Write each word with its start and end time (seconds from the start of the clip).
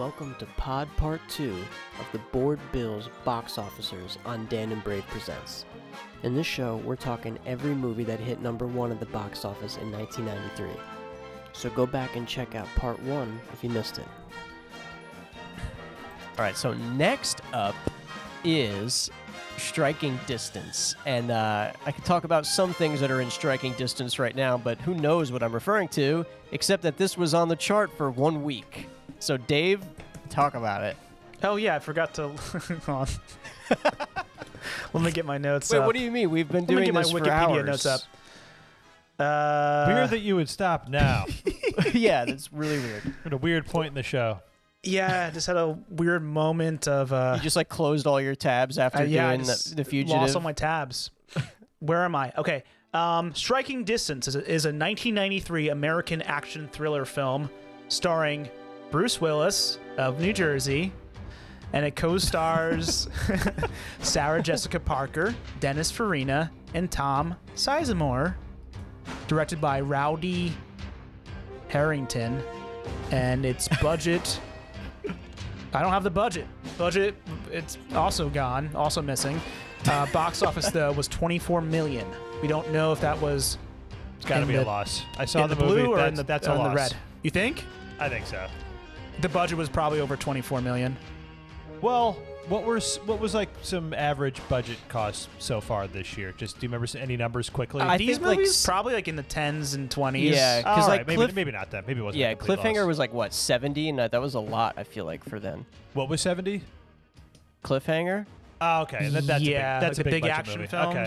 welcome 0.00 0.34
to 0.38 0.46
Pod 0.56 0.88
Part 0.96 1.20
2 1.28 1.54
of 1.98 2.06
the 2.10 2.20
Board 2.32 2.58
Bills 2.72 3.10
Box 3.22 3.58
Officers 3.58 4.16
on 4.24 4.46
Dan 4.46 4.72
and 4.72 4.82
Brave 4.82 5.06
Presents. 5.08 5.66
In 6.22 6.34
this 6.34 6.46
show, 6.46 6.78
we're 6.86 6.96
talking 6.96 7.38
every 7.44 7.74
movie 7.74 8.04
that 8.04 8.18
hit 8.18 8.40
number 8.40 8.66
one 8.66 8.90
at 8.92 8.98
the 8.98 9.04
box 9.04 9.44
office 9.44 9.76
in 9.76 9.92
1993. 9.92 10.70
So 11.52 11.68
go 11.68 11.84
back 11.84 12.16
and 12.16 12.26
check 12.26 12.54
out 12.54 12.66
Part 12.76 12.98
1 13.02 13.40
if 13.52 13.62
you 13.62 13.68
missed 13.68 13.98
it. 13.98 14.06
All 16.38 16.44
right, 16.44 16.56
so 16.56 16.72
next 16.72 17.42
up 17.52 17.74
is 18.42 19.10
striking 19.58 20.18
distance. 20.26 20.94
And 21.04 21.30
uh, 21.30 21.72
I 21.84 21.92
can 21.92 22.02
talk 22.04 22.24
about 22.24 22.46
some 22.46 22.72
things 22.72 23.00
that 23.00 23.10
are 23.10 23.20
in 23.20 23.30
striking 23.30 23.74
distance 23.74 24.18
right 24.18 24.34
now, 24.34 24.56
but 24.56 24.80
who 24.80 24.94
knows 24.94 25.30
what 25.30 25.42
I'm 25.42 25.52
referring 25.52 25.88
to, 25.88 26.24
except 26.52 26.84
that 26.84 26.96
this 26.96 27.18
was 27.18 27.34
on 27.34 27.48
the 27.48 27.56
chart 27.56 27.94
for 27.98 28.10
one 28.10 28.42
week. 28.42 28.88
So, 29.20 29.36
Dave, 29.36 29.82
talk 30.28 30.54
about 30.54 30.82
it. 30.82 30.96
Oh 31.42 31.56
yeah, 31.56 31.76
I 31.76 31.78
forgot 31.78 32.14
to. 32.14 32.28
Let 34.92 35.02
me 35.02 35.10
get 35.12 35.24
my 35.24 35.38
notes 35.38 35.70
Wait, 35.70 35.78
up. 35.78 35.86
what 35.86 35.94
do 35.94 36.02
you 36.02 36.10
mean? 36.10 36.30
We've 36.30 36.48
been 36.48 36.62
Let 36.62 36.68
me 36.68 36.74
doing 36.74 36.84
get 36.86 36.94
my 36.94 37.02
this 37.02 37.12
for 37.12 37.20
Wikipedia 37.20 37.30
hours. 37.30 37.66
notes 37.66 37.86
up. 37.86 38.00
Uh, 39.18 39.84
Weird 39.88 40.10
that 40.10 40.20
you 40.20 40.36
would 40.36 40.48
stop 40.48 40.88
now. 40.88 41.26
yeah, 41.92 42.24
that's 42.24 42.52
really 42.52 42.78
weird. 42.80 43.14
At 43.24 43.32
a 43.32 43.36
weird 43.36 43.66
point 43.66 43.88
in 43.88 43.94
the 43.94 44.02
show. 44.02 44.40
yeah, 44.82 45.26
I 45.28 45.30
just 45.34 45.46
had 45.46 45.56
a 45.56 45.78
weird 45.90 46.22
moment 46.22 46.88
of. 46.88 47.12
Uh, 47.12 47.34
You 47.36 47.42
just 47.42 47.56
like 47.56 47.68
closed 47.68 48.06
all 48.06 48.20
your 48.20 48.34
tabs 48.34 48.78
after 48.78 49.00
uh, 49.00 49.02
yeah, 49.02 49.34
doing 49.34 49.46
the, 49.46 49.72
the 49.76 49.84
fugitive. 49.84 50.20
Lost 50.20 50.36
all 50.36 50.42
my 50.42 50.52
tabs. 50.54 51.10
Where 51.80 52.04
am 52.04 52.14
I? 52.14 52.32
Okay. 52.36 52.64
Um, 52.92 53.34
Striking 53.34 53.84
Distance 53.84 54.26
is 54.26 54.34
a, 54.34 54.40
is 54.40 54.64
a 54.64 54.68
1993 54.74 55.68
American 55.68 56.22
action 56.22 56.68
thriller 56.72 57.04
film 57.04 57.48
starring 57.88 58.48
Bruce 58.90 59.20
Willis 59.20 59.78
of 59.96 60.20
New 60.20 60.32
Jersey, 60.32 60.92
and 61.72 61.84
it 61.84 61.94
co-stars 61.96 63.08
Sarah 64.00 64.42
Jessica 64.42 64.80
Parker, 64.80 65.34
Dennis 65.60 65.90
Farina, 65.90 66.50
and 66.74 66.90
Tom 66.90 67.36
Sizemore. 67.54 68.34
Directed 69.28 69.60
by 69.60 69.80
Rowdy 69.80 70.52
Herrington, 71.68 72.42
and 73.10 73.44
its 73.44 73.68
budget. 73.80 74.40
I 75.72 75.80
don't 75.82 75.90
have 75.92 76.04
the 76.04 76.10
budget. 76.10 76.46
Budget, 76.78 77.14
it's 77.50 77.78
also 77.94 78.28
gone, 78.28 78.70
also 78.74 79.00
missing. 79.02 79.40
Uh, 79.86 80.06
box 80.12 80.42
office 80.44 80.70
though 80.70 80.92
was 80.92 81.08
24 81.08 81.60
million. 81.60 82.06
We 82.42 82.48
don't 82.48 82.70
know 82.72 82.92
if 82.92 83.00
that 83.00 83.20
was 83.20 83.56
It's 84.16 84.26
got 84.26 84.40
to 84.40 84.46
be 84.46 84.54
the- 84.54 84.62
a 84.62 84.64
loss. 84.64 85.02
I 85.18 85.24
saw 85.24 85.46
the, 85.46 85.54
the, 85.54 85.64
movie. 85.64 85.82
blue 85.82 85.92
or 85.92 85.96
that's, 85.96 86.16
the 86.16 86.22
that's 86.24 86.46
in 86.46 86.56
loss. 86.56 86.70
the 86.70 86.74
red. 86.76 86.96
You 87.22 87.30
think 87.30 87.64
I 87.98 88.08
think 88.08 88.26
so. 88.26 88.46
The 89.22 89.28
budget 89.28 89.58
was 89.58 89.68
probably 89.68 90.00
over 90.00 90.16
24 90.16 90.60
million? 90.60 90.96
Well, 91.80 92.14
what 92.48 92.64
were 92.64 92.78
s- 92.78 92.98
what 93.06 93.20
was 93.20 93.34
like 93.34 93.48
some 93.62 93.94
average 93.94 94.40
budget 94.48 94.76
costs 94.88 95.28
so 95.38 95.60
far 95.60 95.86
this 95.86 96.16
year? 96.18 96.32
Just 96.36 96.58
do 96.58 96.64
you 96.64 96.68
remember 96.68 96.84
s- 96.84 96.94
any 96.94 97.16
numbers 97.16 97.48
quickly? 97.48 97.80
I 97.82 97.96
These 97.96 98.16
think, 98.16 98.26
like, 98.26 98.36
movies 98.38 98.50
s- 98.54 98.66
probably 98.66 98.94
like 98.94 99.08
in 99.08 99.16
the 99.16 99.22
10s 99.22 99.74
and 99.74 99.88
20s. 99.90 100.30
Yeah, 100.34 100.62
All 100.66 100.74
because 100.74 100.88
right, 100.88 100.98
like 100.98 101.06
maybe 101.06 101.16
Cliff, 101.16 101.34
maybe 101.34 101.52
not 101.52 101.70
that. 101.70 101.86
Maybe 101.86 102.00
it 102.00 102.02
wasn't. 102.02 102.20
yeah, 102.20 102.30
a 102.30 102.36
complete 102.36 102.58
Cliffhanger 102.58 102.76
loss. 102.78 102.86
was 102.86 102.98
like 102.98 103.12
what 103.14 103.32
70, 103.32 103.88
and 103.90 103.98
that 103.98 104.10
that 104.12 104.20
was 104.20 104.34
a 104.34 104.40
lot. 104.40 104.74
I 104.76 104.84
feel 104.84 105.04
like 105.04 105.24
for 105.24 105.38
then. 105.40 105.64
what 105.94 106.08
was 106.08 106.20
seventy? 106.20 106.62
Cliffhanger. 107.64 108.26
Oh, 108.60 108.82
okay. 108.82 109.08
That, 109.08 109.26
that's 109.26 109.42
yeah, 109.44 109.78
a 109.78 109.80
big, 109.80 109.88
that's 109.88 109.98
like 109.98 110.00
a 110.00 110.04
the 110.04 110.04
big, 110.04 110.12
big 110.12 110.22
budget 110.22 110.38
action 110.38 110.60
movie. 110.60 110.70
films. 110.70 110.94
Okay. 110.94 111.06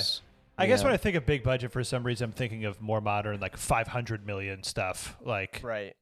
I 0.55 0.67
guess 0.67 0.80
Yeah. 0.81 0.86
when 0.86 0.94
I 0.94 0.98
think 0.98 1.16
of 1.16 1.25
big 1.25 1.44
budget, 1.44 1.72
for 1.72 1.83
some 1.83 2.03
reason, 2.03 2.25
I'm 2.25 2.31
thinking 2.31 2.66
of 2.66 2.80
more 2.81 3.02
modern, 3.02 3.39
like 3.39 3.58
500 3.58 4.25
million 4.25 4.64
stuff. 4.64 5.16
Like 5.23 5.59
Right. 5.64 5.95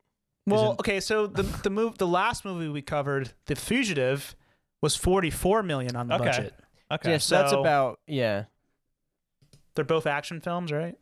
Well, 0.51 0.63
Isn't- 0.65 0.79
okay, 0.81 0.99
so 0.99 1.27
the 1.27 1.43
the 1.43 1.69
move 1.69 1.97
the 1.97 2.07
last 2.07 2.43
movie 2.45 2.67
we 2.69 2.81
covered, 2.81 3.31
The 3.45 3.55
Fugitive, 3.55 4.35
was 4.81 4.95
44 4.95 5.63
million 5.63 5.95
on 5.95 6.07
the 6.07 6.15
Okay. 6.15 6.25
budget. 6.25 6.53
okay, 6.91 7.11
Yeah, 7.11 7.17
so 7.17 7.35
that's 7.35 7.51
So- 7.51 7.59
about 7.61 7.99
yeah. 8.07 8.45
They're 9.75 9.85
both 9.85 10.05
action 10.05 10.41
films, 10.41 10.71
right? 10.71 10.95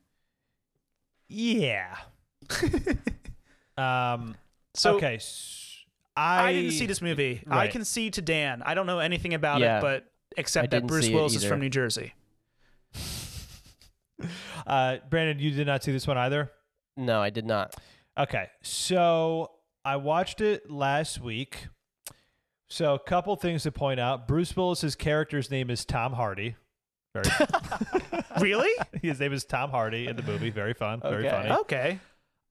yeah. 1.28 1.96
um. 3.78 4.36
So 4.76 4.96
okay. 4.98 5.16
s- 5.16 5.66
I, 6.16 6.44
I, 6.50 6.54
didn't 6.54 6.72
see 6.72 6.86
this 6.86 7.02
movie. 7.02 7.44
I 7.50 7.56
Right. 7.56 7.72
can 7.72 7.86
see 7.86 8.10
to 8.12 8.22
Dan. 8.22 8.62
I 8.66 8.74
don't 8.74 8.86
know 8.86 9.00
anything 9.00 9.34
about 9.34 9.62
Yeah. 9.62 9.78
it, 9.78 9.82
but 9.82 10.04
I 10.04 10.42
except 10.42 10.70
that 10.72 10.78
didn't 10.78 10.88
Bruce 10.88 11.06
see 11.06 11.12
it 11.12 11.16
Willis 11.16 11.36
is 11.36 11.44
either. 11.44 11.54
from 11.54 11.60
New 11.62 11.70
Jersey. 11.70 12.14
Uh, 14.68 14.98
Brandon, 15.10 15.40
you 15.40 15.52
did 15.52 15.66
not 15.66 15.82
see 15.84 15.92
this 15.94 16.06
one 16.06 16.18
either. 16.18 16.52
No, 16.98 17.22
I 17.22 17.30
did 17.30 17.46
not. 17.46 17.74
Okay, 18.20 18.50
so 18.62 19.52
I 19.86 19.96
watched 19.96 20.42
it 20.42 20.70
last 20.70 21.22
week. 21.22 21.68
So 22.68 22.94
a 22.94 23.00
couple 23.00 23.34
things 23.38 23.64
to 23.64 23.72
point 23.72 24.00
out. 24.00 24.28
Bruce 24.28 24.56
Willis's 24.56 24.96
character's 24.96 25.50
name 25.50 25.70
is 25.70 25.86
Tom 25.86 26.12
Hardy. 26.12 26.56
Very 27.14 27.30
really? 28.42 28.70
his 29.02 29.22
name 29.22 29.32
is 29.32 29.46
Tom 29.46 29.72
Hardy 29.72 30.08
in 30.08 30.18
the 30.18 30.24
movie. 30.24 30.50
Very 30.50 30.74
fun. 30.74 31.00
Very 31.00 31.30
funny. 31.30 31.50
Okay. 31.50 32.00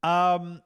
Um 0.03 0.63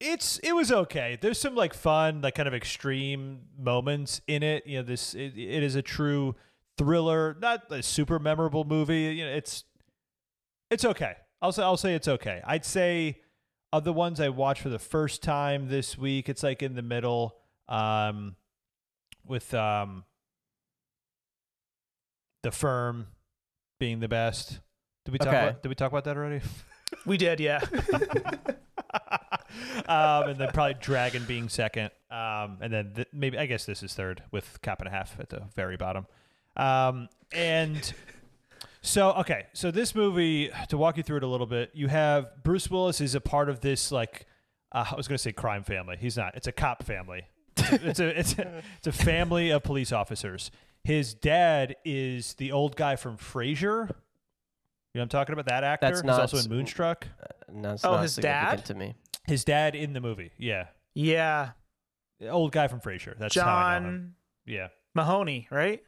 it's 0.00 0.38
it 0.38 0.52
was 0.52 0.72
okay. 0.72 1.18
There's 1.20 1.38
some 1.38 1.54
like 1.54 1.74
fun, 1.74 2.22
like 2.22 2.34
kind 2.34 2.48
of 2.48 2.54
extreme 2.54 3.40
moments 3.58 4.22
in 4.26 4.42
it. 4.42 4.66
You 4.66 4.78
know, 4.78 4.82
this 4.84 5.14
it, 5.14 5.36
it 5.36 5.62
is 5.62 5.74
a 5.74 5.82
true 5.82 6.36
thriller, 6.78 7.36
not 7.40 7.70
a 7.70 7.82
super 7.82 8.18
memorable 8.18 8.64
movie. 8.64 9.14
You 9.16 9.26
know, 9.26 9.32
it's 9.32 9.64
it's 10.70 10.84
okay. 10.86 11.16
I'll 11.42 11.52
say 11.52 11.62
I'll 11.62 11.76
say 11.76 11.94
it's 11.94 12.08
okay. 12.08 12.40
I'd 12.46 12.64
say 12.64 13.20
of 13.72 13.84
the 13.84 13.92
ones 13.92 14.20
I 14.20 14.28
watched 14.30 14.62
for 14.62 14.68
the 14.70 14.78
first 14.78 15.22
time 15.22 15.68
this 15.68 15.96
week, 15.98 16.28
it's 16.28 16.42
like 16.42 16.62
in 16.62 16.74
the 16.74 16.82
middle. 16.82 17.36
Um, 17.68 18.36
with 19.26 19.52
um, 19.52 20.04
the 22.42 22.50
firm 22.50 23.08
being 23.78 24.00
the 24.00 24.08
best. 24.08 24.60
Did 25.04 25.12
we 25.12 25.18
talk 25.18 25.28
Okay. 25.28 25.48
about? 25.48 25.62
Did 25.62 25.68
we 25.68 25.74
talk 25.74 25.92
about 25.92 26.04
that 26.04 26.16
already? 26.16 26.40
We 27.04 27.18
did, 27.18 27.38
yeah. 27.40 27.60
um, 29.86 30.30
and 30.30 30.38
then 30.38 30.48
probably 30.52 30.74
Dragon 30.80 31.24
being 31.26 31.48
second. 31.50 31.90
Um, 32.10 32.58
and 32.62 32.72
then 32.72 32.92
th- 32.94 33.08
maybe 33.12 33.38
I 33.38 33.46
guess 33.46 33.66
this 33.66 33.82
is 33.82 33.92
third 33.94 34.22
with 34.30 34.58
Cop 34.62 34.80
and 34.80 34.88
a 34.88 34.90
half 34.90 35.18
at 35.20 35.28
the 35.28 35.42
very 35.54 35.76
bottom. 35.76 36.06
Um, 36.56 37.08
and 37.32 37.92
so 38.88 39.12
okay, 39.12 39.46
so 39.52 39.70
this 39.70 39.94
movie 39.94 40.50
to 40.68 40.78
walk 40.78 40.96
you 40.96 41.02
through 41.02 41.18
it 41.18 41.22
a 41.22 41.26
little 41.28 41.46
bit, 41.46 41.70
you 41.74 41.88
have 41.88 42.42
Bruce 42.42 42.70
Willis 42.70 43.00
is 43.00 43.14
a 43.14 43.20
part 43.20 43.48
of 43.48 43.60
this 43.60 43.92
like 43.92 44.26
uh, 44.72 44.84
I 44.90 44.94
was 44.96 45.06
going 45.08 45.16
to 45.16 45.22
say 45.22 45.32
crime 45.32 45.62
family. 45.64 45.96
He's 45.98 46.16
not. 46.16 46.34
It's 46.36 46.46
a 46.46 46.52
cop 46.52 46.82
family. 46.82 47.22
It's 47.56 48.00
a 48.00 48.18
it's 48.18 48.38
a, 48.38 48.62
it's 48.78 48.86
a 48.86 48.92
family 48.92 49.50
of 49.50 49.62
police 49.62 49.92
officers. 49.92 50.50
His 50.84 51.12
dad 51.12 51.76
is 51.84 52.34
the 52.34 52.52
old 52.52 52.76
guy 52.76 52.96
from 52.96 53.16
Frasier. 53.16 53.88
You 53.88 55.00
know 55.00 55.00
what 55.00 55.02
I'm 55.02 55.08
talking 55.08 55.32
about? 55.34 55.46
That 55.46 55.64
actor. 55.64 55.86
That's 55.86 55.98
He's 56.00 56.04
not 56.06 56.20
also 56.20 56.38
in 56.38 56.48
Moonstruck. 56.48 57.06
No, 57.52 57.72
it's 57.72 57.84
Oh, 57.84 57.92
not 57.92 58.02
his 58.02 58.14
significant 58.14 58.58
dad? 58.58 58.64
to 58.66 58.74
me. 58.74 58.94
His 59.26 59.44
dad 59.44 59.74
in 59.74 59.92
the 59.92 60.00
movie. 60.00 60.32
Yeah. 60.38 60.66
Yeah. 60.94 61.50
The 62.20 62.28
old 62.30 62.52
guy 62.52 62.68
from 62.68 62.80
Frasier. 62.80 63.18
That's 63.18 63.34
how 63.36 63.46
I 63.54 63.78
know 63.78 63.86
him. 63.88 63.92
John 63.94 64.14
Yeah. 64.46 64.68
Mahoney, 64.94 65.46
right? 65.50 65.82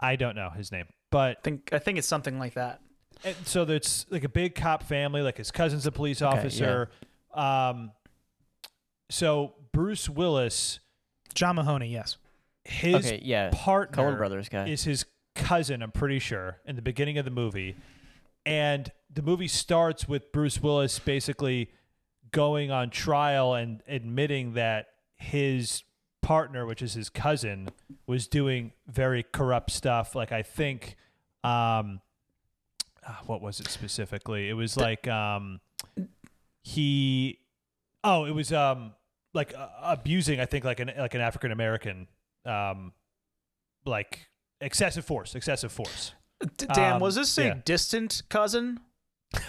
I 0.00 0.16
don't 0.16 0.34
know 0.36 0.50
his 0.50 0.72
name. 0.72 0.86
But 1.10 1.38
I 1.38 1.40
think 1.42 1.70
I 1.72 1.78
think 1.78 1.98
it's 1.98 2.06
something 2.08 2.38
like 2.38 2.54
that. 2.54 2.80
and 3.24 3.34
so 3.44 3.62
it's 3.62 4.06
like 4.10 4.24
a 4.24 4.28
big 4.28 4.54
cop 4.54 4.82
family, 4.82 5.22
like 5.22 5.36
his 5.38 5.50
cousin's 5.50 5.86
a 5.86 5.92
police 5.92 6.20
Okay, 6.22 6.36
officer. 6.38 6.90
Um 7.34 7.92
so 9.10 9.54
Bruce 9.72 10.08
Willis, 10.08 10.80
John 11.34 11.56
Mahoney, 11.56 11.88
yes. 11.90 12.16
his 12.64 12.94
okay, 12.96 13.20
yeah. 13.22 13.50
partner 13.52 14.12
Coen 14.12 14.18
Brothers 14.18 14.48
guy. 14.48 14.66
is 14.68 14.84
his 14.84 15.06
cousin, 15.34 15.82
I'm 15.82 15.92
pretty 15.92 16.18
sure, 16.18 16.58
in 16.66 16.76
the 16.76 16.82
beginning 16.82 17.16
of 17.18 17.24
the 17.24 17.30
movie. 17.30 17.76
And 18.44 18.90
the 19.12 19.22
movie 19.22 19.48
starts 19.48 20.06
with 20.08 20.32
Bruce 20.32 20.60
Willis 20.60 20.98
basically 20.98 21.70
going 22.32 22.70
on 22.70 22.90
trial 22.90 23.54
and 23.54 23.82
admitting 23.88 24.54
that 24.54 24.88
his 25.16 25.82
partner, 26.22 26.66
which 26.66 26.82
is 26.82 26.94
his 26.94 27.08
cousin, 27.08 27.68
was 28.06 28.26
doing 28.26 28.72
very 28.86 29.22
corrupt 29.22 29.70
stuff. 29.70 30.14
Like 30.14 30.32
I 30.32 30.42
think 30.42 30.96
um 31.44 32.00
ah, 33.06 33.20
what 33.26 33.40
was 33.40 33.60
it 33.60 33.68
specifically? 33.68 34.48
It 34.48 34.54
was 34.54 34.76
like 34.76 35.06
um 35.08 35.60
he 36.62 37.38
oh, 38.04 38.24
it 38.24 38.32
was 38.32 38.52
um 38.52 38.92
like 39.34 39.54
uh, 39.56 39.68
abusing 39.82 40.40
I 40.40 40.46
think 40.46 40.64
like 40.64 40.80
an 40.80 40.92
like 40.98 41.14
an 41.14 41.20
African 41.20 41.52
American 41.52 42.08
um 42.44 42.92
like 43.84 44.28
excessive 44.60 45.04
force, 45.04 45.34
excessive 45.34 45.72
force. 45.72 46.14
D- 46.56 46.66
Dan, 46.72 46.94
Um, 46.94 47.00
was 47.00 47.14
this 47.16 47.36
a 47.38 47.44
yeah. 47.44 47.54
distant 47.64 48.22
cousin? 48.28 48.80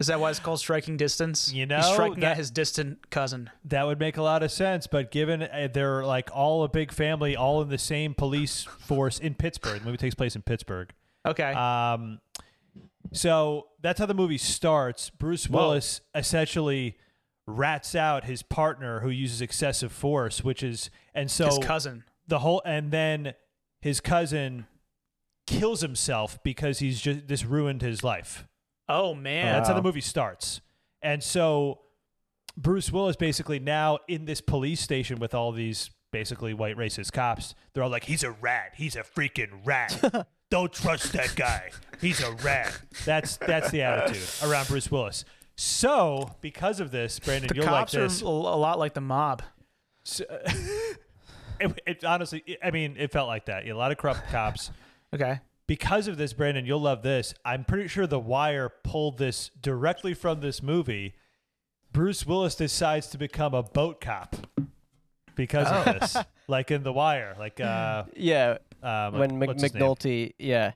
Is 0.00 0.06
that 0.08 0.18
why 0.20 0.30
it's 0.30 0.38
called 0.38 0.58
striking 0.60 0.96
distance? 0.96 1.52
You 1.52 1.60
He's 1.62 1.68
know, 1.68 1.80
striking 1.92 2.20
that- 2.20 2.32
at 2.32 2.36
his 2.36 2.50
distant 2.50 3.10
cousin. 3.10 3.50
That 3.64 3.86
would 3.86 3.98
make 3.98 4.16
a 4.16 4.22
lot 4.22 4.42
of 4.42 4.50
sense, 4.50 4.86
but 4.86 5.10
given 5.10 5.42
uh, 5.42 5.68
they're 5.72 6.04
like 6.04 6.30
all 6.34 6.64
a 6.64 6.68
big 6.68 6.92
family, 6.92 7.36
all 7.36 7.60
in 7.62 7.68
the 7.68 7.78
same 7.78 8.14
police 8.14 8.64
force 8.64 9.18
in 9.18 9.34
Pittsburgh, 9.34 9.80
the 9.80 9.84
movie 9.86 9.96
takes 9.98 10.14
place 10.14 10.34
in 10.36 10.42
Pittsburgh. 10.42 10.90
Okay. 11.26 11.52
Um, 11.52 12.20
so 13.12 13.66
that's 13.82 13.98
how 13.98 14.06
the 14.06 14.14
movie 14.14 14.38
starts. 14.38 15.10
Bruce 15.10 15.48
Whoa. 15.48 15.58
Willis 15.60 16.00
essentially 16.14 16.96
rats 17.46 17.94
out 17.94 18.24
his 18.24 18.42
partner 18.42 19.00
who 19.00 19.08
uses 19.10 19.40
excessive 19.40 19.90
force, 19.92 20.44
which 20.44 20.62
is 20.62 20.90
and 21.14 21.30
so 21.30 21.46
His 21.46 21.58
cousin. 21.58 22.04
the 22.28 22.38
whole 22.40 22.62
and 22.64 22.92
then 22.92 23.34
his 23.80 24.00
cousin 24.00 24.66
kills 25.46 25.80
himself 25.80 26.38
because 26.44 26.78
he's 26.78 27.00
just 27.00 27.26
this 27.26 27.44
ruined 27.44 27.82
his 27.82 28.04
life. 28.04 28.46
Oh 28.90 29.14
man. 29.14 29.52
That's 29.54 29.68
how 29.68 29.74
the 29.74 29.82
movie 29.82 30.00
starts. 30.00 30.60
And 31.02 31.22
so 31.22 31.80
Bruce 32.56 32.90
Willis 32.92 33.16
basically 33.16 33.58
now 33.58 33.98
in 34.08 34.24
this 34.24 34.40
police 34.40 34.80
station 34.80 35.18
with 35.18 35.34
all 35.34 35.52
these 35.52 35.90
basically 36.12 36.52
white 36.54 36.76
racist 36.76 37.12
cops. 37.12 37.54
They're 37.72 37.82
all 37.82 37.90
like, 37.90 38.04
"He's 38.04 38.22
a 38.24 38.32
rat. 38.32 38.72
He's 38.76 38.96
a 38.96 39.02
freaking 39.02 39.64
rat. 39.64 40.26
Don't 40.50 40.72
trust 40.72 41.12
that 41.12 41.34
guy. 41.36 41.70
He's 42.00 42.20
a 42.22 42.32
rat." 42.32 42.78
That's 43.04 43.36
that's 43.36 43.70
the 43.70 43.82
attitude 43.82 44.28
around 44.50 44.66
Bruce 44.68 44.90
Willis. 44.90 45.24
So 45.56 46.30
because 46.40 46.80
of 46.80 46.90
this, 46.90 47.18
Brandon, 47.20 47.48
the 47.48 47.54
you'll 47.54 47.64
cops 47.64 47.94
like 47.94 48.00
are 48.02 48.08
this. 48.08 48.22
a 48.22 48.26
a 48.26 48.26
lot 48.26 48.78
like 48.78 48.94
the 48.94 49.00
mob. 49.00 49.42
So- 50.04 50.24
it, 51.60 51.80
it 51.86 52.04
honestly, 52.04 52.58
I 52.62 52.70
mean, 52.70 52.96
it 52.98 53.12
felt 53.12 53.28
like 53.28 53.46
that. 53.46 53.66
A 53.68 53.72
lot 53.74 53.92
of 53.92 53.98
corrupt 53.98 54.28
cops. 54.30 54.70
Okay. 55.12 55.40
Because 55.70 56.08
of 56.08 56.16
this, 56.16 56.32
Brandon, 56.32 56.66
you'll 56.66 56.80
love 56.80 57.02
this. 57.02 57.32
I'm 57.44 57.62
pretty 57.64 57.86
sure 57.86 58.04
The 58.04 58.18
Wire 58.18 58.68
pulled 58.82 59.18
this 59.18 59.52
directly 59.62 60.14
from 60.14 60.40
this 60.40 60.64
movie. 60.64 61.14
Bruce 61.92 62.26
Willis 62.26 62.56
decides 62.56 63.06
to 63.10 63.18
become 63.18 63.54
a 63.54 63.62
boat 63.62 64.00
cop 64.00 64.34
because 65.36 65.68
Oh. 65.70 65.84
of 65.92 66.00
this, 66.00 66.16
like 66.48 66.72
in 66.72 66.82
The 66.82 66.92
Wire, 66.92 67.36
like 67.38 67.60
uh, 67.60 68.02
Yeah, 68.16 68.58
um, 68.82 69.16
when 69.16 69.38
Mc- 69.38 69.46
what's 69.46 69.62
his 69.62 69.72
name? 69.72 69.80
McNulty, 69.84 70.32
yeah, 70.40 70.72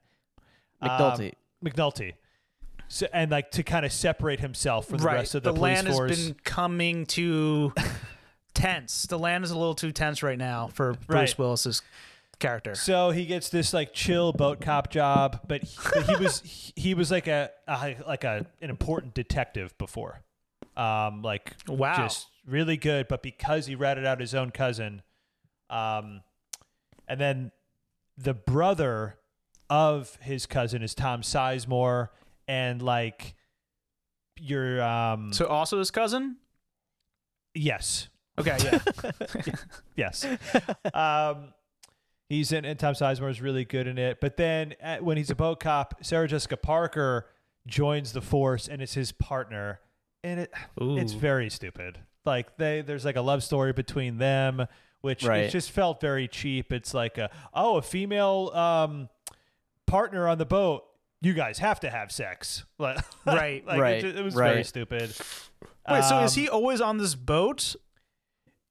Um, 0.81 0.91
McNulty. 0.91 1.32
McNulty. 1.64 2.12
So, 2.87 3.08
and 3.12 3.32
like 3.32 3.50
to 3.50 3.64
kind 3.64 3.85
of 3.85 3.91
separate 3.93 4.38
himself 4.38 4.87
from 4.87 4.99
the 4.99 5.05
right. 5.06 5.14
rest 5.14 5.35
of 5.35 5.43
the, 5.43 5.52
police 5.52 5.82
land 5.82 5.88
force. 5.88 6.11
has 6.12 6.26
been 6.29 6.37
coming 6.44 7.06
to 7.06 7.73
tense. 8.55 9.06
The 9.06 9.19
land 9.19 9.43
is 9.43 9.50
a 9.50 9.58
little 9.58 9.75
too 9.75 9.91
tense 9.91 10.23
right 10.23 10.38
now 10.38 10.69
for 10.69 10.93
Bruce 11.08 11.31
Right. 11.32 11.38
Willis's 11.41 11.82
character. 12.38 12.75
So 12.75 13.10
he 13.10 13.26
gets 13.26 13.48
this 13.50 13.72
like 13.72 13.92
chill 13.92 14.32
boat 14.32 14.60
cop 14.60 14.90
job, 14.90 15.40
but 15.48 15.62
he, 15.62 15.76
but 15.94 16.02
he 16.04 16.16
was 16.16 16.72
he 16.76 16.94
was 16.94 17.10
like 17.10 17.26
a, 17.26 17.50
a 17.69 17.96
like 18.06 18.25
a 18.25 18.46
an 18.60 18.70
important 18.70 19.14
detective 19.14 19.76
before, 19.78 20.22
um, 20.76 21.22
like 21.22 21.54
Wow. 21.69 21.96
just 21.96 22.28
really 22.46 22.76
good. 22.76 23.08
But 23.08 23.22
because 23.22 23.66
he 23.66 23.75
ratted 23.75 24.04
out 24.06 24.20
his 24.20 24.34
own 24.34 24.50
cousin, 24.50 25.02
um, 25.70 26.22
and 27.08 27.20
then 27.20 27.52
the 28.16 28.34
brother 28.34 29.19
of 29.70 30.16
his 30.20 30.46
cousin 30.46 30.82
is 30.82 30.94
Tom 30.94 31.22
Sizemore, 31.22 32.08
and 32.46 32.81
like 32.82 33.34
your 34.38 34.82
um, 34.82 35.32
So 35.32 35.46
also 35.46 35.78
his 35.78 35.90
cousin? 35.90 36.36
yes, 37.54 38.08
Okay, 38.38 38.56
yeah. 38.64 39.10
Yes. 39.96 40.26
um, 40.92 41.54
he's 42.29 42.53
in, 42.53 42.65
and 42.65 42.79
Tom 42.79 42.94
Sizemore 42.94 43.31
is 43.31 43.41
really 43.41 43.65
good 43.65 43.87
in 43.87 43.99
it. 43.99 44.21
But 44.21 44.37
then 44.37 44.75
at, 44.81 45.05
when 45.05 45.17
he's 45.17 45.31
a 45.31 45.35
boat 45.35 45.61
cop, 45.61 45.94
Sarah 46.03 46.29
Jessica 46.29 46.56
Parker 46.56 47.26
joins 47.67 48.12
the 48.12 48.21
force 48.21 48.69
and 48.69 48.82
is 48.82 48.94
his 48.94 49.12
partner, 49.12 49.81
and 50.23 50.41
it 50.41 50.53
it's 50.79 51.12
very 51.12 51.50
stupid. 51.50 51.99
Like 52.25 52.56
they, 52.56 52.81
there's 52.82 53.05
like 53.05 53.17
a 53.17 53.21
love 53.23 53.43
story 53.43 53.73
between 53.73 54.19
them, 54.19 54.67
which 55.03 55.25
Right. 55.25 55.44
it 55.44 55.50
just 55.50 55.71
felt 55.71 56.00
very 56.00 56.26
cheap. 56.29 56.73
It's 56.73 56.94
like 56.94 57.19
a 57.19 57.31
oh, 57.53 57.76
a 57.76 57.82
female 57.82 58.50
um, 58.55 59.09
partner 59.87 60.29
on 60.29 60.38
the 60.38 60.47
boat. 60.47 60.85
You 61.20 61.32
guys 61.32 61.59
have 61.59 61.81
to 61.81 61.91
have 61.91 62.12
sex, 62.12 62.65
like, 62.79 62.99
Right, 63.25 63.67
like, 63.67 63.81
right, 63.81 64.05
It, 64.05 64.17
it 64.17 64.23
was 64.25 64.35
very 64.35 64.62
stupid. 64.65 65.15
Wait, 65.88 66.05
so 66.05 66.20
is 66.23 66.37
Um, 66.37 66.43
he 66.43 66.49
always 66.50 66.81
on 66.82 66.99
this 66.99 67.15
boat? 67.15 67.77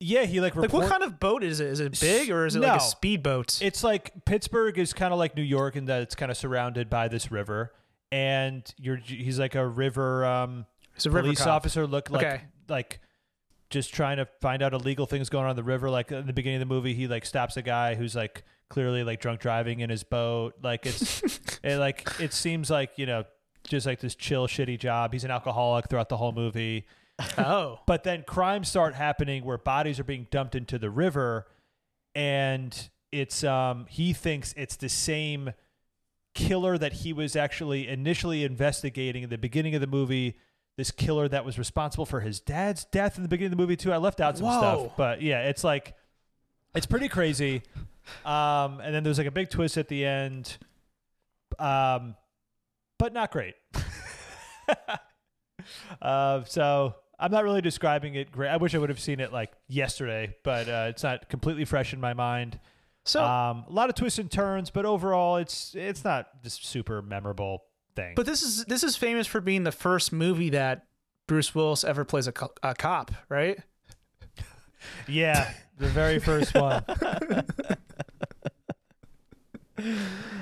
Yeah, 0.03 0.25
he 0.25 0.41
like 0.41 0.55
Like, 0.55 0.73
what 0.73 0.89
kind 0.89 1.03
of 1.03 1.19
boat 1.19 1.43
is 1.43 1.59
it? 1.59 1.67
Is 1.67 1.79
it 1.79 1.99
big 1.99 2.29
or 2.29 2.45
is 2.45 2.55
it 2.55 2.59
like 2.61 2.71
No. 2.71 2.75
a 2.77 2.79
speedboat? 2.79 3.61
It's 3.61 3.83
like 3.83 4.25
Pittsburgh 4.25 4.77
is 4.77 4.93
kind 4.93 5.13
of 5.13 5.19
like 5.19 5.35
New 5.35 5.43
York 5.43 5.75
in 5.75 5.85
that 5.85 6.01
it's 6.01 6.15
kind 6.15 6.31
of 6.31 6.37
surrounded 6.37 6.89
by 6.89 7.07
this 7.07 7.31
river, 7.31 7.73
and 8.11 8.63
you're 8.77 8.97
he's 8.97 9.39
like 9.39 9.55
a 9.55 9.65
river 9.67 10.25
um, 10.25 10.65
It's 10.95 11.05
a 11.05 11.09
river 11.09 11.23
police 11.23 11.39
cop. 11.39 11.47
officer. 11.47 11.87
Look 11.87 12.09
like 12.09 12.23
Okay. 12.25 12.41
like 12.67 12.99
just 13.69 13.93
trying 13.93 14.17
to 14.17 14.27
find 14.39 14.61
out 14.61 14.73
illegal 14.73 15.05
things 15.07 15.29
going 15.29 15.45
on 15.45 15.49
in 15.51 15.55
the 15.55 15.63
river. 15.63 15.89
Like 15.89 16.11
in 16.11 16.27
the 16.27 16.33
beginning 16.33 16.61
of 16.61 16.67
the 16.67 16.73
movie, 16.73 16.93
he 16.93 17.07
like 17.07 17.25
stops 17.25 17.57
a 17.57 17.61
guy 17.61 17.95
who's 17.95 18.15
like 18.15 18.43
clearly 18.69 19.03
like 19.03 19.19
drunk 19.19 19.39
driving 19.39 19.79
in 19.79 19.89
his 19.89 20.03
boat. 20.03 20.53
Like 20.61 20.85
it's 20.85 21.21
it, 21.63 21.77
like 21.77 22.07
it 22.19 22.33
seems 22.33 22.69
like 22.69 22.91
you 22.97 23.05
know 23.05 23.23
just 23.67 23.85
like 23.87 23.99
this 23.99 24.13
chill 24.15 24.47
shitty 24.47 24.77
job. 24.79 25.13
He's 25.13 25.23
an 25.23 25.31
alcoholic 25.31 25.87
throughout 25.89 26.09
the 26.09 26.17
whole 26.17 26.33
movie. 26.33 26.85
Oh. 27.37 27.79
But 27.85 28.03
then 28.03 28.23
crimes 28.23 28.69
start 28.69 28.95
happening 28.95 29.45
where 29.45 29.57
bodies 29.57 29.99
are 29.99 30.03
being 30.03 30.27
dumped 30.31 30.55
into 30.55 30.77
the 30.77 30.89
river, 30.89 31.47
and 32.15 32.89
it's 33.11 33.43
um 33.43 33.85
he 33.89 34.13
thinks 34.13 34.53
it's 34.57 34.75
the 34.75 34.89
same 34.89 35.51
killer 36.33 36.77
that 36.77 36.93
he 36.93 37.13
was 37.13 37.35
actually 37.35 37.87
initially 37.87 38.43
investigating 38.43 39.23
in 39.23 39.29
the 39.29 39.37
beginning 39.37 39.75
of 39.75 39.81
the 39.81 39.87
movie. 39.87 40.37
This 40.75 40.89
killer 40.89 41.27
that 41.27 41.45
was 41.45 41.59
responsible 41.59 42.07
for 42.07 42.21
his 42.21 42.39
dad's 42.39 42.85
death 42.85 43.17
in 43.17 43.23
the 43.23 43.29
beginning 43.29 43.53
of 43.53 43.57
the 43.57 43.61
movie 43.61 43.75
too. 43.75 43.93
I 43.93 43.97
left 43.97 44.19
out 44.19 44.37
some 44.37 44.47
Whoa. 44.47 44.59
stuff, 44.59 44.97
but 44.97 45.21
yeah, 45.21 45.43
it's 45.43 45.63
like 45.63 45.95
it's 46.73 46.87
pretty 46.87 47.07
crazy. 47.07 47.61
Um, 48.25 48.79
and 48.81 48.93
then 48.93 49.03
there's 49.03 49.17
like 49.17 49.27
a 49.27 49.31
big 49.31 49.49
twist 49.49 49.77
at 49.77 49.87
the 49.87 50.03
end, 50.05 50.57
um, 51.59 52.15
but 52.97 53.13
not 53.13 53.31
great. 53.31 53.53
uh, 56.01 56.43
so 56.45 56.95
I'm 57.23 57.31
not 57.31 57.45
really 57.45 57.61
describing 57.61 58.15
it 58.15 58.33
great. 58.33 58.49
I 58.49 58.57
wish 58.57 58.75
I 58.75 58.79
would 58.79 58.89
have 58.89 58.99
seen 58.99 59.21
it 59.21 59.31
like 59.31 59.53
yesterday, 59.69 60.35
but 60.43 60.67
uh, 60.67 60.87
it's 60.89 61.03
not 61.03 61.29
completely 61.29 61.63
fresh 61.63 61.93
in 61.93 62.01
my 62.01 62.13
mind. 62.13 62.59
So, 63.05 63.23
um, 63.23 63.63
a 63.65 63.71
lot 63.71 63.87
of 63.87 63.95
twists 63.95 64.19
and 64.19 64.29
turns, 64.29 64.69
but 64.69 64.85
overall, 64.85 65.37
it's 65.37 65.73
it's 65.73 66.03
not 66.03 66.27
this 66.43 66.55
super 66.55 67.01
memorable 67.01 67.63
thing. 67.95 68.13
but 68.17 68.25
this 68.25 68.43
is 68.43 68.65
this 68.65 68.83
is 68.83 68.97
famous 68.97 69.25
for 69.25 69.39
being 69.39 69.63
the 69.63 69.71
first 69.71 70.11
movie 70.11 70.49
that 70.49 70.85
Bruce 71.25 71.55
Willis 71.55 71.85
ever 71.85 72.03
plays 72.03 72.27
a, 72.27 72.33
co- 72.33 72.51
a 72.61 72.75
cop, 72.75 73.11
right? 73.29 73.57
yeah, 75.07 75.53
the 75.77 75.87
very 75.87 76.19
first 76.19 76.53
one. 76.53 76.83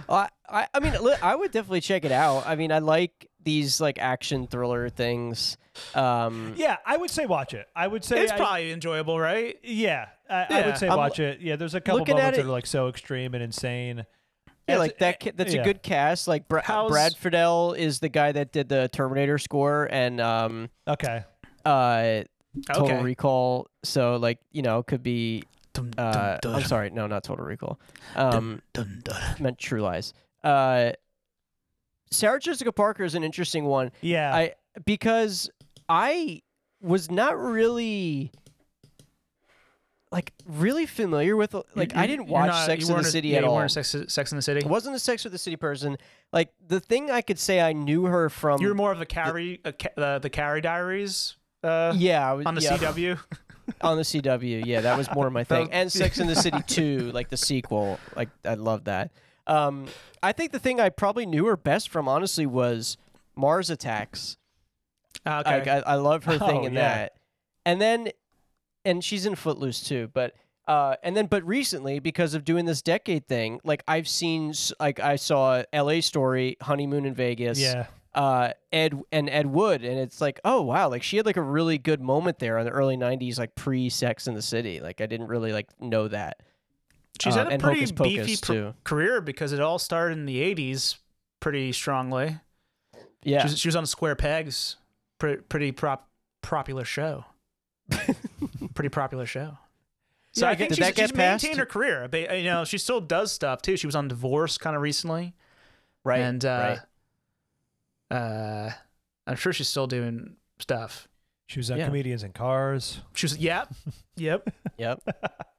I, 0.10 0.30
I, 0.50 0.68
I 0.74 0.80
mean, 0.80 0.94
I 1.22 1.36
would 1.36 1.51
definitely 1.51 1.81
check 1.81 2.06
it 2.06 2.12
out. 2.12 2.45
I 2.48 2.56
mean, 2.56 2.72
I 2.72 2.80
like 2.80 3.30
these 3.44 3.80
like 3.82 4.00
action 4.00 4.48
thriller 4.48 4.90
things. 4.90 5.58
Um, 5.96 6.54
Yeah, 6.58 6.78
I 6.86 6.98
would 6.98 7.10
say 7.10 7.26
watch 7.26 7.54
it. 7.54 7.68
I 7.76 7.88
would 7.88 8.04
say 8.04 8.21
It's 8.24 8.31
I- 8.31 8.38
probably 8.38 8.71
enjoyable, 8.71 9.19
right? 9.19 9.57
yeah, 9.64 10.07
I, 10.30 10.45
I 10.50 10.66
would 10.68 10.78
say 10.78 10.88
I'm 10.88 10.98
watch 10.98 11.19
it. 11.19 11.42
Yeah, 11.42 11.56
there's 11.56 11.76
a 11.76 11.81
couple 11.81 12.00
looking 12.00 12.16
moments 12.16 12.38
that 12.38 12.44
it- 12.44 12.48
are 12.48 12.52
like 12.52 12.66
so 12.66 12.88
extreme 12.88 13.33
and 13.33 13.44
insane. 13.44 14.06
yeah, 14.68 14.78
like 14.78 14.98
that. 15.00 15.21
That's 15.36 15.54
yeah. 15.54 15.62
a 15.62 15.64
good 15.64 15.81
cast. 15.83 16.28
Like 16.28 16.48
Bra- 16.48 16.62
How's- 16.64 16.92
Brad 16.92 17.14
Fiedel 17.14 17.76
is 17.78 18.00
the 18.00 18.10
guy 18.10 18.31
that 18.31 18.52
did 18.52 18.69
the 18.69 18.90
Terminator 18.92 19.38
score 19.38 19.88
and 19.92 20.19
um, 20.21 20.69
Okay. 20.88 21.24
uh, 21.66 22.24
Total 22.74 22.83
Okay. 22.98 23.02
Recall. 23.02 23.68
So 23.83 24.18
like 24.18 24.40
you 24.52 24.62
know, 24.62 24.83
could 24.83 25.04
be. 25.04 25.44
Dum, 25.74 25.90
dum, 25.92 26.06
Uh, 26.06 26.38
dum, 26.42 26.56
I'm 26.56 26.64
sorry, 26.64 26.90
no, 26.90 27.07
not 27.07 27.24
Total 27.24 27.45
Recall. 27.45 27.80
Um, 28.18 28.62
dum, 28.74 29.00
dum. 29.06 29.16
meant 29.40 29.57
True 29.57 29.81
Lies. 29.81 30.14
Uh, 30.44 30.92
Sarah 32.11 32.39
Jessica 32.39 32.71
Parker 32.71 33.03
is 33.03 33.15
an 33.15 33.23
interesting 33.23 33.65
one. 33.65 33.91
Yeah. 34.01 34.33
I 34.35 34.53
because 34.85 35.49
I 35.89 36.41
was 36.81 37.09
not 37.09 37.37
really 37.39 38.31
like 40.11 40.33
really 40.45 40.85
familiar 40.85 41.37
with 41.37 41.56
like 41.73 41.95
I 41.95 42.06
didn't 42.06 42.27
watch 42.27 42.47
not- 42.49 42.65
Sex 42.65 42.83
in 42.83 42.87
the 42.89 42.94
weren't 42.95 43.07
a- 43.07 43.09
City 43.11 43.30
yeah, 43.30 43.37
at 43.37 43.44
you 43.44 43.49
all. 43.49 43.56
weren't 43.56 43.75
a 43.75 43.83
Sex, 43.83 44.13
Sex 44.13 44.31
in 44.31 44.35
the 44.35 44.41
City. 44.41 44.63
I 44.63 44.68
wasn't 44.68 44.95
a 44.95 44.99
Sex 44.99 45.23
with 45.23 45.31
the 45.31 45.39
City 45.39 45.56
person. 45.56 45.97
Like 46.33 46.51
the 46.68 46.80
thing 46.81 47.09
I 47.09 47.21
could 47.21 47.39
say 47.39 47.61
I 47.61 47.71
knew 47.73 48.06
her 48.06 48.30
from. 48.30 48.61
You 48.61 48.68
were 48.68 48.75
more 48.75 48.91
of 48.91 48.99
the 48.99 49.06
Carrie, 49.06 49.61
uh, 49.63 49.71
ca- 49.71 50.01
uh, 50.01 50.19
the 50.19 50.30
Carrie 50.30 50.61
Diaries. 50.61 51.37
Uh, 51.63 51.94
yeah, 51.95 52.30
I 52.30 52.33
was, 52.33 52.45
on 52.45 52.56
the 52.56 52.61
yeah, 52.61 52.77
CW. 52.77 53.19
on 53.81 53.95
the 53.95 54.03
CW. 54.03 54.65
Yeah, 54.65 54.81
that 54.81 54.97
was 54.97 55.07
more 55.13 55.30
my 55.30 55.44
thing. 55.45 55.69
and 55.71 55.89
Sex 55.89 56.19
in 56.19 56.27
the 56.27 56.35
City 56.35 56.57
2, 56.68 57.11
like 57.13 57.30
the 57.30 57.37
sequel. 57.37 57.97
Like 58.15 58.30
I 58.44 58.56
love 58.56 58.85
that. 58.85 59.11
Um, 59.48 59.88
I 60.24 60.31
think 60.31 60.52
the 60.52 60.60
thing 60.60 60.80
I 60.80 60.90
probably 60.90 61.26
knew 61.26 61.45
her 61.45 61.57
best 61.57 61.90
from, 61.90 62.07
honestly, 62.07 62.45
was 62.45 62.98
Mars 63.36 63.69
Attacks. 63.69 64.38
Ah, 65.26 65.42
okay. 65.42 65.60
Like, 65.60 65.68
I, 65.68 65.78
I 65.92 65.95
love 65.95 66.24
her 66.26 66.38
thing 66.40 66.62
Oh, 66.62 66.66
in 66.66 66.74
yeah. 66.74 66.80
that. 66.95 67.14
And 67.66 67.81
then, 67.81 68.10
and 68.86 69.04
she's 69.04 69.26
in 69.26 69.36
Footloose 69.36 69.81
too. 69.83 70.10
But 70.14 70.33
uh, 70.68 70.95
and 71.04 71.18
then, 71.18 71.26
but 71.26 71.44
recently, 71.45 72.00
because 72.00 72.33
of 72.33 72.44
doing 72.45 72.66
this 72.66 72.81
decade 72.81 73.28
thing, 73.28 73.60
like 73.64 73.83
I've 73.88 74.07
seen, 74.07 74.54
like 74.80 75.00
I 75.00 75.16
saw 75.18 75.64
L.A. 75.74 76.02
Story, 76.02 76.57
Honeymoon 76.62 77.06
in 77.06 77.14
Vegas. 77.14 77.60
yeah. 77.60 77.88
Uh, 78.14 78.52
Ed 78.74 79.00
and 79.14 79.30
Ed 79.30 79.48
Wood, 79.48 79.86
and 79.86 79.98
it's 79.98 80.19
like, 80.19 80.40
oh 80.44 80.62
wow, 80.62 80.90
like 80.90 81.02
she 81.02 81.16
had 81.16 81.26
like 81.26 81.38
a 81.38 81.42
really 81.42 81.78
good 81.78 82.02
moment 82.02 82.40
there 82.40 82.57
in 82.57 82.66
the 82.66 82.71
early 82.71 82.98
'90s, 82.98 83.40
like 83.40 83.56
pre 83.56 83.88
Sex 83.90 84.28
in 84.28 84.33
the 84.33 84.42
City. 84.42 84.81
Like 84.81 85.00
I 85.00 85.06
didn't 85.06 85.28
really 85.28 85.54
like 85.54 85.68
know 85.80 86.10
that. 86.10 86.42
She's 87.21 87.35
uh, 87.35 87.40
had 87.40 87.47
a 87.47 87.49
and 87.51 87.61
pretty 87.63 87.80
Hocus 87.81 87.92
Pocus, 87.92 88.25
beefy 88.42 88.71
pr- 88.71 88.78
career 88.83 89.21
because 89.21 89.51
it 89.54 89.59
all 89.59 89.80
started 89.80 90.18
in 90.18 90.25
the 90.25 90.37
'80s 90.56 90.97
pretty 91.40 91.71
strongly. 91.71 92.37
Yeah, 93.23 93.42
She, 93.42 93.45
was, 93.51 93.59
she 93.59 93.68
was 93.68 93.75
on 93.75 93.85
Square 93.85 94.16
Pegs, 94.16 94.78
pretty, 95.19 95.42
pretty 95.44 95.71
prop, 95.71 96.09
popular 96.42 96.85
show. 96.85 97.25
Pretty 98.73 98.90
popular 98.90 99.25
show. 99.25 99.57
So 100.31 100.45
Yeah, 100.45 100.51
I 100.51 100.56
think 100.56 100.69
did 100.69 100.78
she's, 100.78 100.85
that 100.87 100.97
she's 100.97 101.13
maintained 101.13 101.42
past- 101.51 101.59
her 101.59 101.66
career. 101.66 102.07
But, 102.09 102.37
You 102.40 102.45
know, 102.45 102.63
she 102.63 102.78
still 102.78 103.01
does 103.01 103.31
stuff 103.33 103.61
too. 103.61 103.75
She 103.75 103.85
was 103.85 103.95
on 103.97 104.07
Divorce 104.07 104.57
kind 104.57 104.75
of 104.78 104.81
recently, 104.81 105.33
Right. 106.06 106.21
and 106.21 106.44
uh, 106.45 106.78
right. 108.09 108.18
uh, 108.18 108.71
I'm 109.28 109.35
sure 109.35 109.51
she's 109.54 109.68
still 109.68 109.87
doing 109.87 110.35
stuff. 110.59 111.07
She 111.47 111.59
was 111.59 111.69
on 111.69 111.78
Yeah. 111.80 111.85
Comedians 111.87 112.23
in 112.23 112.31
Cars, 112.31 113.01
She 113.13 113.25
was, 113.25 113.37
yep, 113.37 113.73
yep, 114.16 114.47
Yep. 114.78 115.01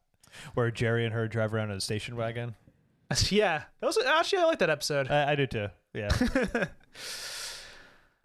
where 0.55 0.71
Jerry 0.71 1.05
and 1.05 1.15
her 1.15 1.29
drive 1.29 1.55
around 1.55 1.71
in 1.71 1.77
a 1.77 1.81
station 1.81 2.17
wagon. 2.17 2.55
yeah. 3.31 3.63
That 3.81 3.87
was 3.87 3.99
actually 3.99 4.39
I 4.41 4.45
like 4.45 4.59
that 4.61 4.71
episode. 4.71 5.11
I, 5.11 5.33
I 5.33 5.35
do 5.35 5.47
too. 5.47 5.69
Yeah. 5.95 6.09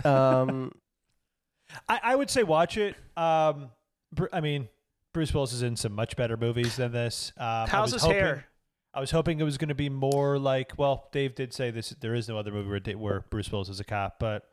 Um. 0.05 0.71
I, 1.89 1.99
I 2.03 2.15
would 2.15 2.29
say 2.29 2.43
watch 2.43 2.77
it. 2.77 2.95
Um, 3.17 3.71
Bru- 4.13 4.29
I 4.31 4.41
mean, 4.41 4.69
Bruce 5.13 5.33
Willis 5.33 5.53
is 5.53 5.63
in 5.63 5.75
some 5.75 5.93
much 5.93 6.15
better 6.15 6.37
movies 6.37 6.75
than 6.77 6.91
this. 6.91 7.33
Um, 7.37 7.45
I 7.45 7.67
How's 7.67 7.87
was 7.87 7.93
his 7.93 8.01
hoping, 8.03 8.17
hair? 8.17 8.45
I 8.93 8.99
was 8.99 9.11
hoping 9.11 9.39
it 9.39 9.43
was 9.43 9.57
going 9.57 9.69
to 9.69 9.75
be 9.75 9.89
more 9.89 10.39
like. 10.39 10.73
Well, 10.77 11.09
Dave 11.11 11.35
did 11.35 11.53
say 11.53 11.71
this. 11.71 11.89
There 11.99 12.15
is 12.15 12.29
no 12.29 12.37
other 12.37 12.51
movie 12.51 12.69
where, 12.69 12.97
where 12.97 13.25
Bruce 13.29 13.51
Willis 13.51 13.69
is 13.69 13.79
a 13.79 13.83
cop, 13.83 14.17
but 14.19 14.47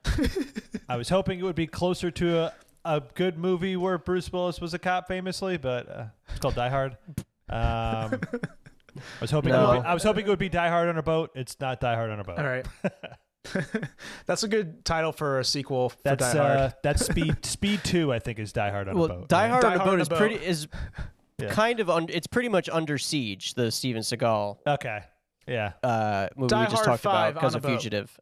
I 0.89 0.97
was 0.97 1.09
hoping 1.09 1.39
it 1.39 1.45
would 1.45 1.55
be 1.55 1.67
closer 1.67 2.11
to 2.11 2.39
a, 2.39 2.53
a 2.85 3.03
good 3.15 3.39
movie 3.39 3.77
where 3.77 3.97
Bruce 3.97 4.33
Willis 4.33 4.61
was 4.61 4.75
a 4.75 4.79
cop, 4.79 5.07
famously. 5.07 5.57
But 5.57 5.89
uh, 5.89 6.05
it's 6.31 6.41
called 6.41 6.57
Die 6.57 6.69
Hard. 6.69 6.97
Um, 7.49 8.21
I 8.97 9.21
was 9.21 9.31
hoping. 9.31 9.53
It 9.53 9.57
would 9.59 9.83
be, 9.83 9.87
I 9.87 9.95
was 9.95 10.03
hoping 10.03 10.27
it 10.27 10.29
would 10.29 10.39
be 10.39 10.49
Die 10.49 10.69
Hard 10.69 10.89
on 10.89 10.99
a 10.99 11.03
boat. 11.03 11.31
It's 11.35 11.59
not 11.61 11.81
Die 11.81 11.95
Hard 11.95 12.11
on 12.11 12.21
a 12.21 12.25
boat. 12.25 12.39
All 12.39 12.45
right. 12.45 12.67
That's 14.27 14.43
a 14.43 14.49
good 14.49 14.85
title 14.87 15.13
for 15.13 15.39
a 15.39 15.45
sequel 15.45 15.91
for 15.91 15.97
That's 16.03 16.33
Die 16.33 16.39
Hard. 16.39 16.57
uh, 16.59 16.71
that's 16.83 17.05
Speed 17.05 17.45
Speed 17.45 17.81
Two. 17.85 18.11
I 18.13 18.19
think 18.19 18.39
is 18.39 18.53
Die 18.55 18.71
Hard 18.71 18.89
on 18.89 18.95
Well, 18.97 19.05
a 19.05 19.09
boat. 19.09 19.29
Die? 19.29 19.49
Hard 19.49 19.63
Die 19.63 19.69
on 19.69 19.75
a 19.75 19.79
Hard 19.79 19.87
Boat 19.87 19.93
on 19.95 19.99
a 19.99 20.03
is 20.03 20.09
Boat. 20.09 20.19
pretty 20.19 20.35
is 20.37 20.69
Yeah. 21.39 21.49
kind 21.51 21.81
of 21.81 21.91
un, 21.91 22.07
it's 22.09 22.27
pretty 22.27 22.49
much 22.49 22.69
under 22.71 22.97
siege. 22.97 23.53
The 23.55 23.71
Steven 23.71 24.01
Seagal 24.03 24.59
Okay. 24.67 25.01
Yeah. 25.47 25.73
uh, 25.83 26.29
movie 26.37 26.49
Die 26.49 26.61
we 26.61 26.65
just 26.71 26.77
Hard 26.77 26.87
talked 26.87 27.05
about 27.05 27.35
5 27.35 27.35
because 27.35 27.55
on 27.55 27.55
a 27.55 27.57
of 27.59 27.63
boat. 27.65 27.69
Fugitive. 27.81 28.21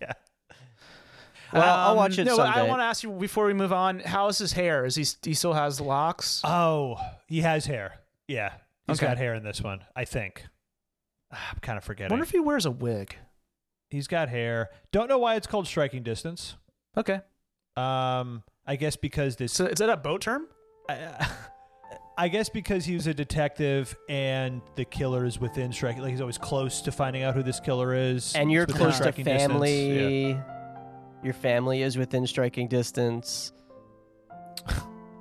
yeah. 0.00 0.12
Well, 1.52 1.62
I'll 1.62 1.96
watch 1.96 2.18
it 2.18 2.22
Um, 2.22 2.26
no, 2.28 2.36
someday. 2.36 2.60
I 2.60 2.62
want 2.64 2.80
to 2.80 2.84
ask 2.84 3.02
you 3.02 3.10
before 3.10 3.46
we 3.46 3.52
move 3.54 3.72
on. 3.72 4.00
How 4.00 4.28
is 4.28 4.38
his 4.38 4.52
hair? 4.52 4.84
Is 4.86 4.94
he 4.94 5.04
he 5.22 5.34
still 5.34 5.52
has 5.52 5.80
locks? 5.80 6.40
Oh, 6.44 6.96
he 7.26 7.40
has 7.42 7.66
hair. 7.66 8.00
Yeah. 8.28 8.52
he's 8.86 8.98
Okay. 8.98 9.06
got 9.06 9.18
hair 9.18 9.34
in 9.34 9.42
this 9.44 9.60
one. 9.60 9.80
I 9.94 10.04
think. 10.04 10.46
Ah, 11.32 11.50
I'm 11.52 11.58
kind 11.60 11.76
of 11.78 11.84
I 11.84 11.86
forgetting. 11.86 12.10
wonder 12.12 12.22
if 12.24 12.30
he 12.30 12.40
wears 12.40 12.64
a 12.66 12.70
wig. 12.70 13.16
he's 13.90 14.06
got 14.06 14.28
hair. 14.28 14.70
Don't 14.92 15.08
know 15.08 15.18
why 15.18 15.34
it's 15.36 15.46
called 15.46 15.66
striking 15.66 16.02
distance. 16.02 16.56
Okay, 16.96 17.20
Um, 17.76 18.42
I 18.66 18.76
guess 18.76 18.96
because 18.96 19.36
this. 19.36 19.52
so 19.52 19.66
is 19.66 19.78
that 19.78 19.88
a 19.90 19.96
boat 19.96 20.20
term? 20.22 20.46
I, 20.88 21.30
I 22.18 22.28
guess 22.28 22.48
because 22.50 22.84
he 22.84 22.94
was 22.94 23.06
a 23.06 23.14
detective 23.14 23.96
and 24.10 24.60
the 24.76 24.84
killer 24.84 25.24
is 25.24 25.38
within 25.40 25.72
striking. 25.72 26.02
Like 26.02 26.10
he's 26.10 26.20
always 26.20 26.36
close 26.38 26.82
to 26.82 26.92
finding 26.92 27.22
out 27.22 27.34
who 27.34 27.42
this 27.42 27.60
killer 27.60 27.94
is. 27.94 28.34
and 28.34 28.52
you're 28.52 28.66
close 28.66 28.92
to 28.98 29.02
striking 29.02 29.24
family. 29.24 30.30
Yeah. 30.32 30.42
Your 31.22 31.34
family 31.34 31.82
is 31.82 31.96
within 31.96 32.26
striking 32.26 32.68
distance. 32.68 33.52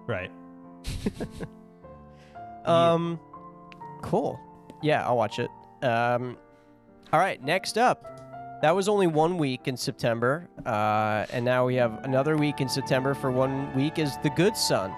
Right. 0.08 0.32
Um, 2.66 3.20
cool. 4.04 4.40
Yeah, 4.84 5.06
I'll 5.06 5.18
watch 5.18 5.40
it. 5.40 5.50
Um, 5.82 6.38
all 7.12 7.20
right. 7.20 7.42
Next 7.44 7.78
up, 7.78 8.60
that 8.62 8.76
was 8.76 8.88
only 8.88 9.08
one 9.08 9.38
week 9.40 9.68
in 9.68 9.76
September, 9.76 10.48
uh, 10.66 11.26
and 11.34 11.44
now 11.44 11.66
we 11.66 11.76
have 11.76 12.04
another 12.06 12.38
week 12.38 12.62
in 12.62 12.70
September. 12.70 13.16
For 13.16 13.32
one 13.32 13.74
week 13.76 13.98
is 13.98 14.16
The 14.22 14.30
Good 14.30 14.56
Son. 14.56 14.94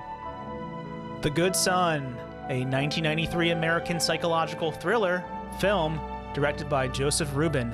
The 1.22 1.30
Good 1.30 1.56
Son, 1.56 2.04
a 2.50 2.66
1993 2.66 3.52
American 3.52 4.00
psychological 4.00 4.72
thriller 4.74 5.24
film 5.60 6.00
directed 6.34 6.68
by 6.68 6.90
Joseph 6.90 7.34
Rubin 7.34 7.74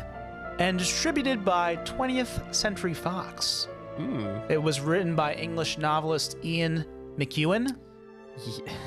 and 0.59 0.77
distributed 0.77 1.43
by 1.43 1.77
20th 1.77 2.53
Century 2.53 2.93
Fox. 2.93 3.67
Hmm. 3.95 4.27
It 4.49 4.61
was 4.61 4.79
written 4.79 5.15
by 5.15 5.33
English 5.33 5.77
novelist 5.77 6.37
Ian 6.43 6.85
McEwan. 7.17 7.75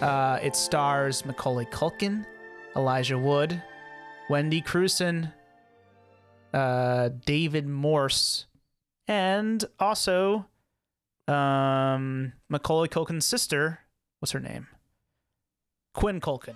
Uh, 0.00 0.38
it 0.42 0.54
stars 0.54 1.24
Macaulay 1.26 1.66
Culkin, 1.66 2.24
Elijah 2.76 3.18
Wood, 3.18 3.62
Wendy 4.30 4.62
Crewson, 4.62 5.32
uh, 6.54 7.10
David 7.26 7.66
Morse, 7.66 8.46
and 9.08 9.64
also 9.78 10.46
um, 11.28 12.32
Macaulay 12.48 12.88
Culkin's 12.88 13.26
sister. 13.26 13.80
What's 14.20 14.32
her 14.32 14.40
name? 14.40 14.68
Quinn 15.94 16.20
Culkin. 16.20 16.54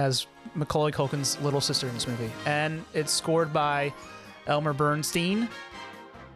As 0.00 0.26
Macaulay 0.54 0.92
Culkin's 0.92 1.38
little 1.42 1.60
sister 1.60 1.86
in 1.86 1.92
this 1.94 2.08
movie. 2.08 2.30
And 2.46 2.82
it's 2.94 3.12
scored 3.12 3.52
by 3.52 3.92
Elmer 4.46 4.72
Bernstein. 4.72 5.46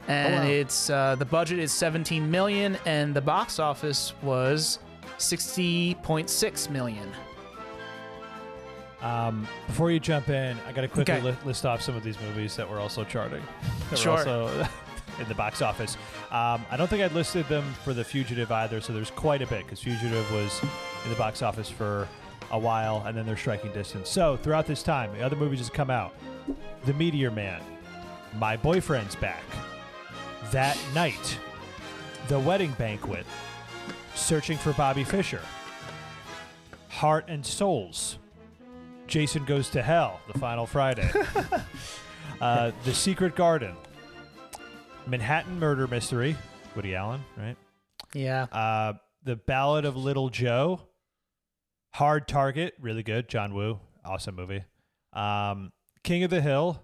And 0.06 0.34
wow. 0.44 0.50
it's 0.50 0.90
uh, 0.90 1.16
the 1.16 1.24
budget 1.24 1.58
is 1.58 1.72
17 1.72 2.30
million 2.30 2.76
and 2.84 3.14
the 3.16 3.22
box 3.22 3.58
office 3.58 4.12
was 4.22 4.78
60.6 5.16 6.70
million. 6.70 7.10
Um, 9.00 9.48
before 9.66 9.90
you 9.90 9.98
jump 10.00 10.28
in, 10.28 10.58
I 10.66 10.72
got 10.72 10.82
to 10.82 10.88
quickly 10.88 11.14
Okay. 11.14 11.22
li- 11.30 11.36
list 11.46 11.64
off 11.64 11.80
some 11.80 11.96
of 11.96 12.02
these 12.04 12.18
movies 12.20 12.54
that 12.56 12.68
were 12.68 12.80
also 12.80 13.02
charting. 13.04 13.42
That 13.90 13.98
Sure. 13.98 14.12
were 14.12 14.18
also 14.18 14.68
in 15.20 15.28
the 15.28 15.34
box 15.34 15.62
office. 15.62 15.96
Um, 16.30 16.64
I 16.70 16.76
don't 16.76 16.88
think 16.88 17.02
I'd 17.02 17.12
listed 17.12 17.46
them 17.48 17.64
for 17.84 17.94
The 17.94 18.04
Fugitive 18.04 18.50
either, 18.52 18.80
so 18.82 18.92
there's 18.92 19.10
quite 19.10 19.40
a 19.42 19.46
bit 19.46 19.64
because 19.64 19.80
Fugitive 19.82 20.30
was 20.32 20.62
in 21.04 21.10
the 21.10 21.16
box 21.16 21.40
office 21.42 21.68
for 21.70 22.08
a 22.54 22.58
while 22.58 23.02
and 23.04 23.16
then 23.16 23.26
they're 23.26 23.36
striking 23.36 23.72
distance. 23.72 24.08
So 24.08 24.36
throughout 24.36 24.66
this 24.66 24.82
time, 24.82 25.12
the 25.12 25.22
other 25.22 25.36
movies 25.36 25.58
have 25.58 25.72
come 25.72 25.90
out 25.90 26.14
The 26.84 26.94
Meteor 26.94 27.30
Man, 27.30 27.60
My 28.38 28.56
Boyfriend's 28.56 29.16
Back, 29.16 29.42
That 30.52 30.78
Night, 30.94 31.38
The 32.28 32.38
Wedding 32.38 32.72
Banquet, 32.78 33.26
Searching 34.14 34.56
for 34.56 34.72
Bobby 34.74 35.02
Fischer, 35.02 35.40
Heart 36.88 37.24
and 37.26 37.44
Souls, 37.44 38.18
Jason 39.08 39.44
Goes 39.44 39.68
to 39.70 39.82
Hell, 39.82 40.20
The 40.32 40.38
Final 40.38 40.66
Friday, 40.66 41.10
uh, 42.40 42.70
The 42.84 42.94
Secret 42.94 43.34
Garden, 43.34 43.74
Manhattan 45.08 45.58
Murder 45.58 45.88
Mystery, 45.88 46.36
Woody 46.76 46.94
Allen, 46.94 47.24
right? 47.36 47.56
Yeah. 48.14 48.44
Uh, 48.44 48.92
the 49.24 49.34
Ballad 49.34 49.84
of 49.84 49.96
Little 49.96 50.28
Joe, 50.28 50.82
Hard 51.94 52.26
Target, 52.28 52.74
really 52.80 53.02
good. 53.02 53.28
John 53.28 53.54
Woo, 53.54 53.78
awesome 54.04 54.34
movie. 54.34 54.64
Um, 55.12 55.72
King 56.02 56.24
of 56.24 56.30
the 56.30 56.40
Hill, 56.40 56.82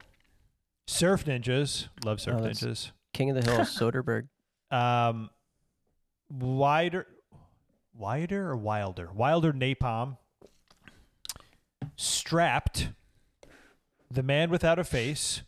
Surf 0.86 1.24
Ninjas, 1.24 1.88
love 2.04 2.20
Surf 2.20 2.36
Oh, 2.38 2.42
that's- 2.42 2.60
Ninjas. 2.62 2.90
King 3.12 3.30
of 3.30 3.42
the 3.44 3.50
Hill, 3.50 3.60
Soderbergh. 3.64 4.28
Um, 4.70 5.30
wider, 6.30 7.06
wider 7.92 8.50
or 8.50 8.56
wilder? 8.56 9.10
Wilder 9.12 9.52
Napalm. 9.52 10.16
Strapped. 11.96 12.90
The 14.10 14.22
Man 14.22 14.50
Without 14.50 14.78
a 14.78 14.84
Face. 14.84 15.42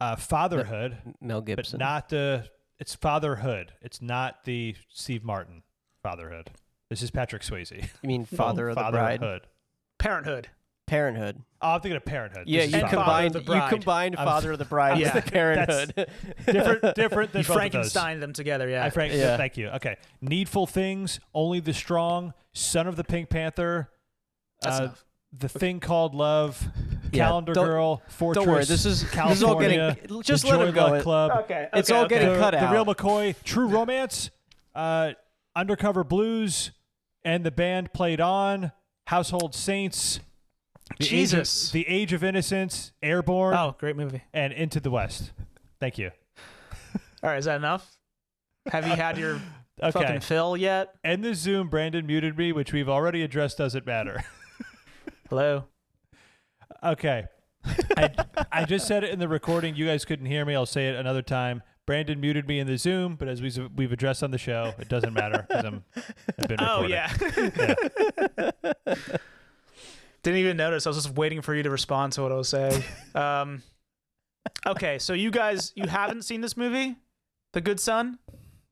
Uh, 0.00 0.16
Fatherhood, 0.16 0.98
Mel 1.20 1.40
but 1.40 1.46
Gibson. 1.46 1.78
not 1.78 2.08
the. 2.08 2.48
It's 2.78 2.94
Fatherhood. 2.94 3.72
It's 3.80 4.02
not 4.02 4.44
the 4.44 4.74
Steve 4.88 5.22
Martin 5.24 5.62
Fatherhood. 6.02 6.50
This 6.92 7.00
is 7.00 7.10
Patrick 7.10 7.40
Swayze. 7.40 7.70
you 8.02 8.06
mean 8.06 8.24
Father 8.36 8.68
of 8.68 8.74
the 8.76 8.82
Bride? 8.90 9.20
Fatherhood. 9.20 9.46
Parenthood. 9.98 10.48
Parenthood. 10.86 11.38
Oh, 11.62 11.70
I'm 11.70 11.80
thinking 11.80 11.96
of 11.96 12.04
Parenthood. 12.04 12.44
Yeah, 12.48 12.60
This 12.66 12.72
you 12.72 12.80
And 12.80 12.90
Fatherhood. 12.90 13.06
Father 13.06 13.26
of 13.28 13.32
combined 13.32 13.32
the 13.32 13.38
you 13.38 13.44
Bride. 13.46 13.70
combined 13.70 14.16
I'm- 14.18 14.26
Father 14.28 14.52
of 14.52 14.58
the 14.58 14.64
Bride 14.66 14.98
Yeah, 15.00 15.14
with 15.14 15.24
the 15.24 15.30
Parenthood. 15.30 15.94
different, 16.44 16.94
different 16.96 17.32
than 17.32 17.40
You 17.40 17.46
both 17.48 17.56
of 17.56 17.56
those. 17.56 17.56
Frankenstein 17.56 18.20
them 18.20 18.34
together, 18.34 18.68
yeah. 18.68 18.84
I 18.84 18.90
frank, 18.90 19.14
Yeah. 19.14 19.38
Thank 19.38 19.56
you. 19.56 19.68
Okay. 19.68 19.96
Needful 20.20 20.66
Things, 20.66 21.18
Only 21.34 21.60
the 21.60 21.72
Strong, 21.72 22.34
Son 22.52 22.86
of 22.86 22.96
the 22.96 23.04
Pink 23.04 23.30
Panther, 23.30 23.88
That's 24.60 24.80
uh, 24.80 24.82
enough. 24.84 25.04
The 25.32 25.48
Thing 25.48 25.80
Called 25.80 26.14
Love, 26.14 26.62
Yeah, 27.10 27.24
Calendar 27.28 27.54
don't- 27.54 27.64
Girl, 27.66 28.02
Fortress. 28.08 28.44
Don't 28.44 28.52
worry, 28.52 28.64
this 28.66 28.84
is 28.84 29.00
this 29.00 29.14
is 29.14 29.42
all 29.42 29.54
California, 29.54 29.96
getting. 29.98 30.20
Just 30.22 30.42
the 30.44 30.50
let 30.50 30.58
Joy 30.58 30.66
him 30.66 30.74
go. 30.74 30.86
Luck 30.88 31.02
Club, 31.02 31.30
Okay. 31.44 31.68
It's 31.72 31.90
all 31.90 32.04
okay. 32.04 32.16
getting 32.16 32.34
the, 32.34 32.38
cut 32.38 32.50
the 32.50 32.58
out. 32.64 32.70
Real 32.74 32.84
McCoy, 32.84 33.34
True 33.44 33.66
Romance, 33.68 34.30
uh, 34.74 35.12
Undercover 35.56 36.02
Blues, 36.04 36.70
and 37.24 37.44
the 37.44 37.50
band 37.50 37.92
played 37.92 38.20
on 38.20 38.72
Household 39.06 39.54
Saints. 39.54 40.20
The 40.98 41.04
Age 41.04 41.06
of- 41.06 41.08
Jesus. 41.08 41.70
the 41.70 41.86
Age 41.88 42.12
of 42.12 42.22
Innocence, 42.24 42.92
Airborne, 43.02 43.54
Oh, 43.54 43.74
great 43.78 43.96
movie. 43.96 44.22
and 44.34 44.52
Into 44.52 44.80
the 44.80 44.90
West. 44.90 45.32
Thank 45.80 45.96
you. 45.98 46.10
All 47.22 47.30
right, 47.30 47.38
is 47.38 47.44
that 47.46 47.56
enough? 47.56 47.96
Have 48.70 48.86
you 48.86 48.94
had 48.94 49.16
your 49.16 49.40
Okay. 49.82 49.90
fucking 49.92 50.20
fill 50.20 50.56
yet? 50.56 50.94
End 51.02 51.24
the 51.24 51.34
Zoom. 51.34 51.68
Brandon 51.68 52.06
muted 52.06 52.36
me, 52.36 52.52
which 52.52 52.72
we've 52.72 52.88
already 52.88 53.22
addressed. 53.22 53.58
Doesn't 53.58 53.86
matter. 53.86 54.22
Hello. 55.30 55.64
Okay. 56.84 57.24
I, 57.96 58.10
I 58.50 58.64
just 58.64 58.86
said 58.86 59.02
it 59.04 59.10
in 59.10 59.18
the 59.18 59.28
recording. 59.28 59.74
You 59.76 59.86
guys 59.86 60.04
couldn't 60.04 60.26
hear 60.26 60.44
me. 60.44 60.54
I'll 60.54 60.66
say 60.66 60.88
it 60.88 60.96
another 60.96 61.22
time. 61.22 61.62
Brandon 61.86 62.20
muted 62.20 62.46
me 62.46 62.60
in 62.60 62.66
the 62.66 62.78
Zoom, 62.78 63.16
but 63.16 63.26
as 63.28 63.42
we, 63.42 63.50
we've 63.74 63.90
addressed 63.92 64.22
on 64.22 64.30
the 64.30 64.38
show, 64.38 64.72
it 64.78 64.88
doesn't 64.88 65.12
matter 65.12 65.44
because 65.48 65.64
I'm 65.64 65.84
I've 66.38 66.48
been 66.48 66.58
Oh 66.60 66.82
recording. 66.84 66.90
yeah. 66.90 68.50
Didn't 70.22 70.38
even 70.38 70.56
notice. 70.56 70.86
I 70.86 70.90
was 70.90 70.96
just 71.02 71.14
waiting 71.16 71.42
for 71.42 71.54
you 71.54 71.64
to 71.64 71.70
respond 71.70 72.12
to 72.12 72.22
what 72.22 72.30
I 72.30 72.36
was 72.36 72.48
saying. 72.48 72.84
Um, 73.16 73.62
okay, 74.64 74.98
so 75.00 75.14
you 75.14 75.32
guys, 75.32 75.72
you 75.74 75.88
haven't 75.88 76.22
seen 76.22 76.40
this 76.40 76.56
movie, 76.56 76.94
The 77.54 77.60
Good 77.60 77.80
Son? 77.80 78.18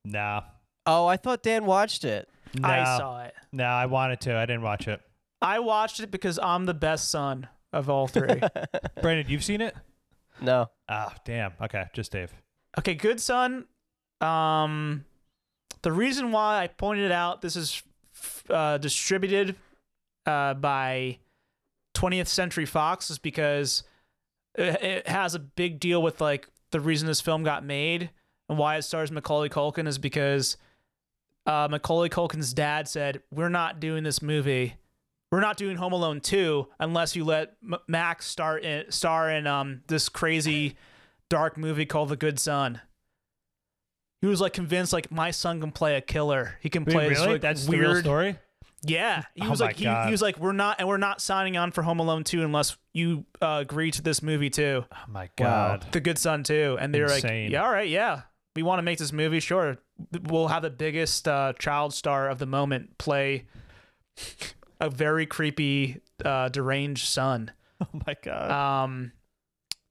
Nah, 0.05 0.43
Oh, 0.87 1.07
I 1.07 1.17
thought 1.17 1.43
Dan 1.43 1.67
watched 1.67 2.05
it. 2.05 2.29
no, 2.59 2.69
I 2.69 2.85
saw 2.97 3.23
it. 3.25 3.35
no. 3.53 3.65
I 3.65 3.87
wanted 3.87 4.21
to. 4.23 4.37
I 4.37 4.47
didn't 4.47 4.63
watch 4.63 4.89
it. 4.89 5.01
I 5.43 5.59
watched 5.59 6.01
it 6.01 6.11
because 6.11 6.39
I'm 6.43 6.65
the 6.67 6.75
best 6.75 7.11
son 7.11 7.49
of 7.73 7.91
all 7.91 8.07
three. 8.09 8.41
Brandon, 9.03 9.27
you've 9.29 9.45
seen 9.45 9.61
it? 9.61 9.75
No. 10.41 10.71
Ah, 10.89 11.15
damn. 11.25 11.53
Okay, 11.61 11.85
just 11.93 12.13
Dave. 12.13 12.33
Okay, 12.79 12.95
Good 12.95 13.21
Son. 13.21 13.67
Um, 14.21 15.05
the 15.83 15.93
reason 15.93 16.33
why 16.33 16.63
I 16.63 16.67
pointed 16.67 17.13
out, 17.13 17.41
this 17.43 17.57
is 17.57 17.83
uh, 18.49 18.79
distributed 18.79 19.57
uh, 20.27 20.55
by 20.55 21.19
20th 21.95 22.29
Century 22.29 22.67
Fox, 22.67 23.11
is 23.11 23.19
because 23.19 23.83
it, 24.55 24.83
it 24.83 25.09
has 25.09 25.35
a 25.35 25.39
big 25.39 25.81
deal 25.81 26.03
with 26.03 26.21
like 26.21 26.49
the 26.71 26.81
reason 26.81 27.07
this 27.07 27.21
film 27.21 27.43
got 27.43 27.65
made 27.65 28.11
and 28.49 28.59
why 28.59 28.77
it 28.77 28.83
stars 28.83 29.11
Macaulay 29.11 29.49
Culkin 29.49 29.87
is 29.87 29.99
because 29.99 30.57
uh, 31.47 31.69
Macaulay 31.71 32.09
Culkin's 32.09 32.53
dad 32.53 32.89
said, 32.89 33.23
"We're 33.31 33.49
not 33.49 33.81
doing 33.81 34.05
this 34.05 34.21
movie. 34.21 34.75
We're 35.31 35.41
not 35.41 35.57
doing 35.57 35.77
Home 35.77 35.93
Alone 35.93 36.21
2 36.21 36.67
unless 36.81 37.15
you 37.15 37.25
let 37.25 37.55
M- 37.63 37.79
Max 37.87 38.27
start 38.27 38.65
in, 38.65 38.91
star 38.91 39.31
in 39.31 39.47
um 39.47 39.83
this 39.87 40.09
crazy 40.09 40.77
dark 41.31 41.57
movie 41.57 41.87
called 41.87 42.11
The 42.11 42.17
Good 42.17 42.39
Son." 42.39 42.83
He 44.21 44.27
was 44.27 44.41
like 44.43 44.53
convinced 44.53 44.93
like 44.93 45.11
my 45.11 45.31
son 45.31 45.61
can 45.63 45.73
play 45.73 45.97
a 45.97 46.03
killer. 46.03 46.57
He 46.61 46.69
can 46.69 46.85
Wait, 46.85 46.93
play 46.93 47.09
this 47.09 47.21
really? 47.21 47.33
like, 47.33 47.41
That's 47.41 47.65
the 47.65 47.71
weird 47.71 47.83
real 47.87 47.97
story. 48.03 48.37
yeah, 48.83 49.23
he 49.35 49.47
Oh 49.47 49.51
was 49.51 49.61
like 49.63 49.77
he, 49.77 49.85
he 49.87 50.11
was 50.11 50.21
like 50.21 50.39
we're 50.39 50.53
not 50.53 50.77
and 50.79 50.87
we're 50.87 50.99
not 50.99 51.23
signing 51.23 51.57
on 51.57 51.71
for 51.71 51.81
Home 51.83 52.01
Alone 52.01 52.25
2 52.25 52.43
unless 52.43 52.77
you 52.93 53.25
uh, 53.41 53.59
agree 53.63 53.91
to 53.93 54.03
this 54.03 54.23
movie 54.23 54.51
too. 54.51 54.85
Oh 54.93 54.97
my 55.09 55.31
Wow. 55.39 55.79
god. 55.79 55.87
The 55.93 56.01
Good 56.01 56.19
Son 56.19 56.43
too. 56.43 56.77
And 56.79 56.95
they're 56.95 57.09
like, 57.09 57.25
"Yeah, 57.25 57.63
all 57.65 57.73
right, 57.73 57.89
yeah. 57.89 58.23
We 58.57 58.63
want 58.63 58.79
to 58.81 58.83
make 58.83 58.99
this 58.99 59.13
movie, 59.13 59.41
sure. 59.41 59.79
We'll 60.25 60.49
have 60.49 60.63
the 60.63 60.71
biggest 60.71 61.27
uh, 61.29 61.53
child 61.59 61.95
star 61.95 62.29
of 62.29 62.39
the 62.39 62.47
moment 62.47 62.99
play 62.99 63.47
a 64.81 64.91
very 64.91 65.25
creepy 65.25 66.01
uh, 66.25 66.49
deranged 66.51 67.07
son." 67.07 67.53
Oh 67.83 68.01
my 68.07 68.15
god. 68.23 68.51
Um, 68.85 69.13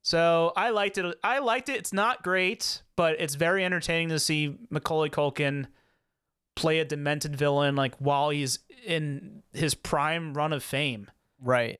so 0.09 0.53
I 0.55 0.71
liked 0.71 0.97
it. 0.97 1.19
I 1.23 1.37
liked 1.37 1.69
it. 1.69 1.75
It's 1.77 1.93
not 1.93 2.23
great, 2.23 2.81
but 2.95 3.21
it's 3.21 3.35
very 3.35 3.63
entertaining 3.63 4.09
to 4.09 4.17
see 4.17 4.57
Macaulay 4.71 5.11
Culkin 5.11 5.67
play 6.55 6.79
a 6.79 6.85
demented 6.85 7.35
villain 7.35 7.75
like 7.75 7.93
while 7.97 8.31
he's 8.31 8.57
in 8.83 9.43
his 9.53 9.75
prime 9.75 10.33
run 10.33 10.51
of 10.51 10.63
fame. 10.63 11.11
Right. 11.39 11.79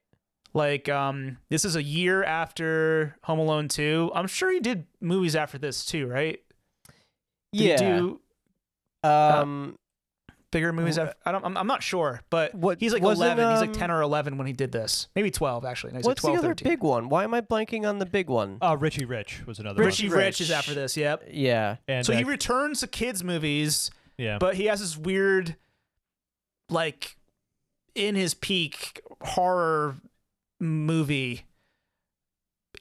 Like, 0.53 0.87
um, 0.87 1.39
this 1.49 1.65
is 1.65 1.75
a 1.75 1.81
year 1.81 2.23
after 2.23 3.15
Home 3.23 3.39
Alone 3.39 3.67
2. 3.67 4.11
I'm 4.13 4.27
sure 4.27 4.51
he 4.51 4.59
did 4.59 4.85
movies 5.01 5.35
after 5.35 5.57
this 5.57 5.83
too, 5.83 6.05
right? 6.05 6.39
Did 7.51 7.81
yeah. 7.81 7.97
do 7.97 8.21
um. 9.03 9.78
Bigger 10.51 10.73
movies? 10.73 10.97
Wha- 10.97 11.05
After, 11.05 11.15
I 11.25 11.31
don't. 11.31 11.45
I'm, 11.45 11.57
I'm 11.57 11.67
not 11.67 11.81
sure, 11.83 12.21
but 12.29 12.53
What- 12.55 12.79
he's 12.79 12.93
like 12.93 13.01
wasn't, 13.03 13.39
11. 13.39 13.51
he's 13.51 13.61
like 13.61 13.69
um, 13.69 13.75
10 13.75 13.91
or 13.91 14.01
11 14.01 14.37
when 14.37 14.47
he 14.47 14.53
did 14.53 14.71
this. 14.71 15.07
Maybe 15.15 15.31
12 15.31 15.65
actually. 15.65 15.93
No, 15.93 15.97
he's 15.99 16.05
like 16.05 16.11
what's 16.11 16.21
12, 16.21 16.35
the 16.35 16.39
other 16.39 16.47
13. 16.55 16.67
big 16.71 16.83
one? 16.83 17.09
Why 17.09 17.23
am 17.23 17.33
I 17.33 17.41
blanking 17.41 17.87
on 17.87 17.99
the 17.99 18.05
big 18.05 18.29
one? 18.29 18.57
oh, 18.61 18.75
Richie 18.75 19.05
Rich 19.05 19.43
was 19.45 19.59
another 19.59 19.83
Richie 19.83 20.09
one. 20.09 20.17
Rich 20.17 20.41
is 20.41 20.51
after 20.51 20.73
this. 20.73 20.95
Yep. 20.97 21.29
yeah. 21.31 21.77
And 21.87 22.05
So 22.05 22.13
uh, 22.13 22.17
he 22.17 22.23
returns 22.23 22.79
to 22.81 22.87
kids 22.87 23.23
movies, 23.23 23.91
yeah. 24.17 24.37
but 24.39 24.55
he 24.55 24.65
has 24.65 24.79
this 24.79 24.97
weird, 24.97 25.55
like, 26.69 27.15
in 27.95 28.15
his 28.15 28.33
peak 28.33 29.01
horror 29.21 29.95
movie. 30.59 31.45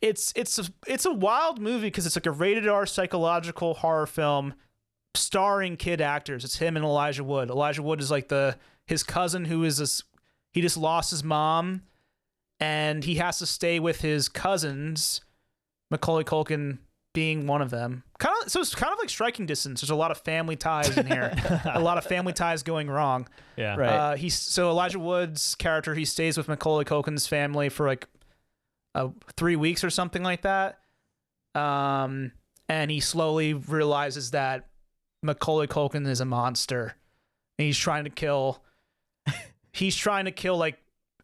It's 0.00 0.32
it's 0.36 0.58
a, 0.60 0.64
it's 0.86 1.06
a 1.06 1.12
wild 1.12 1.60
movie 1.60 1.86
because 1.88 2.06
it's 2.06 2.14
like 2.14 2.26
a 2.26 2.30
rated 2.30 2.68
R 2.68 2.86
psychological 2.86 3.74
horror 3.74 4.06
film 4.06 4.54
starring 5.14 5.76
kid 5.76 6.00
actors. 6.00 6.44
It's 6.44 6.58
him 6.58 6.76
and 6.76 6.84
Elijah 6.84 7.24
Wood. 7.24 7.50
Elijah 7.50 7.82
Wood 7.82 8.00
is 8.00 8.10
like 8.10 8.28
the 8.28 8.56
his 8.86 9.02
cousin 9.02 9.44
who 9.44 9.64
is 9.64 9.78
this 9.78 10.02
he 10.52 10.60
just 10.60 10.76
lost 10.76 11.10
his 11.10 11.22
mom 11.22 11.82
and 12.60 13.04
he 13.04 13.16
has 13.16 13.38
to 13.38 13.46
stay 13.46 13.78
with 13.78 14.00
his 14.00 14.28
cousins, 14.28 15.20
Macaulay 15.90 16.24
Culkin 16.24 16.78
being 17.14 17.46
one 17.46 17.62
of 17.62 17.70
them. 17.70 18.04
Kind 18.18 18.34
of 18.44 18.50
so 18.50 18.60
it's 18.60 18.74
kind 18.74 18.92
of 18.92 18.98
like 18.98 19.08
striking 19.08 19.46
distance. 19.46 19.80
There's 19.80 19.90
a 19.90 19.96
lot 19.96 20.10
of 20.10 20.18
family 20.18 20.56
ties 20.56 20.96
in 20.96 21.06
here. 21.06 21.34
a 21.74 21.80
lot 21.80 21.98
of 21.98 22.04
family 22.04 22.32
ties 22.32 22.62
going 22.62 22.88
wrong. 22.88 23.28
yeah. 23.56 23.76
Right. 23.76 23.88
Uh, 23.88 24.16
he's 24.16 24.34
so 24.38 24.70
Elijah 24.70 24.98
Wood's 24.98 25.54
character. 25.54 25.94
He 25.94 26.04
stays 26.04 26.36
with 26.36 26.48
Macaulay 26.48 26.84
Culkin's 26.84 27.26
family 27.26 27.68
for 27.68 27.86
like 27.86 28.06
uh, 28.94 29.08
three 29.36 29.56
weeks 29.56 29.84
or 29.84 29.90
something 29.90 30.22
like 30.22 30.42
that. 30.42 30.78
Um, 31.54 32.32
and 32.68 32.90
he 32.90 33.00
slowly 33.00 33.54
realizes 33.54 34.32
that 34.32 34.67
Macaulay 35.22 35.66
Culkin 35.66 36.06
is 36.06 36.20
a 36.20 36.24
monster, 36.24 36.94
and 37.58 37.66
he's 37.66 37.78
trying 37.78 38.04
to 38.04 38.10
kill. 38.10 38.62
he's 39.72 39.96
trying 39.96 40.26
to 40.26 40.30
kill 40.30 40.56
like 40.56 40.78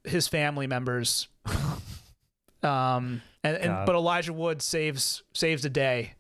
his 0.04 0.28
family 0.28 0.66
members. 0.66 1.28
um, 2.62 3.22
and, 3.42 3.57
and 3.57 3.64
God. 3.66 3.87
but 3.87 3.94
Elijah 3.94 4.33
Wood 4.33 4.62
saves 4.62 5.22
saves 5.33 5.62
the 5.62 5.70
day. 5.70 6.14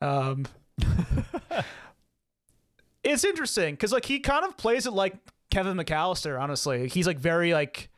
Um, 0.00 0.46
it's 3.02 3.24
interesting 3.24 3.74
because 3.74 3.92
like 3.92 4.04
he 4.04 4.20
kind 4.20 4.44
of 4.44 4.56
plays 4.56 4.86
it 4.86 4.92
like 4.92 5.16
Kevin 5.50 5.76
McAllister. 5.76 6.40
Honestly, 6.40 6.88
he's 6.88 7.06
like 7.06 7.18
very 7.18 7.52
like. 7.52 7.90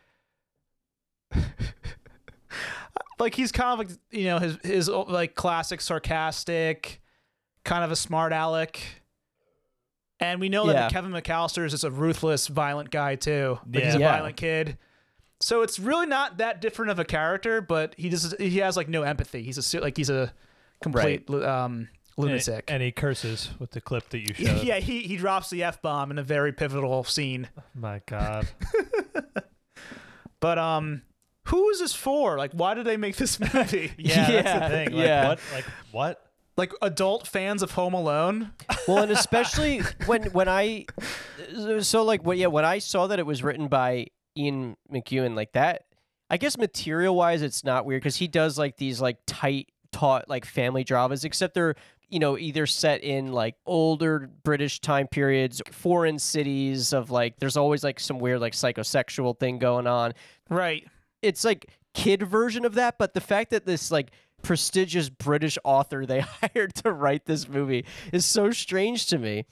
like 3.18 3.34
he's 3.34 3.52
kind 3.52 3.72
of 3.72 3.78
like 3.78 3.98
you 4.11 4.24
know 4.24 4.38
his 4.38 4.58
his 4.62 4.88
like 4.88 5.34
classic 5.34 5.80
sarcastic, 5.80 7.00
kind 7.68 7.85
of 7.85 7.90
a 7.92 7.96
smart 7.96 8.33
aleck, 8.33 8.81
and 10.20 10.40
we 10.40 10.48
know 10.48 10.66
Yeah. 10.66 10.72
that 10.74 10.92
Kevin 10.92 11.12
McAllister 11.12 11.64
is 11.64 11.72
just 11.72 11.85
a 11.85 11.90
ruthless, 11.90 12.46
violent 12.48 12.90
guy 12.90 13.14
too. 13.16 13.59
Like 13.72 13.85
he's 13.85 13.94
a 13.94 13.98
Yeah. 14.00 14.12
violent 14.12 14.37
kid. 14.37 14.78
So 15.40 15.62
it's 15.62 15.78
really 15.78 16.07
not 16.07 16.38
that 16.38 16.61
different 16.61 16.90
of 16.90 16.98
a 16.98 17.04
character, 17.04 17.61
but 17.61 17.94
he 17.96 18.09
just 18.11 18.40
he 18.40 18.59
has 18.59 18.76
like 18.76 18.88
no 18.88 19.02
empathy. 19.02 19.42
He's 19.42 19.59
a 19.59 19.62
su- 19.62 19.81
like 19.81 19.96
he's 19.96 20.11
a 20.11 20.33
complete 20.83 21.28
um 21.31 21.88
lunatic. 22.16 22.64
And, 22.68 22.83
he 22.83 22.90
curses 22.90 23.50
with 23.61 23.70
the 23.70 23.81
clip 23.81 24.09
that 24.09 24.18
you 24.18 24.35
showed. 24.46 24.64
yeah, 24.64 24.78
he 24.81 25.02
he 25.02 25.16
drops 25.16 25.50
the 25.50 25.62
f 25.62 25.81
bomb 25.81 26.11
in 26.11 26.18
a 26.18 26.24
very 26.24 26.52
pivotal 26.52 27.04
scene. 27.04 27.48
My 27.74 28.00
god. 28.07 28.48
But 30.40 30.57
um, 30.59 31.02
who 31.46 31.68
is 31.70 31.81
this 31.81 31.92
for? 31.94 32.38
Like, 32.38 32.52
why 32.52 32.74
did 32.74 32.85
they 32.87 32.96
make 32.96 33.16
this 33.16 33.40
movie? 33.54 33.92
Yeah, 33.98 34.31
that's 34.31 34.31
Yeah, 34.48 34.59
the 34.61 34.68
thing. 34.68 34.92
Like 34.96 35.04
yeah. 35.07 35.28
what? 35.28 35.40
Like 35.52 35.64
what? 35.90 36.28
Like 36.59 36.73
adult 36.83 37.27
fans 37.27 37.62
of 37.62 37.71
Home 37.73 37.94
Alone? 37.94 38.53
well, 38.87 38.99
and 38.99 39.12
especially 39.18 39.81
when 40.07 40.25
when 40.33 40.49
I 40.49 40.85
so 41.81 42.03
like 42.03 42.21
yeah 42.35 42.49
when 42.49 42.64
I 42.64 42.81
saw 42.81 43.07
that 43.07 43.18
it 43.18 43.27
was 43.27 43.42
written 43.42 43.68
by 43.68 44.09
Ian 44.37 44.77
McEwan 44.92 45.35
like 45.35 45.53
that, 45.53 45.85
I 46.29 46.37
guess 46.37 46.59
material 46.59 47.14
wise 47.14 47.40
it's 47.40 47.64
not 47.64 47.87
weird 47.87 48.03
because 48.03 48.16
he 48.16 48.29
does 48.29 48.59
like 48.59 48.77
these 48.77 49.01
like 49.01 49.18
tight 49.27 49.68
taught 49.92 50.29
like 50.29 50.44
family 50.44 50.85
dramas, 50.85 51.25
except 51.25 51.55
they're 51.55 51.77
you 52.11 52.18
know 52.18 52.37
either 52.37 52.66
set 52.66 53.03
in 53.03 53.33
like 53.33 53.55
older 53.64 54.29
British 54.42 54.81
time 54.81 55.07
periods, 55.07 55.62
foreign 55.71 56.18
cities 56.18 56.92
of 56.92 57.11
like 57.11 57.38
there's 57.38 57.57
always 57.57 57.85
like 57.85 58.01
some 58.01 58.18
weird 58.18 58.40
like 58.40 58.53
psychosexual 58.53 59.38
thing 59.38 59.59
going 59.59 59.87
on. 59.87 60.12
Right. 60.51 60.87
It's 61.23 61.44
like 61.44 61.71
kid 61.94 62.23
version 62.23 62.64
of 62.64 62.75
that, 62.75 62.97
but 62.99 63.14
the 63.14 63.21
fact 63.21 63.51
that 63.51 63.66
this 63.66 63.90
like 63.90 64.11
prestigious 64.42 65.09
British 65.09 65.59
author 65.64 66.07
they 66.07 66.20
hired 66.42 66.74
to 66.77 66.92
write 66.92 67.27
this 67.27 67.48
movie 67.48 67.85
is 68.12 68.24
so 68.24 68.51
strange 68.51 69.07
to 69.07 69.18
me. 69.18 69.44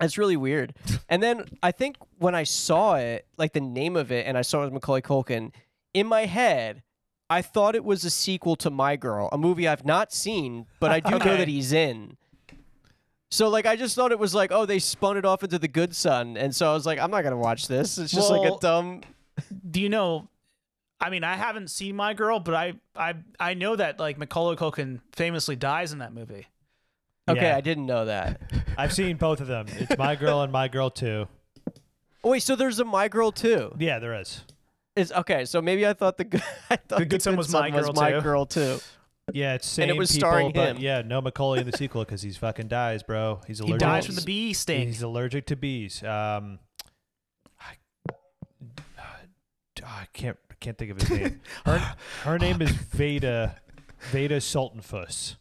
It's 0.00 0.16
really 0.16 0.36
weird. 0.36 0.74
and 1.08 1.22
then 1.22 1.44
I 1.62 1.72
think 1.72 1.96
when 2.18 2.34
I 2.34 2.44
saw 2.44 2.94
it, 2.94 3.26
like 3.36 3.52
the 3.52 3.60
name 3.60 3.96
of 3.96 4.10
it, 4.10 4.26
and 4.26 4.38
I 4.38 4.42
saw 4.42 4.62
it 4.62 4.64
was 4.64 4.72
Macaulay 4.72 5.02
Culkin, 5.02 5.52
in 5.92 6.06
my 6.06 6.26
head, 6.26 6.82
I 7.28 7.42
thought 7.42 7.74
it 7.74 7.84
was 7.84 8.04
a 8.04 8.10
sequel 8.10 8.56
to 8.56 8.70
My 8.70 8.96
Girl, 8.96 9.28
a 9.30 9.38
movie 9.38 9.68
I've 9.68 9.84
not 9.84 10.12
seen, 10.12 10.66
but 10.80 10.90
I 10.90 11.00
do 11.10 11.18
know 11.18 11.36
that 11.36 11.48
he's 11.48 11.72
in. 11.72 12.16
So 13.30 13.48
like 13.48 13.66
I 13.66 13.76
just 13.76 13.94
thought 13.94 14.10
it 14.10 14.18
was 14.18 14.34
like, 14.34 14.50
oh, 14.50 14.66
they 14.66 14.80
spun 14.80 15.16
it 15.16 15.24
off 15.24 15.44
into 15.44 15.58
the 15.58 15.68
good 15.68 15.94
son, 15.94 16.36
and 16.36 16.54
so 16.54 16.68
I 16.68 16.74
was 16.74 16.84
like, 16.84 16.98
I'm 16.98 17.12
not 17.12 17.22
gonna 17.22 17.36
watch 17.36 17.68
this. 17.68 17.96
It's 17.98 18.12
just 18.12 18.30
like 18.30 18.50
a 18.50 18.56
dumb. 18.58 19.02
Do 19.70 19.80
you 19.80 19.88
know? 19.88 20.28
I 21.00 21.08
mean, 21.10 21.24
I 21.24 21.34
haven't 21.36 21.68
seen 21.70 21.96
My 21.96 22.12
Girl, 22.14 22.40
but 22.40 22.54
I 22.54 22.74
I 22.94 23.14
I 23.38 23.54
know 23.54 23.74
that 23.76 23.98
like 23.98 24.18
Macaulay 24.18 24.56
Culkin 24.56 25.00
famously 25.12 25.56
dies 25.56 25.92
in 25.92 25.98
that 26.00 26.12
movie. 26.12 26.46
Okay, 27.28 27.42
Yeah. 27.42 27.56
I 27.56 27.60
didn't 27.60 27.86
know 27.86 28.04
that. 28.06 28.40
I've 28.78 28.92
seen 28.92 29.16
both 29.16 29.40
of 29.40 29.46
them. 29.46 29.66
It's 29.68 29.96
My 29.96 30.16
Girl 30.16 30.42
and 30.42 30.52
My 30.52 30.68
Girl 30.68 30.90
2. 30.90 31.26
Oh, 32.24 32.30
wait, 32.30 32.40
so 32.42 32.56
there's 32.56 32.80
a 32.80 32.84
My 32.84 33.08
Girl 33.08 33.30
too. 33.32 33.74
Yeah, 33.78 33.98
there 33.98 34.14
is. 34.20 34.42
Is 34.96 35.12
okay. 35.12 35.44
So 35.44 35.62
maybe 35.62 35.86
I 35.86 35.92
thought 35.92 36.18
the 36.18 36.24
good. 36.24 36.42
I 36.70 36.76
thought 36.76 36.98
The 36.98 37.04
Good 37.06 37.22
Son 37.22 37.36
was 37.36 37.50
My 37.52 37.70
Girl, 37.70 37.92
My 37.94 38.10
too. 38.12 38.20
Girl 38.20 38.44
too. 38.46 38.80
Yeah, 39.32 39.54
it's 39.54 39.68
same 39.68 39.84
And 39.84 39.90
it 39.92 39.96
was 39.96 40.10
people, 40.10 40.28
starring 40.28 40.52
but 40.52 40.76
him. 40.76 40.82
yeah, 40.82 41.02
no 41.02 41.20
Macaulay 41.20 41.60
in 41.60 41.66
the 41.70 41.76
sequel 41.76 42.04
because 42.04 42.20
he's 42.20 42.36
fucking 42.36 42.66
dies, 42.68 43.04
bro. 43.04 43.40
He's 43.46 43.58
He 43.60 43.64
allergic. 43.64 43.78
dies 43.78 44.06
from 44.06 44.16
the 44.16 44.22
bee 44.22 44.52
sting. 44.52 44.88
He's 44.88 45.02
allergic 45.02 45.46
to 45.46 45.56
bees. 45.56 46.02
Um, 46.02 46.58
I, 47.60 47.74
I 49.84 50.06
can't 50.12 50.36
I 50.49 50.49
can't 50.60 50.76
think 50.78 50.90
of 50.90 51.00
his 51.00 51.10
name. 51.10 51.40
Her, 51.64 51.96
her 52.24 52.38
name 52.38 52.60
is 52.62 52.70
Veda 52.70 53.56
Veda 54.10 54.36
Sultanfuss. 54.38 55.36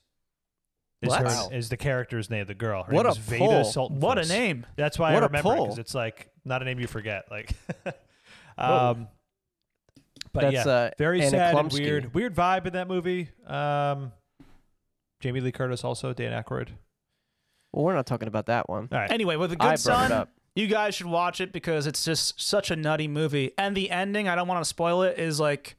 Is, 1.02 1.08
What? 1.10 1.22
her, 1.22 1.54
is 1.54 1.70
the 1.70 1.78
character's 1.78 2.30
name, 2.30 2.46
the 2.46 2.54
girl. 2.54 2.84
Her 2.84 2.94
What 2.94 3.04
name 3.04 3.08
a 3.08 3.12
is 3.12 3.18
Veda 3.18 3.46
pull. 3.46 3.64
Sultanfuss. 3.64 4.00
What 4.00 4.18
a 4.18 4.28
name. 4.28 4.66
That's 4.76 5.00
why 5.00 5.14
What 5.14 5.24
I 5.24 5.28
remember 5.28 5.54
it 5.56 5.62
because 5.62 5.78
it's 5.80 5.96
like 5.96 6.30
not 6.44 6.62
a 6.62 6.66
name 6.66 6.80
you 6.80 6.88
forget. 6.88 7.26
Like, 7.32 7.54
um, 8.58 9.08
but 10.34 10.42
That's 10.42 10.66
yeah, 10.66 10.68
uh, 10.72 10.90
very 10.98 11.22
Anna 11.22 11.30
sad 11.30 11.56
and 11.56 11.72
weird. 11.72 12.14
Weird 12.14 12.36
vibe 12.36 12.66
in 12.66 12.74
that 12.74 12.88
movie. 12.88 13.30
Um, 13.48 14.12
Jamie 15.22 15.40
Lee 15.42 15.52
Curtis 15.52 15.84
also, 15.84 16.14
Dan 16.14 16.32
Aykroyd. 16.32 16.70
Well, 17.74 17.86
we're 17.86 17.94
not 17.96 18.06
talking 18.06 18.28
about 18.28 18.48
that 18.48 18.70
one. 18.70 18.90
All 18.92 18.98
right. 19.00 19.12
Anyway, 19.12 19.36
with 19.36 19.54
a 19.54 19.58
I 19.60 19.68
good 19.70 19.74
it 19.76 19.80
son. 19.80 20.28
You 20.56 20.68
guys 20.68 20.96
should 20.96 21.06
watch 21.08 21.40
it 21.42 21.52
because 21.52 21.88
it's 21.88 22.04
just 22.04 22.42
such 22.42 22.72
a 22.72 22.76
nutty 22.76 23.08
movie. 23.08 23.52
And 23.58 23.76
the 23.78 23.90
ending, 23.92 24.28
I 24.28 24.36
don't 24.36 24.48
want 24.48 24.62
to 24.62 24.68
spoil 24.68 25.04
it, 25.04 25.18
is 25.20 25.40
like, 25.40 25.76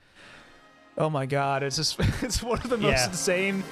oh 0.98 1.11
my 1.11 1.26
god, 1.26 1.62
it's 1.62 1.76
just 1.76 1.98
it's 2.22 2.42
one 2.42 2.59
of 2.61 2.70
the 2.70 2.76
most 2.78 2.92
Yeah. 2.92 3.06
insane 3.09 3.64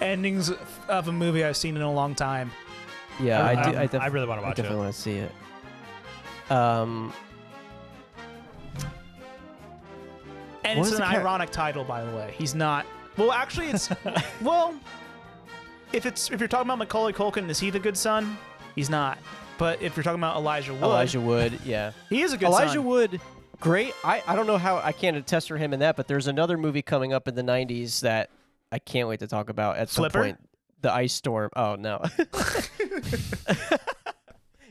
endings 0.00 0.50
of 0.88 1.08
a 1.08 1.12
movie 1.12 1.44
I've 1.44 1.56
seen 1.56 1.76
in 1.76 1.82
a 1.82 1.92
long 1.92 2.14
time. 2.14 2.50
Yeah, 3.20 3.44
I 3.44 3.54
Um, 3.54 3.72
do. 3.72 3.78
I, 3.78 3.86
def- 3.86 4.00
I 4.02 4.06
really 4.06 4.26
want 4.26 4.40
to 4.40 4.44
I 4.46 4.48
watch 4.50 4.58
it. 4.58 4.62
definitely 4.62 4.84
want 4.84 4.94
to 4.94 5.00
see 5.00 5.16
it. 5.18 5.32
Um, 6.50 7.12
And 10.64 10.78
What 10.78 10.88
it's 10.88 10.96
an 10.96 11.02
the 11.02 11.10
char- 11.10 11.20
ironic 11.20 11.50
title, 11.50 11.82
by 11.84 12.04
the 12.04 12.10
way. 12.16 12.34
He's 12.38 12.54
not. 12.54 12.86
Well, 13.16 13.32
actually, 13.32 13.66
it's 13.68 13.90
well. 14.42 14.74
If 15.92 16.06
it's 16.06 16.30
if 16.30 16.40
you're 16.40 16.48
talking 16.48 16.68
about 16.68 16.78
Macaulay 16.78 17.12
Culkin, 17.12 17.48
is 17.50 17.58
he 17.60 17.68
the 17.68 17.78
good 17.80 17.96
son? 17.96 18.38
He's 18.74 18.88
not. 18.88 19.18
But 19.62 19.80
if 19.80 19.94
you're 19.96 20.02
talking 20.02 20.18
about 20.18 20.34
Elijah 20.34 20.74
Wood, 20.74 20.82
Elijah 20.82 21.20
Wood. 21.20 21.60
Yeah. 21.64 21.92
he 22.10 22.22
is 22.22 22.32
a 22.32 22.36
good 22.36 22.46
Elijah 22.48 22.72
son. 22.72 22.84
Wood, 22.84 23.20
great. 23.60 23.94
I, 24.02 24.20
I 24.26 24.34
don't 24.34 24.48
know 24.48 24.58
how 24.58 24.78
I 24.78 24.90
can't 24.90 25.16
attest 25.16 25.46
for 25.46 25.56
him 25.56 25.72
in 25.72 25.78
that, 25.78 25.94
but 25.94 26.08
there's 26.08 26.26
another 26.26 26.58
movie 26.58 26.82
coming 26.82 27.12
up 27.12 27.28
in 27.28 27.36
the 27.36 27.44
'90s 27.44 28.00
that 28.00 28.30
I 28.72 28.80
can't 28.80 29.08
wait 29.08 29.20
to 29.20 29.28
talk 29.28 29.50
about 29.50 29.76
at 29.76 29.88
some 29.88 30.02
Flipper? 30.02 30.22
point. 30.24 30.48
The 30.80 30.92
Ice 30.92 31.12
Storm. 31.12 31.50
Oh 31.54 31.76
no. 31.76 32.02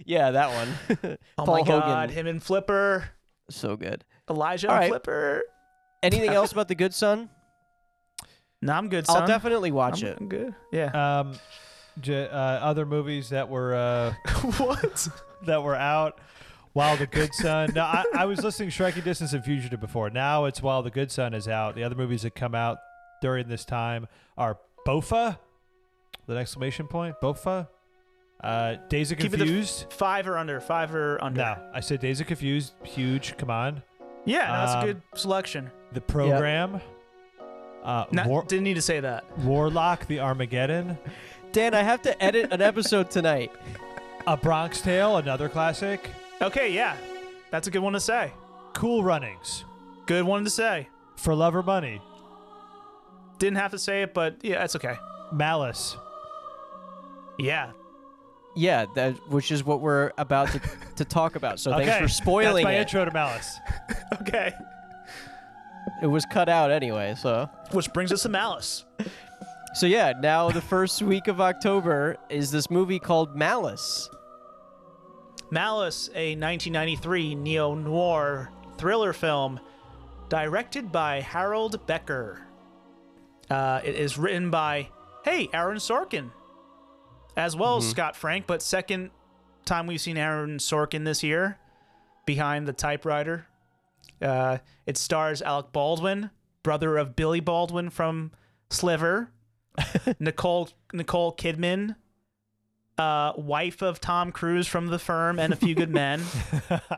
yeah, 0.06 0.32
that 0.32 0.49
one. 0.49 1.17
Oh 1.38 1.45
Paul 1.45 1.60
my 1.60 1.63
God, 1.65 2.10
Hogan. 2.10 2.10
him 2.10 2.27
and 2.27 2.43
Flipper, 2.43 3.12
so 3.49 3.77
good. 3.77 4.04
Elijah 4.30 4.67
All 4.67 4.73
and 4.73 4.82
right. 4.82 4.89
Flipper. 4.89 5.43
Anything 6.04 6.32
else 6.32 6.51
about 6.51 6.67
The 6.67 6.75
Good 6.75 6.93
Son? 6.93 7.30
No, 8.62 8.73
I'm 8.73 8.89
good, 8.89 9.08
son. 9.08 9.21
I'll 9.21 9.27
definitely 9.27 9.71
watch 9.71 10.04
I'm, 10.04 10.10
it. 10.10 10.17
I'm 10.19 10.27
good. 10.27 10.54
Yeah. 10.73 11.19
Um, 11.19 11.36
j- 11.99 12.27
uh, 12.27 12.36
other 12.38 12.86
movies 12.86 13.30
that 13.30 13.49
were 13.49 13.73
uh, 13.75 14.13
what? 14.58 15.08
that 15.45 15.63
were 15.63 15.75
out. 15.75 16.19
While 16.73 16.95
the 16.95 17.06
Good 17.08 17.34
Son. 17.34 17.71
No, 17.75 17.84
I, 17.84 18.06
I 18.15 18.25
was 18.25 18.41
listening 18.45 18.69
to 18.69 18.73
Striking 18.73 19.04
Distance 19.04 19.34
and 19.34 19.43
Fugitive 19.43 19.82
before. 19.82 20.10
Now 20.10 20.45
it's 20.45 20.62
While 20.62 20.84
the 20.84 20.89
Good 20.91 21.12
Son 21.12 21.34
is 21.34 21.49
out. 21.49 21.75
The 21.75 21.84
other 21.84 21.95
movies 21.95 22.21
that 22.21 22.34
come 22.34 22.56
out 22.56 22.77
during 23.21 23.49
this 23.49 23.65
time 23.65 24.08
are 24.38 24.58
Bopha, 24.88 25.38
with 26.25 26.38
an 26.38 26.41
exclamation 26.41 26.88
point. 26.88 27.15
Bopha. 27.21 27.67
Uh, 28.41 28.75
Dazed 28.88 29.12
and 29.12 29.19
Keep 29.21 29.32
the- 29.32 29.38
Confused. 29.39 29.88
Five 29.91 30.27
or 30.30 30.38
under. 30.38 30.62
Five 30.62 30.95
or 30.95 31.21
under. 31.21 31.41
no, 31.41 31.58
I 31.73 31.82
said 31.82 31.99
Dazed 31.99 32.21
and 32.21 32.27
Confused. 32.30 32.71
Huge. 32.84 33.36
Come 33.38 33.49
on. 33.49 33.84
Yeah, 34.23 34.47
no, 34.47 34.54
that's 34.54 34.71
Um, 34.75 34.84
a 34.84 34.86
good 34.86 35.01
selection. 35.15 35.71
The 35.91 35.99
Program. 36.01 36.80
Uh, 37.84 38.06
Not, 38.12 38.27
War- 38.27 38.43
didn't 38.47 38.63
need 38.63 38.75
to 38.75 38.82
say 38.82 38.99
that. 39.01 39.25
Warlock, 39.39 40.06
The 40.08 40.19
Armageddon. 40.21 40.97
Dan, 41.52 41.74
I 41.74 41.84
have 41.84 42.02
to 42.04 42.24
edit 42.24 42.54
an 42.54 42.62
episode 42.62 43.12
tonight. 43.12 43.52
A 44.26 44.38
Bronx 44.38 44.80
Tale, 44.80 45.18
another 45.18 45.50
classic. 45.50 46.10
Okay, 46.42 46.72
yeah, 46.72 46.96
that's 47.50 47.68
a 47.68 47.72
good 47.72 47.82
one 47.82 47.92
to 47.94 48.00
say. 48.00 48.32
Cool 48.74 49.04
Runnings. 49.04 49.66
Good 50.06 50.24
one 50.24 50.46
to 50.46 50.50
say. 50.50 50.88
For 51.18 51.36
Love 51.36 51.56
or 51.56 51.64
Money. 51.64 52.02
Didn't 53.38 53.58
have 53.58 53.72
to 53.72 53.80
say 53.80 54.04
it, 54.04 54.14
but 54.14 54.38
yeah, 54.44 54.60
that's 54.60 54.78
okay. 54.78 54.96
Malice. 55.34 55.98
Yeah, 57.38 57.72
Yeah, 58.56 58.86
that 58.96 59.14
which 59.30 59.52
is 59.52 59.64
what 59.64 59.82
we're 59.82 60.12
about 60.18 60.50
to, 60.50 60.62
to 60.98 61.06
talk 61.06 61.36
about. 61.36 61.60
So 61.60 61.74
okay. 61.74 61.86
thanks 61.86 62.02
for 62.02 62.08
spoiling 62.08 62.64
That's 62.64 62.74
my 62.76 62.80
it. 62.80 62.82
intro 62.82 63.04
to 63.04 63.12
Malice. 63.12 63.60
okay. 64.22 64.54
It 66.02 66.08
was 66.08 66.26
cut 66.26 66.48
out 66.48 66.72
anyway, 66.72 67.16
so. 67.18 67.50
Which 67.72 67.92
brings 67.92 68.12
us 68.12 68.24
to 68.24 68.30
Malice. 68.30 68.86
So 69.73 69.86
yeah, 69.86 70.13
now 70.19 70.49
the 70.49 70.62
first 70.62 71.01
week 71.01 71.29
of 71.29 71.39
October 71.39 72.17
is 72.29 72.51
this 72.51 72.69
movie 72.69 72.99
called 72.99 73.38
Malice. 73.38 74.10
Malice, 75.49 76.10
a 76.10 76.36
1993 76.36 77.36
neo 77.36 77.73
noir 77.75 78.49
thriller 78.77 79.13
film 79.13 79.60
directed 80.27 80.91
by 80.91 81.21
Harold 81.21 81.86
Becker. 81.88 82.41
Uh, 83.49 83.79
it 83.84 83.95
is 83.95 84.17
written 84.17 84.49
by, 84.49 84.89
hey, 85.23 85.47
Aaron 85.53 85.77
Sorkin, 85.77 86.31
as 87.38 87.55
well 87.55 87.77
as 87.77 87.89
Scott 87.89 88.15
Frank, 88.17 88.47
but 88.47 88.62
second 88.62 89.10
time 89.65 89.88
we've 89.88 90.01
seen 90.01 90.17
Aaron 90.17 90.57
Sorkin 90.57 91.05
this 91.05 91.23
year 91.23 91.57
behind 92.25 92.67
the 92.67 92.73
typewriter. 92.73 93.47
Uh, 94.21 94.57
it 94.86 94.97
stars 94.97 95.41
Alec 95.41 95.71
Baldwin, 95.71 96.29
brother 96.62 96.97
of 96.97 97.15
Billy 97.15 97.39
Baldwin 97.39 97.89
from 97.89 98.31
Sliver, 98.69 99.31
Nicole 100.19 100.69
Nicole 100.93 101.36
Kidman, 101.36 101.95
uh, 102.97 103.34
wife 103.38 103.81
of 103.81 103.99
Tom 104.01 104.31
Cruise 104.31 104.67
from 104.67 104.88
The 104.88 104.99
Firm 104.99 105.39
and 105.39 105.53
A 105.53 105.55
Few 105.55 105.75
Good 105.75 105.89
Men, 105.91 106.21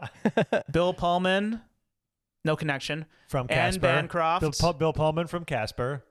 Bill 0.71 0.93
Pullman, 0.93 1.61
no 2.45 2.55
connection, 2.55 3.05
From 3.27 3.47
Anne 3.49 3.55
Casper. 3.73 3.81
Bancroft, 3.81 4.41
Bill, 4.41 4.51
Pu- 4.73 4.77
Bill 4.77 4.93
Pullman 4.93 5.27
from 5.27 5.45
Casper. 5.45 6.03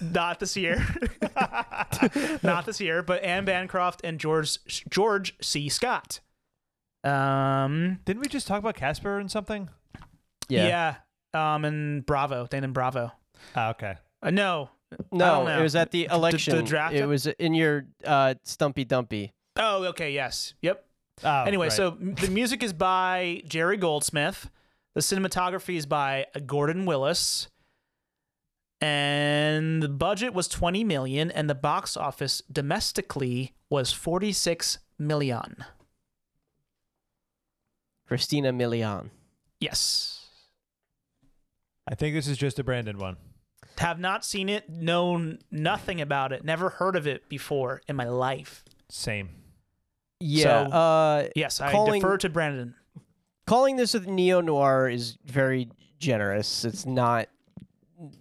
not 0.00 0.40
this 0.40 0.56
year, 0.56 0.84
not 2.42 2.66
this 2.66 2.80
year, 2.80 3.02
but 3.02 3.22
Anne 3.22 3.44
Bancroft 3.44 4.00
and 4.04 4.18
George 4.20 4.58
George 4.88 5.34
C. 5.40 5.68
Scott. 5.68 6.20
Um, 7.02 8.00
Didn't 8.04 8.20
we 8.22 8.28
just 8.28 8.46
talk 8.46 8.58
about 8.58 8.76
Casper 8.76 9.18
and 9.18 9.30
something? 9.30 9.68
yeah, 10.48 10.94
Yeah. 11.34 11.54
um, 11.54 11.64
and 11.64 12.04
Bravo, 12.06 12.46
Dan 12.46 12.64
and 12.64 12.72
Bravo. 12.74 13.12
Ah, 13.54 13.70
okay. 13.70 13.96
Uh, 14.22 14.30
no, 14.30 14.70
No, 15.12 15.46
it 15.46 15.62
was 15.62 15.76
at 15.76 15.90
the 15.90 16.08
election. 16.10 16.52
the 16.52 16.58
election. 16.58 16.70
draft 16.70 16.94
It 16.94 17.06
was 17.06 17.26
in 17.26 17.54
your 17.54 17.86
uh, 18.04 18.34
Stumpy 18.42 18.84
Dumpy. 18.84 19.32
oh, 19.56 19.84
okay, 19.84 20.12
yes, 20.12 20.54
yep. 20.62 20.86
Oh, 21.22 21.44
anyway, 21.44 21.66
right. 21.66 21.72
so 21.72 21.90
the 21.90 22.28
music 22.28 22.62
is 22.62 22.72
by 22.72 23.42
Jerry 23.46 23.76
Goldsmith. 23.76 24.50
The 24.94 25.00
cinematography 25.00 25.76
is 25.76 25.86
by 25.86 26.26
Gordon 26.46 26.86
Willis. 26.86 27.48
And 28.80 29.82
the 29.82 29.88
budget 29.88 30.34
was 30.34 30.48
20 30.48 30.84
million 30.84 31.30
and 31.30 31.48
the 31.48 31.54
box 31.54 31.96
office 31.96 32.42
domestically 32.52 33.54
was 33.70 33.92
46 33.92 34.78
million. 34.98 35.64
Christina 38.06 38.52
Milian. 38.52 39.10
Yes. 39.60 40.26
I 41.88 41.94
think 41.94 42.14
this 42.14 42.28
is 42.28 42.36
just 42.36 42.58
a 42.58 42.64
Brandon 42.64 42.98
one. 42.98 43.16
Have 43.78 43.98
not 43.98 44.24
seen 44.24 44.48
it, 44.48 44.68
known 44.68 45.38
nothing 45.50 46.00
about 46.00 46.32
it, 46.32 46.44
never 46.44 46.68
heard 46.70 46.96
of 46.96 47.06
it 47.06 47.28
before 47.28 47.82
in 47.88 47.96
my 47.96 48.08
life. 48.08 48.64
Same. 48.88 49.30
Yeah. 50.20 50.68
So- 50.68 50.72
uh, 50.72 51.28
Yes, 51.34 51.60
I 51.60 51.72
Calling- 51.72 52.00
defer 52.00 52.18
to 52.18 52.28
Brandon. 52.28 52.74
calling 53.46 53.76
this 53.76 53.94
a 53.94 54.00
neo 54.00 54.40
noir 54.40 54.88
is 54.88 55.18
very 55.24 55.68
generous. 55.98 56.64
It's 56.64 56.86
not. 56.86 57.28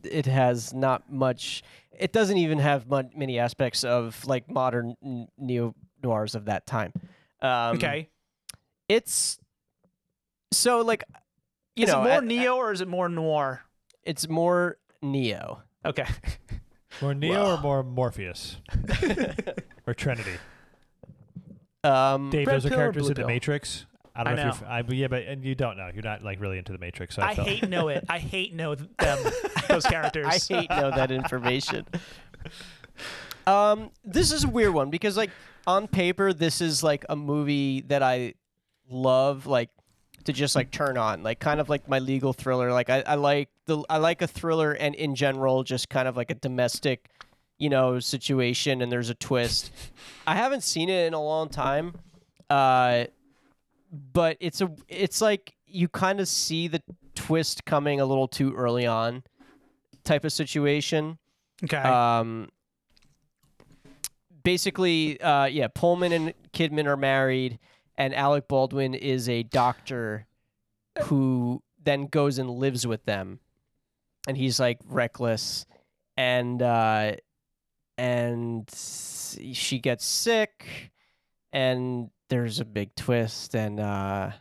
It 0.03 0.25
has 0.25 0.73
not 0.73 1.11
much. 1.11 1.63
It 1.97 2.11
doesn't 2.11 2.37
even 2.37 2.59
have 2.59 2.87
mon- 2.87 3.11
many 3.15 3.37
aspects 3.39 3.83
of 3.83 4.25
like 4.25 4.49
modern 4.49 4.95
neo 5.37 5.75
noirs 6.01 6.35
of 6.35 6.45
that 6.45 6.65
time. 6.65 6.91
Um, 7.41 7.77
Okay. 7.77 8.09
It's 8.89 9.39
so 10.51 10.81
like 10.81 11.03
you 11.75 11.83
is 11.85 11.89
know 11.91 12.01
it 12.01 12.03
more 12.03 12.11
at- 12.17 12.23
neo 12.23 12.55
or 12.57 12.71
is 12.71 12.81
it 12.81 12.87
more 12.87 13.07
noir? 13.09 13.63
it's 14.03 14.27
more 14.27 14.77
neo. 15.03 15.61
Okay. 15.85 16.05
More 17.01 17.13
Neo 17.13 17.55
or 17.55 17.61
more 17.61 17.83
Morpheus? 17.83 18.57
or 19.87 19.93
Trinity? 19.93 20.37
Um, 21.83 22.29
Dave, 22.29 22.47
Red 22.47 22.55
those 22.55 22.65
are 22.67 22.69
characters 22.69 23.09
in 23.09 23.15
the? 23.15 23.27
Matrix. 23.27 23.85
I 24.15 24.23
don't 24.23 24.33
I 24.33 24.35
know, 24.43 24.49
if 24.49 24.61
you're. 24.61 24.69
f- 24.69 24.89
I, 24.89 24.93
yeah, 24.93 25.07
but 25.07 25.23
and 25.23 25.43
you 25.43 25.55
don't 25.55 25.75
know. 25.75 25.89
You're 25.93 26.03
not 26.03 26.23
like 26.23 26.39
really 26.39 26.59
into 26.59 26.71
the 26.71 26.77
Matrix. 26.77 27.15
So 27.15 27.23
I, 27.23 27.29
I 27.29 27.35
felt- 27.35 27.47
hate 27.47 27.67
know 27.67 27.87
it. 27.87 28.05
I 28.07 28.19
hate 28.19 28.53
know 28.53 28.75
them. 28.75 29.33
Those 29.67 29.85
characters. 29.85 30.27
I 30.27 30.37
hate 30.37 30.69
know 30.69 30.91
that 30.91 31.11
information. 31.11 31.85
Um, 33.47 33.89
this 34.05 34.31
is 34.31 34.43
a 34.43 34.47
weird 34.47 34.73
one 34.73 34.89
because 34.91 35.17
like 35.17 35.31
on 35.65 35.87
paper, 35.87 36.31
this 36.31 36.61
is 36.61 36.83
like 36.83 37.05
a 37.09 37.15
movie 37.15 37.81
that 37.81 38.03
I 38.03 38.35
love. 38.87 39.47
Like 39.47 39.69
to 40.25 40.33
just 40.33 40.55
like 40.55 40.71
turn 40.71 40.97
on, 40.97 41.23
like 41.23 41.39
kind 41.39 41.59
of 41.59 41.69
like 41.69 41.87
my 41.87 41.99
legal 41.99 42.33
thriller. 42.33 42.71
Like 42.71 42.89
I, 42.89 43.03
I 43.05 43.15
like 43.15 43.49
the 43.65 43.83
I 43.89 43.97
like 43.97 44.21
a 44.21 44.27
thriller 44.27 44.73
and 44.73 44.95
in 44.95 45.15
general 45.15 45.63
just 45.63 45.89
kind 45.89 46.07
of 46.07 46.15
like 46.17 46.31
a 46.31 46.35
domestic, 46.35 47.09
you 47.57 47.69
know, 47.69 47.99
situation 47.99 48.81
and 48.81 48.91
there's 48.91 49.09
a 49.09 49.15
twist. 49.15 49.71
I 50.27 50.35
haven't 50.35 50.63
seen 50.63 50.89
it 50.89 51.07
in 51.07 51.13
a 51.13 51.23
long 51.23 51.49
time. 51.49 51.93
Uh 52.49 53.05
but 54.13 54.37
it's 54.39 54.61
a 54.61 54.71
it's 54.87 55.21
like 55.21 55.55
you 55.67 55.87
kind 55.87 56.19
of 56.19 56.27
see 56.27 56.67
the 56.67 56.81
twist 57.15 57.65
coming 57.65 57.99
a 57.99 58.05
little 58.05 58.27
too 58.27 58.53
early 58.55 58.85
on 58.85 59.23
type 60.03 60.25
of 60.25 60.33
situation. 60.33 61.17
Okay. 61.63 61.77
Um, 61.77 62.49
basically, 64.43 65.19
uh, 65.21 65.45
yeah, 65.45 65.67
Pullman 65.73 66.11
and 66.11 66.33
Kidman 66.53 66.85
are 66.85 66.97
married, 66.97 67.59
and 67.97 68.13
Alec 68.15 68.47
Baldwin 68.47 68.93
is 68.93 69.29
a 69.29 69.43
doctor 69.43 70.25
who 71.03 71.61
then 71.83 72.07
goes 72.07 72.37
and 72.37 72.49
lives 72.49 72.85
with 72.87 73.05
them, 73.05 73.39
and 74.27 74.37
he's 74.37 74.59
like 74.59 74.79
reckless, 74.85 75.65
and 76.17 76.61
uh, 76.61 77.13
and 77.97 78.69
she 78.73 79.79
gets 79.79 80.05
sick, 80.05 80.91
and 81.51 82.09
there's 82.29 82.59
a 82.59 82.65
big 82.65 82.95
twist, 82.95 83.53
and 83.55 83.79
uh, 83.79 84.31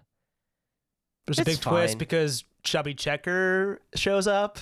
There's 1.26 1.38
a 1.40 1.44
big 1.44 1.60
twist 1.60 1.98
because 1.98 2.44
Chubby 2.62 2.94
Checker 2.94 3.80
shows 3.94 4.26
up. 4.26 4.58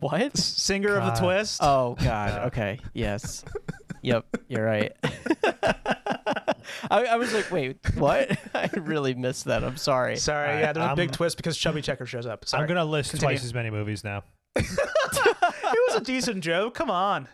what? 0.00 0.36
Singer 0.36 0.96
of 0.96 1.14
the 1.14 1.20
twist. 1.20 1.60
Oh 1.62 1.96
God. 2.02 2.46
Okay. 2.48 2.78
Yes. 2.92 3.44
yep. 4.06 4.26
You're 4.48 4.64
right. 4.64 4.92
I, 6.90 7.04
I 7.04 7.16
was 7.16 7.32
like, 7.32 7.50
wait, 7.50 7.78
what? 7.96 8.38
I 8.54 8.70
really 8.76 9.14
missed 9.14 9.46
that. 9.46 9.64
I'm 9.64 9.76
sorry. 9.76 10.16
Sorry, 10.16 10.48
Alright, 10.48 10.62
yeah, 10.62 10.72
there's 10.72 10.92
a 10.92 10.96
big 10.96 11.12
twist 11.12 11.36
because 11.36 11.56
Chubby 11.56 11.82
Checker 11.82 12.06
shows 12.06 12.26
up. 12.26 12.46
Sorry. 12.46 12.62
I'm 12.62 12.68
gonna 12.68 12.84
list 12.84 13.10
Continue. 13.10 13.36
twice 13.36 13.44
as 13.44 13.54
many 13.54 13.70
movies 13.70 14.04
now. 14.04 14.22
it 14.56 15.88
was 15.88 15.96
a 15.96 16.00
decent 16.00 16.42
joke. 16.42 16.74
Come 16.74 16.90
on. 16.90 17.28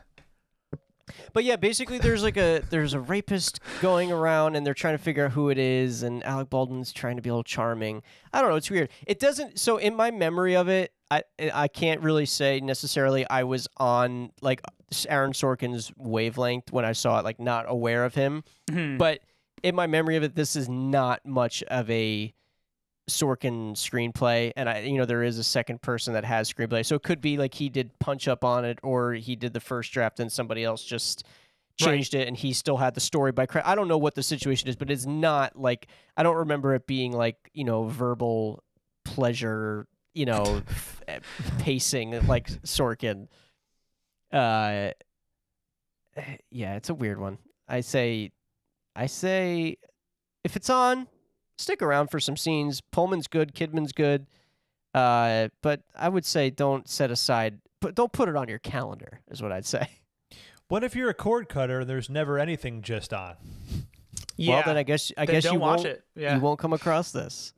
But 1.33 1.45
yeah, 1.45 1.57
basically, 1.57 1.99
there's 1.99 2.23
like 2.23 2.37
a 2.37 2.63
there's 2.71 2.95
a 2.95 3.01
rapist 3.01 3.61
going 3.81 4.13
around, 4.13 4.55
and 4.57 4.67
they're 4.67 4.75
trying 4.75 4.95
to 4.95 5.03
figure 5.03 5.27
out 5.27 5.33
who 5.33 5.51
it 5.51 5.59
is, 5.59 6.03
and 6.03 6.23
Alec 6.25 6.51
Baldwin's 6.51 6.93
trying 6.93 7.17
to 7.17 7.23
be 7.23 7.29
a 7.29 7.33
little 7.33 7.43
charming. 7.45 8.03
I 8.33 8.41
don't 8.41 8.51
know. 8.51 8.57
It's 8.57 8.71
weird. 8.71 8.91
It 9.07 9.19
doesn't. 9.19 9.59
So 9.59 9.77
in 9.77 9.95
my 9.95 10.11
memory 10.11 10.57
of 10.57 10.69
it, 10.69 10.93
I 11.11 11.23
I 11.53 11.69
can't 11.69 12.01
really 12.01 12.27
say 12.27 12.61
necessarily 12.61 13.29
I 13.29 13.45
was 13.45 13.69
on 13.77 14.31
like 14.41 14.63
Aaron 15.09 15.33
Sorkin's 15.33 15.93
wavelength 15.97 16.73
when 16.73 16.85
I 16.85 16.93
saw 16.93 17.19
it, 17.19 17.25
like 17.25 17.39
not 17.41 17.65
aware 17.69 18.05
of 18.05 18.15
him. 18.15 18.45
Mhm. 18.71 18.99
But 18.99 19.21
in 19.63 19.75
my 19.75 19.87
memory 19.87 20.17
of 20.17 20.23
it, 20.23 20.35
this 20.35 20.57
is 20.57 20.69
not 20.69 21.25
much 21.27 21.63
of 21.65 21.89
a 21.91 22.33
Sorkin 23.11 23.73
screenplay, 23.73 24.53
and 24.57 24.69
I, 24.69 24.81
you 24.81 24.97
know, 24.97 25.05
there 25.05 25.25
is 25.25 25.37
a 25.39 25.45
second 25.45 25.83
person 25.83 26.15
that 26.15 26.25
has 26.25 26.53
screenplay, 26.53 26.87
so 26.87 26.95
it 26.95 27.03
could 27.03 27.21
be 27.21 27.37
like 27.37 27.55
he 27.55 27.69
did 27.69 27.99
punch 27.99 28.29
up 28.29 28.45
on 28.45 28.65
it, 28.65 28.79
or 28.83 29.13
he 29.15 29.35
did 29.35 29.53
the 29.53 29.61
first 29.61 29.93
draft, 29.93 30.21
and 30.21 30.31
somebody 30.31 30.63
else 30.65 30.83
just 30.85 31.25
Right. 31.81 31.87
changed 31.95 32.15
it, 32.15 32.29
and 32.29 32.37
he 32.37 32.53
still 32.53 32.77
had 32.77 32.95
the 32.95 33.01
story 33.01 33.33
by. 33.33 33.47
Cra- 33.47 33.67
I 33.67 33.75
don't 33.75 33.89
know 33.89 33.99
what 33.99 34.15
the 34.15 34.23
situation 34.23 34.69
is, 34.69 34.77
but 34.77 34.91
it's 34.91 35.05
not 35.07 35.59
like 35.59 35.89
I 36.17 36.23
don't 36.23 36.37
remember 36.37 36.75
it 36.75 36.87
being 36.87 37.13
like 37.13 37.51
you 37.55 37.65
know 37.65 37.85
verbal 37.85 38.63
pleasure, 39.05 39.87
you 40.15 40.27
know, 40.27 40.63
f- 40.69 41.03
eh, 41.09 41.19
pacing 41.59 42.27
like 42.29 42.49
Sorkin. 42.63 43.27
Uh, 44.33 44.91
yeah, 46.51 46.77
it's 46.77 46.89
a 46.91 46.95
weird 46.95 47.19
one. 47.21 47.39
I 47.69 47.81
say 47.81 48.33
I 48.97 49.07
say 49.07 49.77
if 50.45 50.57
it's 50.57 50.71
on, 50.71 51.07
stick 51.59 51.83
around 51.83 52.09
for 52.09 52.21
some 52.21 52.37
scenes. 52.37 52.81
Pullman's 52.81 53.27
good, 53.27 53.55
Kidman's 53.55 53.93
good. 53.93 54.27
Uh, 54.95 55.49
but 55.63 55.83
I 55.97 56.09
would 56.09 56.25
say 56.27 56.51
don't 56.51 56.89
set 56.89 57.11
aside 57.11 57.59
but 57.81 57.95
don't 57.95 58.13
put 58.13 58.29
it 58.29 58.37
on 58.37 58.49
your 58.49 58.59
calendar 58.61 59.21
is 59.31 59.43
what 59.43 59.53
I'd 59.53 59.67
say. 59.67 59.89
What 60.69 60.85
if 60.85 60.97
you're 60.97 61.11
a 61.11 61.15
cord 61.15 61.51
cutter 61.51 61.81
and 61.81 61.91
there's 61.91 62.09
never 62.09 62.39
anything 62.39 62.81
just 62.81 63.13
on? 63.13 63.35
Yeah. 64.39 64.55
Well, 64.55 64.63
then 64.65 64.77
I 64.79 64.85
guess 64.85 65.13
I 65.19 65.27
Then 65.27 65.35
guess 65.35 65.45
don't 65.45 65.53
you 65.55 65.59
watch 65.61 65.79
won't 65.81 65.89
it. 65.89 66.05
Yeah. 66.17 66.35
you 66.35 66.41
won't 66.41 66.59
come 66.59 66.73
across 66.73 67.13
this. 67.13 67.53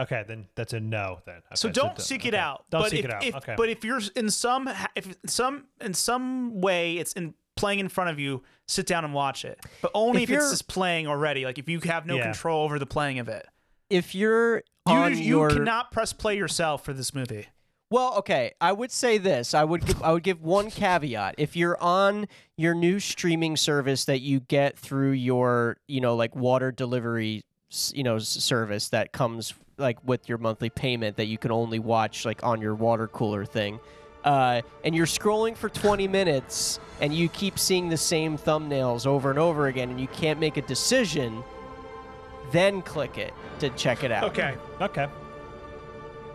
Okay, 0.00 0.24
then 0.26 0.46
that's 0.54 0.72
a 0.72 0.80
no. 0.80 1.20
Then 1.26 1.42
so 1.54 1.68
don't 1.70 1.96
d- 1.96 2.02
seek 2.02 2.24
it 2.24 2.34
okay. 2.34 2.38
out. 2.42 2.64
Don't 2.70 2.82
but 2.82 2.90
seek 2.90 3.00
if, 3.00 3.04
it 3.06 3.10
out. 3.12 3.24
If, 3.24 3.34
okay. 3.36 3.54
But 3.56 3.68
if 3.68 3.84
you're 3.84 4.00
in 4.16 4.30
some 4.30 4.68
if 4.96 5.14
some 5.26 5.66
in 5.80 5.94
some 5.94 6.60
way 6.60 6.96
it's 6.98 7.12
in 7.12 7.34
playing 7.56 7.80
in 7.80 7.88
front 7.88 8.10
of 8.10 8.18
you, 8.18 8.42
sit 8.66 8.86
down 8.86 9.04
and 9.04 9.12
watch 9.12 9.44
it. 9.44 9.60
But 9.82 9.90
only 9.94 10.22
If 10.22 10.30
if, 10.30 10.38
it's 10.38 10.50
just 10.50 10.68
playing 10.68 11.06
already. 11.06 11.44
Like 11.44 11.58
if 11.58 11.68
you 11.68 11.80
have 11.80 12.06
no 12.06 12.16
Yeah. 12.16 12.24
control 12.24 12.64
over 12.64 12.78
the 12.78 12.86
playing 12.86 13.18
of 13.18 13.28
it. 13.28 13.46
If 13.90 14.14
you're 14.14 14.56
You 14.88 14.94
on 14.94 15.18
you 15.18 15.24
your 15.24 15.50
cannot 15.50 15.90
press 15.92 16.12
play 16.12 16.36
yourself 16.36 16.84
for 16.84 16.92
this 16.92 17.14
movie. 17.14 17.48
Well, 17.90 18.14
okay. 18.18 18.52
I 18.60 18.70
would 18.70 18.92
say 18.92 19.18
this. 19.18 19.52
I 19.52 19.64
would 19.64 19.84
give, 19.84 20.00
I 20.00 20.12
would 20.12 20.22
give 20.22 20.40
one 20.40 20.70
caveat. 20.70 21.34
If 21.38 21.56
you're 21.56 21.76
on 21.82 22.28
your 22.56 22.72
new 22.72 23.00
streaming 23.00 23.56
service 23.56 24.04
that 24.04 24.20
you 24.20 24.38
get 24.38 24.78
through 24.78 25.10
your, 25.10 25.76
you 25.88 26.00
know, 26.00 26.14
like 26.14 26.36
water 26.36 26.70
delivery, 26.70 27.38
s- 27.38 27.42
you 27.94 28.02
know, 28.02 28.18
service 28.18 28.88
that 28.88 29.12
comes 29.12 29.54
like 29.78 29.98
with 30.04 30.28
your 30.28 30.38
monthly 30.38 30.70
payment 30.70 31.16
that 31.16 31.26
you 31.26 31.38
can 31.38 31.50
only 31.50 31.78
watch 31.78 32.24
like 32.24 32.44
on 32.44 32.60
your 32.60 32.74
water 32.74 33.08
cooler 33.08 33.44
thing. 33.44 33.80
Uh, 34.24 34.60
and 34.84 34.94
you're 34.94 35.06
scrolling 35.06 35.56
for 35.56 35.70
20 35.70 36.06
minutes 36.06 36.78
and 37.00 37.14
you 37.14 37.28
keep 37.30 37.58
seeing 37.58 37.88
the 37.88 37.96
same 37.96 38.36
thumbnails 38.36 39.06
over 39.06 39.30
and 39.30 39.38
over 39.38 39.68
again 39.68 39.88
and 39.88 40.00
you 40.00 40.08
can't 40.08 40.38
make 40.38 40.58
a 40.58 40.62
decision, 40.62 41.42
then 42.52 42.82
click 42.82 43.16
it 43.16 43.32
to 43.60 43.70
check 43.70 44.04
it 44.04 44.12
out. 44.12 44.24
Okay. 44.24 44.56
okay. 44.80 45.08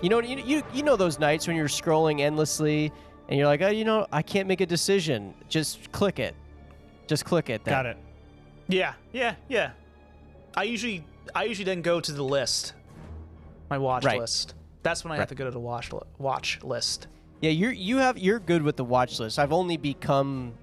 You 0.02 0.10
know, 0.10 0.20
you, 0.20 0.38
you 0.38 0.64
you 0.74 0.84
know 0.84 0.96
those 0.96 1.20
nights 1.20 1.48
when 1.48 1.56
you're 1.56 1.68
scrolling 1.68 2.20
endlessly 2.22 2.92
and 3.30 3.38
you're 3.38 3.48
like, 3.48 3.62
oh, 3.62 3.70
you 3.70 3.86
know, 3.86 4.08
I 4.12 4.22
can't 4.22 4.48
make 4.48 4.62
a 4.62 4.66
decision. 4.66 5.34
Just 5.48 5.92
click 5.92 6.20
it. 6.20 6.36
Just 7.08 7.26
click 7.26 7.50
it. 7.50 7.64
Then. 7.64 7.72
Got 7.72 7.86
it. 7.86 7.98
Yeah. 8.68 8.94
Yeah. 9.14 9.36
Yeah. 9.48 9.72
I 10.58 10.64
usually 10.64 11.06
I 11.34 11.44
usually 11.46 11.66
then 11.66 11.82
go 11.82 12.00
to 12.00 12.12
the 12.12 12.24
list, 12.24 12.74
my 13.70 13.78
watch 13.78 14.06
Right. 14.06 14.20
list. 14.20 14.54
That's 14.84 15.04
when 15.04 15.12
I 15.14 15.18
have 15.18 15.30
to 15.30 15.36
go 15.36 15.46
to 15.46 15.52
the 15.52 15.60
watch 15.60 15.92
li- 15.92 16.00
watch 16.20 16.60
list. 16.64 17.08
Yeah, 17.42 17.50
you're 17.52 17.72
you 17.72 17.98
have 17.98 18.18
you're 18.18 18.40
good 18.40 18.62
with 18.62 18.76
the 18.76 18.84
watch 18.84 19.20
list. 19.20 19.40
I've 19.40 19.54
only 19.54 19.78
become 19.78 20.54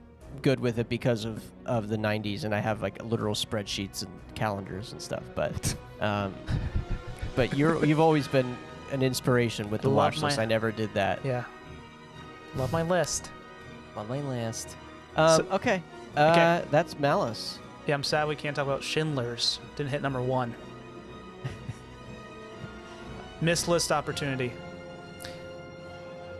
good 0.40 0.60
with 0.60 0.78
it 0.78 0.88
because 0.88 1.24
of 1.24 1.42
of 1.66 1.88
the 1.88 1.96
90s, 1.98 2.44
and 2.44 2.54
I 2.54 2.60
have 2.60 2.82
like 2.82 3.02
literal 3.04 3.34
spreadsheets 3.34 4.02
and 4.02 4.10
calendars 4.34 4.92
and 4.92 5.00
stuff. 5.02 5.22
But 5.34 5.74
um, 6.00 6.34
but 7.34 7.56
you're 7.56 7.84
you've 7.84 8.00
always 8.00 8.28
been 8.28 8.56
an 8.92 9.02
inspiration 9.02 9.70
with 9.70 9.82
the 9.82 9.88
Love 9.88 9.96
watch 10.14 10.22
list. 10.22 10.36
my- 10.36 10.42
I 10.44 10.46
never 10.46 10.70
did 10.70 10.92
that 10.94 11.24
Yeah. 11.24 11.44
Love 12.56 12.72
my 12.72 12.82
list. 12.82 13.30
on 13.96 14.06
my 14.08 14.20
list. 14.20 14.76
Um, 15.16 15.36
So- 15.42 15.46
okay, 15.52 15.82
uh, 16.16 16.62
that's 16.70 16.98
Malice. 16.98 17.58
Yeah, 17.86 17.94
I'm 17.94 18.04
sad 18.04 18.28
we 18.28 18.36
can't 18.36 18.54
talk 18.54 18.66
about 18.66 18.82
Schindler's. 18.82 19.58
Didn't 19.76 19.90
hit 19.90 20.02
number 20.02 20.22
one. 20.22 20.54
Missed 23.40 23.66
list 23.68 23.90
opportunity. 23.90 24.52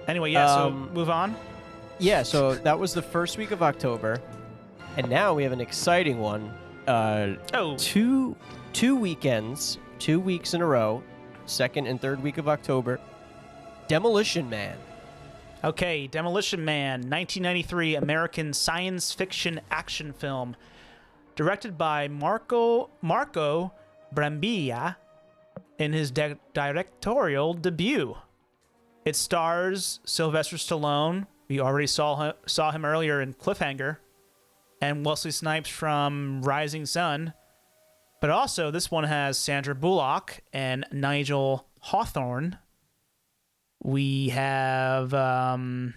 Anyway, 0.07 0.31
yeah, 0.31 0.53
Um, 0.53 0.89
so 0.89 0.95
move 0.95 1.11
on. 1.11 1.35
Yeah, 1.99 2.23
so 2.23 2.55
that 2.55 2.79
was 2.79 2.95
the 2.95 3.03
first 3.03 3.39
week 3.39 3.51
of 3.51 3.63
October, 3.63 4.21
and 4.97 5.09
now 5.09 5.35
we 5.35 5.43
have 5.45 5.53
an 5.53 5.61
exciting 5.61 6.19
one. 6.21 6.53
Uh, 6.87 7.35
Oh, 7.55 7.77
two 7.77 8.35
two 8.73 8.97
weekends, 8.97 9.79
two 9.99 10.19
weeks 10.19 10.55
in 10.55 10.63
a 10.63 10.67
row, 10.67 11.03
second 11.47 11.87
and 11.87 12.01
third 12.01 12.23
week 12.23 12.39
of 12.39 12.49
October. 12.49 12.99
Demolition 13.89 14.49
Man. 14.49 14.77
okay. 15.65 16.07
Demolition 16.07 16.65
Man, 16.65 17.01
1993 17.03 17.97
American 17.97 18.53
science 18.53 19.13
fiction 19.13 19.61
action 19.71 20.13
film, 20.13 20.57
directed 21.35 21.77
by 21.79 22.09
Marco 22.09 22.91
Marco 23.01 23.73
Brambilla 24.15 24.97
in 25.79 25.93
his 25.93 26.11
de- 26.11 26.39
directorial 26.53 27.55
debut. 27.55 28.17
It 29.05 29.17
stars 29.17 30.01
Sylvester 30.05 30.57
Stallone. 30.57 31.27
We 31.49 31.61
already 31.61 31.87
saw 31.87 32.17
him, 32.17 32.33
saw 32.47 32.71
him 32.71 32.85
earlier 32.85 33.21
in 33.21 33.35
Cliffhanger, 33.35 33.99
and 34.81 35.05
Wesley 35.05 35.33
Snipes 35.33 35.69
from 35.69 36.43
Rising 36.43 36.87
Sun. 36.87 37.35
But 38.21 38.31
also, 38.31 38.71
this 38.71 38.91
one 38.91 39.05
has 39.05 39.37
Sandra 39.37 39.75
Bullock 39.75 40.41
and 40.53 40.87
Nigel 40.93 41.67
Hawthorne. 41.81 42.59
We 43.83 44.29
have 44.29 45.13
um, 45.13 45.95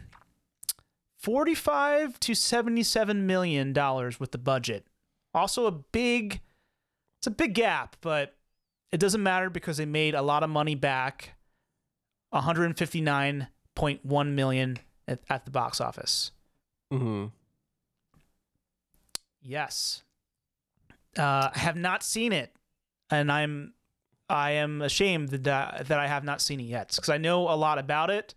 45 1.19 2.19
to 2.21 2.33
77 2.33 3.27
million 3.27 3.73
dollars 3.73 4.19
with 4.19 4.31
the 4.31 4.39
budget. 4.39 4.87
Also 5.35 5.67
a 5.67 5.71
big 5.71 6.41
it's 7.19 7.27
a 7.27 7.31
big 7.31 7.53
gap, 7.53 7.95
but 8.01 8.35
it 8.91 8.99
doesn't 8.99 9.21
matter 9.21 9.49
because 9.49 9.77
they 9.77 9.85
made 9.85 10.15
a 10.15 10.21
lot 10.21 10.41
of 10.43 10.49
money 10.49 10.75
back. 10.75 11.35
159.1 12.33 14.27
million 14.33 14.77
at, 15.07 15.19
at 15.29 15.45
the 15.45 15.51
box 15.51 15.79
office. 15.79 16.31
Mm-hmm. 16.91 17.27
Yes. 19.41 20.03
Uh, 21.17 21.49
I 21.53 21.59
have 21.59 21.75
not 21.77 22.03
seen 22.03 22.33
it. 22.33 22.55
and 23.09 23.31
I'm 23.31 23.73
I 24.27 24.51
am 24.51 24.81
ashamed 24.81 25.29
that 25.29 25.87
that 25.87 25.99
I 25.99 26.07
have 26.07 26.23
not 26.23 26.41
seen 26.41 26.59
it 26.59 26.63
yet 26.63 26.91
because 26.95 27.09
I 27.09 27.17
know 27.17 27.47
a 27.47 27.55
lot 27.55 27.77
about 27.77 28.09
it, 28.09 28.33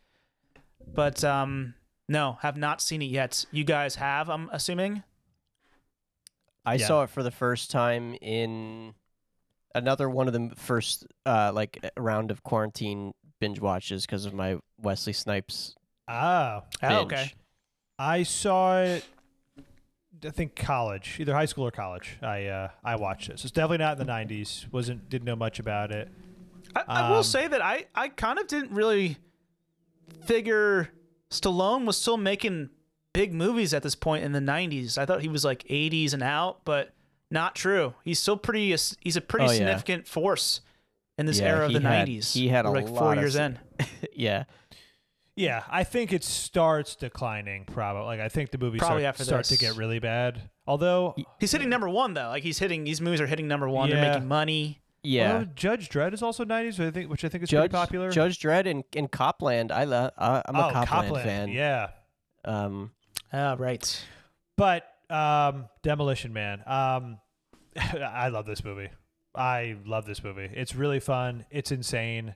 but 0.87 1.25
um 1.25 1.75
no, 2.09 2.39
have 2.43 2.57
not 2.57 2.81
seen 2.81 3.03
it 3.03 3.07
yet. 3.11 3.45
You 3.51 3.65
guys 3.65 3.97
have, 3.97 4.31
I'm 4.31 4.49
assuming. 4.53 5.03
I 6.69 6.75
Yeah. 6.75 6.87
saw 6.87 7.03
it 7.05 7.11
for 7.11 7.23
the 7.23 7.31
first 7.31 7.71
time 7.71 8.15
in 8.21 8.95
another 9.75 10.09
one 10.11 10.27
of 10.27 10.33
the 10.33 10.53
first 10.57 11.07
uh 11.27 11.53
like 11.55 11.79
round 11.97 12.31
of 12.31 12.43
quarantine 12.43 13.13
binge 13.41 13.61
watches 13.61 14.05
because 14.07 14.25
of 14.27 14.35
my 14.35 14.59
Wesley 14.81 15.13
Snipes 15.13 15.75
Ah, 16.09 16.63
Oh, 16.83 16.89
binge. 16.89 17.03
okay. 17.13 17.33
I 17.99 18.23
saw 18.23 18.81
it. 18.81 19.05
I 20.25 20.31
think 20.31 20.57
college, 20.57 21.17
either 21.21 21.33
high 21.35 21.45
school 21.45 21.67
or 21.67 21.71
college. 21.71 22.17
I 22.23 22.47
uh, 22.47 22.69
I 22.83 22.97
watched 22.97 23.29
it. 23.29 23.39
So 23.39 23.45
it's 23.47 23.53
definitely 23.53 23.79
not 23.79 24.01
in 24.01 24.07
the 24.07 24.13
'90s. 24.13 24.71
wasn't 24.73 25.09
Didn't 25.09 25.27
know 25.27 25.37
much 25.37 25.59
about 25.61 25.93
it. 25.93 26.09
I, 26.75 26.83
I 26.89 27.11
will 27.11 27.19
Um, 27.19 27.23
say 27.25 27.47
that 27.47 27.63
I 27.63 27.87
I 27.95 28.09
kind 28.09 28.39
of 28.39 28.47
didn't 28.49 28.73
really 28.73 29.17
figure 30.25 30.89
Stallone 31.31 31.85
was 31.85 31.97
still 31.97 32.17
making 32.17 32.71
big 33.19 33.35
movies 33.35 33.75
at 33.75 33.83
this 33.83 33.95
point 33.97 34.23
in 34.25 34.31
the 34.33 34.39
90s. 34.41 34.97
I 34.97 35.05
thought 35.05 35.23
he 35.23 35.29
was 35.29 35.45
like 35.45 35.65
80s 35.65 36.15
and 36.15 36.23
out, 36.23 36.65
but 36.65 36.93
not 37.33 37.57
true. 37.57 37.95
He's 38.05 38.19
still 38.21 38.37
pretty 38.37 38.69
he's 38.69 39.17
a 39.17 39.21
pretty 39.21 39.47
Oh, 39.47 39.51
yeah. 39.51 39.57
significant 39.57 40.07
force 40.07 40.61
in 41.19 41.27
this 41.27 41.41
Yeah, 41.41 41.47
era 41.49 41.67
of 41.67 41.73
the 41.73 41.81
had- 41.81 42.07
90s. 42.07 42.33
he 42.33 42.47
had 42.49 42.65
a 42.65 42.71
We're 42.71 42.77
like 42.77 42.87
4 42.89 42.95
lot 43.01 43.17
of 43.19 43.23
years 43.25 43.35
s- 43.37 43.51
in. 43.51 43.59
yeah. 44.15 44.45
Yeah, 45.35 45.63
I 45.69 45.85
think 45.85 46.13
it 46.13 46.23
starts 46.25 46.97
declining. 46.97 47.65
Probably, 47.65 48.03
like 48.05 48.21
I 48.21 48.29
think 48.29 48.51
the 48.51 48.59
movies 48.59 48.81
Probably 48.81 49.03
start, 49.03 49.09
after 49.15 49.25
start 49.25 49.45
to 49.47 49.57
get 49.59 49.77
really 49.77 49.99
bad. 50.01 50.51
Although, 50.67 51.15
He's 51.41 51.53
hitting 51.53 51.69
number 51.69 51.89
1 51.89 52.15
though. 52.15 52.29
Like 52.29 52.43
he's 52.43 52.59
hitting 52.59 52.85
these 52.85 53.01
movies 53.01 53.21
are 53.21 53.27
hitting 53.27 53.47
number 53.49 53.69
1. 53.69 53.91
They're 53.91 54.01
making 54.13 54.29
money. 54.29 54.81
Yeah. 55.05 55.33
although 55.35 55.45
Judge 55.55 55.89
Dredd 55.91 56.13
is 56.13 56.23
also 56.23 56.45
'90s, 56.45 56.79
which 56.79 56.89
I 56.89 56.91
think, 56.91 57.11
which 57.11 57.25
I 57.25 57.29
think 57.29 57.45
is 57.45 57.51
Judge 57.51 57.71
pretty 57.71 57.73
popular. 57.83 58.11
Judge 58.11 58.41
Dredd 58.41 58.67
and, 58.69 58.83
and 58.97 59.11
Cop 59.11 59.41
Land. 59.43 59.71
I 59.71 59.85
love. 59.85 60.11
Uh, 60.19 60.43
I'm 60.45 60.57
a 60.57 60.69
oh, 60.69 60.85
Cop 60.85 61.09
Land, 61.11 61.25
fan. 61.25 61.49
Yeah, 61.51 61.89
Um. 62.45 62.91
Ah, 63.33 63.57
right. 63.59 64.05
but 64.57 64.85
um, 65.11 65.67
Demolition 65.83 66.33
Man. 66.33 66.63
Um, 66.67 67.19
I 67.77 68.29
love 68.29 68.47
this 68.47 68.65
movie. 68.65 68.89
I 69.35 69.77
love 69.87 70.05
this 70.07 70.23
movie. 70.25 70.49
It's 70.53 70.75
really 70.75 71.01
fun. 71.01 71.45
It's 71.51 71.71
insane. 71.71 72.35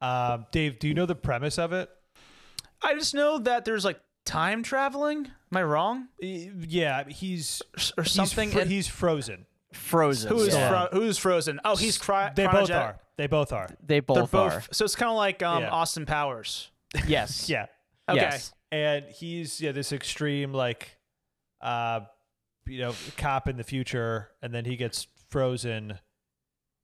Um, 0.00 0.46
Dave, 0.52 0.78
do 0.78 0.88
you 0.88 0.94
know 0.94 1.06
the 1.06 1.14
premise 1.14 1.58
of 1.58 1.72
it? 1.72 1.90
I 2.82 2.94
just 2.94 3.14
know 3.14 3.38
that 3.40 3.64
there's 3.64 3.84
like 3.84 4.00
time 4.24 4.62
traveling. 4.62 5.26
Am 5.52 5.56
I 5.56 5.62
wrong? 5.62 6.08
Yeah, 6.20 7.04
he's 7.08 7.60
Or 7.98 8.04
he's 8.04 8.12
something 8.12 8.50
fro- 8.50 8.62
and 8.62 8.70
he's 8.70 8.88
frozen. 8.88 9.46
Frozen. 9.74 10.28
who 10.30 10.40
is 10.42 10.54
yeah. 10.54 10.68
fro- 10.88 10.98
who's 10.98 11.18
frozen? 11.18 11.60
Oh, 11.64 11.76
he's 11.76 11.98
cry- 11.98 12.32
They 12.34 12.46
both 12.46 12.70
are. 12.70 12.98
They 13.16 13.26
both 13.26 13.52
are. 13.52 13.68
They 13.86 14.00
both, 14.00 14.30
They're 14.30 14.40
are. 14.40 14.62
So 14.72 14.84
it's 14.84 14.96
kind 14.96 15.10
of 15.10 15.16
like 15.16 15.42
um, 15.42 15.62
Yeah. 15.62 15.70
Austin 15.70 16.06
Powers. 16.06 16.70
Yes. 17.06 17.48
Yeah. 17.50 17.66
Okay. 18.10 18.20
Yes. 18.20 18.52
and 18.72 19.04
he's 19.06 19.60
yeah 19.60 19.72
this 19.72 19.92
extreme 19.92 20.52
like 20.52 20.96
uh 21.60 22.00
you 22.66 22.78
know 22.80 22.94
cop 23.16 23.48
in 23.48 23.56
the 23.56 23.64
future 23.64 24.30
and 24.42 24.54
then 24.54 24.64
he 24.64 24.76
gets 24.76 25.06
frozen 25.28 25.98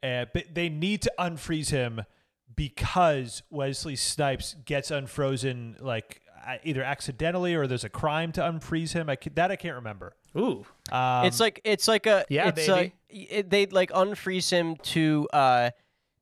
and 0.03 0.29
but 0.33 0.45
they 0.53 0.69
need 0.69 1.03
to 1.03 1.12
unfreeze 1.19 1.71
him 1.71 2.03
because 2.55 3.43
Wesley 3.51 3.97
Snipes 3.97 4.55
gets 4.65 4.91
unfrozen 4.91 5.77
like 5.81 6.21
uh, 6.47 6.57
either 6.65 6.83
accidentally 6.83 7.55
or 7.55 7.67
there's 7.67 7.85
a 7.85 7.89
crime 7.89 8.33
to 8.33 8.41
unfreeze 8.41 8.93
him 8.93 9.09
I 9.11 9.17
that 9.35 9.51
I 9.51 9.57
can't 9.57 9.77
remember 9.77 10.15
Ooh. 10.37 10.65
um, 10.93 11.27
it's 11.27 11.41
like 11.41 11.61
it's 11.65 11.89
like 11.89 12.07
a 12.07 12.25
Yeah, 12.29 12.49
it's 12.49 12.67
baby. 12.67 12.95
A, 13.11 13.39
it, 13.39 13.51
they 13.51 13.67
like 13.67 13.91
unfreeze 13.91 14.51
him 14.51 14.77
to 14.77 15.29
uh 15.33 15.71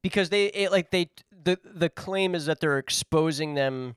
because 0.03 0.29
they 0.31 0.47
it, 0.47 0.73
like 0.73 0.91
they 0.91 1.11
the 1.45 1.59
the 1.65 1.89
claim 1.91 2.35
is 2.35 2.47
that 2.47 2.61
they're 2.61 2.79
exposing 2.79 3.55
them 3.55 3.97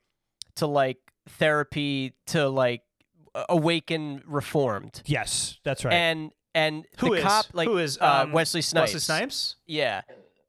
to 0.57 0.67
like 0.67 0.97
therapy 1.29 2.13
to 2.27 2.47
like 2.49 2.81
awaken 3.49 4.21
reformed 4.25 5.01
yes 5.05 5.59
that's 5.63 5.85
right 5.85 5.93
and 5.93 6.31
and 6.55 6.85
Who 6.99 7.09
the 7.09 7.15
is 7.17 7.23
cop 7.23 7.45
like 7.53 7.67
who 7.67 7.77
is 7.77 7.97
uh, 7.99 8.21
um, 8.23 8.31
Wesley 8.31 8.61
Snipes 8.61 8.93
Wesley 8.93 8.99
Snipes. 9.01 9.55
yeah 9.67 10.01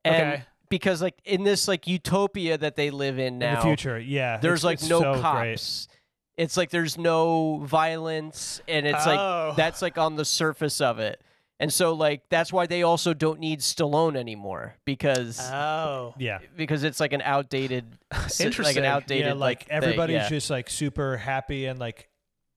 and 0.05 0.15
Okay. 0.35 0.43
because 0.71 1.03
like 1.03 1.15
in 1.25 1.45
this 1.45 1.69
like 1.69 1.87
utopia 1.87 2.57
that 2.57 2.77
they 2.77 2.91
live 2.91 3.19
in 3.19 3.39
now 3.39 3.51
in 3.51 3.55
the 3.57 3.61
future 3.63 3.99
yeah 3.99 4.39
there's 4.39 4.61
it's- 4.61 4.65
like 4.65 4.75
it's 4.79 4.89
no 4.89 5.01
so 5.01 5.21
cops 5.21 5.87
great. 5.87 6.43
it's 6.45 6.57
like 6.57 6.71
there's 6.71 6.97
no 6.97 7.59
violence 7.65 8.63
and 8.69 8.87
it's 8.87 9.07
Oh. 9.07 9.49
like 9.49 9.57
that's 9.57 9.83
like 9.83 9.99
on 9.99 10.17
the 10.17 10.25
surface 10.25 10.81
of 10.81 10.99
it 10.99 11.21
and 11.61 11.73
so 11.73 11.93
like 11.93 12.23
that's 12.29 12.53
why 12.53 12.67
they 12.67 12.83
also 12.83 13.13
don't 13.15 13.41
need 13.41 13.61
Stallone 13.61 14.17
anymore 14.17 14.75
because 14.85 15.41
Oh. 15.41 16.15
yeah 16.19 16.39
because 16.57 16.85
it's 16.85 17.01
like 17.01 17.13
an 17.13 17.23
outdated 17.23 17.85
s- 18.13 18.39
like 18.41 18.47
Interesting. 18.47 18.79
an 18.79 18.85
outdated 18.85 19.27
yeah 19.27 19.33
like 19.33 19.61
thing, 19.67 19.69
everybody's 19.77 20.15
yeah. 20.17 20.29
just 20.29 20.51
like 20.51 20.71
super 20.71 21.17
happy 21.17 21.67
and 21.67 21.79
like 21.79 22.09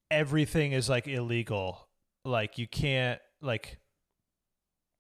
everything 0.10 0.72
is 0.74 0.90
like 0.90 1.08
illegal 1.08 1.88
like 2.26 2.58
you 2.58 2.68
can't 2.68 3.20
like 3.42 3.80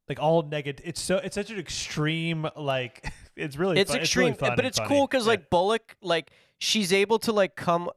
like 0.09 0.19
all 0.19 0.41
negative 0.41 0.85
it's 0.85 0.99
so 1.01 1.17
it's 1.17 1.35
such 1.35 1.51
an 1.51 1.59
extreme 1.59 2.47
like 2.57 3.11
it's 3.35 3.55
really 3.55 3.79
it's 3.79 3.91
fun. 3.91 3.99
extreme 4.01 4.27
it's 4.33 4.41
really 4.41 4.49
fun 4.49 4.55
but 4.55 4.65
it's 4.65 4.77
funny. 4.77 4.87
cool 4.89 5.07
because 5.07 5.25
Yeah. 5.25 5.31
like 5.31 5.49
bullock 5.49 5.95
like 6.01 6.31
she's 6.59 6.91
able 6.91 7.19
to 7.19 7.31
like 7.31 7.55
come 7.55 7.89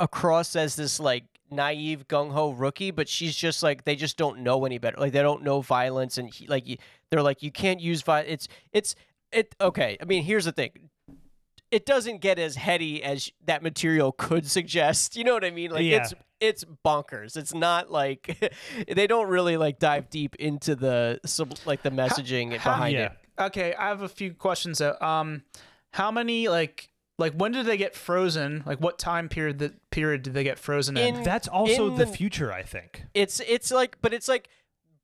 across 0.00 0.56
as 0.56 0.74
this 0.76 0.98
like 0.98 1.24
naive 1.52 2.08
gung-ho 2.08 2.50
rookie 2.50 2.90
but 2.90 3.08
she's 3.08 3.36
just 3.36 3.62
like 3.62 3.84
they 3.84 3.94
just 3.94 4.16
don't 4.16 4.38
know 4.40 4.64
any 4.64 4.78
better 4.78 4.96
like 4.98 5.12
they 5.12 5.22
don't 5.22 5.42
know 5.42 5.60
violence 5.60 6.18
and 6.18 6.32
he, 6.32 6.46
like 6.46 6.64
they're 7.10 7.22
like 7.22 7.42
you 7.42 7.50
can't 7.52 7.80
use 7.80 8.02
violence 8.02 8.28
it's 8.32 8.48
it's 8.72 8.94
it 9.30 9.54
okay 9.60 9.96
i 10.00 10.04
mean 10.04 10.22
here's 10.22 10.44
the 10.44 10.52
thing 10.52 10.70
it 11.70 11.86
doesn't 11.86 12.20
get 12.20 12.38
as 12.38 12.56
heady 12.56 13.02
as 13.02 13.30
that 13.46 13.62
material 13.62 14.12
could 14.12 14.46
suggest 14.50 15.16
you 15.16 15.24
know 15.24 15.34
what 15.34 15.44
i 15.44 15.50
mean 15.50 15.70
like 15.70 15.84
Yeah. 15.84 15.98
it's 15.98 16.14
it's 16.40 16.64
bonkers 16.84 17.36
it's 17.36 17.54
not 17.54 17.90
like 17.90 18.52
they 18.88 19.06
don't 19.06 19.28
really 19.28 19.56
like 19.56 19.78
dive 19.78 20.10
deep 20.10 20.34
into 20.36 20.74
the 20.74 21.20
like 21.64 21.82
the 21.82 21.90
messaging 21.90 22.56
how- 22.56 22.72
behind 22.72 22.94
yeah 22.94 23.04
it 23.06 23.12
Okay, 23.38 23.74
I 23.74 23.88
have 23.88 24.02
a 24.02 24.10
few 24.10 24.34
questions. 24.34 24.78
Though. 24.78 24.94
Um, 25.00 25.42
how 25.90 26.10
many 26.10 26.48
like 26.48 26.91
like 27.18 27.32
when 27.34 27.52
did 27.52 27.66
they 27.66 27.76
get 27.76 27.94
frozen? 27.94 28.62
Like 28.66 28.80
what 28.80 28.98
time 28.98 29.28
period 29.28 29.58
that 29.60 29.90
period 29.90 30.22
did 30.22 30.34
they 30.34 30.44
get 30.44 30.58
frozen 30.58 30.96
in? 30.96 31.16
In- 31.16 31.22
that's 31.22 31.48
also 31.48 31.88
in 31.88 31.96
the, 31.96 32.04
the- 32.06 32.12
future 32.12 32.52
i 32.52 32.62
think 32.62 33.04
It's 33.14 33.40
it's 33.40 33.70
like, 33.70 33.98
but 34.02 34.12
it's 34.12 34.28
like 34.28 34.48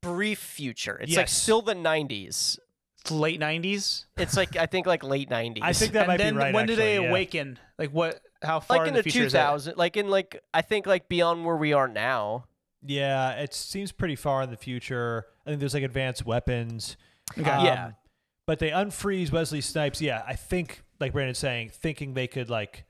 brief 0.01 0.39
future. 0.39 0.97
It's 1.01 1.15
like 1.15 1.27
still 1.27 1.61
the 1.61 1.75
'90s. 1.75 2.57
Late 3.09 3.39
nineties. 3.39 4.05
It's 4.17 4.35
like 4.35 4.55
I 4.57 4.65
think 4.65 4.85
like 4.85 5.03
late 5.03 5.29
'90s. 5.29 5.59
i 5.61 5.71
think 5.73 5.93
that 5.93 6.01
and 6.01 6.07
might 6.07 6.17
then 6.17 6.33
be 6.33 6.39
right 6.39 6.53
when 6.53 6.67
do 6.67 6.75
they 6.75 6.99
yeah. 6.99 7.07
awaken? 7.09 7.57
Like 7.77 7.91
what? 7.91 8.19
How 8.41 8.59
far 8.59 8.77
like 8.79 8.87
in 8.89 8.93
the, 8.93 9.01
the 9.01 9.09
future 9.09 9.25
is 9.25 9.33
that? 9.33 9.43
2000, 9.45 9.77
like 9.77 9.97
in 9.97 10.09
like 10.09 10.41
I 10.53 10.61
think 10.61 10.85
like 10.85 11.07
beyond 11.09 11.45
where 11.45 11.55
we 11.57 11.73
are 11.73 11.87
now. 11.87 12.45
yeah 12.81 13.31
it 13.31 13.53
seems 13.53 13.91
pretty 13.91 14.15
far 14.15 14.41
in 14.41 14.49
the 14.51 14.57
future 14.57 15.25
i 15.45 15.49
think 15.49 15.59
there's 15.59 15.73
like 15.73 15.83
advanced 15.83 16.25
weapons 16.25 16.95
Okay. 17.37 17.49
Um, 17.49 17.65
Yeah. 17.65 17.91
but 18.47 18.59
they 18.59 18.69
unfreeze 18.69 19.31
wesley 19.33 19.59
snipes 19.61 20.01
yeah 20.01 20.23
i 20.25 20.33
think 20.35 20.83
like 20.99 21.13
brandon's 21.13 21.37
saying 21.37 21.69
thinking 21.73 22.13
they 22.13 22.27
could 22.27 22.49
like 22.49 22.85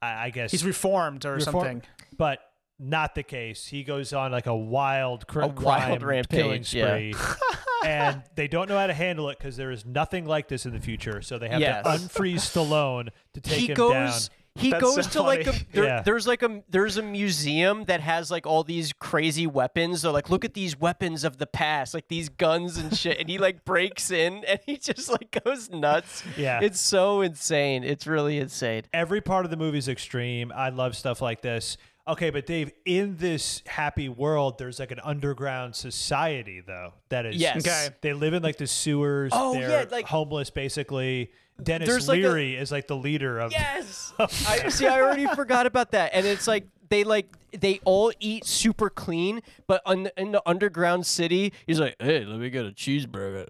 i, 0.00 0.26
I 0.26 0.30
guess 0.30 0.50
He's 0.50 0.64
reformed 0.64 1.24
or 1.26 1.34
Reform- 1.34 1.52
something. 1.64 1.82
but 2.16 2.38
not 2.84 3.14
the 3.14 3.22
case. 3.22 3.64
He 3.66 3.84
goes 3.84 4.12
on 4.12 4.32
like 4.32 4.46
a 4.46 4.56
wild, 4.56 5.28
cr- 5.28 5.42
A 5.42 5.46
wild 5.46 5.56
crime 5.56 6.24
killing 6.28 6.48
rampage, 6.50 6.74
yeah. 6.74 6.86
spree, 6.96 7.14
and 7.86 8.24
they 8.34 8.48
don't 8.48 8.68
know 8.68 8.76
how 8.76 8.88
to 8.88 8.94
handle 8.94 9.28
it 9.28 9.38
because 9.38 9.56
there 9.56 9.70
is 9.70 9.86
nothing 9.86 10.24
like 10.26 10.48
this 10.48 10.66
in 10.66 10.72
the 10.72 10.80
future. 10.80 11.22
So 11.22 11.38
they 11.38 11.48
have 11.48 11.60
Yes. 11.60 11.84
to 11.84 11.90
unfreeze 11.90 12.40
Stallone 12.40 13.10
to 13.34 13.40
take 13.40 13.60
he 13.60 13.66
him 13.68 13.74
goes. 13.74 13.92
down. 14.28 14.36
He 14.54 14.70
That's 14.70 14.82
goes 14.82 15.04
so 15.06 15.10
to 15.20 15.22
like 15.22 15.46
a 15.46 15.52
there, 15.72 15.84
Yeah. 15.84 16.02
there's 16.02 16.26
like 16.26 16.42
a 16.42 16.62
there's 16.68 16.98
a 16.98 17.02
museum 17.02 17.84
that 17.84 18.00
has 18.02 18.30
like 18.30 18.46
all 18.46 18.62
these 18.62 18.92
crazy 18.92 19.46
weapons. 19.46 20.02
They're 20.02 20.12
like, 20.12 20.28
look 20.28 20.44
at 20.44 20.52
these 20.52 20.78
weapons 20.78 21.24
of 21.24 21.38
the 21.38 21.46
past, 21.46 21.94
like 21.94 22.08
these 22.08 22.28
guns 22.28 22.76
and 22.76 22.94
shit. 22.96 23.18
and 23.18 23.30
he 23.30 23.38
like 23.38 23.64
breaks 23.64 24.10
in 24.10 24.44
and 24.44 24.60
he 24.66 24.76
just 24.76 25.08
like 25.10 25.40
goes 25.44 25.70
nuts. 25.70 26.22
Yeah. 26.36 26.60
It's 26.62 26.80
so 26.80 27.22
insane. 27.22 27.82
It's 27.82 28.06
really 28.06 28.38
insane. 28.38 28.82
Every 28.92 29.22
part 29.22 29.46
of 29.46 29.50
the 29.50 29.56
movie 29.56 29.78
is 29.78 29.88
extreme. 29.88 30.52
I 30.54 30.68
love 30.68 30.96
stuff 30.96 31.22
like 31.22 31.40
this. 31.40 31.78
Okay, 32.08 32.30
but 32.30 32.46
Dave, 32.46 32.72
in 32.84 33.16
this 33.16 33.62
happy 33.66 34.08
world, 34.08 34.58
there's 34.58 34.80
like 34.80 34.90
an 34.90 34.98
underground 35.04 35.76
society 35.76 36.60
though 36.66 36.94
that 37.10 37.26
is. 37.26 37.36
Yes. 37.36 37.58
Okay. 37.66 37.88
They 38.00 38.12
live 38.12 38.34
in 38.34 38.42
like 38.42 38.56
the 38.56 38.66
sewers. 38.66 39.30
Oh, 39.34 39.54
They're 39.54 39.68
yeah, 39.70 39.84
like- 39.90 40.06
homeless 40.06 40.50
basically. 40.50 41.30
Denis 41.62 41.88
There's, 41.88 42.08
like, 42.08 42.18
a- 42.18 42.22
Leary 42.22 42.56
is 42.56 42.72
like 42.72 42.88
the 42.88 42.96
leader 42.96 43.38
of. 43.38 43.52
Yes. 43.52 44.12
I 44.18 44.68
see. 44.68 44.86
I 44.86 45.00
already 45.00 45.26
forgot 45.26 45.66
about 45.66 45.92
that. 45.92 46.10
And 46.14 46.26
it's 46.26 46.48
like 46.48 46.66
they 46.92 47.04
like 47.04 47.26
they 47.58 47.80
all 47.84 48.12
eat 48.20 48.44
super 48.44 48.90
clean, 48.90 49.40
but 49.66 49.80
on, 49.86 50.08
in 50.16 50.32
the 50.32 50.42
underground 50.46 51.06
city, 51.06 51.52
he's 51.66 51.80
like, 51.80 51.96
"Hey, 51.98 52.24
let 52.24 52.38
me 52.38 52.50
get 52.50 52.66
a 52.66 52.70
cheeseburger." 52.70 53.48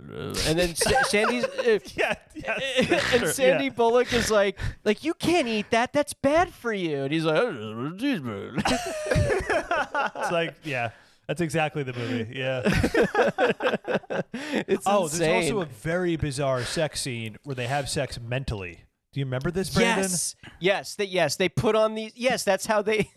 And 0.48 0.58
then 0.58 0.74
Sa- 0.76 1.02
Sandy's 1.08 1.44
uh, 1.44 1.78
Yeah, 1.94 2.14
yes, 2.34 3.12
and 3.12 3.22
true, 3.22 3.28
Sandy 3.28 3.64
yeah. 3.64 3.70
Bullock 3.70 4.12
is 4.12 4.30
like, 4.30 4.58
"Like 4.84 5.02
you 5.02 5.14
can't 5.14 5.48
eat 5.48 5.70
that. 5.70 5.92
That's 5.92 6.14
bad 6.14 6.52
for 6.52 6.72
you." 6.72 7.02
And 7.02 7.12
he's 7.12 7.24
like, 7.24 7.36
"Oh, 7.36 7.48
"A 7.48 7.90
cheeseburger." 7.96 8.62
It's 10.16 10.32
like, 10.32 10.54
yeah, 10.64 10.90
That's 11.26 11.40
exactly 11.40 11.82
the 11.82 11.92
movie. 11.92 12.32
Yeah. 12.34 12.62
it's 14.66 14.84
oh, 14.86 15.04
insane. 15.04 15.20
there's 15.20 15.44
also 15.50 15.60
a 15.60 15.66
very 15.66 16.16
bizarre 16.16 16.62
sex 16.62 17.00
scene 17.02 17.36
where 17.44 17.54
they 17.54 17.66
have 17.66 17.88
sex 17.88 18.18
mentally. 18.20 18.84
Do 19.12 19.20
you 19.20 19.26
remember 19.26 19.50
this, 19.50 19.70
Brandon? 19.70 20.04
Yes, 20.04 20.36
yes, 20.58 20.94
they, 20.94 21.04
yes. 21.04 21.36
They 21.36 21.48
put 21.48 21.76
on 21.76 21.94
these. 21.94 22.12
Yes, 22.14 22.44
that's 22.44 22.66
how 22.66 22.82
they. 22.82 23.10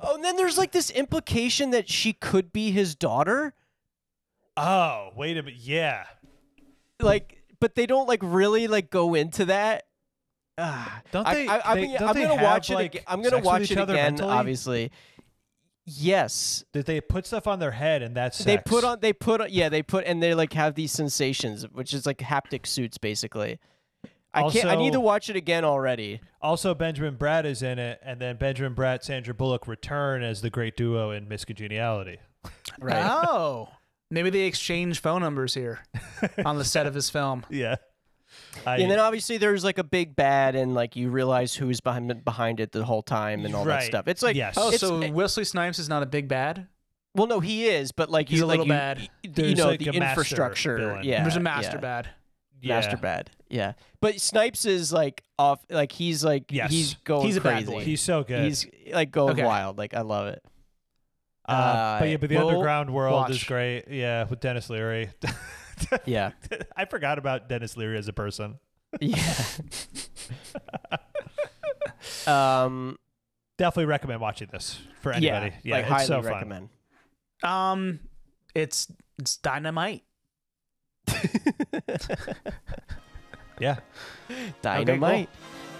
Oh, 0.00 0.14
and 0.14 0.24
then 0.24 0.36
there's 0.36 0.58
like 0.58 0.72
this 0.72 0.90
implication 0.90 1.70
that 1.70 1.88
she 1.88 2.12
could 2.12 2.52
be 2.52 2.70
his 2.70 2.94
daughter. 2.94 3.54
Oh, 4.56 5.10
wait 5.16 5.36
a 5.36 5.42
minute. 5.42 5.58
Yeah. 5.60 6.04
Like, 7.00 7.42
but 7.60 7.74
they 7.74 7.86
don't 7.86 8.08
like 8.08 8.20
really 8.22 8.68
like 8.68 8.90
go 8.90 9.14
into 9.14 9.46
that. 9.46 9.84
Ah, 10.58 11.02
Don't 11.12 11.26
I- 11.26 11.34
they- 11.34 11.48
I, 11.48 11.72
I, 11.72 11.74
they- 11.74 11.80
mean, 11.82 11.90
don't 11.98 12.08
I'm 12.08 12.14
they 12.14 12.22
gonna 12.22 12.34
have, 12.36 12.42
watch 12.42 12.70
it. 12.70 12.74
like, 12.74 12.94
again. 12.94 13.04
I'm 13.06 13.18
gonna 13.18 13.28
sex 13.30 13.36
with 13.40 13.44
watch 13.44 13.62
each 13.62 13.70
it 13.72 13.78
other 13.78 13.92
again. 13.92 14.12
mentally? 14.14 14.32
Obviously, 14.32 14.90
yes. 15.84 16.64
Did 16.72 16.86
they 16.86 17.00
put 17.02 17.26
stuff 17.26 17.46
on 17.46 17.58
their 17.58 17.72
head 17.72 18.00
and 18.02 18.16
that's 18.16 18.38
They 18.38 18.54
sex? 18.56 18.62
put 18.66 18.82
on. 18.84 19.00
They 19.00 19.12
put. 19.12 19.40
on- 19.42 19.48
Yeah, 19.50 19.68
they 19.68 19.82
put, 19.82 20.06
and 20.06 20.22
they 20.22 20.34
like 20.34 20.54
have 20.54 20.74
these 20.74 20.92
sensations, 20.92 21.64
which 21.70 21.92
is 21.92 22.06
like 22.06 22.18
haptic 22.18 22.66
suits, 22.66 22.96
basically. 22.98 23.58
I 24.36 24.50
can't. 24.50 24.66
I 24.68 24.76
need 24.76 24.92
to 24.92 25.00
watch 25.00 25.28
it 25.30 25.36
again 25.36 25.64
already. 25.64 26.20
Also, 26.42 26.74
Benjamin 26.74 27.16
Bratt 27.16 27.44
is 27.44 27.62
in 27.62 27.78
it, 27.78 27.98
and 28.02 28.20
then 28.20 28.36
Benjamin 28.36 28.74
Bratt, 28.74 29.02
Sandra 29.02 29.34
Bullock 29.34 29.66
return 29.66 30.22
as 30.22 30.40
the 30.42 30.50
great 30.50 30.76
duo 30.76 31.10
in 31.10 31.26
Miss 31.28 31.44
Congeniality. 31.44 32.18
Oh, 32.82 33.68
maybe 34.10 34.30
they 34.30 34.42
exchange 34.42 35.00
phone 35.00 35.20
numbers 35.22 35.54
here 35.54 35.80
on 36.44 36.58
the 36.58 36.64
set 36.64 36.86
of 36.86 36.94
his 36.94 37.10
film. 37.10 37.44
Yeah. 37.50 37.76
I, 38.66 38.78
and 38.78 38.90
then 38.90 38.98
obviously 38.98 39.38
there's 39.38 39.64
like 39.64 39.78
a 39.78 39.84
big 39.84 40.14
bad, 40.16 40.56
and 40.56 40.74
like 40.74 40.94
you 40.96 41.08
realize 41.10 41.54
who's 41.54 41.80
behind 41.80 42.24
behind 42.24 42.60
it 42.60 42.72
the 42.72 42.84
whole 42.84 43.02
time, 43.02 43.44
and 43.44 43.54
all 43.54 43.64
that 43.64 43.84
stuff. 43.84 44.08
It's 44.08 44.22
like 44.22 44.36
Yes. 44.36 44.54
Oh, 44.58 44.68
it's- 44.68 44.80
so 44.80 45.10
Wesley 45.10 45.44
Snipes 45.44 45.78
is 45.78 45.88
not 45.88 46.02
a 46.02 46.06
big 46.06 46.28
bad. 46.28 46.66
Well, 47.14 47.26
no, 47.28 47.40
he 47.40 47.66
is, 47.66 47.92
but 47.92 48.10
like 48.10 48.28
He's 48.28 48.40
you, 48.40 48.44
a 48.44 48.46
like 48.46 48.58
little 48.58 48.66
you, 48.66 48.72
bad. 48.78 48.98
y- 48.98 49.08
You 49.22 49.30
There's, 49.30 49.56
know 49.56 49.68
like, 49.68 49.78
the 49.80 49.88
infrastructure. 49.90 50.76
villain. 50.76 51.04
Yeah, 51.04 51.22
There's 51.22 51.36
a 51.36 51.40
master 51.40 51.76
yeah. 51.76 51.80
bad. 51.80 52.08
Yeah. 52.66 52.74
Master 52.76 52.96
bad. 52.96 53.30
Yeah, 53.48 53.72
but 54.00 54.20
Snipes 54.20 54.64
is 54.64 54.92
like 54.92 55.22
off. 55.38 55.64
Like 55.70 55.92
he's 55.92 56.24
like 56.24 56.50
Yes. 56.50 56.70
he's 56.70 56.94
going 57.04 57.26
He's 57.26 57.36
a 57.36 57.40
bad 57.40 57.54
crazy. 57.64 57.72
boy. 57.72 57.84
He's 57.84 58.00
so 58.02 58.24
good. 58.24 58.44
He's 58.44 58.66
like 58.92 59.10
going 59.12 59.32
Okay. 59.34 59.44
wild. 59.44 59.78
Like 59.78 59.94
I 59.94 60.00
love 60.00 60.26
it. 60.28 60.42
uh, 61.48 62.00
but 62.00 62.08
yeah, 62.08 62.16
but 62.16 62.28
the 62.28 62.36
we'll 62.36 62.48
underground 62.48 62.90
world 62.92 63.30
is 63.30 63.42
great. 63.44 63.84
Yeah, 63.88 64.24
with 64.24 64.40
Denis 64.40 64.68
Leary. 64.70 65.10
Yeah, 66.06 66.30
I 66.76 66.86
forgot 66.86 67.18
about 67.18 67.50
Denis 67.50 67.76
Leary 67.76 67.98
as 67.98 68.08
a 68.08 68.12
person. 68.14 68.58
yeah. 68.98 69.20
um. 72.26 72.98
Definitely 73.58 73.86
recommend 73.86 74.20
watching 74.20 74.48
this 74.52 74.78
for 75.00 75.12
anybody. 75.12 75.54
Yeah, 75.62 75.76
like 75.76 75.84
it's 75.84 75.92
highly 75.92 76.06
so 76.06 76.22
fun. 76.22 76.32
recommend. 76.32 76.68
Um, 77.42 78.00
it's 78.54 78.90
it's 79.18 79.36
dynamite. 79.38 80.02
Yeah. 83.58 83.76
Dynamite. 84.60 85.30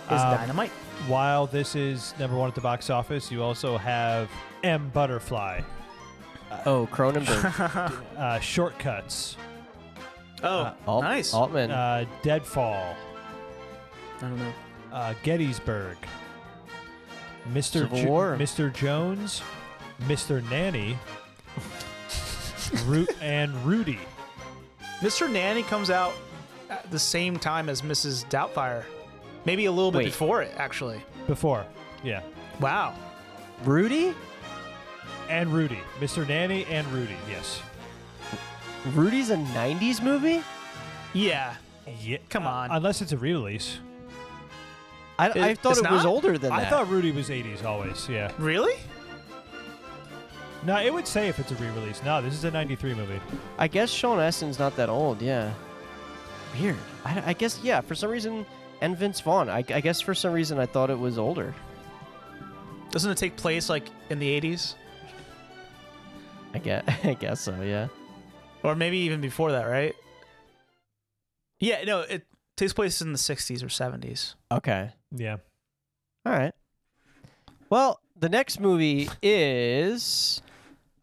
Is 0.06 0.12
Um, 0.22 0.34
dynamite. 0.36 0.70
While 1.08 1.46
this 1.46 1.74
is 1.76 2.14
number 2.18 2.34
one 2.36 2.48
at 2.48 2.54
the 2.54 2.60
box 2.62 2.88
office, 2.88 3.30
you 3.30 3.42
also 3.42 3.76
have 3.76 4.30
M 4.64 4.88
Butterfly, 4.94 5.60
Oh, 6.64 6.88
Cronenberg. 6.90 7.92
uh, 8.16 8.40
Short 8.40 8.78
Cuts, 8.78 9.36
oh, 10.42 10.48
uh, 10.60 10.74
Alt- 10.86 11.04
nice. 11.04 11.34
Altman. 11.34 11.70
uh, 11.70 12.06
Deadfall, 12.22 12.94
I 14.16 14.20
don't 14.22 14.38
know. 14.38 14.52
uh, 14.92 15.12
Gettysburg, 15.22 15.98
Mr. 17.52 17.62
Civil 17.80 17.98
Jo- 17.98 18.08
War. 18.08 18.36
Mr. 18.38 18.72
Jones, 18.72 19.42
Mr. 20.04 20.42
Nanny, 20.48 20.96
Root 22.86 23.10
and 23.20 23.54
Rudy. 23.66 23.98
Mr. 25.00 25.30
Nanny 25.30 25.62
comes 25.62 25.90
out 25.90 26.14
at 26.70 26.90
the 26.90 26.98
same 26.98 27.38
time 27.38 27.68
as 27.68 27.82
Mrs. 27.82 28.24
Doubtfire. 28.28 28.84
Maybe 29.44 29.66
a 29.66 29.72
little 29.72 29.92
bit 29.92 29.98
Wait. 29.98 30.04
before 30.06 30.42
it, 30.42 30.52
actually. 30.56 31.00
Before, 31.26 31.64
yeah, 32.02 32.22
Wow. 32.60 32.94
Rudy. 33.64 34.14
and 35.28 35.52
Rudy, 35.52 35.78
Mr. 36.00 36.26
Nanny 36.26 36.64
and 36.66 36.86
Rudy. 36.88 37.16
Yes. 37.30 37.60
Rudy's 38.94 39.30
a 39.30 39.36
'90s 39.36 40.02
movie. 40.02 40.42
Yeah. 41.12 41.54
Yeah. 42.00 42.18
Come 42.28 42.46
uh, 42.46 42.50
on. 42.50 42.70
unless 42.70 43.02
it's 43.02 43.12
a 43.12 43.16
re-release. 43.16 43.78
I, 45.18 45.28
It- 45.30 45.36
I 45.36 45.54
thought 45.54 45.72
it's 45.78 45.80
it 45.80 45.90
was 45.90 46.04
not? 46.04 46.06
older 46.06 46.38
than 46.38 46.50
that. 46.50 46.66
I 46.66 46.70
thought 46.70 46.88
Rudy 46.88 47.10
was 47.10 47.28
80s 47.30 47.64
always. 47.64 48.08
Yeah. 48.08 48.30
Really? 48.38 48.74
No, 50.66 50.80
it 50.80 50.92
would 50.92 51.06
say 51.06 51.28
if 51.28 51.38
it's 51.38 51.52
a 51.52 51.54
re-release. 51.54 52.02
No, 52.02 52.20
this 52.20 52.34
is 52.34 52.42
a 52.42 52.50
93 52.50 52.94
movie. 52.94 53.20
I 53.56 53.68
guess 53.68 53.88
Sean 53.88 54.18
Astin's 54.18 54.58
not 54.58 54.74
that 54.74 54.88
old. 54.88 55.22
Yeah. 55.22 55.54
Weird. 56.58 56.76
I, 57.04 57.22
I 57.26 57.32
guess 57.34 57.60
yeah. 57.62 57.80
For 57.80 57.94
some 57.94 58.10
reason, 58.10 58.44
and 58.80 58.98
Vince 58.98 59.20
Vaughn. 59.20 59.48
I, 59.48 59.58
I 59.58 59.80
guess 59.80 60.00
for 60.00 60.12
some 60.12 60.32
reason 60.32 60.58
I 60.58 60.66
thought 60.66 60.90
it 60.90 60.98
was 60.98 61.18
older. 61.18 61.54
Doesn't 62.90 63.12
it 63.12 63.16
take 63.16 63.36
place 63.36 63.68
like 63.68 63.86
in 64.10 64.18
the 64.18 64.40
80s? 64.40 64.74
I 66.52 66.58
guess. 66.58 66.84
I 67.04 67.14
guess 67.14 67.42
so. 67.42 67.60
Yeah. 67.62 67.86
Or 68.64 68.74
maybe 68.74 68.98
even 68.98 69.20
before 69.20 69.52
that, 69.52 69.66
right? 69.66 69.94
Yeah, 71.60 71.84
no, 71.84 72.00
it 72.00 72.26
takes 72.56 72.72
place 72.72 73.00
in 73.00 73.12
the 73.12 73.18
60s 73.18 73.62
or 73.62 73.68
70s. 73.68 74.34
Okay. 74.50 74.90
Yeah. 75.12 75.36
All 76.24 76.32
right. 76.32 76.54
Well, 77.70 78.00
the 78.18 78.28
next 78.28 78.58
movie 78.58 79.08
is 79.22 80.42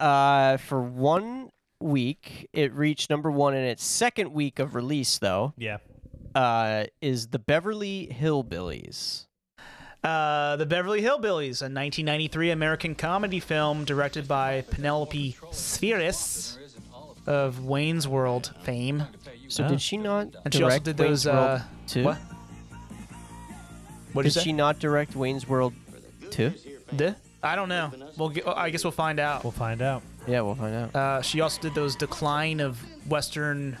uh 0.00 0.56
for 0.58 0.80
one 0.80 1.50
week. 1.80 2.48
It 2.52 2.72
reached 2.72 3.10
number 3.10 3.30
one 3.30 3.54
in 3.54 3.64
its 3.64 3.84
second 3.84 4.32
week 4.32 4.58
of 4.58 4.74
release, 4.74 5.18
though. 5.18 5.52
Yeah. 5.56 5.78
Uh, 6.34 6.86
is 7.00 7.28
the 7.28 7.38
Beverly 7.38 8.08
Hillbillies. 8.12 9.26
Uh, 10.02 10.56
the 10.56 10.66
Beverly 10.66 11.00
Hillbillies, 11.00 11.62
a 11.62 11.70
1993 11.70 12.50
American 12.50 12.94
comedy 12.94 13.38
film 13.40 13.84
directed 13.84 14.26
by 14.28 14.62
Penelope 14.70 15.36
Spheeris 15.52 16.58
of 17.26 17.64
Wayne's 17.64 18.06
World 18.08 18.52
fame. 18.64 19.04
So 19.48 19.64
Oh. 19.64 19.68
did 19.68 19.80
she 19.80 19.96
not 19.96 20.28
And 20.44 20.52
she 20.52 20.62
also 20.62 20.70
direct 20.74 20.84
did 20.84 20.96
those. 20.96 21.26
Uh, 21.26 21.62
two? 21.86 22.04
what? 22.04 22.18
What 24.12 24.22
Did 24.24 24.32
she 24.34 24.52
not 24.52 24.78
direct 24.78 25.16
Wayne's 25.16 25.48
World 25.48 25.72
two? 26.30 26.52
Did? 26.94 27.16
I 27.44 27.56
don't 27.56 27.68
know. 27.68 27.92
We'll 28.16 28.30
get, 28.30 28.48
I 28.48 28.70
guess 28.70 28.84
we'll 28.84 28.90
find 28.90 29.20
out. 29.20 29.44
We'll 29.44 29.52
find 29.52 29.82
out. 29.82 30.02
Yeah, 30.26 30.40
we'll 30.40 30.54
find 30.54 30.74
out. 30.74 30.96
Uh, 30.96 31.22
she 31.22 31.40
also 31.40 31.60
did 31.60 31.74
those 31.74 31.94
decline 31.94 32.60
of 32.60 32.80
Western 33.06 33.76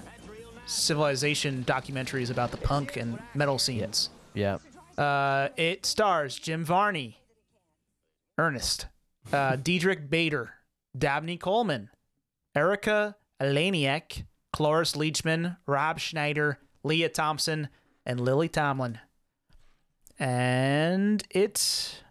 civilization 0.66 1.64
documentaries 1.64 2.30
about 2.30 2.50
the 2.50 2.58
punk 2.58 2.96
and 2.96 3.18
metal 3.34 3.58
scenes. 3.58 4.10
Yeah. 4.34 4.58
Uh, 4.98 5.48
it 5.56 5.86
stars 5.86 6.38
Jim 6.38 6.64
Varney, 6.64 7.18
Ernest, 8.38 8.86
uh, 9.32 9.56
Diedrich 9.56 10.10
Bader, 10.10 10.52
Dabney 10.96 11.36
Coleman, 11.36 11.90
Erika 12.54 13.16
Eleniak, 13.40 14.24
Cloris 14.52 14.92
Leachman, 14.92 15.56
Rob 15.66 15.98
Schneider, 15.98 16.58
Lea 16.82 17.08
Thompson, 17.08 17.68
and 18.06 18.20
Lily 18.20 18.48
Tomlin. 18.48 18.98
And 20.18 21.24
it 21.30 22.02
huh, 22.02 22.03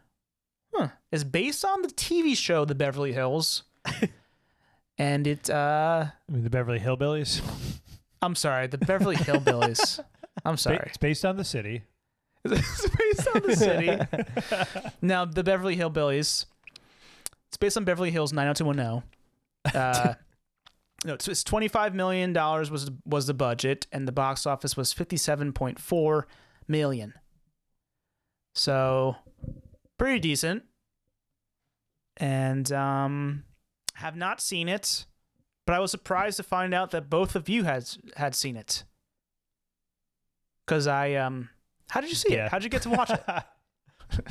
is 1.14 1.24
based 1.24 1.64
on 1.64 1.84
the 1.84 1.90
TV 1.90 2.36
show 2.36 2.66
The 2.66 2.74
Beverly 2.74 3.14
Hills. 3.14 3.64
and 4.98 5.28
it, 5.28 5.48
uh, 5.48 6.06
I 6.10 6.32
mean, 6.32 6.44
the 6.44 6.50
Beverly 6.50 6.80
Hillbillies. 6.80 7.40
I'm 8.24 8.34
sorry, 8.34 8.66
The 8.66 8.80
Beverly 8.80 9.16
Hillbillies. 9.16 10.04
I'm 10.46 10.56
Ba- 10.56 10.58
sorry. 10.58 10.84
It's 10.88 10.98
based 10.98 11.24
on 11.24 11.38
the 11.38 11.44
city. 11.44 11.84
it's 12.46 12.90
based 12.90 13.28
on 13.36 13.42
the 13.44 13.56
city. 13.56 14.88
now, 15.04 15.24
the 15.24 15.44
Beverly 15.44 15.78
Hillbillies. 15.78 16.46
It's 17.48 17.58
based 17.60 17.78
on 17.78 17.84
Beverly 17.84 18.10
Hills 18.10 18.34
90210. 18.34 19.80
Uh, 19.80 20.16
no, 21.06 21.14
it's, 21.14 21.28
it's 21.28 21.44
25 21.44 21.94
million 21.94 22.34
dollars 22.34 22.72
was 22.72 22.90
was 23.06 23.28
the 23.28 23.36
budget, 23.36 23.86
and 23.92 24.08
the 24.08 24.12
box 24.12 24.48
office 24.48 24.76
was 24.76 24.94
57.4 24.94 26.24
million. 26.68 27.14
So, 28.56 29.18
pretty 29.98 30.20
decent. 30.20 30.64
And 32.18 32.72
um, 32.72 33.44
have 33.96 34.16
not 34.16 34.40
seen 34.42 34.70
it, 34.70 35.06
but 35.66 35.74
I 35.76 35.80
was 35.80 35.92
surprised 35.92 36.38
to 36.38 36.44
find 36.44 36.74
out 36.74 36.92
that 36.92 37.10
both 37.10 37.36
of 37.36 37.50
you 37.50 37.64
had 37.64 37.90
had 38.18 38.36
seen 38.36 38.56
it. 38.56 38.84
Cause 40.68 40.88
I 40.88 41.14
um, 41.16 41.50
how 41.90 42.02
did 42.02 42.10
you 42.10 42.16
see 42.16 42.34
Yeah. 42.34 42.46
it? 42.46 42.52
How 42.52 42.58
did 42.60 42.64
you 42.66 42.70
get 42.70 42.84
to 42.84 42.90
watch 42.90 43.10
it? 43.10 43.24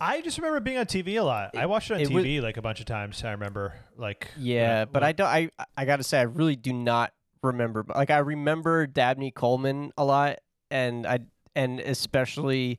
I 0.00 0.20
just 0.20 0.38
remember 0.38 0.60
being 0.60 0.78
on 0.78 0.86
TV 0.86 1.18
a 1.18 1.22
lot. 1.24 1.56
I 1.56 1.66
watched 1.66 1.90
it 1.90 1.94
on 1.94 2.00
it 2.00 2.10
was- 2.10 2.24
TV 2.24 2.40
like 2.40 2.56
a 2.56 2.62
bunch 2.62 2.78
of 2.80 2.86
times. 2.86 3.22
I 3.24 3.32
remember 3.32 3.74
like 3.96 4.28
Yeah, 4.36 4.80
when 4.84 4.92
but 4.92 5.02
I 5.02 5.12
don't. 5.12 5.26
I 5.26 5.50
I 5.76 5.84
gotta 5.84 6.04
say, 6.04 6.18
I 6.20 6.22
really 6.22 6.54
do 6.56 6.72
not 6.72 7.12
remember. 7.42 7.84
Like, 7.92 8.10
I 8.10 8.18
remember 8.18 8.86
Dabney 8.86 9.30
Coleman 9.32 9.92
a 9.98 10.04
lot, 10.04 10.38
and 10.70 11.04
I 11.06 11.20
and 11.56 11.80
especially 11.80 12.78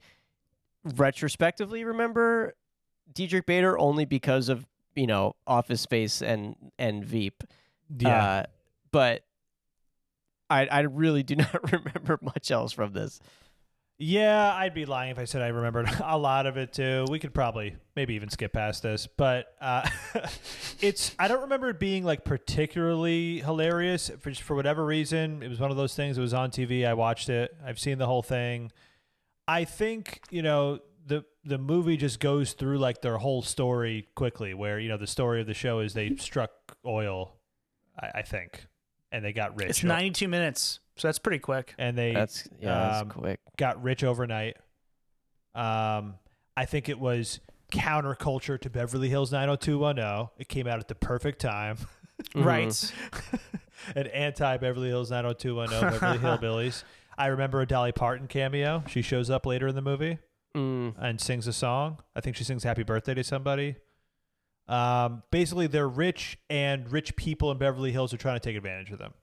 retrospectively 0.96 1.84
remember 1.84 2.56
Diedrich 3.14 3.46
Bader 3.46 3.78
only 3.78 4.06
because 4.06 4.50
of 4.50 4.66
you 4.96 5.08
know, 5.08 5.36
Office 5.48 5.82
Space 5.82 6.22
and 6.22 6.56
and 6.78 7.04
Veep. 7.04 7.44
Yeah. 7.98 8.24
Uh, 8.24 8.44
but 8.92 9.24
I 10.50 10.68
I 10.68 10.80
really 10.82 11.24
do 11.24 11.36
not 11.38 11.72
remember 11.72 12.20
much 12.22 12.52
else 12.52 12.74
from 12.74 12.94
this. 12.94 13.20
Yeah, 14.02 14.54
I'd 14.54 14.74
be 14.74 14.86
lying 14.86 15.12
if 15.12 15.20
I 15.20 15.26
said 15.26 15.42
I 15.42 15.48
remembered 15.48 15.90
a 16.04 16.18
lot 16.18 16.46
of 16.46 16.58
it 16.58 16.74
too. 16.74 17.06
We 17.10 17.20
could 17.20 17.34
probably 17.34 17.76
maybe 17.96 18.14
even 18.16 18.30
skip 18.30 18.54
past 18.54 18.82
this, 18.82 19.08
but 19.08 19.48
uh, 19.60 19.90
it's 20.82 21.16
I 21.20 21.28
don't 21.28 21.42
remember 21.42 21.70
it 21.70 21.80
being 21.80 22.04
like 22.04 22.24
particularly 22.24 23.40
hilarious 23.40 24.12
for 24.20 24.34
for 24.34 24.56
whatever 24.56 24.86
reason. 24.86 25.44
It 25.44 25.50
was 25.50 25.60
one 25.60 25.72
of 25.72 25.78
those 25.78 25.96
things. 25.96 26.18
It 26.18 26.22
was 26.22 26.34
on 26.34 26.52
TV. 26.52 26.86
I 26.88 26.94
watched 26.94 27.30
it. 27.30 27.56
I've 27.66 27.80
seen 27.80 27.98
the 27.98 28.06
whole 28.06 28.24
thing. 28.24 28.72
I 29.48 29.66
think 29.66 30.22
you 30.30 30.42
know 30.42 30.80
the 31.10 31.26
the 31.44 31.58
movie 31.58 31.98
just 31.98 32.20
goes 32.20 32.54
through 32.54 32.78
like 32.78 33.02
their 33.02 33.18
whole 33.18 33.42
story 33.42 34.08
quickly. 34.16 34.54
Where 34.54 34.80
you 34.80 34.88
know 34.88 34.98
the 34.98 35.08
story 35.08 35.42
of 35.42 35.48
the 35.48 35.54
show 35.54 35.80
is 35.80 35.94
they 35.94 36.16
struck 36.16 36.52
oil, 36.86 37.36
I, 38.00 38.20
I 38.20 38.22
think, 38.22 38.68
and 39.12 39.26
they 39.26 39.34
got 39.34 39.58
rich. 39.58 39.70
It's 39.70 39.84
92 39.84 40.28
minutes, 40.28 40.80
so 40.96 41.08
that's 41.08 41.20
pretty 41.20 41.40
quick. 41.40 41.76
and 41.78 41.98
they 41.98 42.14
That's 42.14 42.48
yeah, 42.62 43.00
um, 43.00 43.08
that's 43.08 43.18
quick. 43.18 43.40
got 43.58 43.84
rich 43.84 44.04
overnight. 44.04 44.58
Um, 45.56 46.16
I 46.56 46.66
think 46.66 46.88
it 46.88 47.00
was 47.00 47.40
counterculture 47.74 48.60
to 48.62 48.70
Beverly 48.70 49.10
Hills 49.10 49.32
90210. 49.32 50.30
It 50.38 50.48
came 50.48 50.68
out 50.68 50.80
at 50.80 50.88
the 50.88 50.96
perfect 50.96 51.40
time. 51.42 51.78
Right. 52.36 52.92
An 53.96 54.08
anti 54.08 54.58
Beverly 54.58 54.90
Hills 54.90 55.10
90210 55.10 55.90
Beverly 55.90 56.18
Hillbillies. 56.18 56.84
I 57.18 57.28
remember 57.28 57.62
a 57.62 57.66
Dolly 57.66 57.94
Parton 57.94 58.28
cameo. 58.28 58.84
She 58.90 59.02
shows 59.02 59.30
up 59.30 59.46
later 59.46 59.70
in 59.70 59.76
the 59.76 59.82
movie 59.82 60.20
Mm. 60.56 60.96
and 61.00 61.22
sings 61.22 61.48
a 61.48 61.54
song. 61.54 62.00
I 62.16 62.22
think 62.22 62.36
she 62.36 62.44
sings 62.44 62.64
Happy 62.64 62.84
Birthday 62.84 63.14
to 63.14 63.24
somebody. 63.24 63.76
Um, 64.68 65.24
basically, 65.32 65.68
they're 65.68 65.88
rich, 65.88 66.38
and 66.50 66.92
rich 66.92 67.16
people 67.16 67.52
in 67.52 67.58
Beverly 67.58 67.92
Hills 67.92 68.14
are 68.14 68.18
trying 68.18 68.36
to 68.36 68.40
take 68.40 68.56
advantage 68.56 68.92
of 68.92 69.00
them. 69.00 69.14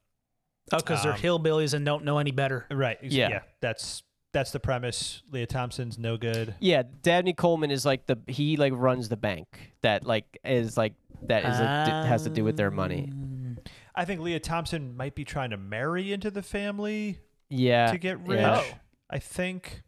Oh, 0.72 0.78
because 0.78 1.02
they're 1.04 1.12
Um, 1.12 1.18
hillbillies 1.20 1.74
and 1.74 1.84
don't 1.86 2.04
know 2.04 2.18
any 2.18 2.32
better. 2.32 2.66
Right. 2.70 2.98
ex- 3.00 3.14
Yeah. 3.14 3.28
Yeah. 3.28 3.40
That's 3.60 4.02
that's 4.32 4.50
the 4.50 4.60
premise. 4.60 5.22
Lea 5.30 5.46
Thompson's 5.46 5.96
no 5.98 6.16
good. 6.18 6.54
Yeah, 6.60 6.82
Dabney 7.02 7.32
Coleman 7.32 7.70
is 7.70 7.86
like 7.86 8.06
the 8.06 8.18
he 8.26 8.56
like 8.56 8.72
runs 8.76 9.08
the 9.08 9.16
bank 9.16 9.72
that 9.82 10.04
like 10.04 10.38
is 10.44 10.76
like 10.76 10.94
that 11.22 11.44
is 11.44 11.58
a, 11.60 12.06
has 12.06 12.24
to 12.24 12.30
do 12.30 12.44
with 12.44 12.56
their 12.56 12.70
money. 12.70 13.08
Um, 13.12 13.58
I 13.94 14.04
think 14.04 14.20
Lea 14.20 14.38
Thompson 14.40 14.96
might 14.96 15.14
be 15.14 15.24
trying 15.24 15.50
to 15.50 15.56
marry 15.56 16.12
into 16.12 16.30
the 16.30 16.42
family 16.42 17.20
Yeah, 17.48 17.90
to 17.92 17.96
get 17.98 18.18
rich. 18.26 18.40
yeah. 18.40 18.62
Oh. 18.64 18.78
I 19.08 19.20
think. 19.20 19.82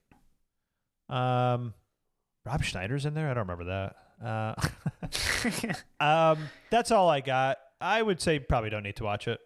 Um, 1.08 1.74
Rob 2.44 2.62
Schneider's 2.64 3.04
in 3.06 3.14
there. 3.14 3.30
I 3.30 3.34
don't 3.34 3.48
remember 3.48 3.64
that. 3.64 3.96
Uh, 4.24 5.74
um, 6.34 6.48
that's 6.70 6.90
all 6.90 7.08
I 7.08 7.20
got. 7.20 7.58
I 7.80 8.02
would 8.02 8.20
say 8.20 8.38
probably 8.38 8.70
don't 8.70 8.82
need 8.82 8.96
to 8.96 9.04
watch 9.04 9.28
it. 9.28 9.38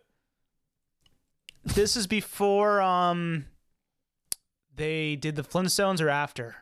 this 1.64 1.96
is 1.96 2.06
before 2.06 2.80
um 2.80 3.44
they 4.74 5.16
did 5.16 5.36
the 5.36 5.42
Flintstones 5.42 6.00
or 6.00 6.08
after. 6.08 6.56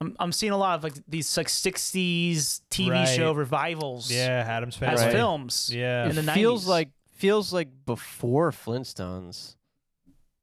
I'm 0.00 0.16
I'm 0.18 0.32
seeing 0.32 0.52
a 0.52 0.56
lot 0.56 0.76
of 0.78 0.84
like 0.84 0.94
these 1.06 1.36
like 1.36 1.48
60s 1.48 2.60
TV 2.70 2.90
Right. 2.90 3.04
show 3.06 3.32
revivals 3.32 4.10
Yeah, 4.10 4.44
Addams 4.48 4.76
family. 4.76 4.94
as 4.94 5.02
Right. 5.02 5.12
films. 5.12 5.70
Yeah, 5.72 6.08
in 6.08 6.14
the 6.16 6.22
it 6.22 6.30
feels 6.34 6.66
like 6.66 6.90
feels 7.16 7.52
like 7.52 7.68
before 7.84 8.50
Flintstones, 8.52 9.56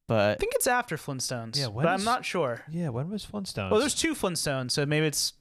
I 0.10 0.36
think 0.36 0.54
it's 0.56 0.68
after 0.68 0.98
Flintstones. 0.98 1.58
Yeah, 1.58 1.68
when 1.68 1.86
but 1.86 1.94
I'm 1.94 2.04
not 2.04 2.26
sure. 2.26 2.64
yeah. 2.72 2.90
When 2.90 3.10
was 3.10 3.26
Flintstones? 3.26 3.72
Well, 3.72 3.80
there's 3.80 3.96
two 3.96 4.14
Flintstones, 4.14 4.72
so 4.72 4.86
maybe 4.86 5.08
it's 5.08 5.34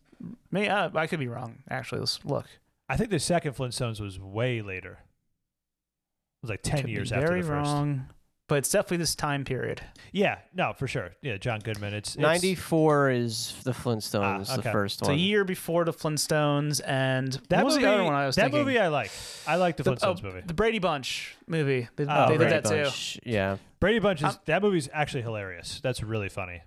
maybe 0.50 0.68
uh, 0.68 0.90
I 0.94 1.06
could 1.06 1.18
be 1.20 1.28
wrong. 1.28 1.58
Actually, 1.68 2.00
let's 2.00 2.24
look. 2.24 2.46
I 2.88 2.96
think 2.96 3.10
the 3.10 3.18
second 3.18 3.54
Flintstones 3.56 4.00
was 4.00 4.18
way 4.18 4.62
later. 4.62 4.92
It 4.92 6.42
was 6.42 6.50
like 6.50 6.62
ten 6.62 6.78
Could 6.78 6.86
be 6.86 6.92
years 6.92 7.10
very 7.10 7.22
after 7.22 7.36
the 7.36 7.42
first. 7.42 7.70
wrong, 7.70 8.06
but 8.48 8.56
it's 8.58 8.70
definitely 8.70 8.98
this 8.98 9.14
time 9.14 9.44
period. 9.44 9.80
Yeah, 10.12 10.38
no, 10.54 10.72
for 10.74 10.86
sure. 10.86 11.10
Yeah, 11.22 11.36
John 11.38 11.60
Goodman. 11.60 11.94
It's, 11.94 12.10
it's 12.10 12.18
ninety 12.18 12.54
four 12.54 13.10
is 13.10 13.54
the 13.64 13.72
Flintstones, 13.72 14.48
Ah, 14.50 14.54
the 14.56 14.60
okay. 14.60 14.72
first 14.72 15.00
It's 15.00 15.08
one. 15.08 15.16
a 15.16 15.20
year 15.20 15.44
before 15.44 15.84
the 15.84 15.92
Flintstones, 15.92 16.80
and 16.86 17.32
that 17.48 17.58
what 17.58 17.64
was 17.66 17.74
movie. 17.76 17.86
the 17.86 17.92
other 17.92 18.04
one 18.04 18.14
I 18.14 18.26
was 18.26 18.36
that 18.36 18.42
thinking? 18.50 18.60
movie 18.60 18.78
I 18.78 18.88
like. 18.88 19.10
I 19.46 19.56
like 19.56 19.76
the 19.76 19.82
The- 19.82 19.92
Flintstones 19.92 20.20
oh, 20.22 20.26
movie. 20.28 20.42
The 20.46 20.54
Brady 20.54 20.78
Bunch 20.78 21.36
movie. 21.46 21.88
They, 21.96 22.04
Oh, 22.08 22.26
they 22.26 22.32
did 22.32 22.38
Brady 22.38 22.52
that 22.54 22.64
too. 22.64 22.82
Bunch, 22.84 23.20
Yeah, 23.24 23.56
Brady 23.80 23.98
Bunch 23.98 24.20
is 24.20 24.24
I'm- 24.26 24.38
that 24.46 24.62
movie's 24.62 24.88
actually 24.92 25.22
hilarious. 25.22 25.80
That's 25.82 26.02
really 26.02 26.28
funny. 26.28 26.62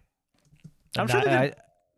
I'm 0.98 1.02
And 1.04 1.10
sure 1.12 1.22
they 1.22 1.30
did. 1.30 1.36
I- 1.36 1.54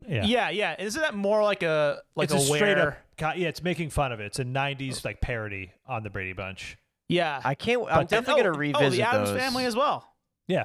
yeah. 0.07 0.25
Yeah, 0.25 0.49
yeah. 0.49 0.75
Isn't 0.81 1.01
that 1.01 1.13
more 1.13 1.43
like 1.43 1.61
a 1.61 1.99
like 2.15 2.25
it's 2.25 2.33
a, 2.33 2.37
a 2.37 2.39
straight 2.39 2.77
where? 2.77 2.87
up. 2.89 2.97
co- 3.17 3.33
Yeah, 3.35 3.49
it's 3.49 3.61
making 3.61 3.89
fun 3.91 4.11
of 4.11 4.19
it. 4.19 4.25
It's 4.27 4.39
a 4.39 4.45
'90s 4.45 5.03
like 5.05 5.19
parody 5.21 5.73
on 5.85 6.03
the 6.03 6.09
Brady 6.09 6.33
Bunch. 6.33 6.77
Yeah. 7.09 7.41
I 7.43 7.55
can't. 7.55 7.81
I'm 7.81 7.87
But 7.87 8.09
then- 8.09 8.21
definitely 8.23 8.41
oh, 8.41 8.45
gonna 8.45 8.57
revisit 8.57 8.85
Oh, 8.85 8.89
the 8.91 9.01
Addams 9.01 9.29
those. 9.31 9.39
Family 9.39 9.65
as 9.65 9.75
well. 9.75 10.13
Yeah, 10.47 10.63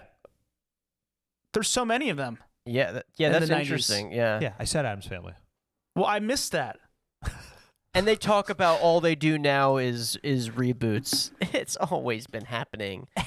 There's 1.52 1.68
so 1.68 1.84
many 1.84 2.08
of 2.10 2.16
them. 2.16 2.38
Yeah, 2.66 2.92
th- 2.92 3.02
yeah, 3.16 3.26
in 3.26 3.32
that's 3.34 3.48
the 3.48 3.54
90s. 3.54 3.60
interesting. 3.60 4.12
Yeah. 4.12 4.38
yeah. 4.40 4.52
I 4.58 4.64
said 4.64 4.86
Addams 4.86 5.06
Family. 5.06 5.34
Well, 5.94 6.06
I 6.06 6.18
missed 6.20 6.52
that. 6.52 6.78
and 7.94 8.06
they 8.06 8.16
talk 8.16 8.48
about 8.48 8.80
all 8.80 9.00
they 9.00 9.14
do 9.14 9.36
now 9.38 9.76
is 9.76 10.16
is 10.22 10.50
reboots. 10.50 11.30
It's 11.54 11.76
always 11.76 12.26
been 12.26 12.46
happening. 12.46 13.08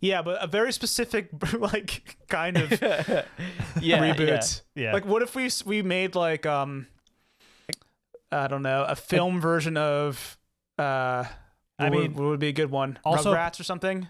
Yeah, 0.00 0.20
but 0.20 0.42
a 0.42 0.46
very 0.46 0.70
specific 0.70 1.30
like 1.58 2.18
kind 2.28 2.58
of 2.58 2.70
yeah, 2.72 3.24
reboot. 3.80 4.60
Yeah. 4.74 4.92
Like, 4.92 5.06
what 5.06 5.22
if 5.22 5.34
we 5.34 5.48
we 5.64 5.80
made 5.80 6.14
like 6.14 6.44
um, 6.44 6.88
I 8.30 8.46
don't 8.48 8.60
know, 8.62 8.84
a 8.86 8.96
film 8.96 9.40
version 9.40 9.78
of 9.78 10.36
uh, 10.78 11.24
I 11.78 11.84
what 11.84 11.92
would- 11.92 12.00
mean, 12.02 12.14
what 12.14 12.28
would 12.28 12.40
be 12.40 12.48
a 12.48 12.52
good 12.52 12.70
one? 12.70 12.98
also- 13.04 13.32
Rugrats 13.34 13.58
or 13.60 13.64
something. 13.64 14.08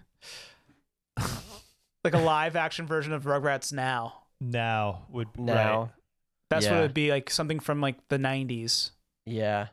like 2.04 2.14
a 2.14 2.18
live 2.18 2.56
action 2.56 2.86
version 2.86 3.12
of 3.12 3.24
Rugrats 3.24 3.72
now. 3.72 4.22
now 4.40 5.06
would 5.10 5.28
Yeah. 5.38 5.42
right. 5.54 5.54
Now, 5.64 5.92
That's 6.50 6.66
what 6.66 6.76
it 6.76 6.80
would 6.82 6.94
be 6.94 7.10
like 7.10 7.30
something 7.30 7.58
from 7.60 7.80
like 7.80 7.96
the 8.08 8.18
90s. 8.18 8.90
yeah. 9.26 9.68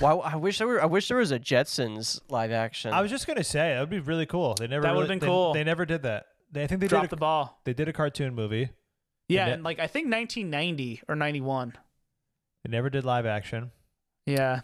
Wow, 0.00 0.20
I 0.20 0.36
wish 0.36 0.58
there 0.58 0.66
were. 0.66 0.80
I 0.80 0.86
wish 0.86 1.08
there 1.08 1.16
was 1.18 1.32
a 1.32 1.38
Jetsons 1.40 2.20
live 2.28 2.50
action. 2.52 2.92
I 2.92 3.02
was 3.02 3.10
just 3.10 3.26
gonna 3.26 3.44
say 3.44 3.74
that 3.74 3.80
would 3.80 3.90
be 3.90 3.98
really 3.98 4.26
cool. 4.26 4.54
They 4.54 4.66
never. 4.68 4.82
That 4.82 4.94
would've 4.94 5.08
really- 5.08 5.18
been 5.18 5.26
they- 5.26 5.32
cool. 5.32 5.52
They 5.52 5.64
never 5.64 5.84
did 5.84 6.02
that. 6.02 6.26
They, 6.52 6.62
I 6.62 6.66
think 6.66 6.80
they 6.80 6.86
Drop 6.88 7.02
did. 7.02 7.10
the 7.10 7.16
A, 7.16 7.18
ball. 7.18 7.60
they 7.64 7.74
did 7.74 7.88
a 7.88 7.92
cartoon 7.92 8.34
movie. 8.34 8.70
Yeah, 9.28 9.46
ne- 9.46 9.52
and 9.52 9.62
like 9.64 9.80
I 9.80 9.88
think 9.88 10.06
1990 10.10 11.02
or 11.08 11.14
91. 11.16 11.74
They 12.64 12.70
never 12.70 12.90
did 12.90 13.04
live 13.04 13.26
action. 13.26 13.72
Yeah. 14.24 14.60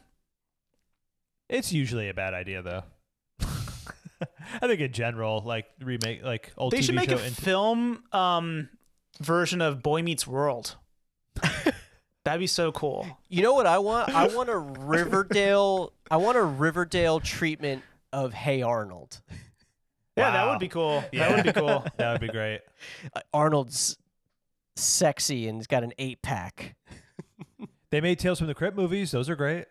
It's 1.48 1.72
usually 1.72 2.08
a 2.08 2.14
bad 2.14 2.34
idea 2.34 2.62
though. 2.62 2.82
I 4.60 4.66
think 4.66 4.80
in 4.80 4.92
general, 4.92 5.42
like 5.44 5.66
remake, 5.80 6.22
like 6.24 6.52
old 6.56 6.72
They 6.72 6.78
TV 6.78 6.82
should 6.84 6.94
make 6.94 7.10
show. 7.10 7.16
a 7.18 7.22
into- 7.24 7.40
film 7.40 8.02
um 8.12 8.68
version 9.20 9.60
of 9.60 9.82
Boy 9.82 10.02
Meets 10.02 10.26
World. 10.26 10.76
That'd 12.24 12.40
be 12.40 12.46
so 12.46 12.72
cool. 12.72 13.06
You 13.28 13.42
know 13.42 13.54
what 13.54 13.66
I 13.66 13.78
want? 13.78 14.10
I 14.14 14.26
want 14.28 14.50
a 14.50 14.58
Riverdale. 14.58 15.92
I 16.10 16.16
want 16.18 16.36
a 16.36 16.42
Riverdale 16.42 17.20
treatment 17.20 17.82
of 18.12 18.34
Hey 18.34 18.60
Arnold. 18.62 19.20
Yeah, 20.16 20.32
that 20.32 20.48
would 20.50 20.58
be 20.58 20.68
cool. 20.68 21.04
Yeah. 21.12 21.28
That 21.28 21.36
would 21.36 21.54
be 21.54 21.60
cool. 21.60 21.86
that 21.96 22.12
would 22.12 22.20
be 22.20 22.28
great. 22.28 22.60
Uh, 23.14 23.20
Arnold's 23.32 23.96
sexy 24.76 25.48
and 25.48 25.58
he's 25.58 25.66
got 25.68 25.84
an 25.84 25.92
eight 25.98 26.20
pack. 26.22 26.74
They 27.90 28.00
made 28.00 28.18
Tales 28.18 28.38
from 28.38 28.48
the 28.48 28.54
Crypt 28.54 28.76
movies. 28.76 29.10
Those 29.12 29.30
are 29.30 29.36
great. 29.36 29.66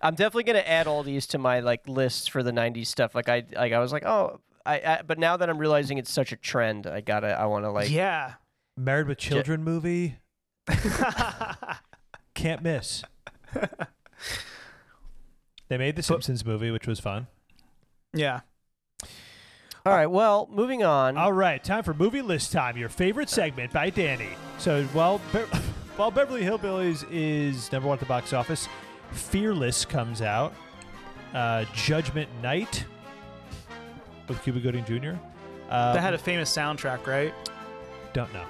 I'm 0.00 0.14
definitely 0.14 0.44
gonna 0.44 0.58
add 0.60 0.86
all 0.86 1.02
these 1.02 1.26
to 1.28 1.38
my 1.38 1.60
like 1.60 1.88
lists 1.88 2.28
for 2.28 2.42
the 2.42 2.52
'90s 2.52 2.86
stuff. 2.86 3.14
Like 3.14 3.28
I, 3.28 3.44
like 3.54 3.72
I 3.72 3.78
was 3.80 3.92
like, 3.92 4.04
oh, 4.04 4.40
I, 4.64 4.74
I 4.76 5.02
but 5.06 5.18
now 5.18 5.36
that 5.36 5.48
I'm 5.50 5.58
realizing 5.58 5.98
it's 5.98 6.12
such 6.12 6.32
a 6.32 6.36
trend, 6.36 6.86
I 6.86 7.00
gotta, 7.00 7.28
I 7.38 7.46
want 7.46 7.64
to 7.64 7.70
like, 7.70 7.90
yeah. 7.90 8.34
Married 8.76 9.08
with 9.08 9.18
Children 9.18 9.64
movie. 9.64 10.18
Can't 12.34 12.62
miss. 12.62 13.02
they 15.68 15.78
made 15.78 15.96
the 15.96 16.02
Simpsons 16.02 16.44
movie, 16.44 16.70
which 16.70 16.86
was 16.86 17.00
fun. 17.00 17.26
yeah. 18.12 18.40
All 19.86 19.94
right, 19.94 20.06
well, 20.06 20.48
moving 20.52 20.84
on. 20.84 21.16
All 21.16 21.32
right, 21.32 21.62
time 21.64 21.82
for 21.82 21.94
movie 21.94 22.20
list 22.20 22.52
time. 22.52 22.76
Your 22.76 22.90
favorite 22.90 23.30
segment 23.30 23.72
by 23.72 23.88
Danny. 23.88 24.28
So 24.58 24.84
while 24.92 25.18
Be- 25.32 25.38
while 25.96 26.10
Beverly 26.10 26.42
Hillbillies 26.42 27.06
is 27.10 27.72
number 27.72 27.88
one 27.88 27.94
at 27.94 28.00
the 28.00 28.06
box 28.06 28.32
office, 28.34 28.68
Fearless 29.12 29.84
comes 29.84 30.22
out. 30.22 30.54
Uh, 31.34 31.64
Judgment 31.74 32.28
Night 32.42 32.84
with 34.28 34.42
Cuba 34.42 34.60
Gooding 34.60 34.84
Jr. 34.84 35.12
Uh, 35.70 35.92
That 35.94 36.00
had 36.00 36.14
a 36.14 36.18
famous 36.18 36.54
soundtrack, 36.54 37.06
right? 37.06 37.34
don't 38.14 38.32
know. 38.32 38.44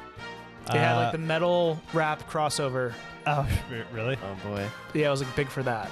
They 0.72 0.78
had 0.78 0.94
Uh, 0.96 1.00
like 1.00 1.12
the 1.12 1.18
metal 1.18 1.80
rap 1.92 2.28
crossover. 2.30 2.92
oh 3.26 3.46
really? 3.92 4.16
oh 4.22 4.48
boy. 4.48 4.66
Yeah, 4.94 5.08
it 5.08 5.10
was 5.10 5.22
like 5.22 5.34
big 5.36 5.48
for 5.48 5.62
that. 5.64 5.90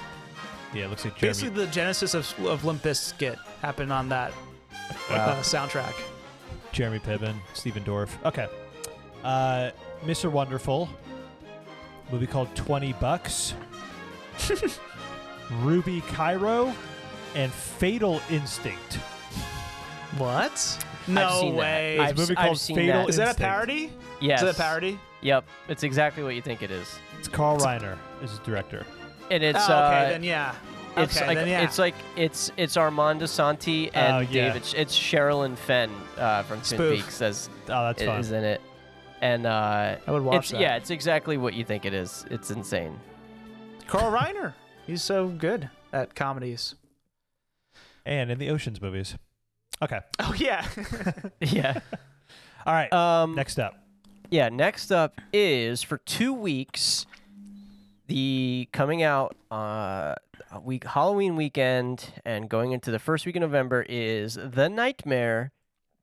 Yeah, 0.73 0.85
it 0.85 0.89
looks 0.89 1.03
like 1.05 1.15
Jeremy. 1.17 1.29
Basically, 1.33 1.65
the 1.65 1.71
genesis 1.71 2.13
of, 2.13 2.33
of 2.45 2.63
Limp 2.65 2.81
Bizkit 2.83 3.37
happened 3.61 3.91
on 3.91 4.09
that 4.09 4.31
uh, 5.09 5.35
soundtrack. 5.41 5.93
Jeremy 6.71 6.99
Piven, 6.99 7.35
Stephen 7.53 7.83
Dorff. 7.83 8.09
Okay. 8.25 8.47
Uh, 9.23 9.71
Mr. 10.05 10.31
Wonderful. 10.31 10.89
movie 12.11 12.27
called 12.27 12.53
20 12.55 12.93
Bucks, 12.93 13.53
Ruby 15.61 16.01
Cairo, 16.01 16.73
and 17.35 17.51
Fatal 17.51 18.21
Instinct. 18.29 18.95
What? 20.17 20.85
No 21.07 21.39
seen 21.41 21.53
that. 21.55 21.59
way. 21.59 21.99
I've 21.99 22.11
It's 22.11 22.19
a 22.19 22.21
movie 22.21 22.35
called 22.35 22.59
seen 22.59 22.75
Fatal 22.75 23.01
that. 23.01 23.09
is 23.09 23.15
that 23.17 23.23
a 23.23 23.29
Instinct. 23.29 23.49
parody? 23.49 23.93
Yes. 24.19 24.41
Is 24.41 24.45
that 24.47 24.55
a 24.55 24.57
parody? 24.57 24.99
Yep. 25.21 25.45
It's 25.69 25.83
exactly 25.83 26.23
what 26.23 26.35
you 26.35 26.41
think 26.41 26.61
it 26.61 26.71
is. 26.71 26.99
It's 27.19 27.27
Carl 27.27 27.57
Reiner 27.59 27.97
is 28.21 28.31
his 28.31 28.39
director. 28.39 28.85
And 29.29 29.43
it's 29.43 29.59
oh, 29.59 29.63
okay, 29.63 30.05
uh, 30.05 30.09
then 30.09 30.23
yeah. 30.23 30.55
it's 30.95 31.17
okay, 31.17 31.27
like 31.27 31.37
then 31.37 31.47
yeah. 31.47 31.63
it's 31.63 31.77
like 31.77 31.95
it's 32.15 32.51
it's 32.57 32.77
Armand 32.77 33.21
Assante 33.21 33.89
and 33.93 34.15
Oh, 34.15 34.19
yeah. 34.19 34.53
David. 34.53 34.63
It's 34.75 34.97
Sherilyn 34.97 35.57
Fenn 35.57 35.91
uh, 36.17 36.43
from 36.43 36.57
Twin 36.61 36.65
Spoof. 36.65 36.95
Peaks 36.97 37.21
as 37.21 37.49
Oh, 37.69 37.87
that's 37.87 38.03
fun. 38.03 38.19
is 38.19 38.31
in 38.31 38.43
it, 38.43 38.61
and 39.21 39.45
uh, 39.45 39.97
I 40.05 40.11
would 40.11 40.23
watch 40.23 40.43
it's 40.43 40.51
that. 40.51 40.61
yeah, 40.61 40.75
it's 40.77 40.89
exactly 40.89 41.37
what 41.37 41.53
you 41.53 41.65
think 41.65 41.85
it 41.85 41.93
is. 41.93 42.25
It's 42.31 42.51
insane. 42.51 42.97
Carl 43.87 44.11
Reiner. 44.11 44.53
He's 44.85 45.01
so 45.01 45.27
good 45.29 45.69
at 45.93 46.15
comedies. 46.15 46.75
And 48.05 48.31
in 48.31 48.37
the 48.39 48.49
Oceans 48.49 48.81
movies. 48.81 49.15
Okay. 49.81 49.99
Oh 50.19 50.33
yeah. 50.37 50.67
yeah. 51.41 51.79
All 52.65 52.73
right. 52.73 52.91
Um. 52.91 53.35
Next 53.35 53.59
up. 53.59 53.75
Yeah, 54.29 54.49
next 54.49 54.91
up 54.91 55.21
is 55.31 55.81
for 55.83 55.97
two 55.99 56.33
weeks, 56.33 57.05
the 58.07 58.67
coming 58.73 59.03
out 59.03 59.35
uh 59.51 60.15
week 60.63 60.83
Halloween 60.85 61.35
weekend 61.37 62.11
and 62.25 62.49
going 62.49 62.71
into 62.73 62.91
the 62.91 62.99
first 62.99 63.25
week 63.25 63.35
of 63.37 63.41
November 63.41 63.85
is 63.87 64.35
The 64.41 64.67
Nightmare 64.69 65.51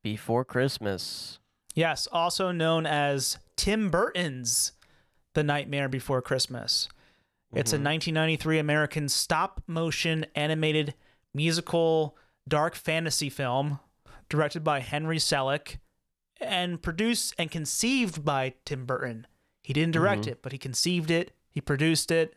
Before 0.03 0.45
Christmas. 0.45 1.39
yes, 1.75 2.07
also 2.13 2.51
known 2.51 2.87
as 2.87 3.39
Tim 3.57 3.91
Burton's 3.91 4.73
The 5.35 5.43
Nightmare 5.43 5.89
Before 5.89 6.23
Christmas. 6.23 6.89
It's 7.55 7.73
a 7.73 7.79
Mhm. 7.79 7.83
1993 7.83 8.59
American 8.59 9.09
stop 9.09 9.63
motion 9.67 10.27
animated 10.35 10.95
musical 11.33 12.17
dark 12.49 12.75
fantasy 12.75 13.31
film 13.31 13.81
directed 14.29 14.65
by 14.65 14.81
Henry 14.81 15.19
Selick 15.19 15.79
and 16.41 16.83
produced 16.83 17.35
and 17.39 17.51
conceived 17.51 18.25
by 18.25 18.55
Tim 18.65 18.87
Burton. 18.87 19.27
He 19.63 19.73
didn't 19.73 19.93
direct 19.93 20.23
Mhm. 20.23 20.33
it, 20.33 20.43
but 20.43 20.53
he 20.53 20.59
conceived 20.59 21.11
it, 21.11 21.33
he 21.49 21.61
produced 21.61 22.11
it. 22.11 22.37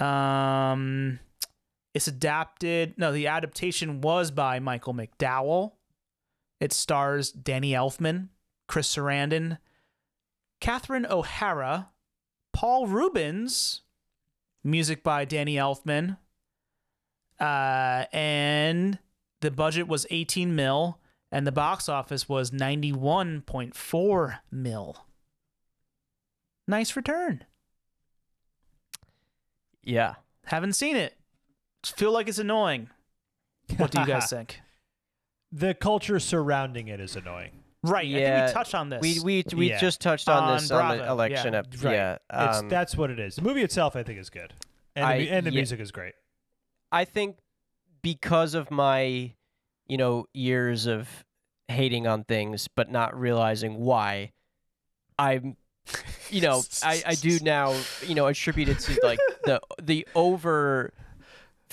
Um 0.00 1.20
it's 1.94 2.08
adapted. 2.08 2.98
No, 2.98 3.12
the 3.12 3.28
adaptation 3.28 4.00
was 4.00 4.30
by 4.32 4.58
Michael 4.58 4.94
McDowell. 4.94 5.74
It 6.58 6.72
stars 6.72 7.30
Danny 7.30 7.70
Elfman, 7.72 8.30
Chris 8.66 8.92
Sarandon, 8.92 9.58
Catherine 10.60 11.06
O'Hara, 11.06 11.90
Paul 12.54 12.86
Reubens, 12.86 13.82
music 14.62 15.02
by 15.02 15.26
Danny 15.26 15.56
Elfman, 15.56 16.16
uh, 17.38 18.04
and 18.12 18.98
the 19.40 19.50
budget 19.50 19.88
was 19.88 20.06
18 20.08 20.54
mil, 20.56 20.98
and 21.30 21.46
the 21.46 21.52
box 21.52 21.88
office 21.88 22.28
was 22.28 22.50
91.4 22.52 24.38
mil. 24.50 24.96
Nice 26.66 26.96
return. 26.96 27.44
Yeah. 29.82 30.14
Haven't 30.46 30.74
seen 30.74 30.96
it. 30.96 31.18
Feel 31.84 32.12
like 32.12 32.28
it's 32.28 32.38
annoying. 32.38 32.88
What 33.76 33.90
do 33.90 34.00
you 34.00 34.06
guys 34.06 34.30
think? 34.30 34.60
the 35.56 35.72
culture 35.72 36.18
surrounding 36.18 36.88
it 36.88 36.98
is 37.00 37.14
annoying. 37.14 37.63
Right. 37.90 38.06
I 38.06 38.18
think 38.18 38.46
we 38.48 38.52
touched 38.52 38.74
on 38.74 38.88
this. 38.88 39.00
We 39.00 39.20
we 39.20 39.44
we 39.56 39.68
Yeah. 39.70 39.78
just 39.80 40.00
touched 40.00 40.28
on, 40.28 40.42
On 40.42 40.56
this 40.56 40.70
on 40.70 40.98
the 40.98 41.08
election 41.08 41.52
yeah. 41.54 41.62
Right. 41.82 41.94
Yeah. 41.94 42.18
It's 42.32 42.58
um, 42.58 42.68
that's 42.68 42.96
what 42.96 43.10
it 43.10 43.18
is. 43.18 43.36
The 43.36 43.42
movie 43.42 43.62
itself, 43.62 43.94
I 43.96 44.02
think, 44.02 44.18
is 44.18 44.30
good, 44.30 44.52
and 44.96 45.04
the, 45.04 45.08
I- 45.08 45.18
mu- 45.18 45.24
and 45.30 45.46
the 45.46 45.50
yeah. 45.52 45.56
music 45.58 45.80
is 45.80 45.90
great. 45.92 46.14
I 46.92 47.04
think 47.04 47.38
because 48.02 48.54
of 48.54 48.70
my, 48.70 49.32
you 49.86 49.96
know, 49.96 50.26
years 50.32 50.86
of 50.86 51.24
hating 51.68 52.06
on 52.06 52.24
things 52.24 52.68
but 52.68 52.90
not 52.90 53.18
realizing 53.18 53.80
why, 53.80 54.32
I'm, 55.18 55.56
you 56.30 56.40
know, 56.42 56.62
I, 56.82 57.02
I 57.06 57.14
do 57.14 57.38
now, 57.40 57.74
you 58.06 58.14
know, 58.14 58.26
attribute 58.26 58.68
it 58.68 58.78
to 58.80 58.98
like 59.02 59.18
the 59.44 59.60
the 59.82 60.06
over 60.14 60.92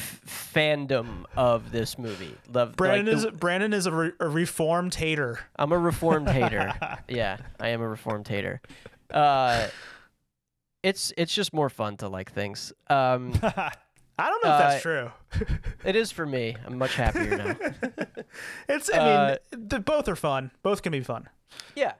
f- 0.01 0.53
fandom 0.53 1.25
of 1.35 1.71
this 1.71 1.97
movie. 1.97 2.35
Love 2.51 2.75
Brandon 2.75 3.17
like, 3.17 3.33
is 3.33 3.39
Brandon 3.39 3.73
is 3.73 3.85
a, 3.85 3.91
re- 3.91 4.11
a 4.19 4.27
reformed 4.27 4.95
hater. 4.95 5.39
I'm 5.55 5.71
a 5.71 5.77
reformed 5.77 6.29
hater. 6.29 6.73
Yeah, 7.07 7.37
I 7.59 7.69
am 7.69 7.81
a 7.81 7.87
reformed 7.87 8.27
hater. 8.27 8.61
Uh, 9.09 9.67
it's 10.83 11.13
it's 11.17 11.33
just 11.33 11.53
more 11.53 11.69
fun 11.69 11.97
to 11.97 12.07
like 12.07 12.31
things. 12.31 12.73
Um, 12.89 13.33
I 13.43 14.29
don't 14.29 14.43
know 14.43 14.49
if 14.49 14.55
Uh, 14.55 14.69
that's 14.69 14.81
true. 14.81 15.11
it 15.85 15.95
is 15.95 16.11
for 16.11 16.25
me. 16.25 16.55
I'm 16.65 16.77
much 16.77 16.95
happier 16.95 17.37
now. 17.37 17.55
It's. 18.69 18.89
I 18.91 18.97
uh, 18.97 19.37
mean, 19.51 19.67
the, 19.67 19.79
both 19.79 20.07
are 20.07 20.15
fun. 20.15 20.51
Both 20.63 20.81
can 20.81 20.91
be 20.91 21.01
fun. 21.01 21.27
Yeah. 21.75 21.93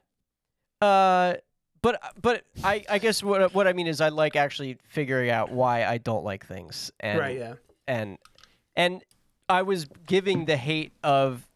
Uh, 0.82 1.36
but 1.82 1.99
but 2.22 2.43
I 2.64 2.84
I 2.89 2.99
guess 2.99 3.24
what 3.24 3.54
what 3.54 3.68
I 3.68 3.74
mean 3.74 3.88
is 3.88 4.02
I 4.02 4.10
like 4.10 4.36
actually 4.36 4.78
figuring 4.88 5.30
out 5.30 5.52
why 5.52 5.84
I 5.84 5.97
don't 5.97 6.24
like 6.24 6.45
things 6.45 6.91
and 6.99 7.20
right. 7.20 7.38
Yeah. 7.38 7.54
And 7.92 8.18
and 8.76 9.04
I 9.50 9.62
was 9.64 9.86
giving 10.08 10.46
the 10.46 10.56
hate 10.56 10.94
of 11.04 11.48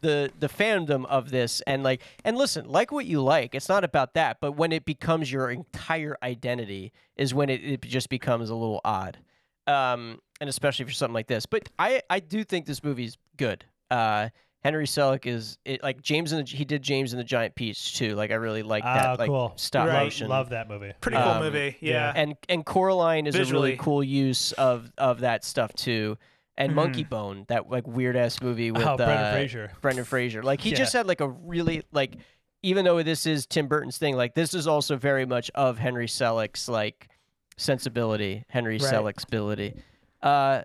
the 0.00 0.30
the 0.38 0.48
fandom 0.48 1.06
of 1.06 1.30
this 1.30 1.62
and 1.62 1.82
like 1.82 2.02
and 2.24 2.36
listen 2.36 2.68
like 2.68 2.92
what 2.92 3.06
you 3.06 3.22
like 3.22 3.54
it's 3.54 3.68
not 3.68 3.82
about 3.82 4.14
that 4.14 4.38
but 4.40 4.52
when 4.52 4.72
it 4.72 4.84
becomes 4.84 5.32
your 5.32 5.50
entire 5.50 6.16
identity 6.22 6.92
is 7.16 7.32
when 7.32 7.48
it, 7.48 7.64
it 7.64 7.80
just 7.82 8.10
becomes 8.10 8.50
a 8.50 8.54
little 8.54 8.80
odd. 8.84 9.18
Um 9.66 10.20
and 10.38 10.50
especially 10.50 10.84
for 10.84 10.92
something 10.92 11.14
like 11.14 11.28
this. 11.28 11.46
But 11.46 11.68
i 11.78 12.02
i 12.10 12.20
do 12.20 12.44
think 12.44 12.66
this 12.66 12.82
movie's 12.82 13.16
good. 13.36 13.64
Uh 13.90 14.30
henry 14.66 14.86
selick 14.86 15.26
is 15.26 15.58
it, 15.64 15.82
like 15.82 16.00
james 16.02 16.32
and 16.32 16.46
the, 16.46 16.50
he 16.56 16.64
did 16.64 16.82
james 16.82 17.12
and 17.12 17.20
the 17.20 17.24
giant 17.24 17.54
peach 17.54 17.96
too 17.96 18.14
like 18.14 18.30
i 18.30 18.34
really 18.34 18.62
like 18.62 18.82
that 18.84 19.06
Ah, 19.06 19.16
like 19.18 19.28
cool. 19.28 19.52
stop 19.56 19.86
Right. 19.88 20.02
motion 20.04 20.28
Love 20.28 20.48
that 20.50 20.68
movie. 20.68 20.92
Pretty 21.00 21.16
cool 21.16 21.26
Um, 21.26 21.42
movie. 21.42 21.76
yeah. 21.80 21.92
Yeah. 21.92 22.12
and 22.16 22.34
and 22.48 22.64
Coraline 22.66 23.26
is 23.26 23.34
a 23.36 23.44
really 23.46 23.76
cool 23.76 24.02
use 24.02 24.52
of 24.52 24.90
of 24.98 25.20
that 25.20 25.44
stuff 25.44 25.72
too. 25.74 26.18
And 26.58 26.72
Mhm. 26.72 26.74
Monkey 26.76 27.04
Bone, 27.04 27.44
that 27.48 27.68
like 27.70 27.86
weird 27.86 28.16
ass 28.16 28.40
movie 28.42 28.70
with 28.70 28.82
oh, 28.82 28.96
Brendan 28.96 29.18
uh, 29.26 29.32
Fraser. 29.32 29.72
Brendan 29.82 30.04
Fraser. 30.04 30.42
Like 30.42 30.60
he 30.60 30.70
Yeah. 30.70 30.76
just 30.76 30.92
had 30.94 31.06
like 31.06 31.20
a 31.20 31.28
really 31.28 31.82
like 31.92 32.16
even 32.62 32.84
though 32.84 33.02
this 33.02 33.26
is 33.26 33.46
Tim 33.46 33.66
Burton's 33.68 33.98
thing, 33.98 34.16
like 34.16 34.34
this 34.34 34.54
is 34.54 34.66
also 34.66 34.96
very 34.96 35.26
much 35.26 35.50
of 35.54 35.78
Henry 35.78 36.06
Selick's 36.08 36.68
like 36.68 37.08
sensibility, 37.56 38.44
Henry 38.48 38.78
Right. 38.78 38.92
Selick's 38.92 39.24
ability. 39.24 39.74
Uh 40.22 40.62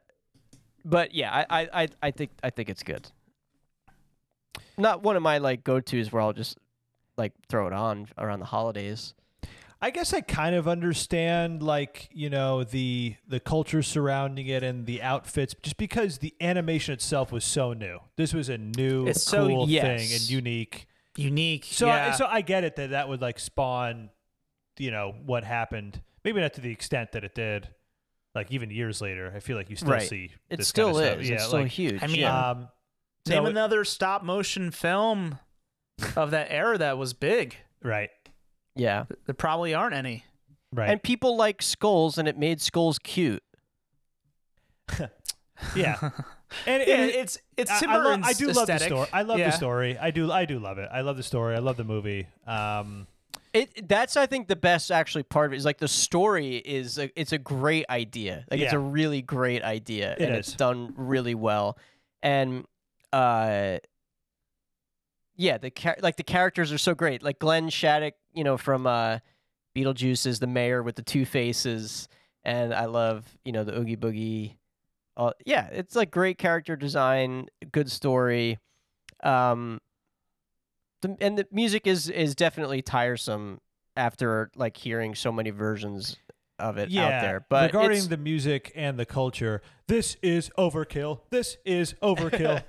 but 0.84 1.14
yeah, 1.14 1.32
I, 1.50 1.62
I 1.62 1.84
I 1.84 1.88
I 2.04 2.12
think 2.12 2.32
I 2.44 2.50
think 2.50 2.70
it's 2.70 2.84
good. 2.84 3.08
Not 4.82 5.04
one 5.04 5.16
of 5.16 5.22
my 5.24 5.38
like 5.38 5.64
go 5.64 5.80
tos 5.80 6.12
where 6.12 6.22
I'll 6.22 6.34
just 6.34 6.58
like 7.18 7.34
throw 7.50 7.68
it 7.68 7.74
on 7.74 8.08
around 8.18 8.40
the 8.40 8.46
holidays. 8.46 9.14
I 9.84 9.90
guess 9.90 10.14
I 10.14 10.22
kind 10.22 10.56
of 10.56 10.68
understand 10.68 11.64
like, 11.64 12.08
you 12.12 12.30
know, 12.30 12.64
the 12.64 13.16
the 13.28 13.40
culture 13.40 13.82
surrounding 13.82 14.48
it 14.48 14.62
and 14.64 14.86
the 14.86 15.02
outfits 15.02 15.56
just 15.62 15.78
because 15.78 16.20
the 16.20 16.34
animation 16.40 16.94
itself 16.94 17.32
was 17.32 17.44
so 17.44 17.74
new. 17.74 18.00
This 18.16 18.34
was 18.34 18.48
a 18.50 18.58
new 18.60 19.08
It's 19.08 19.24
so- 19.24 19.48
cool 19.48 19.70
yes. 19.70 19.84
thing 19.84 20.16
and 20.20 20.30
unique. 20.30 20.88
Unique. 21.18 21.66
So 21.70 21.88
yeah. 21.88 22.10
I, 22.10 22.12
so 22.12 22.26
I 22.26 22.42
get 22.42 22.64
it 22.64 22.76
that 22.78 22.92
that 22.92 23.10
would 23.10 23.22
like 23.22 23.40
spawn 23.40 24.10
you 24.78 24.92
know 24.92 25.14
what 25.26 25.44
happened. 25.44 26.02
Maybe 26.24 26.40
not 26.42 26.54
to 26.54 26.62
the 26.62 26.72
extent 26.72 27.12
that 27.14 27.24
it 27.24 27.34
did 27.36 27.68
like 28.36 28.52
even 28.52 28.70
years 28.70 29.02
later. 29.02 29.32
I 29.36 29.40
feel 29.40 29.58
like 29.58 29.70
you 29.70 29.76
still 29.76 29.90
Right. 29.92 30.08
see 30.08 30.30
It 30.50 30.64
still 30.66 30.94
kind 30.94 30.98
of 31.00 31.06
stuff. 31.06 31.20
is. 31.22 31.30
Yeah, 31.30 31.36
it's 31.36 31.46
still 31.46 31.60
like, 31.62 31.72
huge. 31.72 32.04
I 32.04 32.08
mean, 32.08 32.20
yeah. 32.22 32.50
um 32.52 32.68
Name 33.28 33.44
no, 33.44 33.50
another 33.50 33.84
stop 33.84 34.24
motion 34.24 34.72
film 34.72 35.40
of 36.16 36.32
that 36.32 36.48
era 36.50 36.78
that 36.78 36.98
was 36.98 37.14
big. 37.14 37.56
right. 37.84 38.10
yeah. 38.76 39.06
There 39.26 39.36
probably 39.36 39.74
aren't 39.74 39.94
any. 39.96 40.26
Right. 40.74 40.90
And 40.90 41.04
people 41.04 41.36
like 41.38 41.62
skulls, 41.62 42.18
and 42.18 42.28
it 42.28 42.38
made 42.38 42.62
skulls 42.62 42.98
cute. 42.98 43.44
yeah. 45.76 45.98
And, 46.02 46.12
Yeah, 46.66 46.74
and 46.74 46.82
it- 46.84 47.16
it's 47.16 47.38
it's 47.56 47.72
I- 47.72 47.80
Tim 47.80 47.90
I, 47.92 47.98
lo- 47.98 48.20
I 48.24 48.34
do 48.34 48.48
love 48.48 48.68
the 48.68 48.78
story. 48.80 49.08
I 49.14 49.22
love 49.22 49.40
Yeah. 49.40 49.52
the 49.52 49.56
story. 49.56 49.98
I 49.98 50.12
do. 50.12 50.30
I 50.32 50.44
do 50.46 50.60
love 50.60 50.80
it. 50.80 50.90
I 50.92 51.00
love 51.02 51.16
the 51.16 51.24
story. 51.24 51.56
I 51.56 51.60
love 51.60 51.78
the 51.78 51.86
movie. 51.86 52.28
Um, 52.46 53.08
It 53.54 53.88
that's 53.88 54.18
I 54.18 54.26
think 54.26 54.50
the 54.50 54.58
best 54.58 54.92
actually 54.92 55.24
part 55.24 55.46
of 55.48 55.54
it 55.54 55.58
is 55.58 55.66
like 55.66 55.78
the 55.78 55.88
story 55.88 56.58
is 56.58 56.98
a, 56.98 57.10
it's 57.20 57.32
a 57.32 57.38
great 57.38 57.86
idea. 57.90 58.46
Like 58.52 58.60
it's 58.60 58.74
a 58.74 58.80
really 58.80 59.22
great 59.22 59.64
idea, 59.64 60.12
It 60.14 60.22
and 60.22 60.32
is. 60.36 60.48
it's 60.50 60.54
done 60.58 60.94
really 60.98 61.36
well. 61.36 61.78
And 62.22 62.66
uh, 63.14 63.78
yeah, 65.36 65.58
the 65.58 65.70
char- 65.70 65.98
like 66.02 66.18
the 66.18 66.24
characters 66.24 66.72
are 66.72 66.78
so 66.78 66.94
great. 66.94 67.24
Like 67.24 67.40
Glenn 67.40 67.70
Shadix, 67.70 68.14
you 68.34 68.44
know, 68.44 68.58
from 68.58 68.86
uh, 68.88 69.20
Beetlejuice 69.76 70.26
is 70.26 70.40
the 70.40 70.48
mayor 70.48 70.84
with 70.84 70.96
the 70.96 71.02
two 71.02 71.26
faces, 71.26 72.08
and 72.44 72.74
I 72.74 72.86
love 72.86 73.26
you 73.44 73.52
know 73.52 73.64
the 73.64 73.78
Oogie 73.78 73.98
Boogie. 73.98 74.56
Uh, 75.18 75.32
yeah, 75.46 75.68
it's 75.72 75.96
like 75.96 76.12
great 76.12 76.38
character 76.38 76.76
design, 76.76 77.48
good 77.72 77.92
story. 77.92 78.60
Um, 79.24 79.82
the, 81.02 81.18
and 81.20 81.38
the 81.38 81.48
music 81.52 81.88
is 81.88 82.10
is 82.10 82.36
definitely 82.36 82.82
tiresome 82.82 83.60
after 83.96 84.52
like 84.56 84.78
hearing 84.78 85.16
so 85.16 85.32
many 85.32 85.50
versions 85.50 86.18
of 86.62 86.78
it 86.78 86.90
yeah, 86.90 87.06
out 87.06 87.22
there. 87.22 87.46
But 87.50 87.74
regarding 87.74 88.08
the 88.08 88.18
music 88.18 88.72
and 88.76 88.98
the 88.98 89.06
culture, 89.06 89.62
this 89.88 90.16
is 90.22 90.50
overkill. 90.58 91.22
This 91.30 91.58
is 91.66 91.96
overkill. 92.02 92.64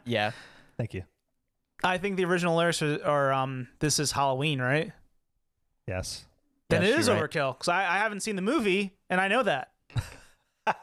yeah, 0.04 0.32
Thank 0.76 0.94
you. 0.94 1.04
I 1.82 1.98
think 1.98 2.16
the 2.16 2.24
original 2.24 2.56
lyrics 2.56 2.80
are, 2.82 3.04
are 3.04 3.32
um, 3.32 3.68
"This 3.80 3.98
is 3.98 4.12
Halloween," 4.12 4.60
right? 4.60 4.92
Yes. 5.86 6.24
Then 6.70 6.82
Yes, 6.82 6.90
it 6.90 7.00
is 7.00 7.06
you're 7.08 7.16
right. 7.16 7.30
overkill 7.30 7.54
because 7.54 7.68
I, 7.68 7.82
I 7.82 7.98
haven't 7.98 8.20
seen 8.20 8.36
the 8.36 8.42
movie 8.42 8.92
and 9.10 9.20
I 9.20 9.28
know 9.28 9.42
that. 9.42 9.72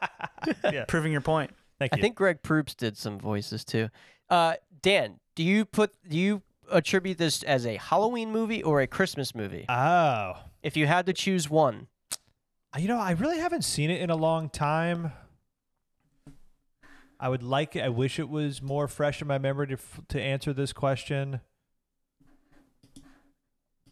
Yeah. 0.64 0.86
Proving 0.86 1.12
your 1.12 1.22
point. 1.22 1.52
Thank 1.80 1.94
you. 1.94 2.00
I 2.00 2.02
think 2.02 2.16
Greg 2.16 2.42
Proops 2.42 2.74
did 2.74 2.98
some 2.98 3.20
voices 3.20 3.66
too. 3.66 3.90
Uh, 4.30 4.54
Dan, 4.82 5.20
do 5.36 5.44
you 5.44 5.66
put 5.66 5.92
do 6.08 6.18
you 6.18 6.42
attribute 6.72 7.18
this 7.18 7.44
as 7.44 7.66
a 7.66 7.76
Halloween 7.76 8.32
movie 8.32 8.64
or 8.64 8.82
a 8.82 8.88
Christmas 8.88 9.34
movie? 9.36 9.66
Oh. 9.68 10.34
If 10.68 10.76
you 10.78 10.86
had 10.88 11.06
to 11.06 11.14
choose 11.14 11.50
one, 11.50 11.88
You 12.78 12.88
know, 12.88 13.00
I 13.00 13.12
really 13.12 13.40
haven't 13.40 13.64
seen 13.64 13.90
it 13.90 14.02
in 14.02 14.10
a 14.12 14.16
long 14.16 14.50
time. 14.50 15.12
I 17.20 17.30
would 17.30 17.42
like 17.42 17.76
it. 17.76 17.82
I 17.84 17.90
wish 17.90 18.20
it 18.20 18.30
was 18.30 18.62
more 18.62 18.88
fresh 18.88 19.22
in 19.22 19.28
my 19.28 19.40
memory 19.40 19.68
to 19.68 19.78
to 20.10 20.22
answer 20.22 20.54
this 20.54 20.74
question. 20.74 21.40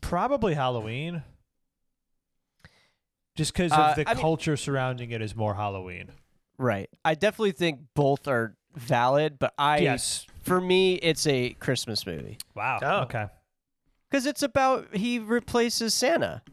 Probably 0.01 0.53
Halloween. 0.53 1.23
Just 3.36 3.53
because 3.53 3.71
Uh, 3.71 3.76
of 3.89 3.95
the 3.95 4.09
I 4.09 4.13
mean- 4.13 4.21
culture 4.21 4.55
surrounding 4.55 5.11
it 5.11 5.21
is 5.21 5.36
more 5.36 5.55
Halloween. 5.55 6.11
right? 6.57 6.89
I 7.03 7.15
definitely 7.15 7.51
think 7.51 7.82
both 7.95 8.28
are 8.30 8.55
valid, 8.76 9.39
but 9.39 9.53
I 9.57 9.80
yes. 9.80 10.26
for 10.41 10.61
me 10.61 10.95
it's 10.95 11.26
a 11.28 11.49
Christmas 11.55 12.05
movie 12.05 12.38
Wow. 12.53 12.80
Oh. 12.82 12.97
Okay. 13.03 13.28
because 14.09 14.26
it's 14.26 14.43
about 14.43 14.95
he 14.95 15.17
replaces 15.19 15.93
Santa. 15.93 16.43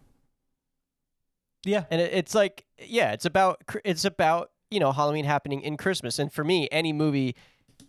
Yeah. 1.65 1.85
and 1.91 2.01
it, 2.01 2.13
it's 2.13 2.35
like 2.35 2.65
yeah 2.79 3.13
it's 3.13 3.25
about 3.25 3.63
it's 3.85 4.05
about 4.05 4.51
you 4.71 4.81
know 4.81 4.91
halloween 4.93 5.25
happening 5.25 5.61
in 5.61 5.77
christmas 5.77 6.19
and 6.19 6.33
for 6.33 6.43
me 6.45 6.69
any 6.73 6.93
movie 6.93 7.37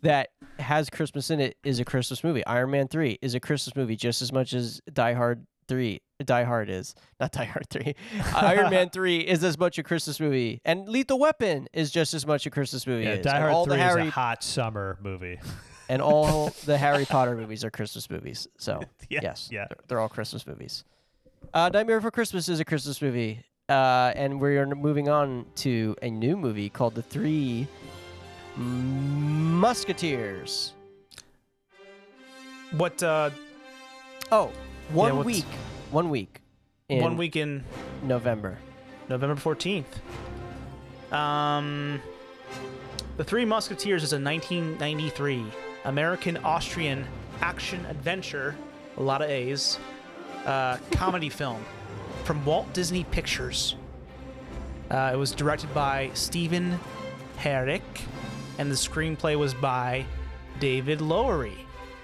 that 0.01 0.29
has 0.59 0.89
christmas 0.89 1.29
in 1.31 1.39
it 1.39 1.57
is 1.63 1.79
a 1.79 1.85
christmas 1.85 2.23
movie 2.23 2.45
iron 2.45 2.71
man 2.71 2.87
3 2.87 3.17
is 3.21 3.33
a 3.35 3.39
christmas 3.39 3.75
movie 3.75 3.95
just 3.95 4.21
as 4.21 4.31
much 4.31 4.53
as 4.53 4.81
die 4.91 5.13
hard 5.13 5.45
3 5.67 5.99
die 6.25 6.43
hard 6.43 6.69
is 6.69 6.93
not 7.19 7.31
die 7.31 7.45
hard 7.45 7.67
3 7.69 7.95
iron 8.35 8.69
man 8.69 8.89
3 8.89 9.19
is 9.19 9.43
as 9.43 9.57
much 9.57 9.77
a 9.79 9.83
christmas 9.83 10.19
movie 10.19 10.59
and 10.65 10.87
lethal 10.89 11.17
weapon 11.17 11.67
is 11.73 11.89
just 11.89 12.13
as 12.13 12.27
much 12.27 12.45
a 12.45 12.49
christmas 12.49 12.85
movie 12.85 13.03
Yeah. 13.05 13.15
Die 13.17 13.29
And 13.31 13.41
Hard 13.43 13.53
all 13.53 13.65
Three 13.65 13.77
the 13.77 13.81
harry 13.83 14.01
is 14.03 14.07
a 14.09 14.11
hot 14.11 14.43
summer 14.43 14.97
movie. 15.01 15.39
and 15.89 16.01
all 16.01 16.53
the 16.65 16.77
harry 16.77 17.05
potter 17.05 17.35
movies 17.35 17.63
are 17.63 17.71
christmas 17.71 18.09
movies 18.09 18.47
so 18.57 18.81
Yeah, 19.09 19.19
yes 19.23 19.49
yeah. 19.51 19.65
they're, 19.69 19.77
they're 19.87 19.99
all 19.99 20.09
christmas 20.09 20.45
movies 20.45 20.83
uh, 21.53 21.69
nightmare 21.73 21.97
before 21.99 22.11
christmas 22.11 22.47
is 22.49 22.59
a 22.59 22.65
christmas 22.65 23.01
movie 23.01 23.43
uh, 23.69 24.11
and 24.15 24.39
we're 24.41 24.65
moving 24.67 25.09
on 25.09 25.45
to 25.55 25.95
a 26.01 26.09
new 26.09 26.35
movie 26.35 26.69
called 26.69 26.95
the 26.95 27.01
three 27.01 27.67
musketeers. 28.57 30.73
What 32.71 33.01
uh, 33.03 33.29
oh 34.31 34.51
one 34.91 35.17
what's- 35.17 35.25
week. 35.25 35.45
One 35.91 36.09
week 36.09 36.41
in 36.89 37.01
one 37.01 37.17
week 37.17 37.35
in 37.35 37.63
november. 38.03 38.57
November 39.09 39.35
14th. 39.35 39.83
Um, 41.13 42.01
The 43.17 43.23
Three 43.23 43.45
Musketeers 43.45 44.01
is 44.01 44.13
a 44.13 44.19
1993 44.19 45.45
American 45.85 46.37
Austrian 46.37 47.05
action 47.41 47.85
adventure, 47.87 48.55
a 48.97 49.03
lot 49.03 49.21
of 49.21 49.29
A's, 49.29 49.77
uh, 50.45 50.77
comedy 50.93 51.29
film 51.29 51.63
from 52.23 52.43
Walt 52.45 52.71
Disney 52.73 53.03
Pictures. 53.05 53.75
Uh, 54.89 55.11
it 55.13 55.17
was 55.17 55.31
directed 55.31 55.73
by 55.73 56.09
Stephen 56.13 56.79
Herek, 57.37 57.81
and 58.57 58.69
the 58.69 58.75
screenplay 58.75 59.37
was 59.37 59.53
by 59.53 60.05
David 60.59 60.99
Loughery. 60.99 61.57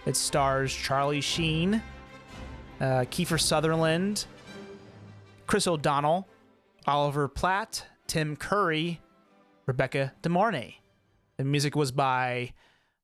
It 0.06 0.16
stars 0.16 0.74
Charlie 0.74 1.22
Sheen, 1.22 1.82
uh, 2.82 3.06
Kiefer 3.10 3.40
Sutherland, 3.40 4.26
Chris 5.46 5.68
O'Donnell, 5.68 6.28
Oliver 6.86 7.28
Platt, 7.28 7.86
Tim 8.08 8.36
Curry, 8.36 9.00
Rebecca 9.66 10.14
De 10.22 10.30
Mornay. 10.30 10.76
The 11.38 11.44
music 11.44 11.76
was 11.76 11.92
by 11.92 12.54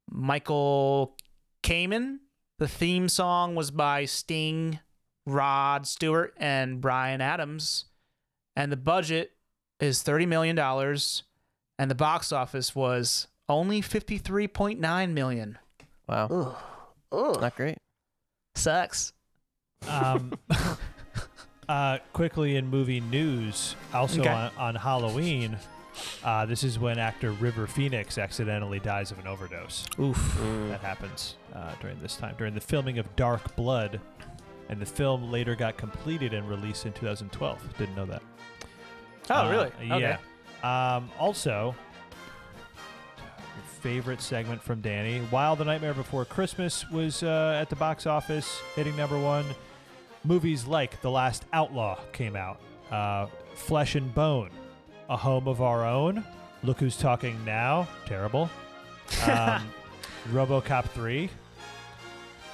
Michael 0.09 1.15
Kamen. 1.63 2.17
The 2.57 2.67
theme 2.67 3.07
song 3.07 3.55
was 3.55 3.71
by 3.71 4.05
Sting, 4.05 4.79
Rod 5.25 5.87
Stewart, 5.87 6.33
and 6.37 6.81
Bryan 6.81 7.21
Adams. 7.21 7.85
And 8.55 8.71
the 8.71 8.77
budget 8.77 9.31
is 9.79 10.03
$30 10.03 10.27
million. 10.27 10.57
And 11.77 11.91
the 11.91 11.95
box 11.95 12.31
office 12.31 12.73
was 12.75 13.27
only 13.49 13.81
53.9 13.81 15.11
million. 15.11 15.57
wow 16.07 16.55
not 17.11 17.55
great 17.55 17.77
Sucks. 18.55 19.11
Um, 19.89 20.31
uh, 21.69 21.97
quickly 22.13 22.55
in 22.55 22.67
movie 22.67 23.01
news, 23.01 23.75
also 23.93 24.21
Okay. 24.21 24.29
on, 24.29 24.51
on 24.57 24.75
Halloween, 24.75 25.57
uh, 26.23 26.45
this 26.45 26.63
is 26.63 26.79
when 26.79 26.97
actor 26.97 27.31
River 27.31 27.67
Phoenix 27.67 28.17
accidentally 28.17 28.79
dies 28.79 29.11
of 29.11 29.19
an 29.19 29.27
overdose. 29.27 29.85
Oof. 29.99 30.17
Mm. 30.39 30.69
That 30.69 30.79
happens 30.79 31.35
uh, 31.53 31.73
during 31.81 31.99
this 32.01 32.15
time, 32.15 32.35
during 32.37 32.53
the 32.53 32.61
filming 32.61 32.97
of 32.97 33.13
Dark 33.17 33.55
Blood. 33.57 33.99
And 34.69 34.79
the 34.79 34.85
film 34.85 35.31
later 35.31 35.55
got 35.55 35.77
completed 35.77 36.33
and 36.33 36.47
released 36.49 36.85
in 36.85 36.93
2012. 36.93 37.77
Didn't 37.77 37.95
know 37.95 38.05
that. 38.05 38.21
Oh, 39.29 39.47
Uh, 39.47 39.49
really? 39.51 40.01
Yeah. 40.01 40.17
Um, 40.63 41.09
also, 41.19 41.75
favorite 43.81 44.21
segment 44.21 44.61
from 44.63 44.81
Danny. 44.81 45.19
While 45.29 45.55
The 45.55 45.65
Nightmare 45.65 45.93
Before 45.93 46.25
Christmas 46.25 46.89
was 46.89 47.21
uh, 47.23 47.57
at 47.61 47.69
the 47.69 47.75
box 47.75 48.07
office, 48.07 48.59
hitting 48.75 48.95
number 48.95 49.19
one, 49.19 49.45
movies 50.23 50.65
like 50.65 50.99
The 51.01 51.11
Last 51.11 51.45
Outlaw 51.53 51.99
came 52.11 52.35
out. 52.35 52.59
Uh, 52.91 53.27
Flesh 53.55 53.95
and 53.95 54.13
Bone, 54.13 54.49
A 55.09 55.17
Home 55.17 55.47
of 55.47 55.61
Our 55.61 55.85
Own, 55.85 56.23
Look 56.63 56.79
Who's 56.79 56.97
Talking 56.97 57.43
Now, 57.45 57.87
terrible. 58.05 58.49
Um, 59.29 59.69
RoboCop 60.31 60.85
3, 60.89 61.29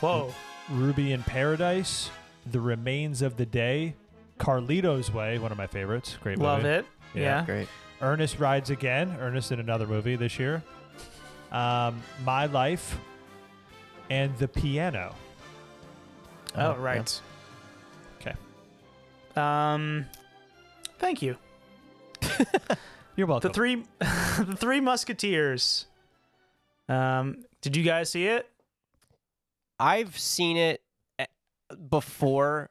Whoa. 0.01 0.33
Ruby 0.71 1.11
in 1.11 1.23
Paradise, 1.23 2.09
The 2.51 2.59
Remains 2.59 3.21
of 3.21 3.37
the 3.37 3.45
Day, 3.45 3.95
Carlito's 4.39 5.11
Way, 5.11 5.37
one 5.37 5.51
of 5.51 5.57
my 5.57 5.67
favorites. 5.67 6.17
Great 6.21 6.37
movie. 6.37 6.47
Love 6.47 6.65
it. 6.65 6.85
Yeah. 7.13 7.21
Yeah. 7.21 7.45
great 7.45 7.67
Ernest 8.01 8.39
Rides 8.39 8.69
Again. 8.69 9.15
Ernest 9.19 9.51
in 9.51 9.59
another 9.59 9.85
movie 9.85 10.15
this 10.15 10.39
year. 10.39 10.63
Um, 11.51 12.01
My 12.23 12.45
Life 12.45 12.97
and 14.09 14.35
The 14.37 14.47
Piano. 14.47 15.13
Oh, 16.55 16.71
yeah. 16.71 16.75
right. 16.79 17.21
Okay. 18.21 18.33
Um, 19.35 20.05
thank 20.99 21.21
you. 21.21 21.37
You're 23.15 23.27
welcome. 23.27 23.49
The 23.49 23.53
three, 23.53 23.83
the 23.99 24.55
three 24.57 24.79
Musketeers. 24.79 25.85
Um, 26.87 27.45
did 27.61 27.75
you 27.75 27.83
guys 27.83 28.09
see 28.09 28.25
it? 28.27 28.49
I've 29.81 30.17
seen 30.17 30.57
it 30.57 30.81
eh, 31.19 31.25
before, 31.89 32.69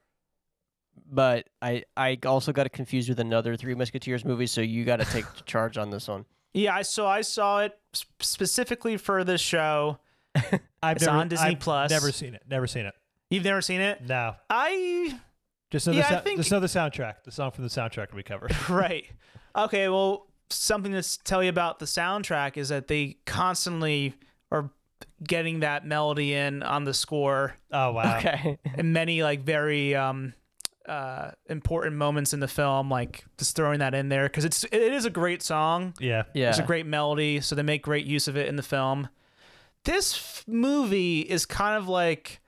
but 1.11 1.49
I 1.61 1.85
I 1.97 2.19
also 2.25 2.53
got 2.53 2.67
it 2.67 2.71
confused 2.73 3.09
with 3.09 3.21
another 3.21 3.57
Three 3.57 3.75
Musketeers 3.75 4.25
movie. 4.25 4.47
So 4.47 4.61
you 4.61 4.85
got 4.85 4.97
to 4.97 5.05
take 5.05 5.25
charge 5.47 5.77
on 5.79 5.91
this 5.91 6.09
one. 6.09 6.25
Yeah, 6.55 6.75
I 6.75 6.83
saw. 6.83 7.09
I 7.11 7.21
saw 7.23 7.61
it 7.61 7.79
specifically 8.21 8.97
for 8.97 9.25
this 9.25 9.41
show. 9.41 9.99
I've 10.83 10.97
it's 10.97 11.07
never, 11.07 11.19
on 11.19 11.29
Disney 11.29 11.49
I've 11.51 11.61
Plus. 11.61 11.91
Never 11.91 12.13
seen 12.13 12.35
it. 12.35 12.43
Never 12.49 12.67
seen 12.67 12.87
it. 12.87 12.95
You've 13.31 13.45
never 13.45 13.61
seen 13.63 13.81
it? 13.81 14.03
No. 14.07 14.35
I 14.49 15.19
Just 15.71 15.87
know, 15.87 15.93
Yeah, 15.93 16.07
I 16.07 16.11
the, 16.11 16.17
sou- 16.19 16.25
think- 16.25 16.37
just 16.39 16.51
know 16.51 16.61
the 16.61 16.67
soundtrack. 16.67 17.23
The 17.25 17.31
song 17.31 17.51
from 17.53 17.65
the 17.65 17.71
soundtrack 17.71 18.13
we 18.13 18.23
covered. 18.23 18.55
right. 18.69 19.07
Okay, 19.55 19.89
well, 19.89 20.27
something 20.49 20.91
to 20.93 21.23
tell 21.25 21.43
you 21.43 21.49
about 21.51 21.79
the 21.79 21.87
soundtrack 21.87 22.57
is 22.57 22.71
that 22.71 22.89
they 22.89 23.19
constantly 23.27 24.15
are 24.51 24.71
getting 25.27 25.61
that 25.61 25.85
melody 25.87 26.33
in 26.35 26.63
on 26.63 26.85
the 26.85 26.95
score 26.95 27.55
Oh 27.73 27.93
wow. 27.93 28.17
Okay. 28.19 28.59
in 28.77 28.93
many 28.93 29.23
like 29.23 29.43
very 29.43 29.95
um 29.95 30.33
uh 30.89 31.33
important 31.47 31.97
moments 31.97 32.33
in 32.33 32.41
the 32.41 32.49
film 32.49 32.89
like 32.91 33.25
just 33.39 33.55
throwing 33.55 33.81
that 33.81 33.95
in 33.95 34.09
there 34.09 34.25
because 34.25 34.45
it's 34.47 34.65
it 34.65 34.75
is 34.93 35.05
a 35.05 35.11
great 35.11 35.43
song 35.43 35.93
Yeah. 36.01 36.23
Yeah. 36.35 36.49
it's 36.49 36.59
a 36.59 36.63
great 36.63 36.87
melody 36.87 37.41
so 37.43 37.55
they 37.55 37.63
make 37.63 37.83
great 37.83 38.07
use 38.07 38.29
of 38.29 38.37
it 38.37 38.49
in 38.49 38.57
the 38.57 38.63
film 38.63 39.09
this 39.85 40.15
f- 40.17 40.45
movie 40.47 41.21
is 41.21 41.45
kind 41.47 41.77
of 41.77 41.87
like 41.87 42.41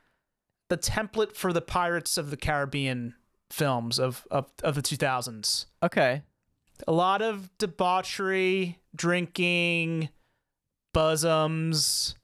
the 0.71 0.79
template 0.79 1.37
for 1.37 1.53
the 1.53 1.61
pirates 1.61 2.17
of 2.17 2.31
the 2.31 2.37
caribbean 2.39 3.15
films 3.51 3.99
of 3.99 4.27
of, 4.31 4.47
of 4.63 4.75
the 4.77 4.83
2000s 4.83 5.67
Okay. 5.83 6.23
a 6.89 6.93
lot 6.93 7.21
of 7.21 7.51
debauchery 7.59 8.79
drinking 8.97 10.09
bosoms 10.95 12.15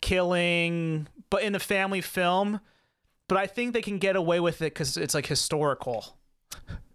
killing 0.00 1.06
but 1.30 1.42
in 1.42 1.54
a 1.54 1.58
family 1.58 2.00
film 2.00 2.60
but 3.28 3.36
I 3.36 3.46
think 3.46 3.74
they 3.74 3.82
can 3.82 3.98
get 3.98 4.16
away 4.16 4.40
with 4.40 4.62
it 4.62 4.72
because 4.72 4.96
it's 4.96 5.14
like 5.14 5.26
historical. 5.26 6.16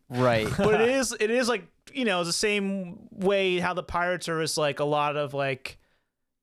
Right. 0.10 0.48
But 0.58 0.82
it 0.82 0.90
is 1.00 1.16
it 1.20 1.30
is 1.30 1.48
like 1.48 1.68
you 1.94 2.06
know 2.06 2.24
the 2.24 2.34
same 2.34 3.08
way 3.12 3.60
how 3.60 3.74
the 3.76 3.84
Pirates 3.84 4.28
are 4.30 4.42
is 4.42 4.58
like 4.58 4.80
a 4.80 4.84
lot 4.86 5.16
of 5.16 5.34
like 5.36 5.78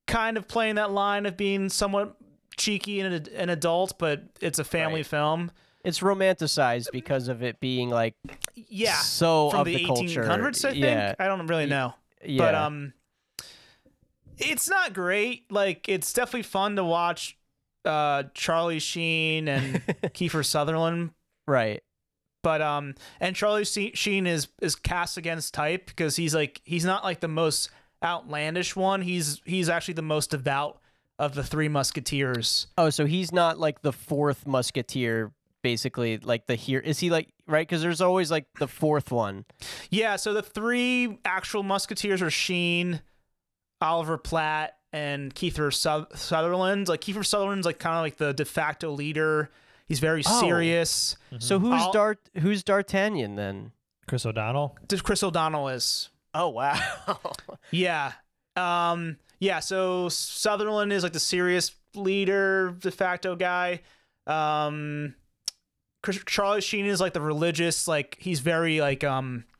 kind 0.07 0.37
of 0.37 0.47
playing 0.47 0.75
that 0.75 0.91
line 0.91 1.25
of 1.25 1.35
being 1.35 1.67
somewhat 1.69 2.15
cheeky 2.57 3.01
and 3.01 3.27
an 3.29 3.49
adult, 3.49 3.97
but 3.99 4.23
it's 4.39 4.59
a 4.59 4.63
family 4.63 4.99
Right. 5.01 5.05
film. 5.05 5.51
it's 5.83 5.99
romanticized 5.99 6.87
because 6.91 7.27
of 7.27 7.41
it 7.43 7.59
being 7.59 7.89
like 7.89 8.13
Yeah, 8.55 8.95
so 8.95 9.49
from 9.49 9.61
of 9.61 9.65
the, 9.65 9.75
the, 9.77 9.85
culture. 9.85 10.23
1800s, 10.23 10.63
I 10.65 10.71
think. 10.71 10.83
Yeah. 10.85 11.15
I 11.19 11.27
don't 11.27 11.47
really 11.47 11.65
know. 11.65 11.95
Yeah. 12.23 12.37
But 12.37 12.55
um 12.55 12.93
it's 14.37 14.69
not 14.69 14.93
great. 14.93 15.51
Like 15.51 15.87
it's 15.89 16.13
definitely 16.13 16.43
fun 16.43 16.75
to 16.75 16.83
watch 16.83 17.37
uh 17.85 18.23
Charlie 18.33 18.79
Sheen 18.79 19.47
and 19.47 19.85
Kiefer 20.13 20.45
Sutherland, 20.45 21.11
right. 21.47 21.81
but 22.43 22.61
um 22.61 22.95
and 23.19 23.35
Charlie 23.35 23.65
Sheen 23.65 24.27
is 24.27 24.47
is 24.61 24.75
cast 24.75 25.17
against 25.17 25.53
type 25.53 25.87
because 25.87 26.15
he's 26.15 26.35
like 26.35 26.61
he's 26.63 26.85
not 26.85 27.03
like 27.03 27.19
the 27.19 27.27
most 27.27 27.69
outlandish 28.03 28.75
one. 28.75 29.01
He's 29.01 29.41
he's 29.45 29.69
actually 29.69 29.95
the 29.95 30.01
most 30.01 30.31
devout 30.31 30.79
of 31.19 31.35
the 31.35 31.43
three 31.43 31.67
musketeers. 31.69 32.67
Oh, 32.77 32.89
so 32.89 33.05
he's 33.05 33.31
not 33.31 33.59
like 33.59 33.81
the 33.81 33.93
fourth 33.93 34.47
musketeer 34.47 35.31
basically 35.63 36.17
like 36.17 36.47
the 36.47 36.55
here 36.55 36.79
is 36.79 36.97
he 36.97 37.11
like 37.11 37.27
right 37.45 37.67
because 37.67 37.83
there's 37.83 38.01
always 38.01 38.31
like 38.31 38.47
the 38.57 38.67
fourth 38.67 39.11
one 39.11 39.45
Yeah, 39.91 40.15
so 40.15 40.33
the 40.33 40.41
three 40.41 41.19
actual 41.23 41.61
musketeers 41.61 42.19
are 42.23 42.31
Sheen, 42.31 42.99
Oliver 43.81 44.17
Platt, 44.17 44.77
and 44.93 45.33
Kiefer 45.33 45.73
Su- 45.73 46.07
Sutherland. 46.15 46.87
Like 46.87 47.01
Kiefer 47.01 47.25
Sutherland's 47.25 47.65
like 47.65 47.79
kind 47.79 47.95
of 47.95 48.01
like 48.01 48.17
the 48.17 48.33
de 48.33 48.45
facto 48.45 48.91
leader. 48.91 49.49
He's 49.87 49.99
very 49.99 50.23
Oh. 50.25 50.39
serious. 50.39 51.15
so 51.39 51.59
who's 51.59 51.81
I'll- 51.81 51.91
dart 51.91 52.19
who's 52.39 52.63
d'artagnan 52.63 53.35
then 53.35 53.71
Chris 54.07 54.25
O'Donnell. 54.25 54.77
Just 54.89 55.03
Chris 55.03 55.23
O'Donnell 55.23 55.67
is. 55.69 56.09
oh 56.33 56.49
wow 56.49 56.79
Yeah. 57.71 58.13
Um 58.55 59.17
yeah, 59.39 59.59
so 59.59 60.07
Sutherland 60.09 60.93
is 60.93 61.03
like 61.03 61.13
the 61.13 61.19
serious 61.19 61.71
leader, 61.95 62.75
de 62.79 62.91
facto 62.91 63.35
guy. 63.35 63.81
Um 64.27 65.15
Chris, 66.03 66.19
Charlie 66.25 66.61
Sheen 66.61 66.85
is 66.85 66.99
like 67.01 67.13
the 67.13 67.21
religious, 67.21 67.87
like 67.87 68.17
he's 68.19 68.39
very 68.39 68.81
like 68.81 69.03
um 69.03 69.43
sp- 69.45 69.50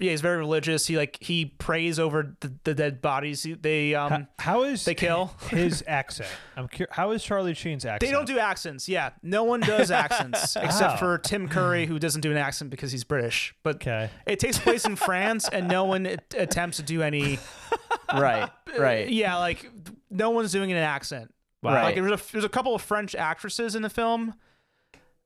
yeah, 0.00 0.10
he's 0.10 0.20
very 0.20 0.36
religious. 0.38 0.86
He 0.86 0.96
like 0.96 1.16
he 1.20 1.44
prays 1.46 1.98
over 1.98 2.36
the, 2.40 2.52
the 2.64 2.74
dead 2.74 3.00
bodies. 3.00 3.42
He- 3.44 3.54
They 3.54 3.94
um 3.94 4.12
H- 4.12 4.26
how 4.40 4.62
is 4.64 4.84
they 4.84 4.94
kill. 4.94 5.32
his 5.48 5.84
accent? 5.86 6.28
I'm 6.56 6.66
curious. 6.68 6.94
How 6.94 7.12
is 7.12 7.22
Charlie 7.22 7.54
Sheen's 7.54 7.84
accent? 7.84 8.00
They 8.00 8.10
don't 8.10 8.26
do 8.26 8.38
accents. 8.38 8.88
Yeah, 8.88 9.10
no 9.22 9.44
one 9.44 9.60
does 9.60 9.90
accents 9.90 10.56
except 10.60 10.94
Oh. 10.94 10.96
for 10.98 11.18
Tim 11.18 11.48
Curry, 11.48 11.86
who 11.86 11.98
doesn't 11.98 12.20
do 12.22 12.30
an 12.30 12.36
accent 12.36 12.70
because 12.70 12.90
he's 12.92 13.04
British. 13.04 13.54
But 13.62 13.76
Okay. 13.76 14.10
it 14.26 14.40
takes 14.40 14.58
place 14.58 14.84
in 14.84 14.96
France, 14.96 15.48
and 15.48 15.68
no 15.68 15.84
one 15.84 16.06
at- 16.06 16.34
attempts 16.36 16.78
to 16.78 16.82
do 16.82 17.02
any. 17.02 17.38
right 18.12 18.50
right 18.78 19.08
Yeah, 19.08 19.36
like 19.38 19.70
no 20.10 20.30
one's 20.30 20.52
doing 20.52 20.70
an 20.72 20.78
accent. 20.78 21.32
Wow. 21.62 21.74
Right. 21.74 21.82
Like 21.84 21.94
there's 21.96 22.12
a 22.20 22.32
there's 22.32 22.44
a 22.44 22.48
couple 22.48 22.74
of 22.74 22.82
French 22.82 23.14
actresses 23.14 23.74
in 23.74 23.82
the 23.82 23.90
film, 23.90 24.34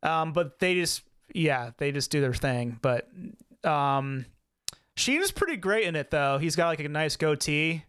um, 0.03 0.33
but 0.33 0.59
they 0.59 0.75
just 0.75 1.03
yeah 1.35 1.71
they 1.79 1.93
just 1.93 2.11
do 2.11 2.21
their 2.21 2.35
thing. 2.35 2.79
But 2.81 3.09
um, 3.65 4.25
Sheen 5.01 5.23
is 5.23 5.33
pretty 5.33 5.57
great 5.57 5.85
in 5.85 5.97
it 5.97 6.11
though. 6.11 6.39
He's 6.39 6.57
got 6.57 6.69
like 6.69 6.81
a 6.81 6.89
nice 6.89 7.17
goatee. 7.17 7.85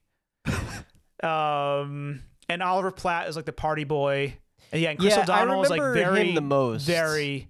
um, 1.24 2.22
and 2.49 2.64
Oliver 2.64 2.91
Platt 2.91 3.28
is 3.28 3.36
like 3.36 3.45
the 3.45 3.53
party 3.53 3.84
boy. 3.84 4.36
And 4.72 4.82
yeah, 4.82 4.91
and 4.91 4.99
Chris 4.99 5.16
Yeah, 5.16 5.24
O'Donnell 5.24 5.64
is 5.64 5.70
like 5.70 5.82
very 5.82 6.34
the 6.34 6.41
most. 6.41 6.86
very 6.86 7.49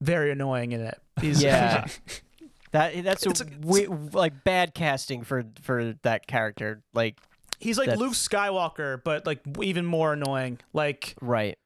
very 0.00 0.30
annoying 0.30 0.72
in 0.72 0.80
it. 0.82 0.98
He's, 1.20 1.42
Yeah. 1.42 1.86
that 2.72 3.02
that's 3.04 3.26
a, 3.26 3.30
a- 3.30 3.44
wi- 3.44 3.88
like 4.12 4.44
bad 4.44 4.74
casting 4.74 5.22
for 5.24 5.44
for 5.62 5.94
that 6.02 6.26
character 6.26 6.82
like 6.94 7.18
he's 7.58 7.78
like 7.78 7.86
That's- 7.86 8.00
Luke 8.00 8.12
Skywalker, 8.12 9.02
but 9.02 9.26
like 9.26 9.40
even 9.62 9.84
more 9.86 10.12
annoying. 10.12 10.58
Like 10.72 11.14
right 11.20 11.58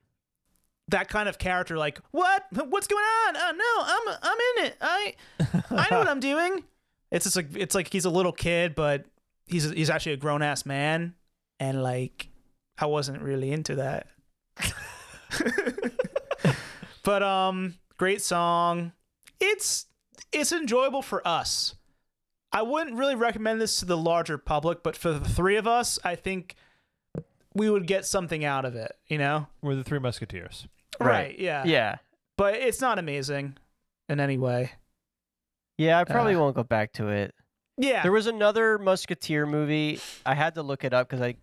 that 0.89 1.09
kind 1.09 1.29
of 1.29 1.39
character 1.39 1.79
like 1.79 2.01
what 2.11 2.43
what's 2.53 2.89
going 2.89 3.05
on 3.29 3.37
oh 3.37 3.53
no 3.57 3.85
i'm 3.87 4.19
i'm 4.25 4.39
in 4.59 4.65
it 4.67 4.77
i 4.81 5.15
i 5.71 5.87
know 5.89 6.01
what 6.01 6.09
i'm 6.09 6.19
doing 6.19 6.65
it's 7.11 7.25
just 7.25 7.37
like 7.37 7.49
it's 7.57 7.75
like 7.75 7.93
he's 7.93 8.05
a 8.05 8.11
little 8.11 8.33
kid 8.33 8.75
but 8.75 9.05
he's 9.47 9.69
he's 9.71 9.91
actually 9.91 10.13
a 10.13 10.17
grown-ass 10.17 10.65
man 10.67 11.15
and 11.59 11.83
like 11.83 12.29
i 12.79 12.87
wasn't 12.87 13.21
really 13.21 13.51
into 13.51 13.77
that 13.77 14.07
but 17.03 17.23
um 17.23 17.75
great 17.97 18.23
song 18.23 18.93
it's 19.41 19.87
it's 20.33 20.53
enjoyable 20.53 21.03
for 21.03 21.27
us 21.27 21.75
i 22.53 22.63
wouldn't 22.63 22.97
really 22.97 23.15
recommend 23.15 23.61
this 23.61 23.79
to 23.81 23.85
the 23.85 23.97
larger 23.97 24.39
public 24.39 24.83
but 24.83 24.97
for 24.97 25.13
the 25.13 25.29
three 25.29 25.57
of 25.57 25.67
us 25.67 25.99
i 26.05 26.15
think 26.15 26.55
we 27.55 27.69
would 27.69 27.87
get 27.87 28.07
something 28.07 28.45
out 28.45 28.65
of 28.65 28.77
it 28.77 28.93
you 29.07 29.19
know 29.19 29.47
We're 29.61 29.75
the 29.75 29.83
Three 29.85 29.99
Musketeers. 29.99 30.69
Right. 31.01 31.39
yeah 31.39 31.65
yeah 31.65 31.97
but 32.37 32.55
it's 32.55 32.81
not 32.81 32.99
amazing 32.99 33.59
in 34.09 34.19
any 34.19 34.39
way. 34.39 34.73
Yeah 35.81 35.99
i 35.99 36.05
probably 36.05 36.35
Uh, 36.35 36.41
won't 36.41 36.55
go 36.57 36.63
back 36.63 36.93
to 36.93 37.09
it 37.09 37.35
Yeah, 37.79 38.03
there 38.03 38.13
was 38.13 38.27
another 38.27 38.79
musketeer 38.79 39.47
movie 39.47 39.99
i 40.27 40.35
had 40.35 40.55
to 40.57 40.63
look 40.63 40.85
it 40.85 40.93
up 40.93 41.09
because 41.09 41.23
i 41.23 41.35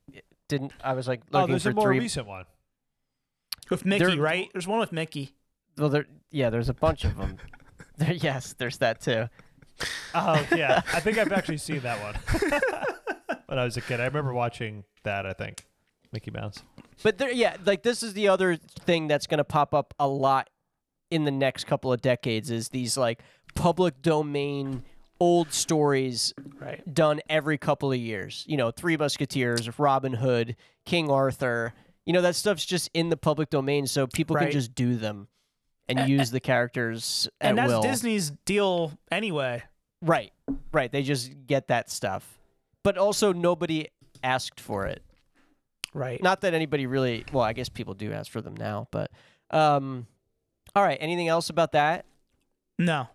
didn't 0.48 0.72
i 0.84 0.94
was 0.94 1.08
like 1.08 1.22
Oh, 1.34 1.40
looking 1.40 1.52
there's 1.54 1.64
for 1.64 1.70
a 1.72 1.74
more 1.74 1.88
three 1.90 2.00
recent 2.00 2.28
one. 2.28 2.46
with 3.70 3.86
Mickey, 3.86 4.06
there- 4.06 4.18
right? 4.22 4.50
There's 4.54 4.68
one 4.68 4.80
with 4.80 4.92
Mickey. 4.92 5.34
well 5.78 5.90
there 5.90 6.06
yeah 6.32 6.50
there's 6.50 6.70
a 6.70 6.74
bunch 6.74 7.04
of 7.06 7.18
them 7.18 7.38
there, 7.98 8.14
yes 8.14 8.54
there's 8.58 8.78
that 8.80 9.02
too 9.02 9.28
Oh 10.16 10.44
yeah, 10.56 10.82
I 10.94 11.00
think 11.02 11.20
I've 11.20 11.32
actually 11.32 11.58
seen 11.60 11.82
that 11.82 12.02
one 12.02 12.16
when 13.46 13.60
I 13.60 13.64
was 13.64 13.78
a 13.78 13.82
kid. 13.82 14.00
I 14.02 14.06
remember 14.06 14.34
watching 14.34 14.84
that. 15.04 15.28
I 15.28 15.34
think 15.34 15.68
Mickey 16.12 16.32
Mouse. 16.32 16.64
But 17.04 17.20
there, 17.20 17.30
yeah, 17.32 17.58
like 17.64 17.84
this 17.84 18.02
is 18.02 18.14
the 18.16 18.28
other 18.28 18.56
thing 18.56 19.08
that's 19.08 19.28
going 19.28 19.38
to 19.38 19.44
pop 19.44 19.76
up 19.76 19.94
a 20.00 20.08
lot 20.08 20.50
in 21.12 21.26
the 21.26 21.32
next 21.32 21.66
couple 21.68 21.94
of 21.94 22.02
decades 22.02 22.50
is 22.50 22.70
these 22.70 22.98
like 22.98 23.20
public 23.58 24.02
domain 24.02 24.84
old 25.20 25.52
stories 25.52 26.34
Right. 26.60 26.82
done 26.94 27.22
every 27.28 27.58
couple 27.58 27.92
of 27.92 27.98
years. 27.98 28.44
You 28.48 28.58
know, 28.58 28.72
Three 28.72 28.98
Musketeers, 28.98 29.80
Robin 29.80 30.14
Hood, 30.14 30.56
King 30.86 31.10
Arthur. 31.10 31.74
You 32.06 32.14
know, 32.14 32.22
that 32.22 32.36
stuff's 32.36 32.66
just 32.66 32.90
in 32.94 33.10
the 33.10 33.18
public 33.18 33.50
domain, 33.50 33.88
so 33.88 34.08
people 34.08 34.36
Right. 34.36 34.44
can 34.44 34.52
just 34.52 34.76
do 34.76 34.96
them 34.96 35.28
and 35.90 36.08
use 36.08 36.32
the 36.32 36.40
characters 36.40 37.28
at 37.42 37.50
And 37.50 37.58
that's 37.58 37.70
will. 37.70 37.82
Disney's 37.82 38.32
deal 38.46 38.92
anyway. 39.12 39.64
Right, 40.02 40.32
right. 40.72 40.92
They 40.92 41.02
just 41.02 41.32
get 41.48 41.68
that 41.70 41.90
stuff, 41.90 42.38
but 42.84 42.98
also 42.98 43.34
nobody 43.34 43.88
asked 44.24 44.60
for 44.60 44.86
it. 44.86 45.02
Right. 45.94 46.22
Not 46.22 46.42
that 46.42 46.54
anybody 46.54 46.86
really. 46.86 47.26
Well, 47.34 47.44
I 47.44 47.54
guess 47.54 47.70
people 47.70 47.96
do 47.96 48.14
ask 48.14 48.32
for 48.32 48.42
them 48.42 48.56
now, 48.56 48.88
but 48.92 49.10
um, 49.50 50.06
all 50.76 50.84
right. 50.84 50.98
Anything 51.02 51.28
else 51.28 51.50
about 51.50 51.72
that? 51.72 52.06
No. 52.78 53.08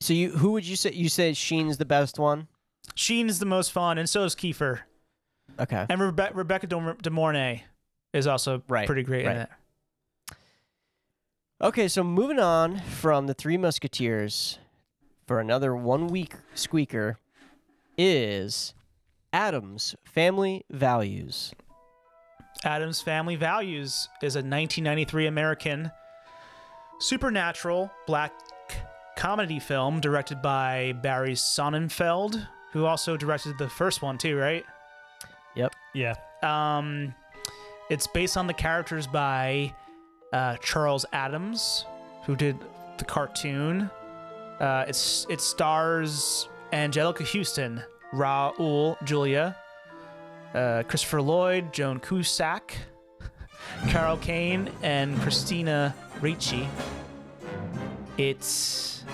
So 0.00 0.12
you, 0.12 0.30
who 0.30 0.52
would 0.52 0.64
you 0.66 0.76
say? 0.76 0.92
You 0.92 1.08
said 1.08 1.36
Sheen's 1.36 1.76
the 1.78 1.84
best 1.84 2.18
one. 2.18 2.46
Sheen 2.94 3.28
is 3.28 3.38
the 3.38 3.46
most 3.46 3.72
fun, 3.72 3.98
and 3.98 4.08
so 4.08 4.24
is 4.24 4.34
Kiefer. 4.34 4.80
Okay. 5.58 5.86
And 5.88 6.00
Rebe- 6.00 6.34
Rebecca 6.34 6.66
De, 6.66 6.96
De 7.02 7.10
Mornay 7.10 7.62
is 8.12 8.26
also 8.26 8.62
Right, 8.68 8.86
pretty 8.86 9.02
great 9.02 9.22
in 9.22 9.26
right. 9.26 9.36
it. 10.30 10.36
Okay. 11.60 11.88
So 11.88 12.04
moving 12.04 12.38
on 12.38 12.78
from 12.80 13.26
the 13.26 13.34
Three 13.34 13.56
Musketeers 13.56 14.58
for 15.26 15.40
another 15.40 15.74
one 15.74 16.06
week 16.06 16.34
squeaker 16.54 17.18
is 17.96 18.72
Addams 19.32 19.96
Family 20.04 20.64
Values. 20.70 21.52
Addams 22.64 23.00
Family 23.02 23.36
Values 23.36 24.08
is 24.22 24.36
a 24.36 24.38
1993 24.38 25.26
American 25.26 25.90
supernatural 27.00 27.90
black 28.06 28.32
comedy 29.18 29.58
film 29.58 30.00
directed 30.00 30.40
by 30.40 30.92
Barry 31.02 31.32
Sonnenfeld, 31.32 32.46
who 32.72 32.86
also 32.86 33.16
directed 33.16 33.58
the 33.58 33.68
first 33.68 34.00
one 34.00 34.16
too, 34.16 34.38
right? 34.38 34.64
Yep. 35.56 35.74
Yeah. 35.92 36.14
Um, 36.44 37.12
it's 37.90 38.06
based 38.06 38.36
on 38.36 38.46
the 38.46 38.54
characters 38.54 39.08
by 39.08 39.74
uh, 40.32 40.56
Charles 40.58 41.04
Addams, 41.12 41.84
who 42.26 42.36
did 42.36 42.56
the 42.98 43.04
cartoon. 43.04 43.90
Uh, 44.60 44.84
it's 44.86 45.26
it 45.28 45.40
stars 45.40 46.48
Anjelica 46.72 47.26
Huston, 47.26 47.82
Raul 48.12 49.02
Julia, 49.04 49.56
uh, 50.54 50.84
Christopher 50.86 51.22
Lloyd, 51.22 51.72
Joan 51.72 51.98
Cusack, 51.98 52.76
Carol 53.88 54.18
Kane, 54.18 54.70
and 54.82 55.20
Christina 55.20 55.92
Ricci. 56.20 56.68
It's 58.18 59.04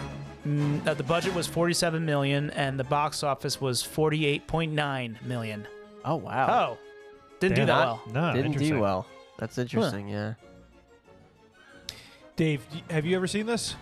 mm, 0.47 0.85
uh, 0.87 0.95
the 0.95 1.03
budget 1.03 1.35
was 1.35 1.47
47 1.47 2.05
million, 2.05 2.51
and 2.51 2.79
the 2.81 2.85
box 2.85 3.23
office 3.23 3.61
was 3.61 3.83
48.9 3.83 5.23
million. 5.23 5.67
Oh 6.05 6.17
wow. 6.17 6.47
Oh, 6.75 6.79
didn't 7.41 7.57
do 7.57 7.67
Damn. 7.67 7.67
that 7.69 7.85
well. 7.87 8.03
No, 8.13 8.33
Didn't 8.33 8.47
interesting. 8.47 8.75
do 8.77 8.81
well. 8.81 9.07
That's 9.39 9.59
interesting. 9.59 10.09
Yeah. 10.09 10.35
Dave, 12.37 12.67
y- 12.73 12.83
have 12.91 13.05
you 13.07 13.17
ever 13.17 13.27
seen 13.27 13.47
this? 13.47 13.77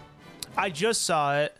I 0.56 0.70
just 0.70 1.02
saw 1.02 1.38
it 1.38 1.56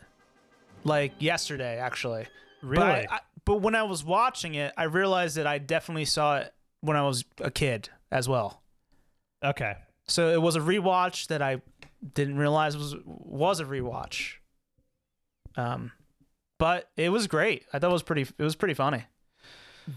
like 0.84 1.12
yesterday, 1.20 1.78
actually. 1.78 2.26
Really? 2.62 2.82
But, 2.84 3.10
I, 3.10 3.14
I, 3.16 3.20
but 3.44 3.56
when 3.62 3.74
I 3.74 3.82
was 3.84 4.04
watching 4.04 4.54
it, 4.54 4.72
I 4.76 4.84
realized 4.84 5.36
that 5.36 5.46
I 5.46 5.58
definitely 5.58 6.04
saw 6.04 6.38
it 6.38 6.52
when 6.80 6.96
I 6.96 7.02
was 7.02 7.24
a 7.40 7.50
kid 7.50 7.88
as 8.10 8.28
well. 8.28 8.60
okay. 9.44 9.76
So 10.08 10.30
it 10.30 10.42
was 10.42 10.56
a 10.56 10.60
rewatch 10.60 11.28
that 11.28 11.40
I 11.40 11.62
didn't 12.14 12.36
realize 12.36 12.76
was 12.76 12.94
was 13.05 13.61
a 13.61 13.64
rewatch. 13.64 14.34
Um, 15.57 15.92
but 16.59 16.88
it 16.96 17.11
was 17.11 17.26
great. 17.26 17.64
I 17.72 17.78
thought 17.78 17.90
it 17.90 17.92
was 17.92 18.03
pretty. 18.03 18.22
It 18.22 18.42
was 18.42 18.57
pretty 18.57 18.74
funny. 18.74 19.05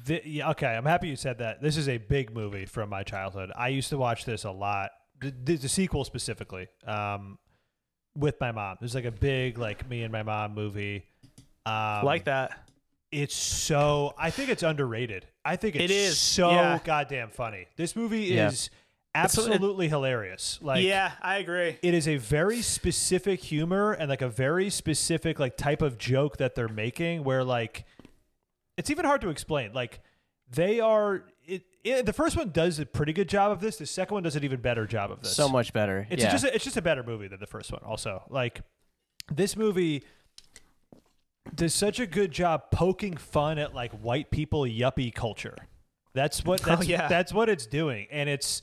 The, 0.06 0.22
yeah, 0.26 0.49
okay, 0.51 0.68
I'm 0.68 0.86
happy 0.86 1.08
you 1.08 1.16
said 1.16 1.38
that. 1.38 1.62
This 1.62 1.78
is 1.78 1.88
a 1.88 1.97
big 1.97 2.34
movie 2.34 2.66
from 2.66 2.89
my 2.89 3.03
childhood. 3.03 3.51
I 3.56 3.68
used 3.68 3.89
to 3.89 3.97
watch 3.97 4.26
this 4.26 4.43
a 4.43 4.51
lot. 4.51 4.89
The, 5.22 5.32
the, 5.43 5.56
the 5.58 5.70
sequel 5.70 6.03
specifically, 6.03 6.68
um, 6.88 7.38
with 8.18 8.39
my 8.41 8.51
mom. 8.51 8.74
It 8.74 8.82
was 8.82 8.95
like 8.95 9.06
a 9.06 9.12
big 9.12 9.58
like 9.58 9.88
me 9.88 10.01
and 10.03 10.12
my 10.12 10.24
mom 10.24 10.56
movie. 10.56 11.06
Um, 11.66 12.03
like 12.03 12.26
that. 12.26 12.68
It's 13.12 13.36
so. 13.36 14.14
I 14.18 14.30
think 14.32 14.49
it's 14.49 14.64
underrated. 14.64 15.28
I 15.45 15.56
think 15.56 15.76
it's 15.76 15.86
It 15.86 15.91
is, 15.91 16.18
so 16.18 16.49
yeah. 16.49 16.80
goddamn 16.84 17.30
funny. 17.30 17.68
This 17.78 17.95
movie 17.95 18.24
Yeah. 18.24 18.51
Is 19.16 19.38
absolutely 19.38 19.88
hilarious. 19.88 20.59
Like 20.61 20.84
yeah, 20.84 21.11
I 21.22 21.38
agree. 21.38 21.78
it 21.82 21.93
is 21.93 22.07
a 22.07 22.18
very 22.18 22.61
specific 22.61 23.41
humor 23.41 23.93
and 23.93 24.09
like 24.09 24.22
a 24.22 24.30
very 24.30 24.70
specific 24.70 25.39
like 25.39 25.57
type 25.57 25.82
of 25.82 25.97
joke 25.97 26.38
that 26.38 26.55
they're 26.55 26.68
making 26.68 27.24
where 27.24 27.43
like 27.43 27.86
it's 28.78 28.89
even 28.89 29.05
hard 29.05 29.22
to 29.22 29.30
explain 29.30 29.72
like 29.74 30.01
they 30.51 30.80
are 30.80 31.24
it, 31.45 31.63
it 31.84 32.05
the 32.05 32.13
first 32.13 32.36
one 32.36 32.49
does 32.49 32.80
a 32.80 32.86
pretty 32.86 33.13
good 33.13 33.30
job 33.30 33.51
of 33.51 33.59
this 33.59 33.78
the 33.78 33.86
second 33.86 34.13
one 34.16 34.24
does 34.24 34.36
an 34.36 34.43
even 34.43 34.59
better 34.59 34.86
job 34.86 35.11
of 35.11 35.22
this 35.22 35.36
So 35.36 35.47
much 35.49 35.72
better. 35.74 36.05
it's 36.09 36.24
yeah. 36.24 36.32
just 36.32 36.43
a, 36.43 36.53
it's 36.53 36.63
just 36.63 36.78
a 36.78 36.82
better 36.82 37.03
movie 37.03 37.28
than 37.28 37.39
the 37.39 37.47
first 37.47 37.72
one 37.72 37.82
also 37.86 38.24
like 38.30 38.61
this 39.32 39.55
movie 39.55 40.03
does 41.53 41.74
such 41.74 41.99
a 41.99 42.05
good 42.07 42.32
job 42.32 42.63
poking 42.72 43.16
fun 43.18 43.57
at 43.59 43.74
like 43.74 43.91
white 43.93 44.32
people 44.32 44.61
yuppie 44.63 45.13
culture 45.13 45.55
that's 46.13 46.43
what 46.43 46.61
Oh, 46.63 46.76
that's 46.76 46.88
yeah. 46.88 47.07
that's 47.07 47.34
what 47.34 47.49
it's 47.49 47.66
doing 47.68 48.07
and 48.11 48.28
it's 48.30 48.61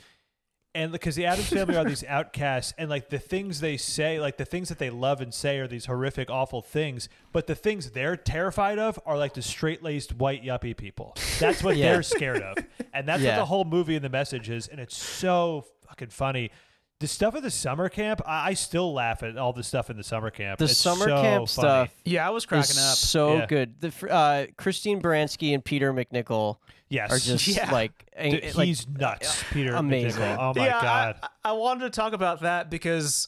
and 0.75 0.91
because 0.93 1.17
the 1.17 1.27
Addams 1.27 1.49
family 1.49 1.77
are 1.77 1.85
these 1.85 2.05
outcasts, 2.05 2.73
and 2.79 2.89
like 2.89 3.11
the 3.11 3.19
things 3.19 3.61
they 3.61 3.77
say, 3.77 4.19
like 4.21 4.37
the 4.39 4.45
things 4.45 4.69
that 4.71 4.79
they 4.79 4.91
love 4.91 5.21
and 5.21 5.33
say 5.35 5.59
are 5.59 5.67
these 5.67 5.87
horrific, 5.87 6.31
awful 6.31 6.63
things. 6.63 7.09
But 7.33 7.47
the 7.47 7.55
things 7.55 7.91
they're 7.91 8.17
terrified 8.17 8.79
of 8.79 8.99
are 9.05 9.19
like 9.19 9.35
the 9.35 9.43
straight 9.43 9.83
laced 9.83 10.15
white 10.17 10.43
yuppie 10.43 10.77
people. 10.77 11.15
That's 11.39 11.63
what 11.63 11.77
Yeah. 11.77 11.93
they're 11.93 12.03
scared 12.03 12.43
of, 12.43 12.57
and 12.95 13.07
that's 13.07 13.23
what 13.23 13.37
the 13.37 13.45
whole 13.45 13.65
movie 13.65 13.97
and 13.97 14.05
the 14.05 14.09
message 14.11 14.49
is. 14.49 14.69
And 14.69 14.81
it's 14.81 14.97
so 14.97 15.67
fucking 15.89 16.09
funny. 16.09 16.51
The 17.03 17.09
stuff 17.09 17.35
at 17.35 17.43
the 17.43 17.51
summer 17.51 17.89
camp, 17.89 18.23
I, 18.25 18.51
I 18.51 18.55
still 18.55 18.93
laugh 18.95 19.23
at 19.25 19.37
all 19.37 19.53
the 19.53 19.63
stuff 19.65 19.91
in 19.91 19.97
the 19.97 20.05
summer 20.05 20.31
camp. 20.31 20.59
the 20.61 20.67
It's 20.67 20.79
summer 20.79 21.05
so 21.07 21.21
camp 21.21 21.35
funny. 21.35 21.47
stuff 21.49 21.91
Yeah, 22.05 22.27
I 22.27 22.31
was 22.31 22.47
cracking 22.47 22.71
is 22.71 22.79
up. 22.79 22.97
so 22.97 23.37
Yeah. 23.39 23.47
good. 23.47 23.81
The 23.81 24.11
uh, 24.11 24.47
Christine 24.57 25.03
Baranski 25.03 25.53
and 25.53 25.65
Peter 25.65 25.93
MacNicol 25.93 26.59
Yes, 26.89 27.11
are 27.11 27.19
just 27.19 27.47
Yeah. 27.57 27.73
like, 27.73 27.93
ang- 28.15 28.33
Dude, 28.33 28.55
like 28.55 28.67
he's 28.69 28.87
nuts, 28.89 29.43
Peter. 29.53 29.75
amazing. 29.75 30.23
MacNicol. 30.23 30.37
Oh 30.39 30.53
my 30.61 30.67
yeah, 30.67 30.81
god. 30.81 31.17
I, 31.23 31.29
I 31.47 31.53
wanted 31.53 31.85
to 31.85 31.91
talk 31.91 32.13
about 32.13 32.43
that 32.43 32.71
because 32.71 33.27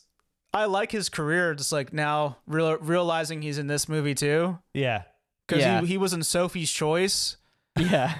I 0.52 0.66
like 0.66 0.92
his 0.92 1.08
career. 1.08 1.52
Just 1.54 1.72
like 1.72 1.92
now, 1.92 2.36
real, 2.46 2.76
realizing 2.78 3.42
he's 3.42 3.58
in 3.58 3.66
this 3.66 3.88
movie 3.88 4.14
too, 4.14 4.56
yeah. 4.72 5.02
because 5.48 5.62
Yeah. 5.64 5.80
he, 5.80 5.86
he 5.88 5.98
was 5.98 6.12
in 6.12 6.22
Sophie's 6.22 6.70
Choice 6.70 7.38
yeah, 7.76 8.18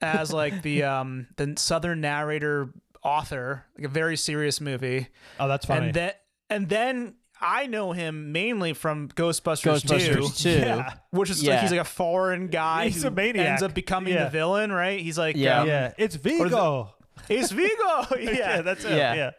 as 0.00 0.32
like 0.32 0.62
the 0.62 0.82
um 0.82 1.28
the 1.36 1.54
Southern 1.56 2.00
narrator 2.00 2.70
author, 3.02 3.64
like 3.76 3.86
a 3.86 3.88
very 3.88 4.16
serious 4.16 4.60
movie. 4.60 5.08
Oh, 5.40 5.48
that's 5.48 5.66
funny. 5.66 5.86
And 5.86 5.94
then 5.94 6.12
and 6.50 6.68
then 6.68 7.14
I 7.40 7.66
know 7.66 7.92
him 7.92 8.32
mainly 8.32 8.72
from 8.72 9.08
Ghostbusters, 9.10 9.84
Ghostbusters 9.84 10.36
2, 10.42 10.54
too. 10.54 10.58
yeah. 10.58 10.94
which 11.10 11.30
is 11.30 11.42
Yeah. 11.42 11.52
like 11.54 11.60
he's 11.62 11.70
like 11.70 11.80
a 11.80 11.84
foreign 11.84 12.48
guy 12.48 12.88
He's 12.88 13.02
who 13.02 13.08
a 13.08 13.10
maniac. 13.12 13.46
ends 13.46 13.62
up 13.62 13.74
becoming 13.74 14.12
Yeah. 14.14 14.24
the 14.24 14.30
villain, 14.30 14.72
right? 14.72 15.00
He's 15.00 15.16
like 15.18 15.36
Yeah. 15.36 15.60
um, 15.60 15.68
yeah, 15.68 15.92
it's 15.98 16.16
is? 16.16 16.20
Vigo. 16.22 16.94
It's 17.28 17.50
Vigo. 17.52 18.06
yeah. 18.20 18.30
yeah, 18.32 18.62
that's 18.62 18.84
it. 18.84 18.96
Yeah. 18.96 19.14
yeah. 19.14 19.30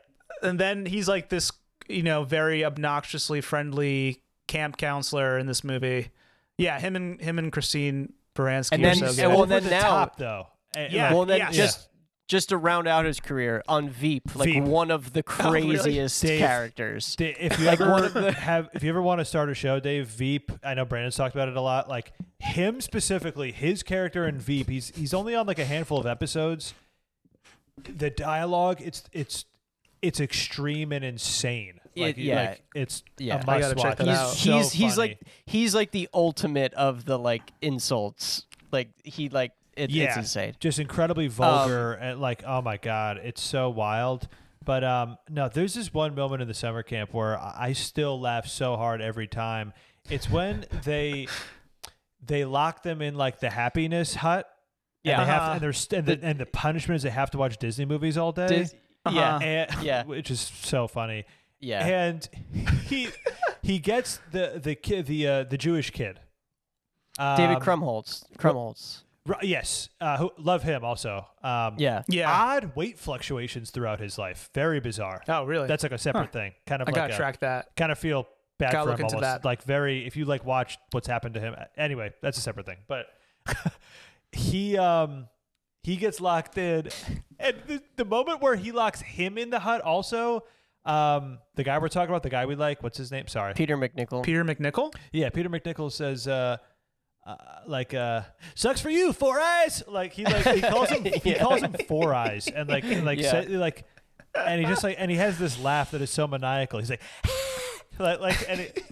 and 0.41 0.57
then 0.59 0.85
he's 0.85 1.07
like 1.09 1.29
this, 1.29 1.51
you 1.89 2.03
know, 2.03 2.23
very 2.23 2.63
obnoxiously 2.63 3.41
friendly 3.41 4.21
camp 4.47 4.77
counselor 4.77 5.37
in 5.37 5.45
this 5.47 5.63
movie. 5.63 6.11
Yeah, 6.57 6.79
him 6.79 6.95
and 6.95 7.19
him 7.21 7.37
and 7.39 7.51
Christine 7.51 8.13
Baranski 8.35 8.69
And 8.73 8.83
are 8.83 8.87
then- 8.87 8.95
so 8.95 9.05
and 9.07 9.15
good. 9.17 9.27
well, 9.27 9.37
over 9.41 9.45
then 9.47 9.63
the 9.65 9.69
now- 9.71 9.81
top 9.81 10.17
though. 10.17 10.47
And, 10.75 10.93
Yeah. 10.93 11.07
like, 11.07 11.13
well, 11.15 11.25
then 11.25 11.37
yes. 11.39 11.55
just 11.55 11.89
just 12.29 12.49
to 12.49 12.57
round 12.57 12.87
out 12.87 13.03
his 13.05 13.19
career 13.19 13.61
on 13.67 13.89
Veep, 13.89 14.35
like 14.35 14.47
Veep. 14.47 14.63
one 14.63 14.89
of 14.91 15.11
the 15.13 15.23
Oh, 15.39 15.51
really? 15.51 15.75
craziest 15.75 16.21
Dave. 16.21 16.39
characters. 16.39 17.15
Da- 17.17 17.35
if 17.37 17.59
you 17.59 17.65
Like, 17.67 17.81
ever 17.81 18.31
have, 18.31 18.69
if 18.73 18.83
you 18.83 18.89
ever 18.89 19.01
want 19.01 19.19
to 19.19 19.25
start 19.25 19.49
a 19.49 19.53
show, 19.53 19.79
Dave 19.81 20.07
Veep. 20.07 20.51
I 20.63 20.75
know 20.75 20.85
Brandon's 20.85 21.15
talked 21.17 21.35
about 21.35 21.49
it 21.49 21.57
a 21.57 21.61
lot. 21.61 21.89
Like 21.89 22.13
him 22.39 22.79
specifically, 22.79 23.51
his 23.51 23.83
character 23.83 24.25
in 24.27 24.37
Veep. 24.37 24.69
He's 24.69 24.95
he's 24.95 25.13
only 25.13 25.35
on 25.35 25.45
like 25.47 25.59
a 25.59 25.65
handful 25.65 25.99
of 25.99 26.05
episodes. 26.05 26.73
The 27.83 28.09
dialogue, 28.09 28.79
it's 28.81 29.03
it's 29.11 29.45
it's 30.01 30.19
extreme 30.19 30.91
and 30.91 31.03
insane. 31.03 31.79
Like, 31.95 32.17
It- 32.17 32.21
yeah. 32.21 32.35
like, 32.51 32.63
it's 32.75 33.03
Yeah. 33.17 33.35
a 33.35 33.37
I 33.51 33.59
must 33.59 33.75
gotta 33.75 33.75
check 33.75 33.97
that 33.97 34.07
he's 34.07 34.17
out. 34.17 34.31
It's 34.33 34.39
so 34.41 34.57
he's 34.57 34.71
he's 34.73 34.95
funny. 34.95 35.09
like 35.09 35.19
he's 35.45 35.75
like 35.75 35.91
the 35.91 36.07
ultimate 36.13 36.73
of 36.75 37.05
the 37.05 37.17
like 37.17 37.51
insults. 37.61 38.45
Like 38.71 38.89
he 39.03 39.29
like 39.29 39.51
it, 39.79 39.83
it's 39.85 39.93
Yeah. 39.93 40.17
insane. 40.19 40.55
just 40.59 40.79
incredibly 40.79 41.27
vulgar 41.27 41.93
and 41.93 42.19
like 42.19 42.43
oh 42.45 42.61
my 42.61 42.77
god 42.77 43.17
it's 43.17 43.41
so 43.41 43.69
wild 43.69 44.27
but 44.65 44.83
um 44.83 45.17
no 45.29 45.47
there's 45.49 45.73
this 45.73 45.93
one 45.93 46.13
moment 46.15 46.41
in 46.41 46.47
the 46.47 46.53
summer 46.53 46.83
camp 46.83 47.13
where 47.13 47.37
i 47.39 47.73
still 47.73 48.19
laugh 48.19 48.45
so 48.47 48.75
hard 48.75 49.01
every 49.01 49.27
time 49.27 49.73
it's 50.09 50.29
when 50.29 50.65
they 50.83 51.27
they 52.25 52.45
lock 52.45 52.83
them 52.83 53.01
in 53.01 53.15
like 53.15 53.39
the 53.39 53.49
happiness 53.49 54.15
hut 54.15 54.45
and, 55.05 55.11
Yeah. 55.11 55.19
they 55.23 55.31
have, 55.31 55.41
Uh-huh. 55.41 55.51
and, 55.53 55.61
they're 55.61 55.73
st- 55.73 55.99
and, 55.99 56.07
the, 56.21 56.25
and 56.27 56.39
the 56.39 56.45
punishment 56.45 56.97
is 56.97 57.03
they 57.03 57.09
have 57.09 57.31
to 57.31 57.37
watch 57.37 57.57
disney 57.57 57.85
movies 57.85 58.17
all 58.17 58.31
day 58.31 58.47
Dis- 58.47 58.75
Yeah, 59.09 59.35
Uh-huh. 59.35 59.43
and, 59.45 59.75
Yeah. 59.83 60.03
which 60.03 60.29
is 60.29 60.41
so 60.41 60.87
funny 60.87 61.25
yeah. 61.61 61.85
and 61.85 62.29
he 62.85 63.09
he 63.61 63.79
gets 63.79 64.19
the 64.31 64.59
the 64.63 64.75
kid 64.75 65.05
the 65.05 65.27
uh, 65.27 65.43
the 65.43 65.57
jewish 65.57 65.91
kid 65.91 66.19
David 67.17 67.57
Um, 67.57 67.61
Krumholtz. 67.61 68.23
Krumholtz. 68.37 69.03
Ru- 69.25 69.35
Yes, 69.43 69.89
uh, 70.01 70.17
who, 70.17 70.31
love 70.37 70.63
him 70.63 70.83
also. 70.83 71.25
Um, 71.43 71.75
Yeah. 71.77 72.03
Yeah. 72.07 72.31
odd 72.31 72.75
weight 72.75 72.97
fluctuations 72.97 73.69
throughout 73.71 73.99
his 73.99 74.17
life. 74.17 74.49
Very 74.53 74.79
bizarre. 74.79 75.21
oh, 75.27 75.45
really? 75.45 75.67
That's 75.67 75.83
like 75.83 75.91
a 75.91 75.97
separate 75.97 76.31
thing. 76.31 76.53
Kind 76.65 76.81
of 76.81 76.87
I 76.87 76.91
like 76.91 76.95
gotta 76.95 77.13
a, 77.13 77.17
track 77.17 77.39
that. 77.41 77.75
kind 77.75 77.91
of 77.91 77.99
feel 77.99 78.27
bad 78.57 78.71
Gotta 78.73 78.83
for 78.85 78.89
look 78.91 78.99
him 78.99 79.05
into 79.05 79.15
almost. 79.15 79.41
that. 79.43 79.45
Like 79.45 79.63
very 79.63 80.05
if 80.07 80.15
you 80.17 80.25
like 80.25 80.45
watch 80.45 80.77
what's 80.91 81.07
happened 81.07 81.35
to 81.35 81.39
him. 81.39 81.55
Anyway, 81.77 82.13
that's 82.21 82.37
a 82.37 82.41
separate 82.41 82.65
thing. 82.65 82.77
But 82.87 83.07
he 84.31 84.77
um 84.77 85.27
he 85.83 85.95
gets 85.95 86.19
locked 86.19 86.57
in, 86.57 86.89
and 87.39 87.55
the, 87.67 87.81
the 87.95 88.05
moment 88.05 88.41
where 88.41 88.55
he 88.55 88.71
locks 88.71 89.01
him 89.01 89.37
in 89.37 89.49
the 89.49 89.59
hut 89.59 89.81
also. 89.81 90.43
Um, 90.85 91.39
the 91.55 91.63
guy 91.63 91.77
we're 91.77 91.87
talking 91.89 92.09
about, 92.09 92.23
the 92.23 92.29
guy 92.29 92.45
we 92.45 92.55
like, 92.55 92.81
what's 92.81 92.97
his 92.97 93.11
name? 93.11 93.27
Sorry. 93.27 93.53
Peter 93.53 93.77
MacNicol. 93.77 94.23
Peter 94.23 94.43
MacNicol. 94.43 94.93
Yeah, 95.11 95.29
Peter 95.29 95.49
MacNicol 95.49 95.91
says, 95.91 96.27
uh, 96.27 96.57
uh, 97.25 97.35
like, 97.67 97.93
uh, 97.93 98.21
sucks 98.55 98.81
for 98.81 98.89
you, 98.89 99.13
four 99.13 99.39
eyes. 99.39 99.83
Like 99.87 100.13
he 100.13 100.23
like 100.25 100.45
he 100.47 100.61
calls 100.61 100.89
him 100.89 101.03
he 101.03 101.21
Yeah. 101.31 101.39
calls 101.39 101.61
him 101.61 101.73
four 101.87 102.13
eyes, 102.13 102.47
and 102.47 102.67
like 102.69 102.83
and 102.85 103.05
like 103.05 103.19
Yeah. 103.19 103.31
say, 103.31 103.47
like, 103.47 103.85
and 104.35 104.59
he 104.61 104.65
just 104.67 104.83
like 104.83 104.95
and 104.99 105.11
he 105.11 105.17
has 105.17 105.37
this 105.37 105.59
laugh 105.59 105.91
that 105.91 106.01
is 106.01 106.09
so 106.09 106.27
maniacal. 106.27 106.79
He's 106.79 106.89
like, 106.89 107.01
like 107.99 108.19
like 108.19 108.49
and 108.49 108.59
it, 108.61 108.83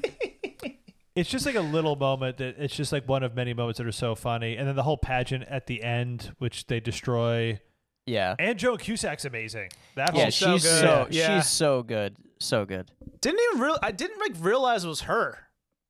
it's 1.16 1.30
just 1.30 1.46
like 1.46 1.56
a 1.56 1.62
little 1.62 1.96
moment 1.96 2.38
that 2.38 2.56
it's 2.60 2.76
just 2.76 2.92
like 2.92 3.08
one 3.10 3.24
of 3.24 3.36
many 3.36 3.54
moments 3.54 3.78
that 3.80 3.88
are 3.88 3.92
so 3.92 4.14
funny, 4.16 4.56
and 4.56 4.68
then 4.68 4.76
the 4.76 4.84
whole 4.84 4.98
pageant 4.98 5.46
at 5.50 5.66
the 5.68 5.82
end, 5.84 6.34
which 6.38 6.68
they 6.68 6.80
destroy. 6.80 7.60
yeah. 8.06 8.36
And 8.38 8.60
Joan 8.60 8.78
Cusack's 8.78 9.26
amazing. 9.26 9.70
That 9.96 10.14
Yeah, 10.16 10.24
whole 10.24 10.32
so 10.32 10.54
she's 10.54 10.64
good. 10.64 10.82
so 10.82 11.08
Yeah. 11.10 11.40
she's 11.40 11.50
so 11.50 11.82
good. 11.82 12.16
So 12.40 12.66
good. 12.66 12.92
Didn't 13.22 13.40
even 13.50 13.62
real. 13.62 13.80
I 13.82 13.92
didn't 13.92 14.20
like 14.20 14.34
realize 14.40 14.86
it 14.86 14.88
was 14.90 15.02
her 15.02 15.40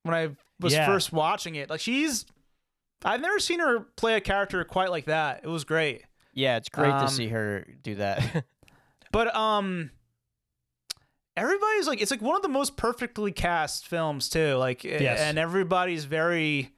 when 0.04 0.16
I 0.16 0.30
was 0.60 0.74
Yeah. 0.74 0.86
first 0.86 1.12
watching 1.14 1.56
it. 1.56 1.70
Like 1.70 1.80
she's. 1.80 2.26
I've 3.06 3.22
never 3.22 3.40
seen 3.40 3.60
her 3.60 3.82
play 3.96 4.16
a 4.16 4.22
character 4.22 4.64
quite 4.64 4.90
like 4.90 5.06
that. 5.06 5.42
It 5.44 5.48
was 5.48 5.64
great. 5.64 6.04
Yeah, 6.34 6.58
it's 6.58 6.70
great 6.70 6.92
Um, 6.92 7.06
to 7.08 7.14
see 7.14 7.28
her 7.28 7.66
do 7.84 7.96
that. 7.96 8.46
But 9.12 9.34
um 9.36 9.92
everybody's 11.36 11.88
like 11.88 12.02
it's 12.02 12.12
like 12.12 12.22
one 12.22 12.36
of 12.36 12.42
the 12.42 12.50
most 12.50 12.76
perfectly 12.78 13.32
cast 13.32 13.88
films 13.88 14.30
too. 14.30 14.56
Like 14.56 14.84
Yes. 14.84 15.20
and 15.20 15.38
everybody's 15.38 16.06
very 16.06 16.74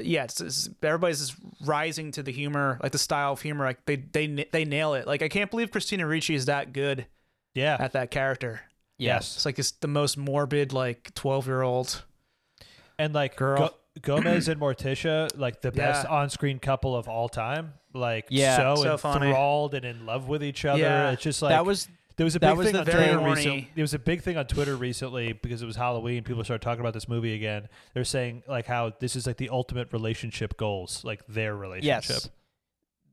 yeah, 0.00 0.24
it's, 0.24 0.40
it's 0.40 0.68
everybody's 0.82 1.18
just 1.18 1.36
rising 1.64 2.12
to 2.12 2.22
the 2.22 2.30
humor, 2.30 2.78
like 2.82 2.92
the 2.92 2.98
style 2.98 3.32
of 3.32 3.42
humor. 3.42 3.64
Like 3.64 3.84
they 3.84 3.96
they 3.96 4.46
they 4.52 4.64
nail 4.64 4.94
it. 4.94 5.06
Like 5.06 5.22
I 5.22 5.28
can't 5.28 5.50
believe 5.50 5.70
Christina 5.72 6.06
Ricci 6.06 6.34
is 6.36 6.46
that 6.46 6.72
good 6.72 7.06
yeah. 7.54 7.76
at 7.80 7.92
that 7.92 8.10
character. 8.12 8.60
Yes. 8.96 9.36
It's 9.36 9.44
like 9.44 9.58
it's 9.58 9.72
the 9.72 9.88
most 9.88 10.16
morbid 10.16 10.72
like 10.72 11.12
12-year-old. 11.14 12.04
And 12.98 13.14
like 13.14 13.36
Girl. 13.36 13.58
Go- 13.58 13.74
Gomez 14.00 14.46
and 14.48 14.60
Morticia, 14.60 15.28
like 15.36 15.60
the 15.60 15.72
best 15.72 16.04
Yeah. 16.04 16.10
on-screen 16.10 16.60
couple 16.60 16.94
of 16.96 17.08
all 17.08 17.28
time. 17.28 17.74
Like 17.94 18.26
Yeah. 18.30 18.56
so, 18.56 18.76
So 18.76 18.96
funny. 18.96 19.26
enthralled 19.26 19.74
and 19.74 19.84
in 19.84 20.06
love 20.06 20.28
with 20.28 20.44
each 20.44 20.64
other. 20.64 20.78
Yeah. 20.80 21.10
It's 21.10 21.22
just 21.22 21.42
like 21.42 21.50
that 21.50 21.66
was 21.66 21.88
There 22.16 22.24
was 22.24 22.34
a 22.34 22.40
That 22.40 22.50
big 22.50 22.58
was 22.58 22.66
thing 22.66 22.72
the 22.74 22.78
on 22.80 22.84
very 22.84 22.96
Twitter 23.04 23.18
horny- 23.18 23.34
recently. 23.34 23.70
There 23.76 23.82
was 23.82 23.94
a 23.94 23.98
big 24.00 24.22
thing 24.22 24.36
on 24.36 24.46
Twitter 24.46 24.74
recently 24.76 25.32
because 25.34 25.62
it 25.62 25.66
was 25.66 25.76
Halloween. 25.76 26.24
People 26.24 26.42
started 26.42 26.62
talking 26.62 26.80
about 26.80 26.92
this 26.92 27.08
movie 27.08 27.32
again. 27.34 27.68
They're 27.94 28.02
saying 28.04 28.42
like 28.48 28.66
how 28.66 28.92
this 28.98 29.14
is 29.16 29.24
like 29.26 29.36
the 29.36 29.50
ultimate 29.50 29.92
relationship 29.92 30.56
goals, 30.56 31.04
like 31.04 31.24
their 31.28 31.54
relationship. 31.56 32.04
Yes. 32.08 32.30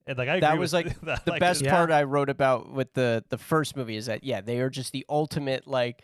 And 0.07 0.17
like 0.17 0.27
I 0.29 0.39
That 0.39 0.49
agree 0.53 0.59
was, 0.59 0.73
with 0.73 0.85
like, 0.87 1.01
that. 1.05 1.25
the 1.25 1.31
Like, 1.31 1.39
best 1.39 1.61
Yeah. 1.63 1.71
part 1.71 1.91
I 1.91 2.03
wrote 2.03 2.29
about 2.29 2.71
with 2.71 2.93
the 2.93 3.23
the 3.29 3.37
first 3.37 3.75
movie 3.75 3.95
is 3.95 4.05
that 4.07 4.23
yeah, 4.23 4.41
they 4.41 4.59
are 4.59 4.69
just 4.69 4.91
the 4.91 5.05
ultimate 5.09 5.67
like 5.67 6.03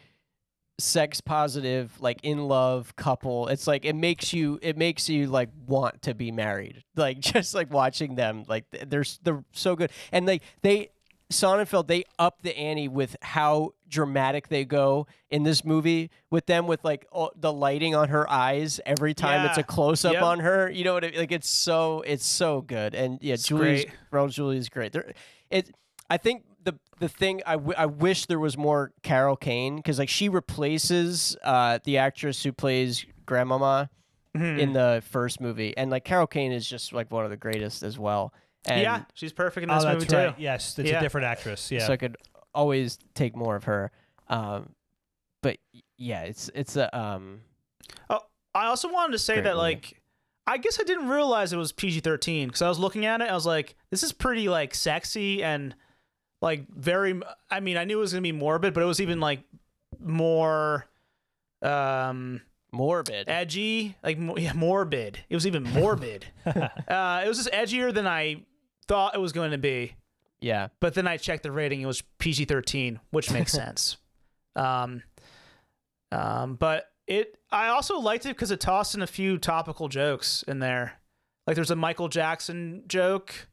sex 0.82 1.21
positive, 1.21 1.91
like 2.01 2.19
in 2.23 2.47
love 2.47 2.95
couple. 2.95 3.47
It's 3.47 3.67
like 3.67 3.86
it 3.86 3.95
makes 3.95 4.34
you 4.34 4.59
it 4.61 4.77
makes 4.77 5.07
you 5.09 5.27
like 5.27 5.49
want 5.67 6.01
to 6.03 6.13
be 6.13 6.32
married. 6.32 6.84
Like 6.95 7.19
just 7.19 7.53
like 7.55 7.71
watching 7.73 8.15
them, 8.15 8.43
like 8.47 8.69
th- 8.71 8.86
they're 8.88 9.05
they're 9.23 9.43
so 9.53 9.75
good. 9.75 9.91
And 10.11 10.25
like 10.25 10.43
they 10.61 10.89
Sonnenfeld, 11.32 11.88
they 11.88 12.03
up 12.19 12.41
the 12.41 12.55
ante 12.57 12.89
with 12.89 13.15
how 13.21 13.73
dramatic 13.88 14.49
they 14.49 14.65
go 14.65 15.07
in 15.29 15.43
this 15.43 15.63
movie 15.63 16.11
with 16.29 16.45
them 16.45 16.67
with 16.67 16.84
like 16.84 17.07
all, 17.11 17.32
the 17.38 17.51
lighting 17.53 17.95
on 17.95 18.09
her 18.09 18.29
eyes 18.29 18.82
every 18.86 19.13
time 19.13 19.45
it's 19.47 19.57
a 19.57 19.63
close 19.63 20.03
up 20.03 20.13
Yep. 20.13 20.23
on 20.23 20.39
her. 20.41 20.69
You 20.69 20.84
know 20.84 20.93
what? 20.93 21.05
I 21.05 21.09
mean? 21.11 21.19
Like 21.19 21.32
it's 21.32 21.49
so 21.49 22.01
it's 22.05 22.25
so 22.25 22.61
good. 22.61 22.93
And 22.93 23.17
yeah, 23.21 23.36
It's 23.36 23.47
Julia's 23.47 23.86
great. 24.11 24.29
Julia's 24.32 24.67
great. 24.69 24.91
There, 24.91 25.13
it. 25.49 25.73
I 26.09 26.17
think 26.17 26.43
the 27.02 27.08
the 27.08 27.14
thing 27.14 27.41
I, 27.45 27.54
w- 27.54 27.74
I 27.78 27.86
wish 27.88 28.28
there 28.28 28.39
was 28.39 28.58
more 28.58 28.91
Carol 29.04 29.36
Kane 29.36 29.76
because 29.78 29.99
like 29.99 30.10
she 30.10 30.30
replaces 30.30 31.36
uh, 31.43 31.80
the 31.84 31.97
actress 31.97 32.43
who 32.43 32.52
plays 32.52 33.06
Grandmama 33.26 33.89
Mhm. 34.36 34.60
in 34.60 34.72
the 34.74 35.04
first 35.10 35.41
movie, 35.41 35.76
and 35.76 35.91
like 35.91 36.06
Carol 36.06 36.26
Kane 36.28 36.54
is 36.54 36.66
just 36.66 36.93
like 36.93 37.12
one 37.12 37.26
of 37.26 37.32
the 37.32 37.36
greatest 37.38 37.84
as 37.84 37.99
well. 37.99 38.34
And 38.66 38.82
yeah, 38.82 39.04
she's 39.14 39.34
perfect 39.34 39.64
in 39.66 39.70
Oh, 39.70 39.76
this 39.76 39.84
that's 39.84 40.06
movie 40.10 40.16
right. 40.16 40.36
too. 40.38 40.41
Yes, 40.41 40.80
it's 40.80 40.89
Yeah. 40.89 40.99
a 40.99 41.02
different 41.02 41.26
actress. 41.26 41.70
Yeah. 41.70 41.86
so 41.86 41.91
I 41.91 41.97
could 41.97 42.16
always 42.54 42.97
take 43.14 43.36
more 43.36 43.58
of 43.58 43.66
her. 43.66 43.91
Um, 44.30 44.70
but 45.41 45.58
yeah, 45.97 46.22
it's 46.22 46.49
it's 46.56 46.78
a 46.78 46.97
um. 46.97 47.41
I 48.54 48.66
also 48.68 48.91
wanted 48.91 49.14
to 49.14 49.20
say 49.20 49.36
Great 49.36 49.43
that 49.45 49.49
movie. 49.56 49.62
like 49.62 50.02
I 50.47 50.58
guess 50.58 50.80
I 50.80 50.84
didn't 50.84 51.08
realize 51.10 51.54
it 51.54 51.58
was 51.58 51.72
PG-13 51.72 52.47
because 52.47 52.62
I 52.62 52.68
was 52.70 52.80
looking 52.80 53.06
at 53.06 53.22
it. 53.22 53.30
I 53.30 53.34
was 53.34 53.45
like, 53.45 53.76
this 53.91 54.02
is 54.04 54.12
pretty 54.12 54.49
like 54.49 54.74
sexy 54.76 55.43
and 55.43 55.76
like 56.42 56.68
very. 56.70 57.22
I 57.50 57.60
mean, 57.60 57.78
I 57.78 57.86
knew 57.86 57.98
it 57.98 58.02
was 58.02 58.14
gonna 58.14 58.22
be 58.22 58.32
morbid, 58.32 58.74
but 58.74 58.84
it 58.84 58.88
was 58.88 59.00
even 59.02 59.20
like 59.20 59.44
more 60.00 60.88
um 61.62 62.42
Morbid. 62.74 63.28
edgy, 63.28 63.96
like 64.04 64.18
yeah, 64.38 64.54
morbid. 64.54 65.20
It 65.30 65.36
was 65.36 65.46
even 65.46 65.64
morbid. 65.64 66.26
uh, 66.46 67.22
it 67.24 67.28
was 67.28 67.38
just 67.38 67.52
edgier 67.52 67.94
than 67.94 68.08
I 68.08 68.44
thought 68.88 69.14
it 69.14 69.20
was 69.20 69.34
going 69.34 69.52
to 69.52 69.58
be. 69.58 69.96
yeah. 70.39 70.70
But 70.80 70.94
then 70.94 71.06
I 71.06 71.18
checked 71.18 71.44
the 71.44 71.52
rating; 71.52 71.82
it 71.82 71.86
was 71.86 72.02
PG 72.20 72.46
thirteen, 72.46 73.00
which 73.12 73.30
makes 73.30 73.52
sense. 73.62 73.98
Um, 74.56 75.04
um, 76.14 76.56
but 76.56 76.86
it, 77.08 77.38
I 77.52 77.68
also 77.68 78.00
liked 78.00 78.26
it 78.26 78.30
because 78.30 78.52
it 78.52 78.62
tossed 78.62 78.96
in 78.96 79.02
a 79.02 79.08
few 79.08 79.38
topical 79.38 79.89
jokes 79.89 80.44
in 80.48 80.60
there. 80.60 80.94
Like 81.46 81.56
there's 81.56 81.72
a 81.72 81.76
Michael 81.76 82.08
Jackson 82.08 82.84
joke. 82.88 83.50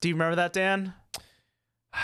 Do 0.00 0.08
you 0.08 0.14
remember 0.14 0.36
that, 0.36 0.52
Dan? 0.52 0.94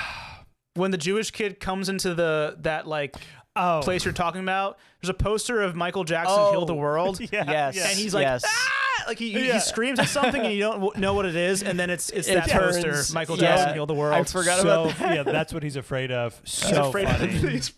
When 0.74 0.91
the 0.91 0.99
Jewish 0.99 1.30
kid 1.30 1.59
comes 1.59 1.89
into 1.89 2.14
the 2.14 2.57
that 2.61 2.87
like 2.87 3.16
oh, 3.55 3.80
place 3.82 4.05
you're 4.05 4.12
talking 4.12 4.43
about, 4.43 4.78
there's 5.01 5.09
a 5.09 5.14
poster 5.14 5.62
of 5.62 5.74
Michael 5.74 6.05
Jackson 6.05 6.37
heal 6.51 6.66
the 6.66 6.74
Oh. 6.74 6.76
world. 6.76 7.18
yeah, 7.32 7.45
yes. 7.47 7.76
yeah. 7.76 7.89
And 7.89 7.99
he's 7.99 8.12
like, 8.12 8.24
yes. 8.24 8.45
ah! 8.47 9.05
like 9.09 9.18
he, 9.18 9.32
he- 9.32 9.47
Yeah. 9.47 9.55
he 9.55 9.61
screams 9.61 9.99
at 9.99 10.09
something 10.09 10.43
and 10.43 10.53
you 10.53 10.61
don't 10.61 10.97
know 10.99 11.14
what 11.14 11.24
it 11.24 11.34
is, 11.34 11.62
and 11.62 11.78
then 11.80 11.89
it's 11.89 12.11
it's 12.11 12.28
It 12.28 12.34
that 12.34 12.51
turns- 12.51 12.84
poster, 12.84 13.14
Michael 13.14 13.37
yeah. 13.37 13.57
Jackson 13.57 13.72
heal 13.74 13.87
the 13.87 13.95
world. 13.95 14.14
I 14.16 14.22
forgot 14.24 14.61
so, 14.61 14.82
about 14.84 14.99
that. 14.99 15.14
yeah, 15.14 15.22
that's 15.22 15.55
what 15.55 15.62
he's 15.62 15.76
afraid 15.76 16.11
of. 16.12 16.39
So 16.45 16.89
afraid 16.91 17.09
funny. 17.09 17.34
of 17.37 17.41
these. 17.43 17.72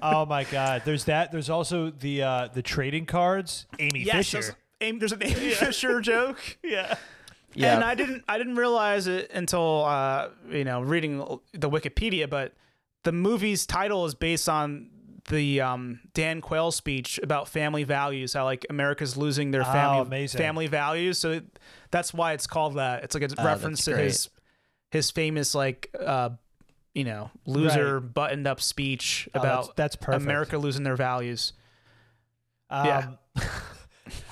oh 0.00 0.24
my 0.26 0.44
god, 0.44 0.82
there's 0.84 1.04
that. 1.06 1.32
There's 1.32 1.50
also 1.50 1.90
the 1.90 2.22
uh 2.22 2.48
the 2.54 2.62
trading 2.62 3.06
cards. 3.06 3.66
Amy 3.80 4.00
yes, 4.04 4.14
Fisher. 4.14 4.40
there's, 4.40 4.54
Amy, 4.82 4.98
there's 5.00 5.12
an 5.12 5.22
Amy 5.24 5.50
Fisher 5.50 6.00
joke. 6.00 6.58
yeah. 6.62 6.94
Yeah. 7.56 7.74
And 7.74 7.84
I 7.84 7.94
didn't 7.94 8.24
I 8.28 8.38
didn't 8.38 8.56
realize 8.56 9.06
it 9.06 9.30
until 9.32 9.84
uh, 9.84 10.28
you 10.50 10.64
know 10.64 10.80
reading 10.82 11.18
the 11.52 11.70
Wikipedia, 11.70 12.28
but 12.28 12.54
the 13.04 13.12
movie's 13.12 13.66
title 13.66 14.04
is 14.04 14.14
based 14.14 14.48
on 14.48 14.90
the 15.28 15.60
um, 15.60 15.98
Dan 16.14 16.40
Quayle 16.40 16.70
speech 16.70 17.18
about 17.22 17.48
family 17.48 17.82
values, 17.82 18.32
how 18.34 18.44
like 18.44 18.64
America's 18.70 19.16
losing 19.16 19.50
their 19.50 19.64
Oh, 19.64 19.72
family 19.72 19.98
amazing. 20.00 20.38
family 20.38 20.66
values. 20.68 21.18
So 21.18 21.40
that's 21.90 22.14
why 22.14 22.32
it's 22.32 22.46
called 22.46 22.74
that. 22.76 23.02
It's 23.04 23.14
like 23.14 23.24
a 23.24 23.34
Oh, 23.38 23.44
reference 23.44 23.84
to 23.86 23.96
his 23.96 24.28
his 24.90 25.10
famous 25.10 25.54
like 25.54 25.90
uh, 25.98 26.30
you 26.94 27.02
know 27.04 27.30
loser 27.44 27.98
buttoned 28.00 28.46
up 28.46 28.60
speech 28.60 29.28
Oh, 29.34 29.38
about 29.40 29.62
that's, 29.76 29.76
that's 29.76 29.96
perfect. 29.96 30.22
America 30.22 30.58
losing 30.58 30.84
their 30.84 30.96
values. 30.96 31.52
Um, 32.70 32.86
Yeah. 32.86 33.08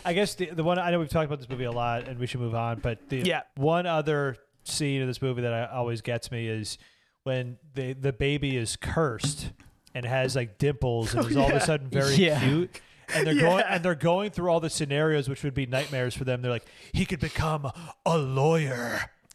I 0.05 0.13
guess 0.13 0.35
the 0.35 0.47
the 0.47 0.63
one 0.65 0.79
I 0.79 0.91
know 0.91 0.99
we've 0.99 1.09
talked 1.09 1.27
about 1.27 1.39
this 1.39 1.49
movie 1.49 1.65
a 1.65 1.73
lot, 1.73 2.09
and 2.09 2.19
we 2.19 2.27
should 2.27 2.41
move 2.41 2.55
on. 2.55 2.81
But 2.81 3.09
the 3.09 3.19
Yeah. 3.19 3.43
one 3.57 3.87
other 3.87 4.37
scene 4.65 5.01
of 5.03 5.09
this 5.09 5.21
movie 5.21 5.43
that 5.43 5.53
I, 5.53 5.67
always 5.67 6.01
gets 6.03 6.31
me 6.31 6.47
is 6.49 6.79
when 7.25 7.59
the 7.75 7.93
the 7.95 8.13
baby 8.13 8.57
is 8.57 8.77
cursed 8.77 9.51
and 9.95 10.05
has 10.05 10.35
like 10.37 10.59
dimples 10.59 11.15
and 11.15 11.27
is 11.31 11.37
all 11.37 11.49
of 11.51 11.55
a 11.57 11.61
sudden 11.61 11.89
very 11.89 12.15
Yeah. 12.17 12.41
cute. 12.41 12.81
And 13.15 13.27
they're 13.27 13.35
Yeah. 13.35 13.41
going 13.43 13.65
and 13.69 13.85
they're 13.85 13.95
going 13.95 14.31
through 14.31 14.51
all 14.51 14.61
the 14.61 14.71
scenarios 14.71 15.29
which 15.29 15.43
would 15.45 15.55
be 15.55 15.67
nightmares 15.67 16.15
for 16.15 16.25
them. 16.25 16.43
They're 16.43 16.51
like, 16.51 16.65
he 16.93 17.05
could 17.07 17.21
become 17.21 17.71
a 18.07 18.19
lawyer. 18.19 19.11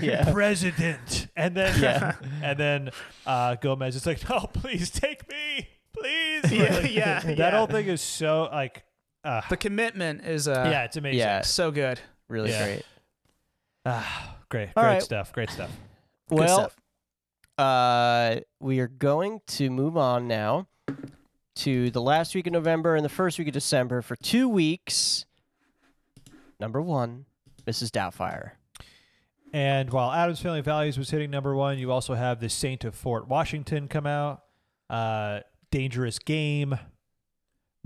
yeah. 0.00 0.30
president. 0.32 1.28
And 1.36 1.54
then 1.56 1.80
Yeah. 1.80 2.14
and 2.42 2.58
then 2.58 2.90
uh, 3.26 3.56
Gomez 3.56 3.96
is 3.96 4.06
like, 4.06 4.26
no, 4.28 4.40
please 4.52 4.90
take 4.90 5.28
me, 5.28 5.68
please. 5.92 6.50
Yeah, 6.52 6.74
Like, 6.76 6.92
yeah, 6.94 7.20
That 7.20 7.38
yeah. 7.38 7.50
whole 7.56 7.66
thing 7.66 7.86
is 7.86 8.00
so 8.00 8.48
like, 8.52 8.82
uh, 9.24 9.40
The 9.50 9.56
commitment 9.56 10.24
is 10.24 10.48
uh, 10.48 10.68
yeah, 10.70 10.84
it's 10.84 10.96
amazing. 10.96 11.18
Yeah. 11.20 11.40
so 11.42 11.70
good. 11.70 12.00
Really 12.28 12.50
Yeah. 12.50 12.64
great. 12.66 12.82
Ah, 13.86 14.36
great, 14.48 14.74
great 14.74 14.82
right. 14.84 15.02
stuff. 15.02 15.32
Great 15.32 15.50
stuff. 15.50 15.70
Good 16.28 16.38
Well, 16.40 16.58
stuff. 16.58 16.76
uh, 17.58 18.40
we 18.60 18.80
are 18.80 18.88
going 18.88 19.40
to 19.48 19.70
move 19.70 19.96
on 19.96 20.28
now 20.28 20.66
to 21.56 21.90
the 21.90 22.00
last 22.02 22.34
week 22.34 22.46
of 22.46 22.52
November 22.52 22.94
and 22.96 23.04
the 23.04 23.08
first 23.08 23.38
week 23.38 23.48
of 23.48 23.54
December 23.54 24.02
for 24.02 24.14
two 24.16 24.48
weeks. 24.48 25.24
Number 26.60 26.82
one, 26.82 27.24
Mrs. 27.66 27.90
Doubtfire. 27.90 28.52
And 29.52 29.90
while 29.90 30.12
Addams 30.12 30.40
Family 30.42 30.60
Values 30.60 30.98
was 30.98 31.08
hitting 31.10 31.30
number 31.30 31.54
one, 31.54 31.78
you 31.78 31.90
also 31.90 32.14
have 32.14 32.40
The 32.40 32.50
Saint 32.50 32.84
of 32.84 32.94
Fort 32.94 33.28
Washington 33.28 33.88
come 33.88 34.06
out, 34.06 34.42
uh, 34.90 35.40
Dangerous 35.70 36.18
Game, 36.18 36.78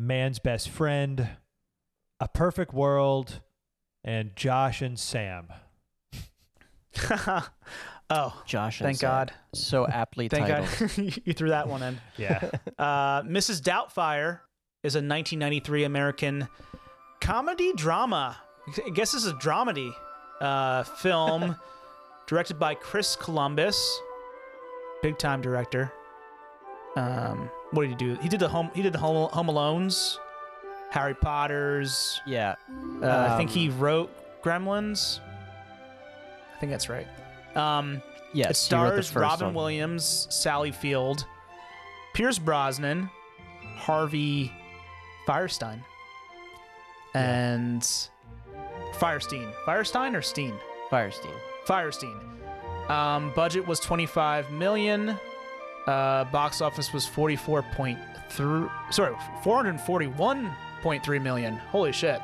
Man's 0.03 0.41
Best 0.41 0.69
Friend, 0.69 1.29
A 2.19 2.29
Perfect 2.29 2.75
World, 2.75 3.41
and 4.03 4.35
Josh 4.35 4.83
and 4.83 4.99
Sam. 4.99 5.47
oh, 8.11 8.43
Josh 8.45 8.81
and 8.81 8.87
thank 8.87 8.99
Sam. 8.99 9.09
God. 9.09 9.33
So 9.55 9.87
aptly 9.87 10.29
Thank 10.29 10.49
titled. 10.49 10.69
God 10.97 11.21
you 11.25 11.33
threw 11.33 11.51
that 11.51 11.69
one 11.69 11.83
in. 11.83 12.01
Yeah. 12.17 12.51
Uh, 12.79 13.23
Mrs. 13.23 13.63
Doubtfire 13.63 14.41
is 14.83 14.97
a 14.97 14.99
1993 14.99 15.85
American 15.85 16.49
comedy 17.21 17.73
drama. 17.75 18.37
I 18.85 18.91
guess 18.91 19.13
this 19.13 19.23
is 19.23 19.31
a 19.31 19.35
dramedy 19.35 19.93
uh, 20.41 20.83
film 20.83 21.55
directed 22.27 22.59
by 22.59 22.75
Chris 22.75 23.15
Columbus, 23.15 24.01
big 25.01 25.17
time 25.17 25.43
director. 25.43 25.93
Um, 26.97 27.49
what 27.73 27.83
did 27.83 27.91
he 27.91 27.97
do? 27.97 28.15
He 28.23 28.29
did 28.29 28.41
the 28.41 28.49
home. 28.49 28.71
He 28.75 28.83
did 28.83 28.93
the 28.93 28.99
Home, 28.99 29.29
home 29.31 29.47
Alones, 29.49 30.17
Harry 30.91 31.15
Potter's. 31.15 32.21
Yeah. 32.27 32.55
Uh, 33.03 33.29
I 33.33 33.37
think 33.37 33.51
he 33.51 33.69
Um, 33.69 33.79
wrote 33.81 34.43
Gremlins. 34.43 35.21
I 36.55 36.61
think 36.61 36.71
that's 36.71 36.89
right. 36.89 37.07
Um, 37.57 38.03
Yes. 38.33 38.67
it 38.71 38.75
he 38.77 38.83
wrote 38.83 38.97
the 38.97 39.03
stars 39.03 39.23
Robin 39.23 39.47
one. 39.49 39.55
Williams, 39.55 40.27
Sally 40.31 40.71
Field, 40.73 41.27
Pierce 42.15 42.39
Brosnan, 42.39 43.11
Harvey 43.77 44.53
Fierstein, 45.27 45.81
and 47.15 47.83
Fierstein. 48.95 49.53
Fierstein 49.67 50.17
or 50.17 50.23
Steen? 50.23 50.55
Fierstein. 50.91 51.35
Fierstein. 51.67 52.19
Um, 52.91 53.33
budget 53.35 53.67
was 53.67 53.81
25 53.81 54.51
million. 54.51 55.19
Uh, 55.87 56.25
box 56.27 56.61
office 56.61 56.93
was 56.93 57.07
44.3. 57.07 58.71
Sorry, 58.93 59.15
441.3 59.43 61.23
million. 61.23 61.57
Holy 61.57 61.93
shit! 61.93 62.21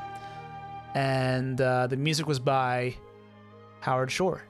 And 0.95 1.61
uh, 1.61 1.87
the 1.87 1.97
music 1.97 2.27
was 2.27 2.39
by 2.39 2.95
Howard 3.81 4.11
Shore. 4.11 4.43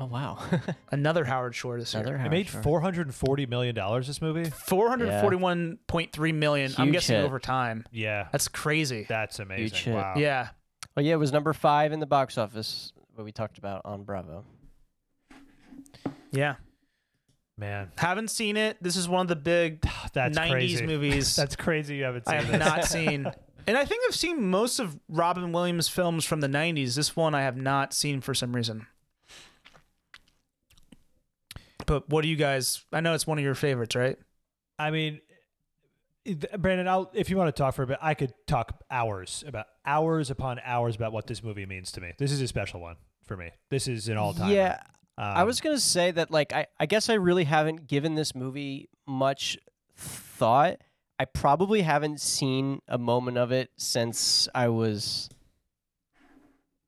Oh 0.00 0.06
wow. 0.06 0.38
Another 0.90 1.24
Howard 1.24 1.54
Shore 1.54 1.78
this 1.78 1.94
year. 1.94 2.02
Another 2.02 2.24
It 2.24 2.28
made 2.30 2.48
Shore. 2.48 2.62
four 2.62 2.80
hundred 2.80 3.06
and 3.06 3.14
forty 3.14 3.46
million 3.46 3.74
dollars. 3.76 4.08
This 4.08 4.20
movie. 4.20 4.42
441.3 4.44 6.34
million. 6.34 6.72
I'm 6.76 6.90
guessing 6.90 7.16
hit. 7.16 7.24
over 7.24 7.38
time. 7.38 7.86
Yeah, 7.92 8.26
That's 8.32 8.48
crazy. 8.48 9.06
that's 9.08 9.38
amazing. 9.38 9.78
hit. 9.78 9.94
Wow. 9.94 10.14
Yeah. 10.16 10.48
Oh 10.96 11.00
yeah, 11.00 11.14
it 11.14 11.18
was 11.18 11.32
number 11.32 11.52
five 11.52 11.92
in 11.92 12.00
the 12.00 12.06
box 12.06 12.38
office. 12.38 12.92
What 13.14 13.24
we 13.24 13.30
talked 13.32 13.58
about 13.58 13.82
on 13.84 14.02
Bravo. 14.02 14.44
Yeah. 16.32 16.56
Man, 17.56 17.92
Haven't 17.96 18.28
seen 18.28 18.56
it. 18.56 18.82
This 18.82 18.96
is 18.96 19.08
one 19.08 19.22
of 19.22 19.28
the 19.28 19.36
big 19.36 19.80
that's 20.12 20.38
90s 20.38 20.50
crazy. 20.50 20.86
movies 20.86 21.36
That's 21.36 21.56
crazy. 21.56 21.96
You 21.96 22.04
haven't 22.04 22.26
seen 22.26 22.34
it. 22.34 22.38
I 22.38 22.42
have 22.42 22.52
this. 22.52 22.58
not 22.58 22.84
seen. 22.84 23.32
And 23.66 23.78
I 23.78 23.86
think 23.86 24.02
I've 24.06 24.14
seen 24.14 24.50
most 24.50 24.78
of 24.78 25.00
Robin 25.08 25.50
Williams 25.50 25.88
films 25.88 26.26
from 26.26 26.42
the 26.42 26.48
90s. 26.48 26.96
This 26.96 27.16
one 27.16 27.34
I 27.34 27.40
have 27.44 27.56
not 27.56 27.94
seen 27.94 28.20
for 28.20 28.34
some 28.34 28.54
reason. 28.54 28.86
But 31.86 32.08
what 32.10 32.20
do 32.20 32.28
you 32.28 32.36
guys 32.36 32.84
I 32.92 33.00
know 33.00 33.14
it's 33.14 33.26
one 33.26 33.38
of 33.38 33.44
your 33.44 33.54
favorites, 33.54 33.96
right? 33.96 34.18
I 34.78 34.90
mean, 34.90 35.20
Brandon, 36.58 36.88
I'll, 36.88 37.10
if 37.14 37.30
you 37.30 37.36
want 37.36 37.54
to 37.54 37.58
talk 37.58 37.74
for 37.74 37.82
a 37.82 37.86
bit, 37.86 37.98
I 38.02 38.14
could 38.14 38.34
talk 38.46 38.82
hours 38.90 39.44
about 39.46 39.66
hours 39.86 40.30
upon 40.30 40.60
hours 40.64 40.96
about 40.96 41.12
what 41.12 41.26
this 41.26 41.42
movie 41.42 41.64
means 41.66 41.92
to 41.92 42.00
me. 42.00 42.12
This 42.18 42.32
is 42.32 42.40
a 42.40 42.48
special 42.48 42.80
one 42.80 42.96
for 43.26 43.36
me. 43.36 43.50
This 43.70 43.88
is 43.88 44.08
an 44.08 44.16
all 44.16 44.32
time. 44.34 44.50
Yeah, 44.50 44.80
um, 45.16 45.24
I 45.24 45.44
was 45.44 45.60
gonna 45.60 45.78
say 45.78 46.10
that 46.10 46.30
like 46.30 46.52
I, 46.52 46.66
I 46.78 46.86
guess 46.86 47.08
I 47.08 47.14
really 47.14 47.44
haven't 47.44 47.86
given 47.86 48.14
this 48.14 48.34
movie 48.34 48.88
much 49.06 49.58
thought. 49.96 50.78
I 51.18 51.26
probably 51.26 51.82
haven't 51.82 52.20
seen 52.20 52.80
a 52.88 52.98
moment 52.98 53.38
of 53.38 53.52
it 53.52 53.70
since 53.76 54.48
I 54.54 54.68
was 54.68 55.28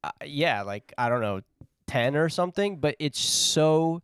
uh, 0.03 0.11
yeah, 0.25 0.63
like 0.63 0.93
I 0.99 1.09
don't 1.09 1.21
know, 1.21 1.41
10 1.87 2.17
or 2.17 2.29
something, 2.29 2.77
but 2.79 2.97
it's 2.99 3.21
so 3.21 4.03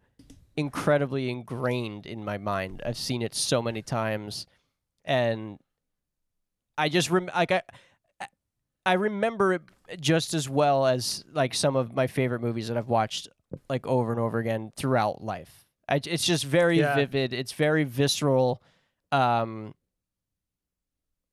incredibly 0.57 1.31
ingrained 1.31 2.07
in 2.07 2.25
my 2.25 2.39
mind. 2.39 2.83
I've 2.85 2.97
seen 2.97 3.23
it 3.23 3.35
so 3.35 3.63
many 3.63 3.83
times 3.83 4.47
and 5.05 5.59
I 6.79 6.89
just 6.89 7.11
rem- 7.11 7.31
like 7.35 7.53
I 7.53 7.63
I 8.85 8.95
remember 8.95 9.53
it 9.53 9.63
just 10.01 10.35
as 10.35 10.49
well 10.49 10.87
as 10.87 11.25
like 11.33 11.55
some 11.55 11.77
of 11.77 11.95
my 11.95 12.07
favorite 12.07 12.41
movies 12.41 12.69
that 12.69 12.77
I've 12.77 12.89
watched 12.89 13.29
like 13.69 13.87
over 13.87 14.13
and 14.13 14.21
over 14.21 14.39
again 14.39 14.73
throughout 14.77 15.23
life. 15.23 15.65
I, 15.89 16.01
it's 16.05 16.25
just 16.25 16.45
very 16.45 16.79
Yeah. 16.79 16.95
vivid. 16.95 17.33
It's 17.33 17.53
very 17.53 17.85
visceral. 17.85 18.63
Um, 19.11 19.75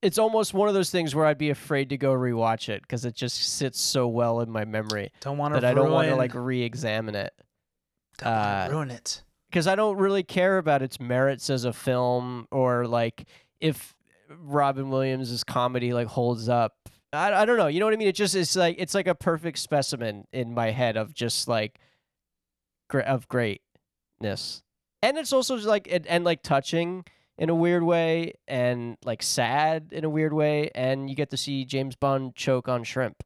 it's 0.02 0.18
almost 0.18 0.54
one 0.54 0.68
of 0.70 0.74
those 0.74 0.90
things 0.90 1.14
where 1.14 1.26
I'd 1.26 1.38
be 1.38 1.50
afraid 1.50 1.90
to 1.90 1.98
go 1.98 2.14
rewatch 2.14 2.70
it 2.70 2.82
because 2.82 3.04
it 3.06 3.16
just 3.16 3.58
sits 3.58 3.80
so 3.80 4.08
well 4.08 4.40
in 4.40 4.50
my 4.50 4.64
memory 4.66 5.12
Don't 5.20 5.38
want 5.38 5.54
to 5.56 5.60
that 5.62 5.70
I 5.70 5.74
don't 5.74 5.92
want 5.92 6.08
to 6.08 6.16
like 6.16 6.34
re-examine 6.34 7.16
it 7.16 7.34
don't 8.18 8.28
uh, 8.32 8.68
ruin 8.72 8.92
it. 8.92 9.24
because 9.50 9.68
I 9.68 9.76
don't 9.76 9.98
really 9.98 10.24
care 10.24 10.58
about 10.58 10.82
its 10.82 11.00
merits 11.02 11.50
as 11.50 11.66
a 11.66 11.74
film 11.74 12.48
or 12.52 12.88
like 12.88 13.26
if 13.60 13.94
Robin 14.30 14.90
Williams' 14.90 15.44
comedy 15.44 15.92
like 15.94 16.08
holds 16.08 16.48
up. 16.48 16.76
I, 17.12 17.34
I 17.34 17.46
don't 17.46 17.58
know. 17.58 17.68
You 17.68 17.80
know 17.80 17.86
what 17.88 17.94
I 17.94 17.98
mean? 17.98 18.08
It 18.08 18.16
just 18.16 18.36
it's 18.36 18.56
like 18.56 18.76
it's 18.78 18.94
like 18.94 19.08
a 19.08 19.16
perfect 19.16 19.58
specimen 19.58 20.26
in 20.32 20.54
my 20.54 20.72
head 20.72 20.96
of 20.96 21.14
just 21.14 21.48
like 21.48 21.80
of 22.94 23.28
greatness, 23.28 24.64
and 25.02 25.18
it's 25.18 25.34
also 25.34 25.56
just 25.56 25.68
like 25.68 25.88
and, 25.92 26.08
and 26.08 26.24
like 26.24 26.44
touching 26.44 27.06
in 27.38 27.50
a 27.50 27.56
weird 27.56 27.84
way 27.84 28.34
and 28.48 28.98
like 29.06 29.24
sad 29.24 29.90
in 29.92 30.04
a 30.04 30.10
weird 30.10 30.34
way, 30.34 30.72
and 30.76 31.10
you 31.10 31.16
get 31.16 31.30
to 31.30 31.38
see 31.38 31.66
James 31.66 31.96
Bond 31.96 32.36
choke 32.36 32.68
on 32.68 32.84
shrimp. 32.84 33.24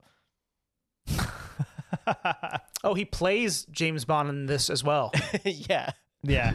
Oh, 2.84 2.95
he 2.95 3.06
plays 3.06 3.65
James 3.72 4.03
Bond 4.03 4.30
in 4.30 4.45
this 4.45 4.69
as 4.69 4.84
well. 4.84 5.14
yeah. 5.45 5.91
yeah. 6.22 6.53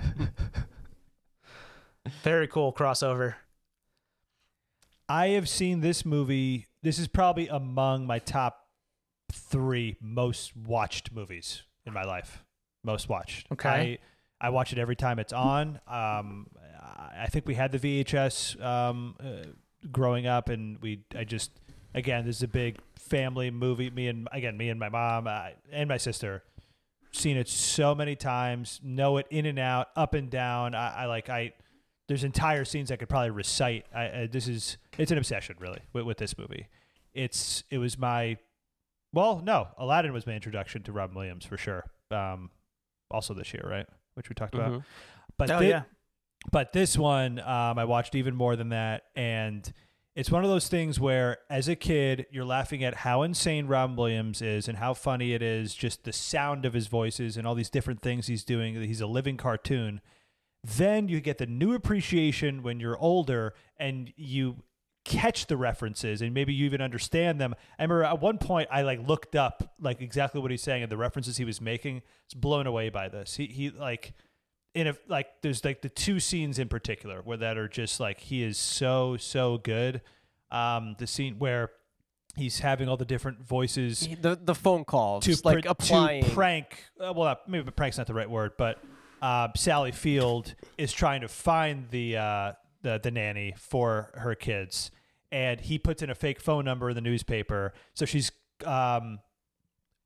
Very 2.23 2.47
cool 2.47 2.73
crossover. 2.73 3.37
I 5.09 5.29
have 5.29 5.49
seen 5.49 5.81
this 5.81 6.05
movie. 6.05 6.67
This 6.83 6.99
is 6.99 7.09
probably 7.09 7.49
among 7.49 8.07
my 8.07 8.19
top 8.19 8.67
three 9.33 9.97
most 10.03 10.55
watched 10.55 11.13
movies 11.13 11.63
in 11.87 11.95
my 11.95 12.03
life. 12.03 12.45
Most 12.85 13.09
watched. 13.09 13.47
Okay. 13.53 13.99
I, 14.41 14.47
I 14.47 14.51
watch 14.51 14.73
it 14.73 14.79
every 14.79 14.97
time 14.97 15.19
it's 15.19 15.33
on. 15.33 15.81
Um, 15.87 16.47
I 17.19 17.27
think 17.27 17.47
we 17.47 17.55
had 17.55 17.73
the 17.73 17.79
VHS 17.79 18.63
um, 18.65 19.17
uh, 19.21 19.49
growing 19.91 20.27
up, 20.27 20.49
and 20.49 20.81
we. 20.81 21.05
I 21.15 21.25
just 21.25 21.51
again, 21.95 22.25
this 22.25 22.37
is 22.37 22.43
a 22.43 22.49
big 22.49 22.79
family 22.97 23.51
movie. 23.51 23.91
Me 23.91 24.09
and 24.09 24.29
again, 24.33 24.57
me 24.57 24.69
and 24.69 24.79
my 24.79 24.89
mom 24.89 25.27
uh, 25.27 25.49
and 25.73 25.89
my 25.89 25.97
sister 25.97 26.43
seen 27.13 27.37
it 27.37 27.49
so 27.49 27.95
many 27.95 28.17
times. 28.17 28.81
Know 28.83 29.17
it 29.17 29.27
in 29.31 29.47
and 29.47 29.59
out, 29.59 29.89
up 29.97 30.15
and 30.15 30.31
down. 30.31 30.75
I, 30.75 31.03
I 31.03 31.07
like 31.07 31.29
I 31.29 31.53
there's 32.07 32.25
entire 32.25 32.65
scenes 32.65 32.91
I 32.91 32.97
could 32.97 33.09
probably 33.09 33.31
recite. 33.31 33.87
I, 33.95 34.03
I, 34.03 34.29
this 34.31 34.49
is 34.49 34.79
it's 34.97 35.11
an 35.11 35.19
obsession 35.19 35.57
really 35.59 35.81
with, 35.93 36.05
with 36.05 36.19
this 36.19 36.37
movie. 36.39 36.69
It's 37.15 37.65
it 37.71 37.79
was 37.79 37.99
my 37.99 38.37
well 39.13 39.41
no 39.45 39.69
Aladdin 39.77 40.13
was 40.13 40.27
my 40.27 40.35
introduction 40.35 40.83
to 40.85 40.93
Robin 40.93 41.17
Williams 41.17 41.45
for 41.45 41.57
sure. 41.57 41.85
Um, 42.11 42.51
also 43.11 43.35
this 43.35 43.53
year 43.55 43.65
right, 43.69 43.87
which 44.15 44.29
we 44.29 44.35
talked 44.35 44.55
about. 44.55 44.73
Mhm. 44.73 44.85
But 45.37 45.51
Oh 45.51 45.59
thi- 45.61 45.69
yeah. 45.69 45.83
but 46.53 46.73
this 46.73 46.97
one 46.97 47.39
um, 47.41 47.79
I 47.79 47.85
watched 47.85 48.15
even 48.15 48.35
more 48.35 48.57
than 48.57 48.71
that, 48.71 49.05
and 49.17 49.71
it's 50.17 50.31
one 50.33 50.43
of 50.43 50.51
those 50.51 50.67
things 50.69 50.99
where, 50.99 51.39
as 51.49 51.69
a 51.69 51.77
kid, 51.77 52.27
you're 52.33 52.45
laughing 52.45 52.83
at 52.83 52.95
how 52.97 53.23
insane 53.23 53.67
Robin 53.69 53.95
Williams 53.95 54.43
is 54.43 54.67
and 54.67 54.79
how 54.79 54.93
funny 54.93 55.33
it 55.33 55.43
is, 55.43 55.75
just 55.75 56.03
the 56.03 56.13
sound 56.13 56.65
of 56.65 56.73
his 56.73 56.89
voices 56.89 57.37
and 57.37 57.47
all 57.47 57.55
these 57.55 57.71
different 57.71 58.03
things 58.03 58.27
he's 58.27 58.43
doing. 58.43 58.75
He's 58.83 59.01
a 59.01 59.07
living 59.07 59.37
cartoon. 59.37 60.01
Then 60.65 61.07
you 61.09 61.21
get 61.21 61.39
the 61.39 61.47
new 61.47 61.73
appreciation 61.73 62.65
when 62.65 62.81
you're 62.81 62.99
older 62.99 63.55
and 63.79 64.13
you 64.17 64.57
catch 65.09 65.47
the 65.47 65.57
references 65.57 66.21
and 66.23 66.35
maybe 66.35 66.53
you 66.53 66.67
even 66.67 66.81
understand 66.81 67.41
them. 67.41 67.55
I 67.79 67.83
remember 67.83 68.05
at 68.05 68.21
one 68.21 68.39
point 68.39 68.69
I 68.71 68.83
like 68.83 69.07
looked 69.07 69.35
up 69.35 69.75
like 69.81 70.01
exactly 70.01 70.41
what 70.41 70.51
he's 70.51 70.63
saying 70.63 70.83
and 70.83 70.93
the 70.93 70.97
references 70.97 71.37
he 71.37 71.45
was 71.45 71.61
making. 71.61 72.03
It's 72.27 72.35
blown 72.35 72.67
away 72.67 72.91
by 72.91 73.09
this. 73.09 73.35
He 73.37 73.47
he 73.47 73.71
like 73.71 74.13
in 74.75 74.87
a 74.89 74.95
like 75.09 75.29
there's 75.43 75.65
like 75.65 75.83
the 75.83 75.89
two 75.89 76.21
scenes 76.21 76.59
in 76.59 76.69
particular 76.69 77.21
where 77.23 77.37
that 77.39 77.57
are 77.59 77.69
just 77.69 77.99
like 78.01 78.21
he 78.21 78.43
is 78.43 78.59
so 78.59 79.17
so 79.17 79.59
good. 79.59 80.03
Um, 80.51 80.95
the 80.99 81.07
scene 81.07 81.39
where 81.39 81.71
he's 82.37 82.61
having 82.61 82.89
all 82.89 82.97
the 82.97 83.05
different 83.05 83.43
voices 83.45 84.09
The 84.23 84.39
the 84.43 84.55
phone 84.55 84.85
calls 84.85 85.25
to 85.25 85.37
like 85.45 85.65
pr- 85.65 85.71
applying. 85.71 86.25
to 86.25 86.31
prank. 86.31 86.85
Uh, 87.01 87.13
well, 87.15 87.25
not, 87.27 87.49
maybe 87.49 87.71
prank's 87.71 87.99
not 87.99 88.07
the 88.07 88.15
right 88.15 88.31
word, 88.31 88.53
but 88.57 88.79
uh, 89.21 89.49
Sally 89.57 89.93
Field 89.93 90.55
is 90.77 90.93
trying 90.93 91.23
to 91.23 91.29
find 91.29 91.89
the 91.91 92.17
uh, 92.17 92.53
the 92.83 93.01
the 93.03 93.11
nanny 93.11 93.55
for 93.59 94.11
her 94.15 94.35
kids, 94.35 94.91
and 95.31 95.61
he 95.61 95.79
puts 95.79 96.03
in 96.03 96.11
a 96.11 96.15
fake 96.15 96.41
phone 96.41 96.65
number 96.65 96.89
in 96.91 96.95
the 96.95 97.01
newspaper, 97.01 97.73
so 97.95 98.05
she's 98.05 98.31
um, 98.65 99.21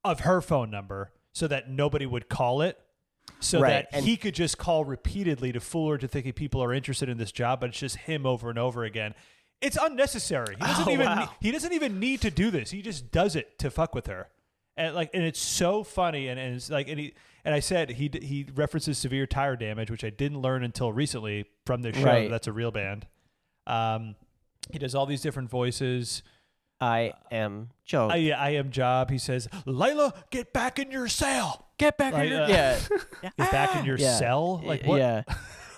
of 0.04 0.20
her 0.20 0.40
phone 0.40 0.70
number, 0.70 1.10
so 1.32 1.46
that 1.48 1.70
nobody 1.70 2.06
would 2.06 2.28
call 2.28 2.60
it. 2.62 2.78
So 3.38 3.60
Right, 3.60 3.70
that 3.70 3.88
and- 3.92 4.04
he 4.04 4.16
could 4.16 4.34
just 4.34 4.58
call 4.58 4.84
repeatedly 4.84 5.52
to 5.52 5.60
fool 5.60 5.90
her 5.90 5.98
to 5.98 6.08
thinking 6.08 6.32
people 6.32 6.62
are 6.62 6.72
interested 6.72 7.08
in 7.08 7.18
this 7.18 7.30
job, 7.32 7.60
but 7.60 7.70
it's 7.70 7.78
just 7.78 7.96
him 7.96 8.26
over 8.26 8.50
and 8.50 8.58
over 8.58 8.84
again. 8.84 9.14
It's 9.60 9.78
unnecessary. 9.80 10.56
He 10.56 10.64
doesn't 10.64 10.88
Oh, 10.88 10.92
even 10.92 11.06
wow. 11.06 11.30
he 11.40 11.52
doesn't 11.52 11.72
even 11.72 12.00
need 12.00 12.20
to 12.22 12.30
do 12.30 12.50
this. 12.50 12.70
He 12.72 12.82
just 12.82 13.12
does 13.12 13.36
it 13.36 13.58
to 13.60 13.70
fuck 13.70 13.94
with 13.94 14.06
her, 14.08 14.28
and 14.76 14.94
like, 14.94 15.10
and 15.14 15.22
it's 15.22 15.38
so 15.40 15.84
funny. 15.84 16.26
And, 16.28 16.38
and 16.40 16.56
it's 16.56 16.68
like, 16.68 16.88
and 16.88 16.98
he 16.98 17.14
and 17.44 17.54
I 17.54 17.60
said 17.60 17.90
he 17.90 18.10
he 18.20 18.46
references 18.56 18.98
severe 18.98 19.26
tire 19.26 19.54
damage, 19.54 19.88
which 19.90 20.02
I 20.02 20.10
didn't 20.10 20.40
learn 20.40 20.64
until 20.64 20.92
recently 20.92 21.46
from 21.64 21.82
this 21.82 21.96
show. 21.96 22.04
Right. 22.04 22.28
That's 22.30 22.48
a 22.48 22.52
real 22.52 22.72
band. 22.72 23.06
Um, 23.68 24.16
he 24.70 24.78
does 24.78 24.94
all 24.94 25.06
these 25.06 25.20
different 25.20 25.50
voices. 25.50 26.22
I 26.80 27.12
am 27.30 27.70
Joe. 27.84 28.08
I, 28.10 28.32
I 28.36 28.50
am 28.50 28.70
Job. 28.70 29.10
He 29.10 29.18
says, 29.18 29.46
"Layla, 29.66 30.12
get 30.30 30.52
back 30.52 30.78
in 30.78 30.90
your 30.90 31.08
cell. 31.08 31.68
Get 31.78 31.96
back 31.96 32.12
Like, 32.12 32.24
in 32.24 32.28
your 32.30 32.42
uh, 32.42 32.48
yeah. 32.48 32.78
Get 33.22 33.50
back 33.50 33.76
in 33.76 33.84
your 33.84 33.98
yeah. 33.98 34.18
cell." 34.18 34.60
Like 34.64 34.84
what? 34.84 34.98
Yeah. 34.98 35.22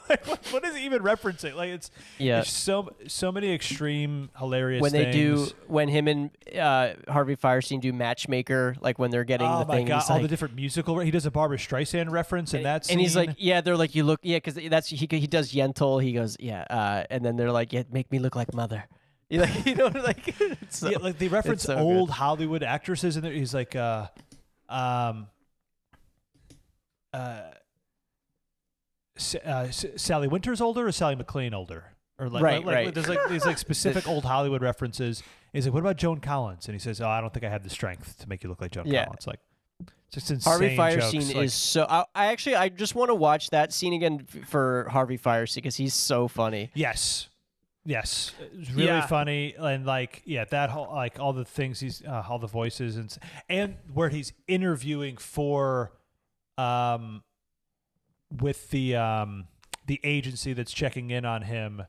like, 0.09 0.27
what, 0.27 0.45
what 0.53 0.65
is 0.65 0.77
he 0.77 0.85
even 0.85 1.03
referencing? 1.03 1.55
Like 1.55 1.71
it's 1.71 1.91
Yeah. 2.19 2.37
There's 2.37 2.51
so 2.51 2.91
so 3.07 3.33
many 3.33 3.53
extreme 3.53 4.31
hilarious 4.39 4.83
when 4.83 4.93
they 4.93 5.11
do 5.11 5.49
when 5.67 5.89
him 5.89 6.09
and 6.09 6.31
uh, 6.59 6.95
Harvey 7.09 7.37
Fierstein 7.37 7.81
do 7.81 7.93
matchmaker, 7.93 8.77
like 8.81 8.99
when 8.99 9.11
they're 9.11 9.25
getting 9.25 9.47
oh 9.47 9.61
the 9.61 9.67
my 9.67 9.77
thing, 9.77 9.87
god, 9.87 10.05
all 10.09 10.17
like, 10.17 10.23
the 10.23 10.29
different 10.29 10.55
musical. 10.55 10.99
He 10.99 11.11
does 11.11 11.27
a 11.27 11.31
Barbra 11.31 11.59
Streisand 11.59 12.11
reference 12.11 12.55
in 12.55 12.63
that 12.65 12.87
scene. 12.87 12.95
and 12.95 13.01
he's 13.01 13.17
like, 13.17 13.31
yeah, 13.39 13.61
they're 13.61 13.77
like, 13.77 13.95
you 13.95 14.05
look, 14.05 14.21
yeah, 14.23 14.37
because 14.37 14.55
that's 14.69 14.89
he 14.89 14.97
he 15.11 15.27
does 15.27 15.53
Yentl. 15.53 16.03
He 16.03 16.13
goes, 16.13 16.37
yeah, 16.41 16.63
uh, 16.71 17.05
and 17.11 17.25
then 17.25 17.37
they're 17.37 17.53
like, 17.53 17.73
yeah, 17.73 17.85
make 17.91 18.11
me 18.13 18.19
look 18.19 18.37
like 18.37 18.53
mother. 18.55 18.85
You 19.31 19.41
like, 19.41 19.67
you 19.67 19.75
know, 19.75 19.87
like, 19.87 20.35
so, 20.69 20.91
yeah, 20.91 20.99
like 20.99 21.19
they 21.19 21.29
reference 21.29 21.63
so 21.63 21.77
old 21.79 22.09
good. 22.09 22.15
Hollywood 22.15 22.63
actresses, 22.63 23.17
and 23.17 23.27
he's 23.27 23.55
like, 23.55 23.75
uh, 23.75 24.09
um, 24.69 25.29
uh, 27.15 27.41
uh, 29.45 29.71
Sally 29.71 30.29
Winters 30.29 30.61
older 30.61 30.87
or 30.87 30.93
Sally 30.93 31.15
McLean 31.17 31.55
older? 31.55 31.85
Or 32.19 32.29
like, 32.29 32.43
Right, 32.43 32.57
like, 32.59 32.67
like, 32.67 32.75
right. 32.87 32.95
there's 32.95 33.09
like 33.09 33.29
these 33.29 33.45
like 33.45 33.59
specific 33.59 34.07
old 34.09 34.25
Hollywood 34.25 34.63
references. 34.63 35.23
He's 35.53 35.67
like, 35.67 35.75
what 35.75 35.81
about 35.81 35.97
Joan 35.97 36.21
Collins? 36.21 36.67
And 36.67 36.75
he 36.75 36.79
says, 36.79 37.01
oh, 37.01 37.09
I 37.09 37.21
don't 37.21 37.33
think 37.33 37.45
I 37.45 37.49
have 37.49 37.65
the 37.65 37.71
strength 37.71 38.19
to 38.21 38.29
make 38.29 38.43
you 38.45 38.49
look 38.51 38.61
like 38.61 38.71
Joan 38.73 38.87
Yeah. 38.87 39.05
Collins. 39.05 39.27
Like, 39.27 39.41
just 40.13 40.31
insane 40.31 40.51
Harvey 40.53 40.77
Fierstein. 40.77 41.35
Like, 41.35 41.45
is 41.47 41.55
so. 41.55 41.87
I, 41.89 42.05
I 42.15 42.27
actually, 42.27 42.55
I 42.55 42.69
just 42.69 42.95
want 42.95 43.09
to 43.11 43.17
watch 43.17 43.51
that 43.51 43.73
scene 43.73 43.93
again 43.95 44.27
f- 44.33 44.49
for 44.49 44.87
Harvey 44.91 45.19
Fierstein 45.19 45.57
because 45.57 45.75
he's 45.75 45.95
so 45.95 46.29
funny. 46.29 46.71
Yes. 46.75 47.29
Yes. 47.85 48.33
It's 48.57 48.71
really 48.71 48.87
Yeah. 48.87 49.07
funny 49.07 49.55
and 49.59 49.85
like 49.85 50.23
yeah, 50.25 50.45
that 50.47 50.71
whole 50.71 50.89
like 50.95 51.19
all 51.21 51.33
the 51.35 51.45
things 51.45 51.81
he's 51.81 52.01
uh, 52.03 52.23
all 52.29 52.39
the 52.39 52.47
voices 52.47 52.97
and 52.97 53.15
and 53.51 53.77
where 53.93 54.09
he's 54.09 54.33
interviewing 54.49 55.17
for 55.19 55.93
um 56.57 57.23
with 58.41 58.71
the 58.71 58.97
um 58.97 59.47
the 59.87 60.01
agency 60.03 60.53
that's 60.53 60.73
checking 60.73 61.11
in 61.11 61.25
on 61.25 61.43
him 61.43 61.83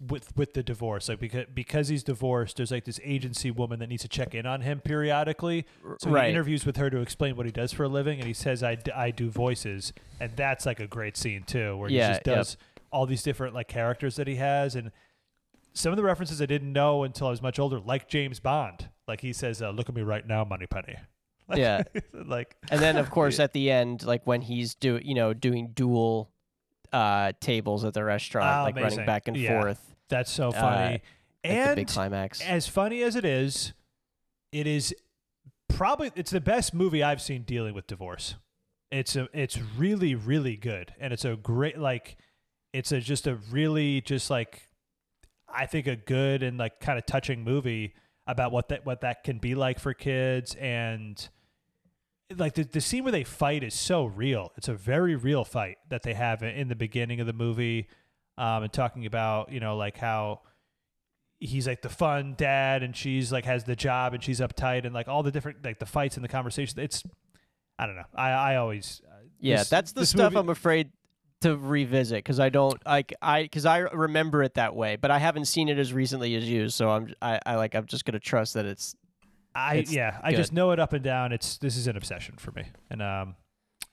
with 0.00 0.36
with 0.36 0.54
the 0.54 0.62
divorce. 0.62 1.08
Like 1.08 1.18
because 1.18 1.46
because 1.52 1.88
he's 1.88 2.02
divorced 2.02 2.56
there's 2.56 2.70
like 2.70 2.84
this 2.84 3.00
agency 3.02 3.50
woman 3.50 3.80
that 3.80 3.88
needs 3.88 4.02
to 4.02 4.08
check 4.08 4.34
in 4.34 4.46
on 4.46 4.60
him 4.60 4.80
periodically. 4.80 5.66
So 6.00 6.10
right. 6.10 6.26
he 6.26 6.30
interviews 6.30 6.64
with 6.64 6.76
her 6.76 6.88
to 6.90 6.98
explain 6.98 7.36
what 7.36 7.46
he 7.46 7.52
does 7.52 7.72
for 7.72 7.84
a 7.84 7.88
living 7.88 8.18
and 8.18 8.26
he 8.26 8.34
says 8.34 8.62
I, 8.62 8.76
d- 8.76 8.92
I 8.92 9.10
do 9.10 9.30
voices. 9.30 9.92
And 10.20 10.32
that's 10.36 10.66
like 10.66 10.80
a 10.80 10.86
great 10.86 11.16
scene 11.16 11.42
too 11.42 11.76
where 11.76 11.88
he 11.88 11.96
Yeah, 11.96 12.10
just 12.10 12.26
yep. 12.26 12.36
does 12.36 12.56
all 12.92 13.06
these 13.06 13.22
different 13.22 13.54
like 13.54 13.68
characters 13.68 14.16
that 14.16 14.28
he 14.28 14.36
has. 14.36 14.74
And 14.76 14.92
some 15.74 15.92
of 15.92 15.96
the 15.96 16.04
references 16.04 16.40
I 16.40 16.46
didn't 16.46 16.72
know 16.72 17.02
until 17.02 17.26
I 17.26 17.30
was 17.30 17.42
much 17.42 17.58
older 17.58 17.80
like 17.80 18.08
James 18.08 18.40
Bond. 18.40 18.88
Like 19.08 19.20
he 19.20 19.32
says 19.32 19.60
uh, 19.60 19.70
look 19.70 19.88
at 19.88 19.94
me 19.94 20.02
right 20.02 20.26
now 20.26 20.44
Moneypenny 21.56 21.84
Yeah. 21.94 22.00
like 22.26 22.56
And 22.70 22.80
then 22.80 22.96
of 22.96 23.10
course 23.10 23.38
at 23.40 23.52
the 23.52 23.70
end, 23.70 24.04
like 24.04 24.26
when 24.26 24.42
he's 24.42 24.74
do 24.74 25.00
you 25.02 25.14
know 25.14 25.32
doing 25.34 25.68
dual 25.74 26.30
uh 26.92 27.32
tables 27.40 27.84
at 27.84 27.94
the 27.94 28.04
restaurant, 28.04 28.48
Ah, 28.48 28.62
like 28.64 28.74
amazing. 28.74 28.98
running 28.98 29.06
back 29.06 29.28
and 29.28 29.36
Yeah. 29.36 29.60
forth, 29.60 29.94
that's 30.08 30.30
so 30.30 30.48
Uh, 30.48 30.52
funny 30.52 30.92
like 30.92 31.02
the 31.42 31.48
and 31.50 31.76
big 31.76 31.88
climax. 31.88 32.40
as 32.42 32.66
funny 32.66 33.02
as 33.02 33.14
it 33.16 33.24
is, 33.24 33.72
it 34.52 34.66
is 34.66 34.94
probably 35.68 36.10
it's 36.16 36.30
the 36.30 36.40
best 36.40 36.74
movie 36.74 37.02
I've 37.02 37.20
seen 37.22 37.42
dealing 37.42 37.74
with 37.74 37.86
divorce. 37.86 38.34
It's 38.90 39.16
a 39.16 39.28
it's 39.34 39.58
really 39.60 40.14
really 40.14 40.56
good 40.56 40.94
and 40.98 41.12
it's 41.12 41.24
a 41.24 41.36
great 41.36 41.78
like 41.78 42.16
it's 42.72 42.90
a 42.90 43.00
just 43.00 43.26
a 43.26 43.34
really 43.50 44.00
just 44.00 44.30
like 44.30 44.62
I 45.48 45.66
think 45.66 45.86
a 45.86 45.96
good 45.96 46.42
and 46.42 46.58
like 46.58 46.80
kind 46.80 46.98
of 46.98 47.06
touching 47.06 47.44
movie 47.44 47.94
about 48.26 48.50
what 48.52 48.68
that 48.68 48.84
what 48.86 49.02
that 49.02 49.24
can 49.24 49.38
be 49.38 49.54
like 49.54 49.78
for 49.78 49.92
kids 49.94 50.54
and 50.56 51.28
like 52.36 52.54
the, 52.54 52.64
the 52.64 52.80
scene 52.80 53.04
where 53.04 53.12
they 53.12 53.24
fight 53.24 53.62
is 53.62 53.74
so 53.74 54.04
real. 54.04 54.52
It's 54.56 54.68
a 54.68 54.74
very 54.74 55.16
real 55.16 55.44
fight 55.44 55.78
that 55.88 56.02
they 56.02 56.14
have 56.14 56.42
in, 56.42 56.68
the 56.68 56.76
beginning 56.76 57.20
of 57.20 57.26
the 57.26 57.32
movie, 57.32 57.88
um, 58.36 58.62
and 58.64 58.72
talking 58.72 59.06
about 59.06 59.50
you 59.52 59.60
know 59.60 59.76
like 59.76 59.96
how 59.96 60.40
he's 61.40 61.66
like 61.66 61.82
the 61.82 61.88
fun 61.88 62.34
dad 62.36 62.82
and 62.82 62.96
she's 62.96 63.30
like 63.32 63.44
has 63.44 63.64
the 63.64 63.76
job 63.76 64.12
and 64.12 64.22
she's 64.22 64.40
uptight 64.40 64.84
and 64.84 64.92
like 64.92 65.06
all 65.08 65.22
the 65.22 65.30
different 65.30 65.64
like 65.64 65.78
the 65.78 65.86
fights 65.86 66.16
and 66.16 66.24
the 66.24 66.28
conversation. 66.28 66.78
It's 66.80 67.02
I 67.78 67.86
don't 67.86 67.96
know. 67.96 68.04
I 68.14 68.30
I 68.30 68.56
always 68.56 69.00
uh, 69.08 69.14
yeah, 69.40 69.58
this- 69.58 69.68
that's 69.70 69.92
the 69.92 70.04
stuff 70.06 70.32
movie- 70.32 70.40
I'm 70.40 70.48
afraid 70.50 70.90
to 71.40 71.56
revisit 71.56 72.18
because 72.18 72.40
I 72.40 72.48
don't 72.48 72.84
like 72.84 73.14
I 73.22 73.42
because 73.44 73.64
I 73.64 73.78
remember 73.78 74.42
it 74.42 74.54
that 74.54 74.74
way, 74.74 74.96
but 74.96 75.10
I 75.12 75.18
haven't 75.18 75.44
seen 75.44 75.68
it 75.68 75.78
as 75.78 75.92
recently 75.92 76.34
as 76.34 76.48
you, 76.50 76.68
so 76.68 76.90
I'm 76.90 77.14
I, 77.22 77.38
I 77.46 77.54
like 77.54 77.74
I'm 77.76 77.86
just 77.86 78.04
gonna 78.04 78.18
trust 78.18 78.54
that 78.54 78.66
it's 78.66 78.96
I 79.58 79.74
It's 79.76 79.92
yeah, 79.92 80.18
I 80.22 80.30
good. 80.30 80.36
just 80.38 80.52
know 80.52 80.70
it 80.72 80.78
up 80.80 80.92
and 80.92 81.02
down. 81.04 81.32
It's 81.32 81.58
this 81.58 81.76
is 81.76 81.86
an 81.86 81.96
obsession 81.96 82.36
for 82.38 82.50
me, 82.52 82.64
and 82.90 83.02
um, 83.02 83.36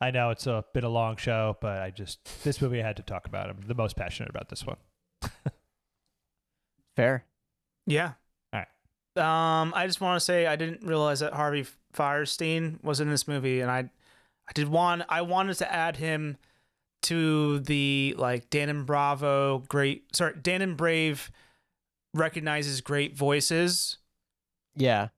I 0.01 0.11
know 0.11 0.29
it's 0.29 0.47
a 0.47 0.63
been 0.73 0.83
a 0.83 0.89
long 0.89 1.17
show, 1.17 1.57
but 1.61 1.81
I 1.81 1.91
just 1.91 2.43
this 2.43 2.61
movie 2.61 2.81
I 2.81 2.85
had 2.85 2.97
to 2.97 3.03
talk 3.03 3.27
about. 3.27 3.49
I'm 3.49 3.57
the 3.65 3.75
most 3.75 3.95
passionate 3.95 4.29
about 4.29 4.49
this 4.49 4.65
one. 4.65 4.77
fair. 6.95 7.25
Yeah. 7.85 8.13
All 8.53 8.59
Um, 9.17 9.73
I 9.75 9.85
just 9.87 10.01
want 10.01 10.19
to 10.19 10.23
say 10.23 10.45
I 10.47 10.55
didn't 10.55 10.85
realize 10.85 11.19
that 11.21 11.33
Harvey 11.33 11.65
Fierstein 11.93 12.83
was 12.83 12.99
in 12.99 13.09
this 13.09 13.27
movie, 13.27 13.61
and 13.61 13.71
I, 13.71 13.79
I 13.79 14.51
did 14.53 14.67
want 14.67 15.03
I 15.09 15.21
wanted 15.21 15.57
to 15.57 15.71
add 15.71 15.97
him 15.97 16.37
to 17.03 17.59
the 17.59 18.15
like 18.17 18.49
Dan 18.49 18.67
and 18.69 18.85
Bravo 18.85 19.59
great 19.67 20.15
sorry 20.15 20.33
Dan 20.41 20.63
and 20.63 20.75
Brave 20.75 21.29
recognizes 22.15 22.81
great 22.81 23.15
voices 23.15 23.97
Yeah, 24.75 25.09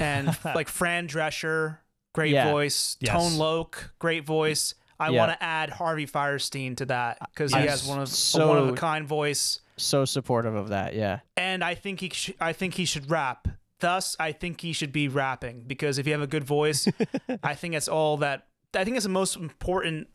and 0.00 0.36
like 0.44 0.68
Fran 0.68 1.08
Drescher 1.08 1.78
great 2.14 2.32
Yeah. 2.32 2.50
voice 2.50 2.96
Yes. 3.00 3.12
Tone 3.12 3.36
Loc 3.38 3.92
great 3.98 4.24
voice. 4.24 4.74
I 5.00 5.10
Yeah. 5.10 5.18
want 5.26 5.32
to 5.32 5.42
add 5.42 5.70
Harvey 5.70 6.06
Fierstein 6.06 6.76
to 6.76 6.86
that 6.86 7.18
because 7.34 7.52
he 7.52 7.58
I'm 7.60 7.68
has 7.68 7.84
one 7.86 7.98
of 8.00 8.08
so- 8.08 8.44
a 8.44 8.48
one 8.48 8.58
of 8.58 8.68
a 8.68 8.72
kind 8.74 9.06
voice. 9.06 9.60
so 9.76 10.04
supportive 10.04 10.54
of 10.54 10.68
that. 10.68 10.94
Yeah, 10.94 11.20
and 11.36 11.64
I 11.64 11.74
think 11.74 12.00
he 12.00 12.10
sh- 12.10 12.30
I 12.40 12.52
think 12.52 12.74
he 12.74 12.84
should 12.84 13.10
rap. 13.10 13.48
Thus, 13.80 14.16
I 14.20 14.30
think 14.32 14.60
he 14.60 14.72
should 14.72 14.92
be 14.92 15.08
rapping 15.08 15.64
because 15.66 15.98
if 15.98 16.06
you 16.06 16.12
have 16.12 16.22
a 16.22 16.28
good 16.28 16.44
voice, 16.44 16.86
I 17.42 17.54
think 17.54 17.74
that's 17.74 17.88
all 17.88 18.16
that 18.18 18.46
I 18.72 18.84
think 18.84 18.96
it's 18.96 19.04
the 19.04 19.10
most 19.10 19.36
important 19.36 20.06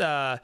uh, 0.00 0.38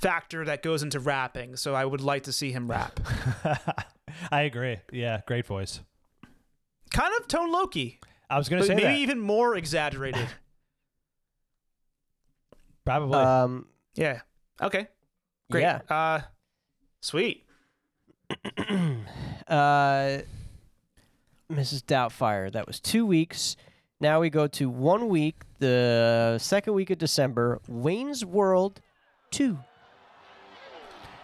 factor 0.00 0.44
that 0.44 0.62
goes 0.62 0.82
into 0.82 1.00
rapping. 1.00 1.56
So 1.56 1.74
I 1.74 1.84
would 1.86 2.00
like 2.02 2.24
to 2.24 2.32
see 2.32 2.52
him 2.52 2.70
rap. 2.70 3.00
I 4.30 4.42
agree. 4.42 4.78
Yeah, 4.92 5.20
great 5.26 5.46
voice. 5.46 5.80
Kind 6.90 7.12
of 7.20 7.28
Tone 7.28 7.52
Loki, 7.52 8.00
I 8.28 8.38
was 8.38 8.48
gonna 8.48 8.64
say 8.64 8.74
maybe 8.74 8.82
that 8.82 8.98
even 8.98 9.20
more 9.20 9.56
exaggerated. 9.56 10.26
probably. 12.84 13.18
um, 13.18 13.66
yeah. 13.94 14.20
Okay. 14.60 14.88
Great. 15.50 15.62
yeah. 15.62 15.80
Uh, 15.88 16.20
sweet. 17.00 17.44
uh, 19.48 20.18
Mrs. 21.50 21.84
Doubtfire. 21.84 22.50
That 22.52 22.66
was 22.66 22.80
two 22.80 23.04
weeks. 23.04 23.56
Now 24.00 24.20
we 24.20 24.30
go 24.30 24.46
to 24.46 24.70
one 24.70 25.08
week, 25.08 25.42
the 25.58 26.38
second 26.40 26.74
week 26.74 26.90
of 26.90 26.98
December. 26.98 27.60
Wayne's 27.68 28.24
World, 28.24 28.80
two. 29.30 29.58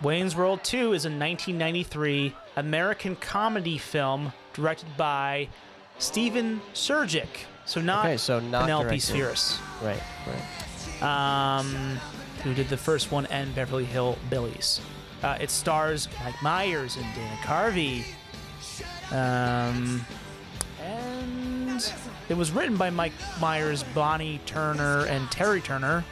Wayne's 0.07 0.37
World 0.37 0.63
2 0.63 0.93
is 0.93 1.05
a 1.05 1.09
1993 1.09 2.33
American 2.55 3.17
comedy 3.17 3.77
film 3.77 4.33
directed 4.53 4.97
by 4.97 5.49
Stephen 5.99 6.61
Surjik. 6.75 7.27
So 7.65 7.81
not 7.81 8.07
Okay, 8.07 8.17
so 8.17 8.39
not 8.39 8.61
Penelope. 8.61 8.99
Spheeris. 8.99 9.59
Right, 9.83 10.01
right. 10.29 11.59
um, 11.59 11.99
who 12.45 12.55
did 12.55 12.69
the 12.69 12.77
first 12.77 13.11
one 13.11 13.27
and 13.27 13.53
Beverly 13.53 13.85
Hill 13.85 14.17
Billies. 14.31 14.81
Uh, 15.25 15.39
it 15.41 15.51
stars 15.51 16.07
Mike 16.25 16.41
Myers 16.41 16.97
and 16.97 17.07
Dana 17.17 17.37
Carvey. 17.43 18.05
Um, 19.11 20.07
and 20.85 21.93
it 22.29 22.37
was 22.37 22.53
written 22.53 22.77
by 22.77 22.91
Mike 22.91 23.13
Myers, 23.41 23.83
Bonnie 23.93 24.41
Turner, 24.47 25.07
and 25.07 25.29
Terry 25.33 25.61
Turner. 25.61 26.05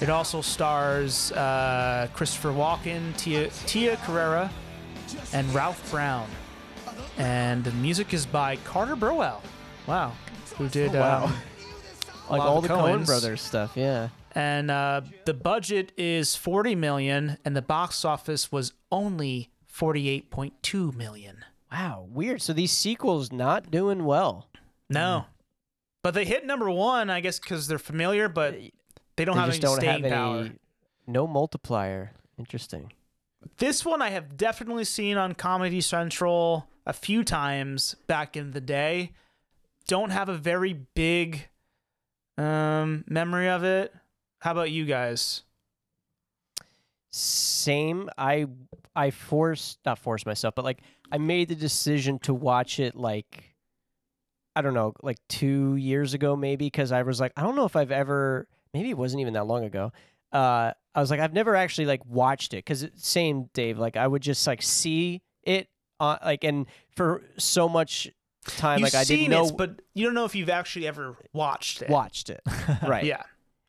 It 0.00 0.08
also 0.10 0.40
stars 0.40 1.32
uh, 1.32 2.08
Christopher 2.14 2.50
Walken, 2.50 3.16
Tia, 3.16 3.48
Tia 3.66 3.96
Carrere, 3.98 4.48
and 5.32 5.52
Ralph 5.54 5.90
Brown. 5.90 6.28
And 7.16 7.64
the 7.64 7.72
music 7.72 8.14
is 8.14 8.26
by 8.26 8.56
Carter 8.56 8.94
Burwell. 8.96 9.42
Wow. 9.86 10.12
Who 10.56 10.68
did 10.68 10.94
Oh, 10.94 11.00
wow. 11.00 11.24
um, 11.26 11.34
Like 12.30 12.42
all 12.42 12.60
the 12.60 12.68
Coen. 12.68 13.06
Brothers 13.06 13.40
stuff, 13.40 13.72
yeah. 13.74 14.08
and 14.34 14.70
uh, 14.70 15.00
the 15.24 15.32
budget 15.32 15.92
is 15.96 16.36
40 16.36 16.74
million 16.74 17.38
and 17.44 17.56
the 17.56 17.62
box 17.62 18.04
office 18.04 18.52
was 18.52 18.74
only 18.92 19.48
48.2 19.74 20.94
million 20.94 21.44
Wow, 21.72 22.06
weird. 22.10 22.42
So 22.42 22.52
these 22.52 22.70
sequels 22.72 23.32
not 23.32 23.70
doing 23.70 24.04
well. 24.04 24.48
no 24.90 25.24
but 26.04 26.12
they 26.14 26.24
hit 26.24 26.46
number 26.46 26.70
one 26.70 27.08
i 27.10 27.20
guess 27.20 27.38
because 27.40 27.66
they're 27.66 27.78
familiar 27.78 28.28
but 28.28 28.54
they 29.18 29.24
don't 29.26 29.34
they 29.36 29.40
have 29.42 29.50
any 29.50 29.58
don't 29.58 29.76
staying 29.76 30.02
have 30.04 30.12
power 30.12 30.40
any. 30.40 30.52
No 31.06 31.26
multiplier. 31.26 32.12
Interesting. 32.38 32.92
this 33.58 33.84
one 33.84 34.00
i 34.00 34.10
have 34.10 34.36
definitely 34.36 34.84
seen 34.84 35.16
on 35.16 35.34
comedy 35.34 35.80
central 35.80 36.68
a 36.86 36.92
few 36.92 37.22
times 37.24 37.94
back 38.06 38.36
in 38.36 38.52
the 38.52 38.60
day 38.60 39.12
don't 39.86 40.10
have 40.10 40.28
a 40.28 40.36
very 40.36 40.72
big 40.94 41.48
um, 42.36 43.04
memory 43.08 43.48
of 43.48 43.64
it 43.64 43.92
how 44.40 44.52
about 44.52 44.70
you 44.70 44.84
guys 44.84 45.42
Same. 47.10 48.10
I 48.18 48.46
I 48.94 49.10
forced 49.10 49.78
not 49.84 49.98
forced 49.98 50.26
myself, 50.26 50.54
but 50.54 50.64
like 50.64 50.80
I 51.10 51.18
made 51.18 51.48
the 51.48 51.54
decision 51.54 52.18
to 52.20 52.34
watch 52.34 52.78
it 52.78 52.94
like 52.94 53.54
I 54.54 54.60
don't 54.62 54.74
know, 54.74 54.92
like 55.02 55.18
two 55.28 55.76
years 55.76 56.14
ago 56.14 56.36
maybe, 56.36 56.66
because 56.66 56.92
I 56.92 57.02
was 57.02 57.18
like, 57.20 57.32
I 57.36 57.42
don't 57.42 57.56
know 57.56 57.64
if 57.64 57.76
I've 57.76 57.92
ever 57.92 58.46
maybe 58.78 58.90
it 58.90 58.96
wasn't 58.96 59.20
even 59.20 59.34
that 59.34 59.46
long 59.46 59.64
ago. 59.64 59.92
Uh 60.32 60.72
I 60.94 61.00
was 61.00 61.10
like, 61.10 61.20
I've 61.20 61.32
never 61.32 61.54
actually 61.54 61.86
like 61.86 62.04
watched 62.06 62.54
it 62.54 62.58
because 62.58 62.86
same 62.96 63.50
Dave, 63.52 63.78
like 63.78 63.96
I 63.96 64.06
would 64.06 64.22
just 64.22 64.46
like 64.46 64.62
see 64.62 65.22
it 65.42 65.68
on 66.00 66.18
like 66.24 66.44
and 66.44 66.66
for 66.96 67.22
so 67.36 67.68
much 67.68 68.10
time 68.46 68.78
You've 68.78 68.92
like 68.92 68.94
I 68.94 69.04
didn't 69.04 69.30
know 69.30 69.46
it, 69.46 69.56
but 69.56 69.80
you 69.94 70.04
don't 70.04 70.14
know 70.14 70.24
if 70.24 70.34
you've 70.34 70.48
actually 70.50 70.86
ever 70.86 71.16
watched 71.32 71.82
it 71.82 71.90
watched 71.90 72.30
it. 72.30 72.40
right. 72.86 73.04
yeah 73.04 73.22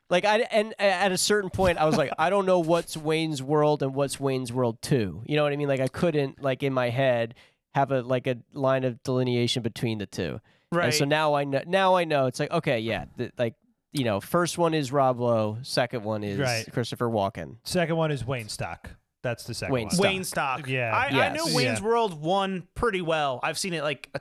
Like 0.08 0.24
I 0.24 0.38
and 0.50 0.74
at 0.80 1.12
a 1.12 1.18
certain 1.18 1.50
point, 1.50 1.78
I 1.78 1.84
was 1.84 1.96
like, 1.96 2.12
I 2.18 2.30
don't 2.30 2.46
know 2.46 2.58
what's 2.60 2.96
Wayne's 2.96 3.42
World 3.42 3.82
and 3.82 3.94
what's 3.94 4.18
Wayne's 4.18 4.52
World 4.52 4.82
Two. 4.82 5.22
You 5.26 5.36
know 5.36 5.44
what 5.44 5.52
I 5.52 5.56
mean? 5.56 5.68
Like 5.68 5.80
I 5.80 5.88
couldn't 5.88 6.42
like 6.42 6.62
in 6.62 6.72
my 6.72 6.90
head 6.90 7.34
have 7.74 7.92
a 7.92 8.02
like 8.02 8.26
a 8.26 8.38
line 8.52 8.84
of 8.84 9.02
delineation 9.04 9.62
between 9.62 9.98
the 9.98 10.06
two. 10.06 10.40
right 10.72 10.86
And 10.86 10.94
so 10.94 11.04
now 11.04 11.34
I 11.34 11.44
know. 11.44 11.62
Now 11.66 11.94
I 11.94 12.04
know. 12.04 12.26
It's 12.26 12.40
like 12.40 12.50
okay, 12.50 12.80
yeah, 12.80 13.04
th- 13.18 13.32
like 13.38 13.54
you 13.92 14.04
know, 14.04 14.20
first 14.20 14.56
one 14.58 14.74
is 14.74 14.92
Rob 14.92 15.20
Lowe, 15.20 15.58
second 15.62 16.04
one 16.04 16.22
is 16.24 16.38
Right. 16.38 16.66
Christopher 16.72 17.06
Walken. 17.08 17.56
Second 17.64 17.96
one 17.96 18.10
is 18.10 18.22
Waynestock. 18.22 18.90
That's 19.22 19.44
the 19.44 19.52
second 19.54 19.74
Wayne 19.74 19.88
one. 19.88 20.24
Stock. 20.24 20.60
Waynestock. 20.62 20.66
Yeah. 20.68 20.96
I, 20.96 21.26
I 21.26 21.32
know 21.34 21.44
Wayne's 21.46 21.80
Yeah. 21.80 21.82
World 21.82 22.20
one 22.20 22.66
pretty 22.74 23.02
well. 23.02 23.40
I've 23.42 23.58
seen 23.58 23.74
it 23.74 23.82
like 23.82 24.08
a, 24.14 24.20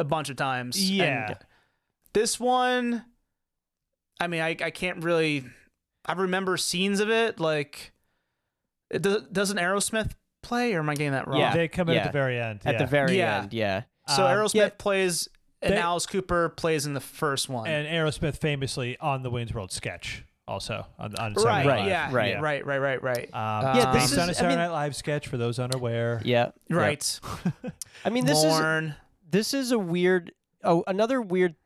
a 0.00 0.04
bunch 0.04 0.28
of 0.30 0.36
times. 0.36 0.78
Yeah. 0.90 1.26
And 1.30 1.36
this 2.12 2.38
one, 2.38 3.04
I 4.20 4.26
mean, 4.28 4.40
I, 4.40 4.50
I 4.50 4.70
can't 4.70 5.02
really. 5.02 5.44
I 6.04 6.12
remember 6.12 6.56
scenes 6.56 7.00
of 7.00 7.10
it, 7.10 7.40
like 7.40 7.92
It 8.90 9.02
does, 9.02 9.22
doesn't 9.32 9.56
Aerosmith 9.58 10.12
play, 10.44 10.74
or 10.74 10.78
am 10.78 10.88
I 10.90 10.94
getting 10.94 11.12
that 11.12 11.26
wrong? 11.26 11.40
Yeah. 11.40 11.52
They 11.52 11.66
come 11.66 11.88
in 11.88 11.96
yeah. 11.96 12.02
at 12.02 12.06
the 12.06 12.12
very 12.18 12.40
end. 12.40 12.60
At 12.64 12.78
the 12.78 12.86
very 12.86 13.18
Yeah. 13.18 13.40
end, 13.42 13.52
yeah. 13.52 13.82
So 14.14 14.24
Um, 14.24 14.30
Aerosmith 14.36 14.54
yeah. 14.54 14.68
plays, 14.78 15.28
and 15.66 15.74
They- 15.74 15.80
Alice 15.80 16.06
Cooper 16.06 16.48
plays 16.50 16.86
in 16.86 16.94
the 16.94 17.00
first 17.00 17.48
one. 17.48 17.66
and 17.68 17.86
Aerosmith 17.86 18.36
famously 18.38 18.96
on 18.98 19.22
the 19.22 19.30
Wayne's 19.30 19.52
World 19.54 19.72
sketch 19.72 20.24
also 20.48 20.86
on, 20.98 21.14
on 21.16 21.34
right, 21.34 21.40
Saturday 21.42 21.68
Night 21.68 21.78
Live. 21.80 21.86
yeah, 21.88 22.08
Right. 22.12 22.40
right, 22.40 22.64
right, 22.64 22.78
right, 22.78 23.02
right. 23.02 23.34
Um, 23.34 23.76
Yeah, 23.76 23.92
this 23.92 24.02
based 24.02 24.12
is- 24.12 24.18
on 24.18 24.28
a 24.28 24.30
I 24.30 24.32
Saturday 24.32 24.48
mean- 24.56 24.58
Night 24.58 24.72
Live 24.72 24.94
sketch 24.96 25.26
for 25.28 25.36
those 25.36 25.58
unaware. 25.58 26.20
Yeah. 26.24 26.50
yeah. 26.70 26.76
right. 26.76 27.20
I 28.04 28.10
mean, 28.10 28.24
this 28.26 28.42
is 28.44 28.92
this 29.28 29.54
is 29.54 29.72
a 29.72 29.78
weird 29.78 30.32
oh 30.62 30.84
another 30.86 31.20
weird 31.20 31.56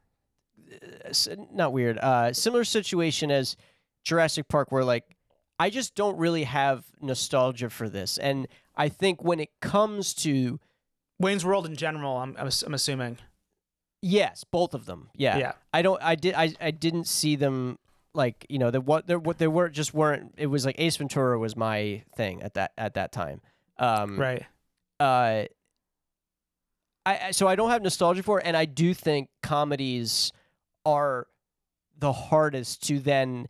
uh, 0.72 1.34
not 1.52 1.72
weird 1.72 1.98
uh 1.98 2.32
similar 2.32 2.64
situation 2.64 3.30
as 3.30 3.56
Jurassic 4.04 4.48
Park 4.48 4.72
where 4.72 4.84
like 4.84 5.04
I 5.58 5.68
just 5.68 5.94
don't 5.94 6.16
really 6.16 6.44
have 6.44 6.84
nostalgia 7.02 7.68
for 7.68 7.88
this 7.90 8.16
and 8.16 8.48
I 8.76 8.88
think 8.88 9.22
when 9.22 9.40
it 9.40 9.50
comes 9.60 10.14
to 10.14 10.58
Wayne's 11.18 11.44
World 11.44 11.66
in 11.66 11.76
general. 11.76 12.16
I'm, 12.16 12.34
I'm, 12.38 12.48
I'm 12.64 12.72
assuming. 12.72 13.18
Yes 14.02 14.44
both 14.44 14.72
of 14.74 14.86
them 14.86 15.10
yeah, 15.14 15.36
Yeah. 15.38 15.52
I 15.74 15.82
don't 15.82 16.02
I 16.02 16.14
did 16.14 16.34
I, 16.34 16.54
I 16.60 16.70
didn't 16.70 17.06
see 17.06 17.36
them 17.36 17.78
like 18.14 18.46
you 18.48 18.58
know 18.58 18.70
the 18.70 18.80
what 18.80 19.06
there 19.06 19.18
what 19.18 19.38
they 19.38 19.46
were 19.48 19.68
just 19.68 19.92
weren't 19.94 20.34
it 20.38 20.46
was 20.46 20.64
like 20.66 20.76
Ace 20.78 20.96
Ventura 20.96 21.38
was 21.38 21.56
my 21.56 22.02
thing 22.16 22.42
at 22.42 22.54
that 22.54 22.72
at 22.78 22.94
that 22.94 23.12
time 23.12 23.40
um 23.78 24.18
Right. 24.18 24.42
uh 24.98 25.44
I 27.06 27.18
I- 27.26 27.30
so 27.32 27.46
I 27.48 27.56
don't 27.56 27.70
have 27.70 27.82
nostalgia 27.82 28.22
for 28.22 28.40
it, 28.40 28.46
and 28.46 28.56
I 28.56 28.64
do 28.64 28.94
think 28.94 29.28
comedies 29.42 30.32
are 30.84 31.26
the 31.98 32.12
hardest 32.12 32.82
to 32.88 32.98
then 32.98 33.46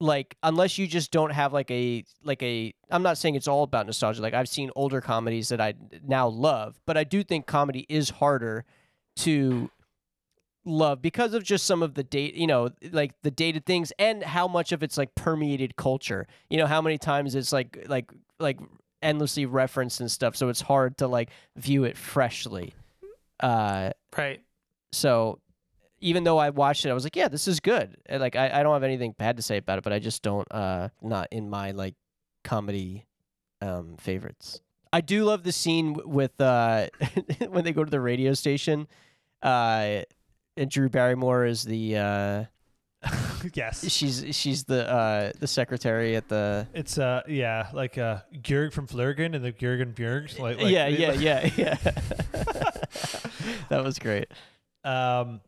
like 0.00 0.36
unless 0.42 0.78
you 0.78 0.86
just 0.86 1.10
don't 1.10 1.30
have 1.30 1.52
like 1.52 1.70
a 1.70 2.04
like 2.24 2.42
a 2.42 2.74
I'm 2.90 3.02
not 3.02 3.16
saying 3.18 3.36
it's 3.36 3.48
all 3.48 3.62
about 3.62 3.86
nostalgia 3.86 4.20
like 4.20 4.34
I've 4.34 4.48
seen 4.48 4.70
older 4.74 5.00
comedies 5.00 5.48
that 5.50 5.60
I 5.60 5.74
now 6.04 6.28
love 6.28 6.78
but 6.86 6.96
I 6.96 7.04
do 7.04 7.22
think 7.22 7.46
comedy 7.46 7.86
is 7.88 8.10
harder 8.10 8.64
to 9.16 9.70
love 10.64 11.02
because 11.02 11.34
of 11.34 11.42
just 11.42 11.66
some 11.66 11.82
of 11.82 11.94
the 11.94 12.04
date 12.04 12.34
you 12.34 12.46
know 12.46 12.70
like 12.92 13.12
the 13.22 13.30
dated 13.32 13.66
things 13.66 13.92
and 13.98 14.22
how 14.22 14.46
much 14.46 14.70
of 14.70 14.82
it's 14.82 14.96
like 14.96 15.12
permeated 15.16 15.74
culture 15.74 16.26
you 16.50 16.56
know 16.56 16.66
how 16.66 16.80
many 16.80 16.96
times 16.96 17.34
it's 17.34 17.52
like 17.52 17.84
like 17.88 18.12
like 18.38 18.60
endlessly 19.02 19.44
referenced 19.44 20.00
and 20.00 20.08
stuff 20.08 20.36
so 20.36 20.48
it's 20.48 20.60
hard 20.60 20.96
to 20.96 21.08
like 21.08 21.30
view 21.56 21.82
it 21.82 21.96
freshly 21.96 22.74
uh 23.40 23.90
Right. 24.16 24.40
so 24.92 25.40
even 26.04 26.24
though 26.24 26.36
I 26.38 26.50
watched 26.50 26.84
it, 26.84 26.90
I 26.90 26.94
was 26.94 27.04
like, 27.04 27.14
yeah, 27.14 27.28
this 27.28 27.46
is 27.46 27.60
good. 27.60 27.96
And, 28.06 28.20
like 28.20 28.34
I, 28.34 28.50
I 28.58 28.62
don't 28.64 28.72
have 28.72 28.82
anything 28.82 29.14
bad 29.16 29.36
to 29.36 29.42
say 29.42 29.58
about 29.58 29.78
it, 29.78 29.84
but 29.84 29.92
I 29.92 30.00
just 30.00 30.20
don't 30.20 30.46
uh 30.50 30.88
not 31.00 31.28
in 31.30 31.48
my 31.48 31.70
like 31.70 31.94
comedy 32.42 33.06
um 33.60 33.96
favorites. 33.98 34.60
I 34.92 35.00
do 35.00 35.24
love 35.24 35.42
the 35.42 35.52
scene 35.52 35.96
with 36.04 36.40
uh 36.40 36.88
when 37.48 37.64
they 37.64 37.72
go 37.72 37.84
to 37.84 37.90
the 37.90 38.00
radio 38.00 38.34
station. 38.34 38.86
Uh 39.42 40.02
and 40.56 40.70
Drew 40.70 40.88
Barrymore 40.88 41.46
is 41.46 41.64
the 41.64 41.96
uh 41.96 42.44
yes. 43.54 43.88
she's 43.90 44.24
she's 44.30 44.64
the 44.64 44.88
uh 44.88 45.32
the 45.40 45.46
secretary 45.46 46.14
at 46.14 46.28
the 46.28 46.68
It's 46.74 46.98
uh 46.98 47.22
yeah, 47.26 47.68
like 47.72 47.98
uh 47.98 48.18
Georg 48.42 48.72
from 48.72 48.86
Flurgen 48.86 49.34
and 49.34 49.44
the 49.44 49.50
Georgen 49.52 49.92
Björg. 49.92 50.38
Like, 50.38 50.58
like 50.60 50.70
Yeah, 50.72 50.86
yeah, 50.86 51.12
yeah, 51.12 51.50
yeah. 51.56 51.74
that 53.68 53.82
was 53.82 53.98
great. 53.98 54.28
Um 54.84 55.40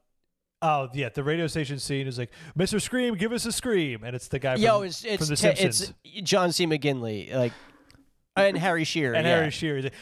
Oh 0.62 0.88
yeah, 0.94 1.10
the 1.10 1.22
radio 1.22 1.46
station 1.46 1.78
scene 1.78 2.06
is 2.06 2.18
like, 2.18 2.30
Mr. 2.58 2.80
Scream, 2.80 3.16
give 3.16 3.32
us 3.32 3.44
a 3.44 3.52
scream, 3.52 4.02
and 4.02 4.16
it's 4.16 4.28
the 4.28 4.38
guy 4.38 4.54
from, 4.54 4.62
Yo, 4.62 4.80
it's 4.80 5.04
it's 5.04 5.18
from 5.18 5.28
The 5.28 5.36
te- 5.36 5.56
Simpsons. 5.56 5.92
it's 6.02 6.22
John 6.22 6.52
C. 6.52 6.66
McGinley, 6.66 7.34
like 7.34 7.52
and 8.36 8.56
Harry 8.58 8.84
Shearer. 8.84 9.14
and 9.14 9.26
yeah. 9.26 9.36
Harry 9.36 9.50
Shearer. 9.50 9.76
He's 9.76 9.84
like! 9.84 9.94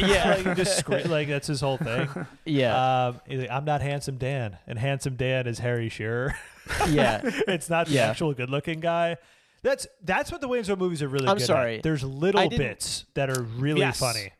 Yeah. 0.00 0.40
like, 0.44 0.56
just 0.56 0.78
scream, 0.78 1.08
like 1.10 1.28
that's 1.28 1.46
his 1.46 1.60
whole 1.60 1.76
thing. 1.76 2.08
Yeah, 2.44 3.06
Um, 3.08 3.20
he's 3.26 3.40
like, 3.40 3.50
I'm 3.50 3.64
not 3.64 3.80
handsome 3.80 4.16
Dan, 4.16 4.58
and 4.66 4.78
handsome 4.78 5.16
Dan 5.16 5.46
is 5.46 5.58
Harry 5.58 5.88
Shearer. 5.88 6.34
yeah. 6.88 7.20
it's 7.24 7.68
not 7.70 7.86
the 7.86 7.94
Yeah. 7.94 8.08
actual 8.10 8.32
good-looking 8.34 8.80
guy. 8.80 9.16
That's 9.62 9.86
that's 10.04 10.30
what 10.30 10.40
the 10.40 10.48
Wayne's 10.48 10.68
World 10.68 10.78
movies 10.80 11.02
are 11.02 11.08
really 11.08 11.26
I'm 11.26 11.38
good 11.38 11.46
sorry. 11.46 11.76
at. 11.78 11.82
There's 11.82 12.04
little 12.04 12.48
bits 12.48 13.06
that 13.14 13.28
are 13.30 13.42
really 13.42 13.80
Yes. 13.80 13.98
funny. 13.98 14.32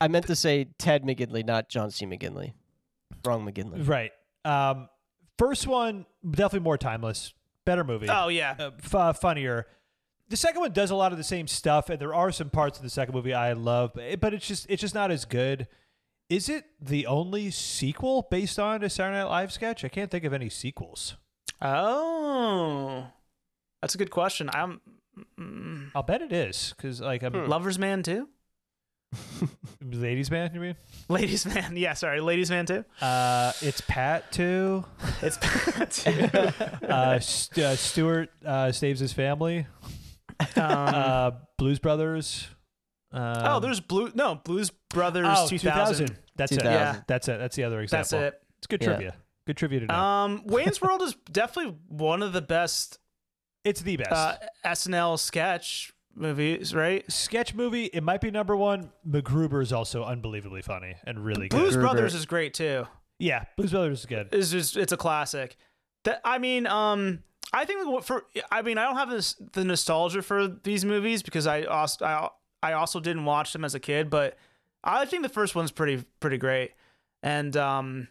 I 0.00 0.08
meant 0.08 0.26
to 0.28 0.36
say 0.36 0.64
Ted 0.78 1.04
McGinley, 1.04 1.44
not 1.44 1.68
John 1.68 1.90
C. 1.90 2.06
McGinley. 2.06 2.52
Wrong 3.24 3.46
McGinley. 3.46 3.86
Right. 3.86 4.12
Um, 4.44 4.88
first 5.38 5.66
one 5.66 6.06
definitely 6.28 6.60
more 6.64 6.78
timeless, 6.78 7.34
better 7.66 7.84
movie. 7.84 8.08
Oh 8.08 8.28
yeah. 8.28 8.54
uh, 8.58 8.70
f- 8.82 8.94
uh, 8.94 9.12
funnier. 9.12 9.66
The 10.32 10.38
second 10.38 10.62
one 10.62 10.72
does 10.72 10.90
a 10.90 10.94
lot 10.96 11.12
of 11.12 11.18
the 11.18 11.24
same 11.24 11.46
stuff, 11.46 11.90
and 11.90 12.00
there 12.00 12.14
are 12.14 12.32
some 12.32 12.48
parts 12.48 12.78
of 12.78 12.82
the 12.82 12.88
second 12.88 13.14
movie 13.14 13.34
I 13.34 13.52
love, 13.52 13.90
but, 13.94 14.04
it, 14.04 14.18
but 14.18 14.32
it's 14.32 14.48
just 14.48 14.64
it's 14.70 14.80
just 14.80 14.94
not 14.94 15.10
as 15.10 15.26
good. 15.26 15.68
Is 16.30 16.48
it 16.48 16.64
the 16.80 17.04
only 17.06 17.50
sequel 17.50 18.26
based 18.30 18.58
on 18.58 18.82
a 18.82 18.88
Saturday 18.88 19.18
Night 19.18 19.24
Live 19.28 19.52
sketch? 19.52 19.84
I 19.84 19.88
can't 19.88 20.10
think 20.10 20.24
of 20.24 20.32
any 20.32 20.48
sequels. 20.48 21.16
Oh, 21.60 23.08
that's 23.82 23.94
a 23.94 23.98
good 23.98 24.10
question. 24.10 24.48
I'm 24.54 24.80
mm, 25.38 25.90
I'll 25.94 26.02
bet 26.02 26.22
it 26.22 26.32
is 26.32 26.72
because 26.78 27.02
like 27.02 27.22
I'm 27.22 27.34
Hmm. 27.34 27.50
Lovers 27.50 27.78
Man 27.78 28.02
too. 28.02 28.30
ladies 29.82 30.30
man. 30.30 30.50
You 30.54 30.60
mean? 30.60 30.76
Ladies 31.10 31.44
Man. 31.44 31.76
Yeah, 31.76 31.92
sorry, 31.92 32.22
Ladies 32.22 32.48
Man 32.50 32.64
too. 32.64 32.86
Uh, 33.02 33.52
it's 33.60 33.82
Pat 33.82 34.32
too. 34.32 34.86
It's 35.20 35.36
Pat 35.38 35.90
too. 35.90 36.28
Uh, 36.88 37.18
St- 37.20 37.66
uh, 37.66 37.76
Stuart 37.76 38.30
uh, 38.46 38.72
saves 38.72 38.98
his 38.98 39.12
family. 39.12 39.66
Um, 40.56 40.94
Uh, 40.94 41.30
Blues 41.58 41.78
Brothers. 41.78 42.48
Um, 43.12 43.36
oh, 43.44 43.60
there's 43.60 43.80
Blue. 43.80 44.10
No, 44.14 44.36
Blues 44.36 44.70
Brothers 44.90 45.26
oh, 45.28 45.46
2000. 45.48 46.16
That's 46.36 46.52
it. 46.52 46.64
Yeah. 46.64 47.02
That's 47.06 47.28
it. 47.28 47.38
That's 47.38 47.56
the 47.56 47.64
other 47.64 47.80
example. 47.82 48.18
That's 48.18 48.34
it. 48.34 48.42
It's 48.58 48.66
good 48.66 48.82
Yeah. 48.82 48.88
trivia. 48.88 49.14
Good 49.46 49.56
trivia 49.56 49.80
to 49.80 49.86
know. 49.86 49.94
Um, 49.94 50.42
Wayne's 50.46 50.80
World 50.80 51.02
is 51.02 51.14
definitely 51.30 51.76
one 51.88 52.22
of 52.22 52.32
the 52.32 52.40
best 52.42 52.98
it's 53.64 53.80
the 53.82 53.96
best. 53.96 54.10
uh, 54.12 54.36
SNL 54.64 55.18
sketch 55.18 55.92
movies, 56.14 56.74
right? 56.74 57.10
sketch 57.10 57.54
movie. 57.54 57.84
It 57.86 58.02
might 58.02 58.20
be 58.20 58.30
number 58.30 58.56
one. 58.56 58.90
MacGruber 59.08 59.62
is 59.62 59.72
also 59.72 60.04
unbelievably 60.04 60.62
funny 60.62 60.96
and 61.06 61.24
really 61.24 61.48
good. 61.48 61.56
Blues 61.58 61.74
Gruber. 61.74 61.92
Brothers 61.92 62.14
is 62.14 62.26
great 62.26 62.54
too. 62.54 62.86
yeah, 63.18 63.44
Blues 63.56 63.70
Brothers 63.72 64.00
is 64.00 64.06
good. 64.06 64.28
It's 64.32 64.50
just 64.50 64.76
it's 64.76 64.92
a 64.92 64.96
classic. 64.96 65.56
That 66.04 66.20
I 66.24 66.38
mean, 66.38 66.66
um, 66.66 67.22
I 67.52 67.64
think 67.64 68.02
for 68.02 68.24
I 68.50 68.62
mean 68.62 68.78
I 68.78 68.84
don't 68.84 68.96
have 68.96 69.10
this 69.10 69.34
the 69.52 69.64
nostalgia 69.64 70.22
for 70.22 70.48
these 70.48 70.84
movies 70.84 71.22
because 71.22 71.46
I 71.46 71.64
also 71.64 72.04
I, 72.04 72.28
I 72.62 72.72
also 72.72 73.00
didn't 73.00 73.24
watch 73.24 73.52
them 73.52 73.64
as 73.64 73.74
a 73.74 73.80
kid, 73.80 74.08
but 74.08 74.36
I 74.84 75.04
think 75.04 75.22
the 75.22 75.28
first 75.28 75.54
one's 75.54 75.70
pretty 75.70 76.04
pretty 76.20 76.38
great, 76.38 76.72
and 77.22 77.56
um, 77.56 78.08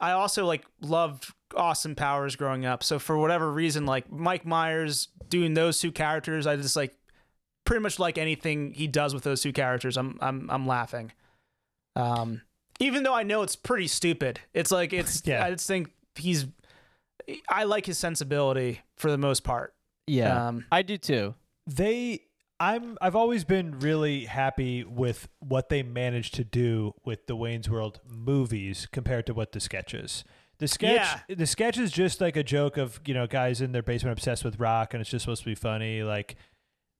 I 0.00 0.12
also 0.12 0.46
like 0.46 0.64
loved 0.80 1.32
Austin 1.54 1.94
Powers 1.94 2.36
growing 2.36 2.64
up. 2.64 2.82
So 2.82 2.98
for 2.98 3.18
whatever 3.18 3.52
reason, 3.52 3.86
like 3.86 4.10
Mike 4.10 4.46
Myers 4.46 5.08
doing 5.28 5.54
those 5.54 5.78
two 5.78 5.92
characters, 5.92 6.46
I 6.46 6.56
just 6.56 6.76
like 6.76 6.94
pretty 7.64 7.82
much 7.82 7.98
like 7.98 8.18
anything 8.18 8.72
he 8.74 8.86
does 8.86 9.14
with 9.14 9.22
those 9.22 9.42
two 9.42 9.52
characters. 9.52 9.96
I'm 9.96 10.18
I'm 10.20 10.50
I'm 10.50 10.66
laughing. 10.66 11.12
Um, 11.96 12.40
even 12.80 13.02
though 13.02 13.14
I 13.14 13.22
know 13.22 13.42
it's 13.42 13.56
pretty 13.56 13.86
stupid, 13.86 14.40
it's 14.54 14.70
like 14.70 14.92
it's. 14.92 15.22
Yeah. 15.26 15.44
I 15.44 15.50
just 15.50 15.66
think 15.66 15.90
he's. 16.14 16.46
I 17.48 17.64
like 17.64 17.86
his 17.86 17.98
sensibility 17.98 18.80
for 18.96 19.10
the 19.10 19.18
most 19.18 19.44
part. 19.44 19.74
Yeah, 20.06 20.48
Um, 20.48 20.66
I 20.72 20.82
do 20.82 20.96
too. 20.98 21.34
They, 21.66 22.20
I'm, 22.58 22.98
I've 23.00 23.14
always 23.14 23.44
been 23.44 23.78
really 23.80 24.24
happy 24.24 24.82
with 24.84 25.28
what 25.38 25.68
they 25.68 25.82
managed 25.82 26.34
to 26.34 26.44
do 26.44 26.92
with 27.04 27.26
the 27.26 27.36
Wayne's 27.36 27.70
World 27.70 28.00
movies 28.04 28.88
compared 28.90 29.26
to 29.26 29.34
what 29.34 29.52
the 29.52 29.60
sketches. 29.60 30.24
The 30.58 30.68
sketch, 30.68 31.06
the 31.28 31.46
sketch 31.46 31.78
is 31.78 31.90
just 31.90 32.20
like 32.20 32.36
a 32.36 32.42
joke 32.42 32.76
of 32.76 33.00
you 33.06 33.14
know 33.14 33.26
guys 33.26 33.62
in 33.62 33.72
their 33.72 33.82
basement 33.82 34.18
obsessed 34.18 34.44
with 34.44 34.60
rock, 34.60 34.92
and 34.92 35.00
it's 35.00 35.08
just 35.08 35.22
supposed 35.24 35.42
to 35.44 35.48
be 35.48 35.54
funny. 35.54 36.02
Like 36.02 36.36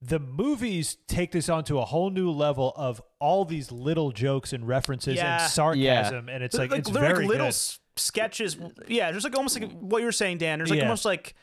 the 0.01 0.19
movies 0.19 0.97
take 1.09 1.31
this 1.33 1.51
onto 1.51 1.79
a 1.79 1.85
whole 1.85 2.09
new 2.09 2.31
level 2.31 2.73
of 2.75 3.03
all 3.19 3.45
these 3.45 3.71
little 3.71 4.13
jokes 4.13 4.55
and 4.55 4.67
references 4.67 5.17
Yeah. 5.17 5.43
and 5.43 5.51
sarcasm, 5.51 6.31
and 6.31 6.43
it's 6.43 6.57
like, 6.57 6.73
it's 6.73 6.89
they're 6.89 7.03
very 7.03 7.27
little 7.27 7.49
good. 7.49 7.55
S- 8.01 8.05
sketches. 8.07 8.57
Yeah, 8.89 9.11
there's 9.11 9.25
like 9.25 9.37
almost 9.37 9.61
like 9.61 9.71
what 9.73 9.99
you 10.01 10.07
were 10.07 10.13
saying, 10.13 10.39
Dan. 10.39 10.59
There's 10.59 10.71
like 10.71 10.79
Yeah. 10.79 10.85
almost 10.85 11.05
like 11.05 11.35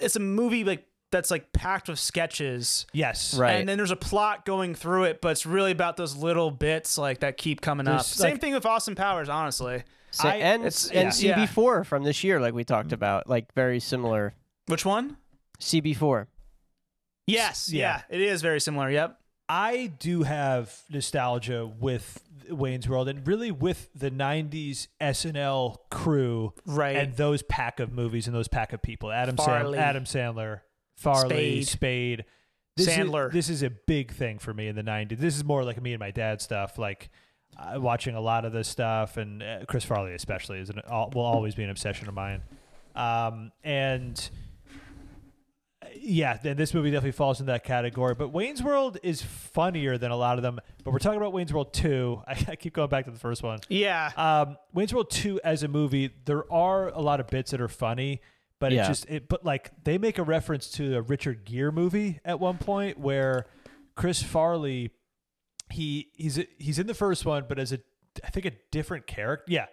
it's 0.00 0.16
a 0.16 0.20
movie 0.20 0.64
like 0.64 0.86
that's 1.10 1.30
like 1.30 1.52
packed 1.52 1.88
with 1.88 1.98
sketches. 1.98 2.86
Yes, 2.92 3.34
Right. 3.34 3.52
And 3.52 3.68
then 3.68 3.76
there's 3.76 3.90
a 3.90 3.96
plot 3.96 4.44
going 4.46 4.74
through 4.74 5.04
it, 5.04 5.20
but 5.20 5.32
it's 5.32 5.44
really 5.44 5.70
about 5.70 5.96
those 5.98 6.16
little 6.16 6.50
bits 6.50 6.96
like 6.96 7.20
that 7.20 7.36
keep 7.36 7.60
coming 7.60 7.86
up. 7.86 7.96
There's, 7.98 8.06
Same 8.06 8.32
like- 8.32 8.40
thing 8.40 8.54
with 8.54 8.64
Austin 8.64 8.94
Powers, 8.94 9.28
honestly. 9.28 9.84
Sa- 10.10 10.28
I- 10.28 10.36
and 10.36 10.62
it's- 10.62 10.90
and 10.90 11.14
yeah. 11.20 11.34
CB4 11.46 11.84
from 11.84 12.02
this 12.04 12.24
year, 12.24 12.40
like 12.40 12.54
we 12.54 12.64
talked 12.64 12.88
mm. 12.90 12.94
about, 12.94 13.28
like 13.28 13.52
very 13.54 13.78
similar. 13.80 14.34
Which 14.66 14.84
one? 14.86 15.16
CB4. 15.60 16.26
Yes. 17.26 17.70
Yeah. 17.70 18.02
Yeah. 18.10 18.16
It 18.16 18.20
is 18.22 18.42
very 18.42 18.60
similar. 18.60 18.90
Yep. 18.90 19.18
I 19.48 19.92
do 19.98 20.22
have 20.22 20.74
nostalgia 20.88 21.66
with 21.66 22.22
Wayne's 22.50 22.88
World 22.88 23.08
and 23.08 23.26
really 23.26 23.50
with 23.50 23.88
the 23.94 24.10
90s 24.10 24.88
SNL 25.00 25.76
crew 25.90 26.52
Right. 26.66 26.96
and 26.96 27.14
those 27.16 27.42
pack 27.42 27.80
of 27.80 27.92
movies 27.92 28.26
and 28.26 28.34
those 28.36 28.48
pack 28.48 28.72
of 28.72 28.82
people. 28.82 29.10
Adam 29.12 29.36
Farley. 29.36 29.78
Adam 29.78 30.04
Sandler, 30.04 30.60
Farley, 30.96 31.62
Spade. 31.62 31.68
Spade. 31.68 32.24
This 32.76 32.88
Sandler. 32.88 33.28
Is, 33.28 33.32
this 33.34 33.48
is 33.50 33.62
a 33.62 33.70
big 33.70 34.12
thing 34.12 34.38
for 34.38 34.54
me 34.54 34.66
in 34.68 34.76
the 34.76 34.82
'90s. 34.82 35.18
This 35.18 35.36
is 35.36 35.44
more 35.44 35.62
like 35.64 35.80
me 35.82 35.92
and 35.92 36.00
my 36.00 36.10
dad 36.10 36.40
stuff. 36.40 36.78
Like 36.78 37.10
uh, 37.58 37.78
watching 37.80 38.14
a 38.14 38.20
lot 38.20 38.44
of 38.46 38.52
this 38.52 38.66
stuff, 38.68 39.18
and 39.18 39.42
uh, 39.42 39.58
Chris 39.68 39.84
Farley 39.84 40.14
especially 40.14 40.58
is 40.58 40.70
an, 40.70 40.80
al- 40.88 41.10
will 41.14 41.22
always 41.22 41.54
be 41.54 41.64
an 41.64 41.70
obsession 41.70 42.08
of 42.08 42.14
mine. 42.14 42.42
Um, 42.94 43.52
and 43.62 44.30
yeah, 45.96 46.36
then 46.36 46.56
this 46.56 46.74
movie 46.74 46.90
definitely 46.90 47.12
falls 47.12 47.40
in 47.40 47.46
that 47.46 47.64
category. 47.64 48.14
But 48.14 48.28
Wayne's 48.30 48.62
World 48.62 48.98
is 49.02 49.22
funnier 49.22 49.98
than 49.98 50.10
a 50.10 50.16
lot 50.16 50.38
of 50.38 50.42
them. 50.42 50.60
But 50.84 50.92
we're 50.92 50.98
talking 50.98 51.18
about 51.18 51.32
Wayne's 51.32 51.52
World 51.52 51.72
two. 51.72 52.22
I, 52.28 52.32
I 52.48 52.56
keep 52.56 52.72
going 52.74 52.88
back 52.88 53.04
to 53.06 53.10
the 53.10 53.18
first 53.18 53.42
one. 53.42 53.58
Yeah. 53.68 54.10
Um, 54.16 54.56
Wayne's 54.72 54.92
World 54.94 55.10
two 55.10 55.40
as 55.44 55.62
a 55.62 55.68
movie, 55.68 56.10
there 56.24 56.50
are 56.52 56.88
a 56.88 57.00
lot 57.00 57.20
of 57.20 57.26
bits 57.28 57.50
that 57.52 57.60
are 57.60 57.68
funny, 57.68 58.20
but 58.58 58.72
Yeah. 58.72 58.84
it 58.84 58.88
just 58.88 59.06
it. 59.08 59.28
But 59.28 59.44
like 59.44 59.70
they 59.84 59.98
make 59.98 60.18
a 60.18 60.22
reference 60.22 60.70
to 60.72 60.96
a 60.96 61.02
Richard 61.02 61.44
Gere 61.44 61.70
movie 61.70 62.20
at 62.24 62.38
one 62.40 62.58
point 62.58 62.98
where 62.98 63.46
Chris 63.96 64.22
Farley, 64.22 64.90
he 65.70 66.08
he's 66.16 66.38
he's 66.58 66.78
in 66.78 66.86
the 66.86 66.94
first 66.94 67.24
one, 67.24 67.44
but 67.48 67.58
as 67.58 67.72
a 67.72 67.78
I 68.24 68.30
think 68.30 68.46
a 68.46 68.52
different 68.70 69.06
character. 69.06 69.44
Yeah, 69.48 69.66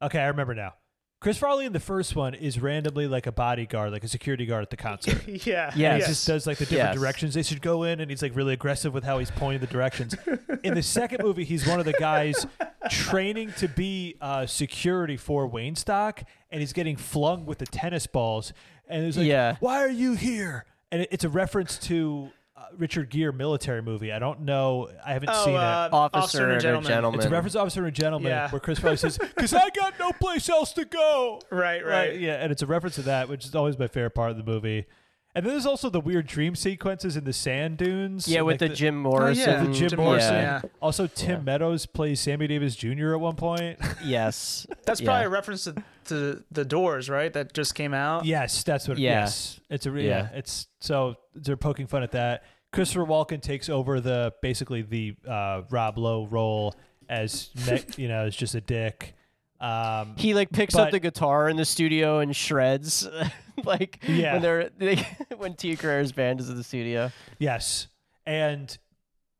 okay, 0.00 0.18
I 0.20 0.26
remember 0.28 0.54
now. 0.54 0.74
Chris 1.22 1.38
Farley 1.38 1.64
in 1.66 1.72
the 1.72 1.78
first 1.80 2.16
one 2.16 2.34
is 2.34 2.58
randomly 2.60 3.06
like 3.06 3.28
a 3.28 3.32
bodyguard, 3.32 3.92
like 3.92 4.02
a 4.02 4.08
security 4.08 4.44
guard 4.44 4.62
at 4.62 4.70
the 4.70 4.76
concert. 4.76 5.22
yeah. 5.46 5.70
Yeah. 5.76 5.94
He 5.94 6.00
Yes. 6.00 6.08
just 6.08 6.26
does 6.26 6.46
like 6.48 6.58
the 6.58 6.64
different 6.66 6.90
Yes. 6.94 6.98
directions 6.98 7.34
they 7.34 7.44
should 7.44 7.62
go 7.62 7.84
in, 7.84 8.00
and 8.00 8.10
he's 8.10 8.22
like 8.22 8.34
really 8.34 8.52
aggressive 8.54 8.92
with 8.92 9.04
how 9.04 9.20
he's 9.20 9.30
pointing 9.30 9.60
the 9.60 9.68
directions. 9.72 10.16
in 10.64 10.74
the 10.74 10.82
second 10.82 11.22
movie, 11.22 11.44
he's 11.44 11.64
one 11.66 11.78
of 11.78 11.86
the 11.86 11.92
guys 11.92 12.44
training 12.90 13.52
to 13.58 13.68
be 13.68 14.16
uh, 14.20 14.46
security 14.46 15.16
for 15.16 15.48
Waynestock, 15.48 16.24
and 16.50 16.60
he's 16.60 16.72
getting 16.72 16.96
flung 16.96 17.46
with 17.46 17.58
the 17.58 17.66
tennis 17.66 18.06
balls. 18.08 18.52
And 18.88 19.04
he's 19.04 19.16
like, 19.16 19.26
Yeah. 19.26 19.56
"Why 19.60 19.80
are 19.80 19.88
you 19.88 20.14
here?" 20.14 20.64
And 20.90 21.02
it, 21.02 21.08
it's 21.12 21.24
a 21.24 21.28
reference 21.28 21.78
to 21.86 22.30
Richard 22.76 23.10
Gere 23.10 23.32
military 23.32 23.82
movie. 23.82 24.12
I 24.12 24.18
don't 24.18 24.40
know. 24.42 24.88
I 25.04 25.12
haven't 25.12 25.30
Oh, 25.32 25.44
seen 25.44 25.54
uh, 25.56 25.88
it. 25.90 25.94
Officer 25.94 26.44
and 26.48 26.52
a 26.58 26.60
Gentleman. 26.60 26.88
Gentleman. 26.88 27.20
It's 27.20 27.26
a 27.26 27.30
reference 27.30 27.52
to 27.54 27.60
Officer 27.60 27.84
and 27.86 27.94
Gentleman, 27.94 28.30
Yeah. 28.30 28.50
where 28.50 28.60
Chris 28.60 28.78
Farley 28.78 28.96
says, 28.96 29.18
"Cause 29.36 29.52
I 29.54 29.68
got 29.70 29.98
no 29.98 30.12
place 30.12 30.48
else 30.48 30.72
to 30.74 30.84
go." 30.84 31.40
Right, 31.50 31.84
right. 31.84 32.18
Yeah, 32.18 32.34
and 32.34 32.50
it's 32.52 32.62
a 32.62 32.66
reference 32.66 32.94
to 32.96 33.02
that, 33.02 33.28
which 33.28 33.44
is 33.44 33.54
always 33.54 33.78
my 33.78 33.88
favorite 33.88 34.14
part 34.14 34.30
of 34.30 34.36
the 34.36 34.44
movie. 34.44 34.86
And 35.34 35.46
then 35.46 35.54
there's 35.54 35.64
also 35.64 35.88
the 35.88 35.98
weird 36.00 36.26
dream 36.26 36.54
sequences 36.54 37.16
in 37.16 37.24
the 37.24 37.32
sand 37.32 37.78
dunes. 37.78 38.28
yeah, 38.28 38.42
with 38.42 38.60
like 38.60 38.70
the, 38.70 38.76
Jim 38.76 38.96
Morrison. 38.98 39.48
yeah. 39.50 39.64
the 39.64 39.72
Jim, 39.72 39.88
Jim 39.88 39.98
Morrison. 39.98 40.34
Morrison, 40.34 40.60
yeah. 40.64 40.70
Also, 40.82 41.06
Tim 41.06 41.30
Yeah. 41.38 41.44
Meadows 41.44 41.86
plays 41.86 42.20
Sammy 42.20 42.46
Davis 42.46 42.76
Jr. 42.76 43.14
at 43.14 43.20
one 43.20 43.36
point. 43.36 43.78
Yes. 44.04 44.66
That's 44.84 45.00
Yeah. 45.00 45.06
probably 45.06 45.24
a 45.24 45.28
reference 45.30 45.64
to, 45.64 45.82
to 46.06 46.42
the 46.50 46.64
Doors, 46.64 47.08
right? 47.10 47.32
That 47.32 47.52
just 47.54 47.74
came 47.74 47.94
out. 47.94 48.24
yes, 48.24 48.62
that's 48.64 48.88
what. 48.88 48.98
Yeah. 48.98 49.20
Yes, 49.20 49.60
it's 49.70 49.86
a 49.86 49.90
re- 49.90 50.06
yeah. 50.06 50.28
Yeah. 50.32 50.38
It's 50.38 50.66
so 50.80 51.16
they're 51.34 51.56
poking 51.56 51.86
fun 51.86 52.02
at 52.02 52.12
that. 52.12 52.44
Christopher 52.72 53.04
Walken 53.04 53.40
takes 53.42 53.68
over 53.68 54.00
the 54.00 54.32
basically 54.40 54.82
the 54.82 55.14
uh, 55.28 55.62
Rob 55.70 55.98
Lowe 55.98 56.26
role 56.26 56.74
as 57.08 57.50
me- 57.68 57.82
you 57.96 58.08
know 58.08 58.24
as 58.26 58.34
just 58.36 58.54
a 58.54 58.60
dick. 58.60 59.14
Um, 59.60 60.14
He 60.16 60.34
like 60.34 60.50
picks 60.50 60.74
But- 60.74 60.86
up 60.86 60.90
the 60.90 60.98
guitar 61.00 61.48
in 61.48 61.56
the 61.56 61.64
studio 61.64 62.18
and 62.18 62.34
shreds, 62.34 63.06
like 63.64 63.98
Yeah. 64.08 64.32
when 64.34 64.42
they're 64.42 64.70
they, 64.76 65.06
when 65.36 65.54
Tia 65.54 65.76
Carrere's 65.76 66.12
band 66.12 66.40
is 66.40 66.48
in 66.50 66.56
the 66.56 66.64
studio. 66.64 67.12
Yes, 67.38 67.86
and 68.26 68.76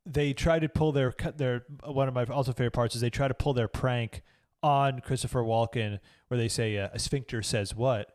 they 0.05 0.33
try 0.33 0.59
to 0.59 0.69
pull 0.69 0.91
their 0.91 1.13
their 1.35 1.63
one 1.85 2.07
of 2.07 2.13
my 2.13 2.23
also 2.25 2.51
favorite 2.53 2.71
parts 2.71 2.93
is 2.95 3.01
they 3.01 3.09
try 3.09 3.27
to 3.27 3.33
pull 3.33 3.53
their 3.53 3.67
prank 3.67 4.21
on 4.61 4.99
Christopher 5.01 5.41
Walken, 5.41 5.99
where 6.33 6.37
they 6.39 6.47
say 6.47 6.79
uh, 6.79 6.89
a 6.91 6.97
sphincter 6.97 7.43
says 7.43 7.75
what, 7.75 8.09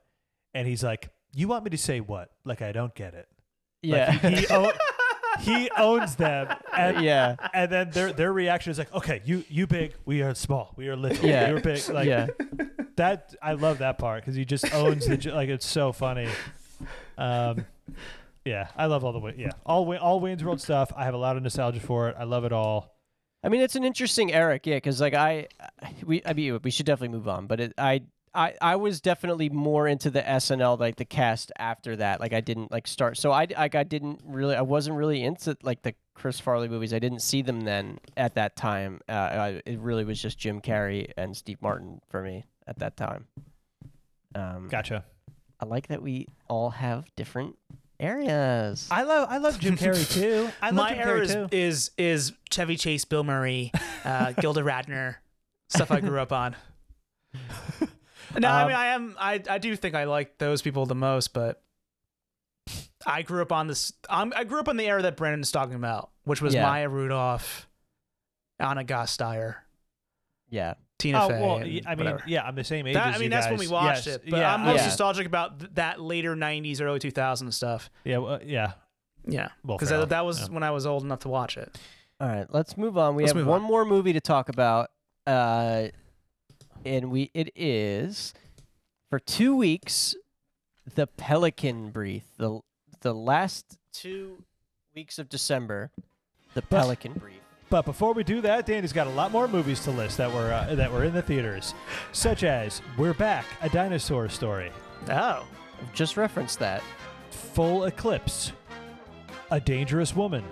and 0.52 0.66
he's 0.66 0.82
like, 0.82 1.10
"You 1.36 1.46
want 1.46 1.62
me 1.62 1.70
to 1.70 1.78
say 1.78 2.00
what? 2.00 2.30
Like 2.44 2.62
I 2.62 2.72
don't 2.72 2.92
get 2.96 3.14
it." 3.14 3.28
Yeah, 3.80 4.18
Like, 4.20 4.34
he 4.34 4.40
he, 4.40 4.46
own, 4.50 4.72
he 5.38 5.70
owns 5.78 6.16
them, 6.16 6.48
and 6.76 7.00
yeah, 7.04 7.36
and 7.54 7.70
then 7.70 7.90
their 7.90 8.12
their 8.12 8.32
reaction 8.32 8.72
is 8.72 8.78
like, 8.78 8.92
"Okay, 8.92 9.22
you 9.24 9.44
you 9.48 9.68
big, 9.68 9.94
we 10.04 10.20
are 10.22 10.34
small, 10.34 10.74
we 10.76 10.88
are 10.88 10.96
little, 10.96 11.24
Yeah. 11.24 11.48
you're 11.50 11.60
big." 11.60 11.88
Like 11.88 12.08
yeah. 12.08 12.26
that, 12.96 13.36
I 13.40 13.52
love 13.52 13.78
that 13.78 13.98
part 13.98 14.22
because 14.24 14.34
he 14.34 14.44
just 14.44 14.74
owns 14.74 15.06
the 15.06 15.30
like 15.32 15.48
it's 15.48 15.64
so 15.66 15.92
funny. 15.92 16.28
Um, 17.16 17.66
yeah, 18.44 18.66
I 18.76 18.86
love 18.86 19.04
all 19.04 19.12
the 19.12 19.20
way. 19.20 19.34
Yeah, 19.38 19.52
all 19.64 19.96
all 19.98 20.18
Wayne's 20.18 20.42
World 20.42 20.60
stuff. 20.60 20.92
I 20.96 21.04
have 21.04 21.14
a 21.14 21.18
lot 21.18 21.36
of 21.36 21.44
nostalgia 21.44 21.78
for 21.78 22.08
it. 22.08 22.16
I 22.18 22.24
love 22.24 22.44
it 22.44 22.52
all. 22.52 22.97
I 23.48 23.50
mean, 23.50 23.62
it's 23.62 23.76
an 23.76 23.84
interesting 23.84 24.30
Eric, 24.30 24.66
yeah, 24.66 24.76
because 24.76 25.00
like 25.00 25.14
I, 25.14 25.46
we, 26.04 26.20
I 26.26 26.34
mean, 26.34 26.60
we 26.62 26.70
should 26.70 26.84
definitely 26.84 27.16
move 27.16 27.28
on, 27.28 27.46
but 27.46 27.60
it, 27.60 27.72
I, 27.78 28.02
I, 28.34 28.52
I 28.60 28.76
was 28.76 29.00
definitely 29.00 29.48
more 29.48 29.88
into 29.88 30.10
the 30.10 30.20
SNL 30.20 30.78
like 30.78 30.96
the 30.96 31.06
cast 31.06 31.50
after 31.58 31.96
that. 31.96 32.20
Like 32.20 32.34
I 32.34 32.42
didn't 32.42 32.70
like 32.70 32.86
start, 32.86 33.16
so 33.16 33.32
I, 33.32 33.46
like 33.56 33.74
I 33.74 33.84
didn't 33.84 34.20
really, 34.26 34.54
I 34.54 34.60
wasn't 34.60 34.98
really 34.98 35.22
into 35.22 35.56
like 35.62 35.80
the 35.80 35.94
Chris 36.12 36.38
Farley 36.38 36.68
movies. 36.68 36.92
I 36.92 36.98
didn't 36.98 37.20
see 37.20 37.40
them 37.40 37.62
then 37.62 38.00
at 38.18 38.34
that 38.34 38.54
time. 38.54 39.00
Uh, 39.08 39.12
I, 39.12 39.62
it 39.64 39.78
really 39.78 40.04
was 40.04 40.20
just 40.20 40.38
Jim 40.38 40.60
Carrey 40.60 41.10
and 41.16 41.34
Steve 41.34 41.62
Martin 41.62 42.02
for 42.10 42.20
me 42.20 42.44
at 42.66 42.80
that 42.80 42.98
time. 42.98 43.28
Um, 44.34 44.68
Gotcha. 44.68 45.06
I 45.58 45.64
like 45.64 45.86
that 45.86 46.02
we 46.02 46.28
all 46.48 46.68
have 46.68 47.06
different 47.16 47.56
areas. 48.00 48.88
I 48.90 49.02
love 49.02 49.28
I 49.30 49.38
love 49.38 49.58
Jim 49.58 49.76
Carrey 49.76 50.10
too. 50.12 50.48
I 50.62 50.66
love 50.70 50.74
My 50.76 50.90
Jim 50.90 50.98
era 51.00 51.20
Carrey 51.20 51.24
is, 51.24 51.32
too. 51.34 51.48
is 51.52 51.90
is 51.98 52.32
Chevy 52.50 52.76
Chase, 52.76 53.04
Bill 53.04 53.24
Murray, 53.24 53.72
uh, 54.04 54.32
Gilda 54.40 54.60
Radner, 54.62 55.16
stuff 55.68 55.90
I 55.90 56.00
grew 56.00 56.20
up 56.20 56.32
on. 56.32 56.56
No, 58.38 58.46
I 58.46 58.60
Um, 58.62 58.68
mean 58.68 58.76
I 58.76 58.86
am 58.88 59.16
I 59.18 59.42
I 59.48 59.58
do 59.58 59.74
think 59.74 59.94
I 59.94 60.04
like 60.04 60.36
those 60.36 60.60
people 60.60 60.84
the 60.84 60.94
most, 60.94 61.32
but 61.32 61.62
I 63.06 63.22
grew 63.22 63.40
up 63.40 63.52
on 63.52 63.68
this. 63.68 63.94
I'm, 64.08 64.34
I 64.36 64.44
grew 64.44 64.60
up 64.60 64.68
in 64.68 64.76
the 64.76 64.86
era 64.86 65.00
that 65.02 65.16
Brandon's 65.16 65.50
talking 65.50 65.74
about, 65.74 66.10
which 66.24 66.42
was 66.42 66.52
Yeah. 66.52 66.62
Maya 66.62 66.88
Rudolph, 66.90 67.66
Anna 68.58 68.84
Gasteyer, 68.84 69.54
yeah. 70.50 70.74
Tina 70.98 71.24
Oh 71.24 71.28
Fey. 71.28 71.40
well, 71.40 71.56
and 71.58 71.72
y- 71.72 71.80
I 71.86 71.94
mean, 71.94 72.06
whatever. 72.06 72.24
yeah, 72.26 72.42
I'm 72.42 72.54
the 72.56 72.64
same 72.64 72.86
age. 72.86 72.94
That- 72.94 73.08
as 73.08 73.14
I 73.14 73.18
mean, 73.18 73.24
you 73.24 73.30
that's 73.30 73.46
when 73.48 73.58
we 73.58 73.68
watched 73.68 74.06
Yes. 74.06 74.16
it. 74.16 74.22
But 74.28 74.38
yeah, 74.40 74.54
I'm 74.54 74.62
most 74.64 74.78
Yeah. 74.80 74.84
nostalgic 74.86 75.26
about 75.26 75.60
th- 75.60 75.70
that 75.74 76.00
later 76.00 76.34
'90s, 76.34 76.80
early 76.80 76.98
2000s 76.98 77.54
stuff. 77.56 77.88
yeah, 78.04 78.18
well, 78.18 78.40
yeah. 78.44 78.72
Yeah, 79.26 79.48
because 79.64 79.88
Ferrell, 79.90 80.02
that, 80.02 80.08
that 80.10 80.24
was 80.24 80.40
yeah. 80.48 80.54
when 80.54 80.62
I 80.62 80.70
was 80.70 80.86
old 80.86 81.02
enough 81.04 81.20
to 81.20 81.28
watch 81.28 81.56
it. 81.56 81.76
All 82.20 82.28
right, 82.28 82.46
let's 82.52 82.76
move 82.76 82.96
on. 82.98 83.14
We 83.14 83.22
Let's 83.24 83.34
have 83.34 83.46
one 83.46 83.62
on. 83.62 83.66
more 83.68 83.84
movie 83.84 84.12
to 84.14 84.20
talk 84.20 84.48
about, 84.48 84.90
uh, 85.26 85.88
and 86.84 87.10
we 87.10 87.30
it 87.34 87.50
is 87.54 88.34
for 89.10 89.18
two 89.18 89.54
weeks, 89.54 90.14
the 90.94 91.06
Pelican 91.06 91.90
Brief, 91.90 92.24
the 92.38 92.60
the 93.00 93.14
last 93.14 93.78
two 93.92 94.42
weeks 94.94 95.18
of 95.18 95.28
December, 95.28 95.90
the 96.54 96.62
Pelican 96.62 97.12
Brief. 97.14 97.40
But 97.70 97.84
before 97.84 98.14
we 98.14 98.24
do 98.24 98.40
that, 98.40 98.64
Danny's 98.64 98.92
got 98.94 99.06
a 99.06 99.10
lot 99.10 99.30
more 99.30 99.46
movies 99.46 99.80
to 99.84 99.90
list 99.90 100.16
that 100.16 100.32
were 100.32 100.52
uh, 100.52 100.74
that 100.74 100.90
were 100.90 101.04
in 101.04 101.12
the 101.12 101.20
theaters, 101.22 101.74
such 102.12 102.42
as 102.44 102.80
We're 102.96 103.12
Back, 103.14 103.44
a 103.60 103.68
dinosaur 103.68 104.28
story, 104.28 104.72
Oh, 105.10 105.44
I've 105.80 105.92
just 105.92 106.16
referenced 106.16 106.58
that. 106.60 106.82
Full 107.30 107.84
Eclipse, 107.84 108.52
A 109.50 109.60
Dangerous 109.60 110.16
Woman, 110.16 110.44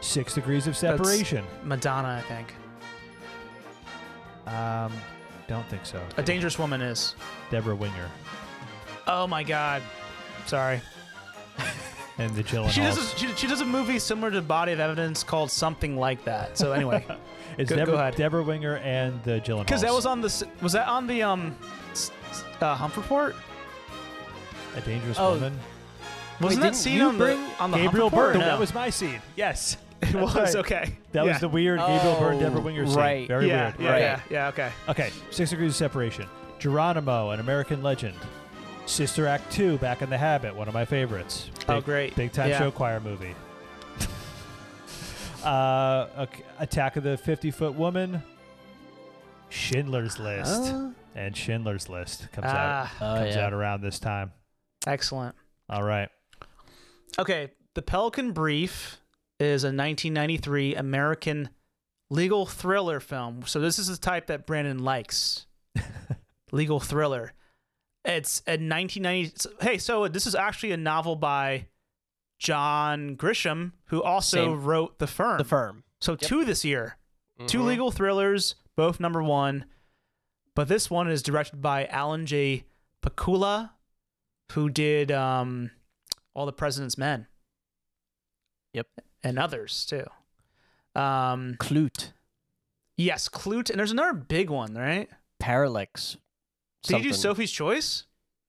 Six 0.00 0.34
Degrees 0.34 0.66
of 0.66 0.78
That's- 0.80 0.98
Separation. 0.98 1.44
Madonna, 1.64 2.22
I 2.24 2.28
think. 2.32 2.54
Um, 4.46 4.92
don't 5.48 5.68
think 5.68 5.84
so. 5.84 6.00
A 6.16 6.22
Dangerous 6.22 6.58
Woman 6.58 6.80
is. 6.80 7.14
Debra 7.50 7.74
Winger 7.76 8.08
Oh 9.06 9.26
my 9.26 9.42
God. 9.44 9.82
Sorry. 10.46 10.80
And 12.18 12.34
the 12.34 12.42
Gyllenhaal. 12.42 12.70
She 12.70 12.80
does, 12.80 12.96
a, 13.14 13.16
she, 13.18 13.26
she 13.36 13.46
does 13.46 13.60
a 13.60 13.64
movie 13.66 13.98
similar 13.98 14.30
to 14.30 14.40
Body 14.40 14.72
of 14.72 14.80
Evidence 14.80 15.22
called 15.22 15.50
something 15.50 15.96
like 15.98 16.24
that. 16.24 16.56
So 16.56 16.72
anyway, 16.72 17.04
It's 17.58 17.70
Go- 17.70 17.76
go 17.76 17.84
Deborah, 17.84 17.98
ahead. 17.98 18.14
Debra 18.16 18.42
Winger 18.42 18.76
and 18.78 19.22
the 19.24 19.40
Gyllenhaal. 19.40 19.60
because 19.66 19.82
that 19.82 19.92
was 19.92 20.06
on 20.06 20.20
the 20.20 20.46
was 20.62 20.72
that 20.72 20.88
on 20.88 21.06
the 21.06 21.22
um 21.22 21.54
s- 21.92 22.10
s- 22.30 22.44
uh, 22.60 22.74
Hump 22.74 22.96
Report? 22.96 23.34
A 24.76 24.80
Dangerous 24.82 25.16
Oh, 25.18 25.34
Woman. 25.34 25.58
Wasn't 26.40 26.60
didn't 26.62 26.74
that 26.74 26.78
scene 26.78 27.00
on 27.00 27.16
the 27.18 27.34
on 27.58 27.70
the 27.70 27.78
Gabriel 27.78 28.10
Hump 28.10 28.12
Report? 28.12 28.32
Byrne. 28.34 28.40
no? 28.40 28.46
That 28.46 28.58
was 28.58 28.74
my 28.74 28.90
scene. 28.90 29.20
Yes. 29.36 29.76
it 30.02 30.12
That's 30.12 30.14
was 30.14 30.34
right. 30.36 30.54
okay. 30.56 30.96
That 31.12 31.24
yeah. 31.24 31.32
was 31.32 31.40
the 31.40 31.48
weird 31.48 31.80
Gabriel 31.80 32.16
Byrne, 32.18 32.36
Oh, 32.36 32.40
Debra 32.40 32.60
Winger 32.60 32.86
scene. 32.86 32.96
right. 32.96 33.28
Very 33.28 33.48
yeah, 33.48 33.68
weird. 33.76 33.80
yeah, 33.80 33.90
Right. 33.90 34.00
yeah, 34.00 34.20
yeah. 34.30 34.48
Okay. 34.48 34.70
Okay, 34.90 35.10
Six 35.30 35.48
Degrees 35.50 35.70
of 35.70 35.76
Separation. 35.76 36.26
Geronimo, 36.58 37.30
an 37.30 37.40
American 37.40 37.82
legend. 37.82 38.14
Sister 38.86 39.26
Act 39.26 39.50
2, 39.52 39.78
Back 39.78 40.02
in 40.02 40.10
the 40.10 40.16
Habit, 40.18 40.54
one 40.54 40.68
of 40.68 40.74
my 40.74 40.84
favorites. 40.84 41.50
Big, 41.60 41.70
oh, 41.70 41.80
great. 41.80 42.14
Big 42.14 42.32
time 42.32 42.50
Yeah. 42.50 42.58
show 42.58 42.70
choir 42.70 43.00
movie. 43.00 43.34
uh, 45.44 46.06
ok- 46.16 46.42
Attack 46.60 46.96
of 46.96 47.02
the 47.02 47.16
50 47.16 47.50
Foot 47.50 47.74
Woman. 47.74 48.22
Schindler's 49.48 50.18
List. 50.18 50.72
Uh, 50.72 50.90
and 51.14 51.36
Schindler's 51.36 51.88
List 51.88 52.30
comes 52.32 52.46
out 52.46 52.56
Ah, 52.56 52.94
oh, 53.00 53.18
comes 53.20 53.34
yeah. 53.36 53.46
out 53.46 53.52
around 53.52 53.80
this 53.80 53.98
time. 53.98 54.32
excellent. 54.86 55.34
All 55.68 55.82
right. 55.82 56.08
Okay, 57.18 57.50
The 57.74 57.82
Pelican 57.82 58.32
Brief 58.32 59.00
is 59.40 59.64
a 59.64 59.68
1993 59.68 60.74
American 60.76 61.48
legal 62.10 62.46
thriller 62.46 63.00
film. 63.00 63.42
So 63.46 63.58
this 63.60 63.78
is 63.80 63.88
the 63.88 63.96
type 63.96 64.26
that 64.28 64.46
Brandon 64.46 64.78
likes. 64.78 65.46
legal 66.52 66.78
thriller. 66.78 67.32
It's 68.06 68.40
a 68.46 68.52
1990. 68.52 69.50
Hey, 69.60 69.78
so 69.78 70.06
this 70.08 70.26
is 70.26 70.34
actually 70.34 70.72
a 70.72 70.76
novel 70.76 71.16
by 71.16 71.66
John 72.38 73.16
Grisham, 73.16 73.72
who 73.86 74.02
also 74.02 74.36
Same. 74.44 74.62
wrote 74.64 74.98
The 74.98 75.06
Firm. 75.06 75.38
The 75.38 75.44
Firm. 75.44 75.82
So 76.00 76.14
two 76.14 76.44
this 76.44 76.64
year, 76.64 76.98
two 77.46 77.60
Mhm. 77.60 77.66
legal 77.66 77.90
thrillers, 77.90 78.54
both 78.76 79.00
number 79.00 79.22
one. 79.22 79.64
But 80.54 80.68
this 80.68 80.88
one 80.90 81.10
is 81.10 81.22
directed 81.22 81.60
by 81.60 81.86
Alan 81.86 82.26
J. 82.26 82.64
Pakula, 83.02 83.72
who 84.52 84.68
did 84.70 85.10
um, 85.10 85.70
All 86.34 86.46
the 86.46 86.52
President's 86.52 86.96
Men. 86.98 87.26
Yep. 88.72 88.86
And 89.24 89.38
others 89.38 89.84
too. 89.86 90.04
Um, 90.94 91.56
Klute. 91.58 92.12
yes, 92.96 93.28
Klute, 93.28 93.70
and 93.70 93.78
there's 93.78 93.90
another 93.90 94.12
big 94.14 94.48
one, 94.50 94.74
right? 94.74 95.08
Parallax. 95.38 96.16
Did 96.88 96.98
he 97.02 97.08
do. 97.08 97.12
Sophie's 97.12 97.50
Choice? 97.50 98.04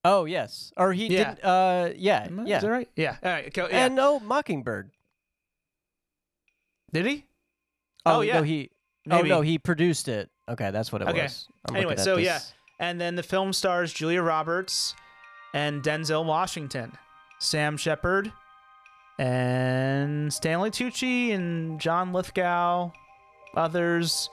Oh 0.06 0.26
yes. 0.26 0.72
Or 0.78 0.94
he 0.94 1.08
Yeah. 1.08 1.34
did. 1.36 1.44
Uh, 1.44 1.90
yeah, 1.96 2.24
Am 2.26 2.40
I- 2.42 2.46
yeah. 2.46 2.58
Is 2.58 2.64
that 2.64 2.70
right? 2.72 2.90
Yeah. 2.96 3.18
All 3.24 3.32
right. 3.32 3.54
Go, 3.54 3.68
yeah. 3.68 3.86
And 3.86 4.00
oh, 4.00 4.20
Mockingbird. 4.20 4.92
did 6.94 7.06
he? 7.06 7.26
Oh, 8.06 8.22
yeah. 8.22 8.36
No, 8.36 8.44
he. 8.44 8.72
Maybe. 9.06 9.32
Oh 9.32 9.36
no, 9.38 9.42
he 9.42 9.58
produced 9.58 10.08
it. 10.08 10.30
Okay, 10.50 10.72
that's 10.72 10.92
what 10.92 11.02
it 11.02 11.08
Okay. 11.10 11.24
was. 11.24 11.48
I'm 11.68 11.76
Anyway, 11.76 11.94
at 11.94 12.00
so 12.00 12.16
this. 12.16 12.26
yeah. 12.26 12.40
And 12.80 13.02
then 13.02 13.16
the 13.16 13.24
film 13.24 13.52
stars 13.54 13.92
Julia 13.92 14.22
Roberts 14.22 14.94
and 15.54 15.82
Denzel 15.84 16.26
Washington, 16.26 16.92
Sam 17.40 17.76
Shepard, 17.76 18.32
and 19.18 20.32
Stanley 20.34 20.72
Tucci 20.72 21.34
and 21.34 21.80
John 21.82 22.14
Lithgow, 22.14 22.92
others. 23.56 24.30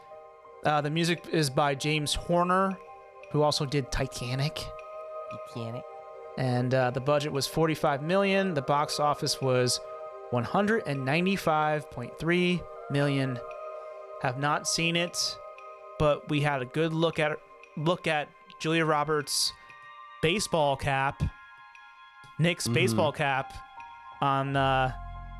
Uh, 0.64 0.80
the 0.80 0.90
music 0.90 1.24
is 1.30 1.50
by 1.50 1.74
James 1.74 2.14
Horner, 2.14 2.76
who 3.34 3.42
also 3.42 3.66
did 3.66 3.92
Titanic. 3.92 4.64
Titanic. 5.54 5.82
And 6.38 6.72
uh, 6.72 6.90
the 6.90 7.00
budget 7.00 7.32
was 7.32 7.46
45 7.46 8.02
million. 8.02 8.54
The 8.54 8.62
box 8.62 8.98
office 8.98 9.42
was 9.42 9.78
195.3 10.32 12.60
million. 12.90 13.38
Have 14.22 14.38
not 14.38 14.66
seen 14.66 14.96
it, 14.96 15.36
but 15.98 16.26
we 16.30 16.40
had 16.40 16.62
a 16.62 16.64
good 16.64 16.94
look 16.94 17.18
at 17.18 17.38
look 17.76 18.06
at 18.06 18.28
Julia 18.60 18.84
Roberts' 18.86 19.52
baseball 20.22 20.76
cap, 20.76 21.20
Nick's 22.38 22.68
Mhm. 22.68 22.74
baseball 22.74 23.10
cap, 23.12 23.52
on 24.20 24.54
uh, 24.56 24.92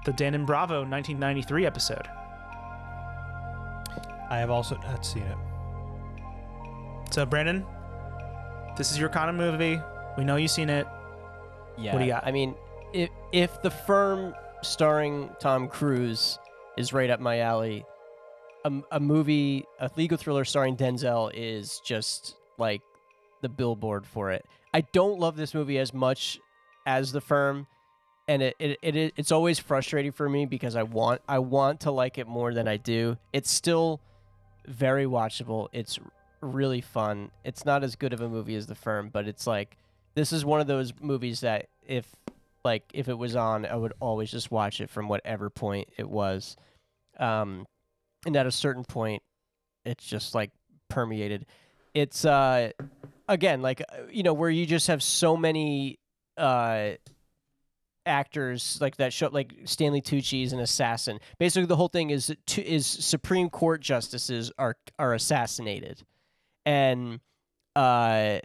the 0.05 0.13
Dan 0.13 0.35
and 0.35 0.45
Bravo 0.47 0.85
1993 0.85 1.65
episode. 1.65 2.07
I 4.31 4.39
have 4.39 4.51
also 4.51 4.77
not 4.79 5.07
seen 5.07 5.23
it. 5.23 5.37
So 7.11 7.25
Brandon, 7.25 7.65
this 8.77 8.91
is 8.91 8.99
your 8.99 9.09
kind 9.09 9.31
of 9.31 9.37
movie. 9.37 9.81
We 10.17 10.25
know 10.25 10.37
you've 10.37 10.51
seen 10.51 10.71
it. 10.71 10.87
Yeah. 11.79 11.93
What 11.93 12.01
do 12.01 12.05
you 12.05 12.13
got? 12.13 12.27
I 12.27 12.33
mean, 12.33 12.55
if 12.93 13.11
if 13.33 13.63
the 13.63 13.71
firm 13.71 14.35
starring 14.63 15.31
Tom 15.41 15.69
Cruise 15.69 16.39
is 16.77 16.93
right 16.93 17.11
up 17.11 17.21
my 17.21 17.41
alley, 17.41 17.85
a, 18.65 18.73
a 18.93 19.01
movie, 19.01 19.65
a 19.79 19.91
legal 19.97 20.19
thriller 20.19 20.45
starring 20.45 20.77
Denzel 20.77 21.31
is 21.35 21.81
just 21.85 22.37
like 22.59 22.83
the 23.43 23.49
billboard 23.49 24.07
for 24.07 24.31
it. 24.31 24.45
I 24.73 24.81
don't 24.81 25.21
love 25.21 25.37
this 25.37 25.55
movie 25.55 25.79
as 25.79 25.93
much 25.93 26.41
as 26.87 27.13
the 27.13 27.21
firm, 27.21 27.67
and 28.27 28.43
it, 28.43 28.57
it, 28.59 28.79
it 28.83 29.15
it's 29.17 29.33
always 29.33 29.59
frustrating 29.59 30.13
for 30.13 30.29
me 30.29 30.47
because 30.47 30.77
I 30.77 30.83
want 30.83 31.21
I 31.29 31.39
want 31.39 31.81
to 31.81 31.91
like 31.91 32.19
it 32.19 32.27
more 32.27 32.53
than 32.53 32.67
I 32.67 32.77
do. 32.77 33.19
It's 33.33 33.51
still 33.51 34.01
very 34.67 35.05
watchable. 35.05 35.69
It's 35.73 35.99
really 36.45 36.81
fun. 36.81 37.31
It's 37.45 37.65
not 37.65 37.85
as 37.85 37.97
good 37.97 38.13
of 38.13 38.21
a 38.21 38.29
movie 38.29 38.57
as 38.57 38.67
the 38.67 38.75
firm, 38.75 39.11
but 39.13 39.27
it's 39.27 39.47
like 39.47 39.77
this 40.15 40.33
is 40.33 40.45
one 40.45 40.61
of 40.61 40.67
those 40.67 40.93
movies 41.01 41.41
that 41.41 41.69
if 41.87 42.07
like 42.65 42.85
if 42.93 43.09
it 43.09 43.19
was 43.19 43.37
on, 43.37 43.67
I 43.67 43.77
would 43.77 43.93
always 44.01 44.31
just 44.31 44.51
watch 44.51 44.81
it 44.81 44.91
from 44.91 45.09
whatever 45.09 45.51
point 45.51 45.89
it 45.97 46.09
was. 46.09 46.57
Um, 47.19 47.67
and 48.27 48.37
at 48.37 48.47
a 48.47 48.53
certain 48.53 48.85
point, 48.85 49.23
it's 49.85 50.05
just 50.05 50.35
like 50.35 50.51
permeated. 50.89 51.47
It's 51.93 52.25
uh, 52.25 52.71
again 53.29 53.63
like 53.63 53.81
uh, 53.81 54.03
you 54.11 54.23
know 54.23 54.33
where 54.33 54.51
you 54.51 54.67
just 54.67 54.87
have 54.89 55.03
so 55.03 55.37
many 55.37 55.99
uh 56.37 56.91
actors 58.07 58.79
like 58.81 58.97
that 58.97 59.13
show 59.13 59.29
like 59.29 59.55
Stanley 59.65 60.03
Tucci 60.03 60.45
is 60.45 60.53
an 60.53 60.61
assassin. 60.61 61.21
Basically, 61.39 61.67
the 61.67 61.77
whole 61.77 61.89
thing 61.89 62.11
is 62.11 62.35
tu- 62.47 62.63
is 62.63 62.87
Supreme 62.87 63.51
Court 63.51 63.81
justices 63.81 64.51
are 64.59 64.77
are 64.99 65.15
assassinated, 65.15 66.03
and 66.65 67.21
uh, 67.77 68.39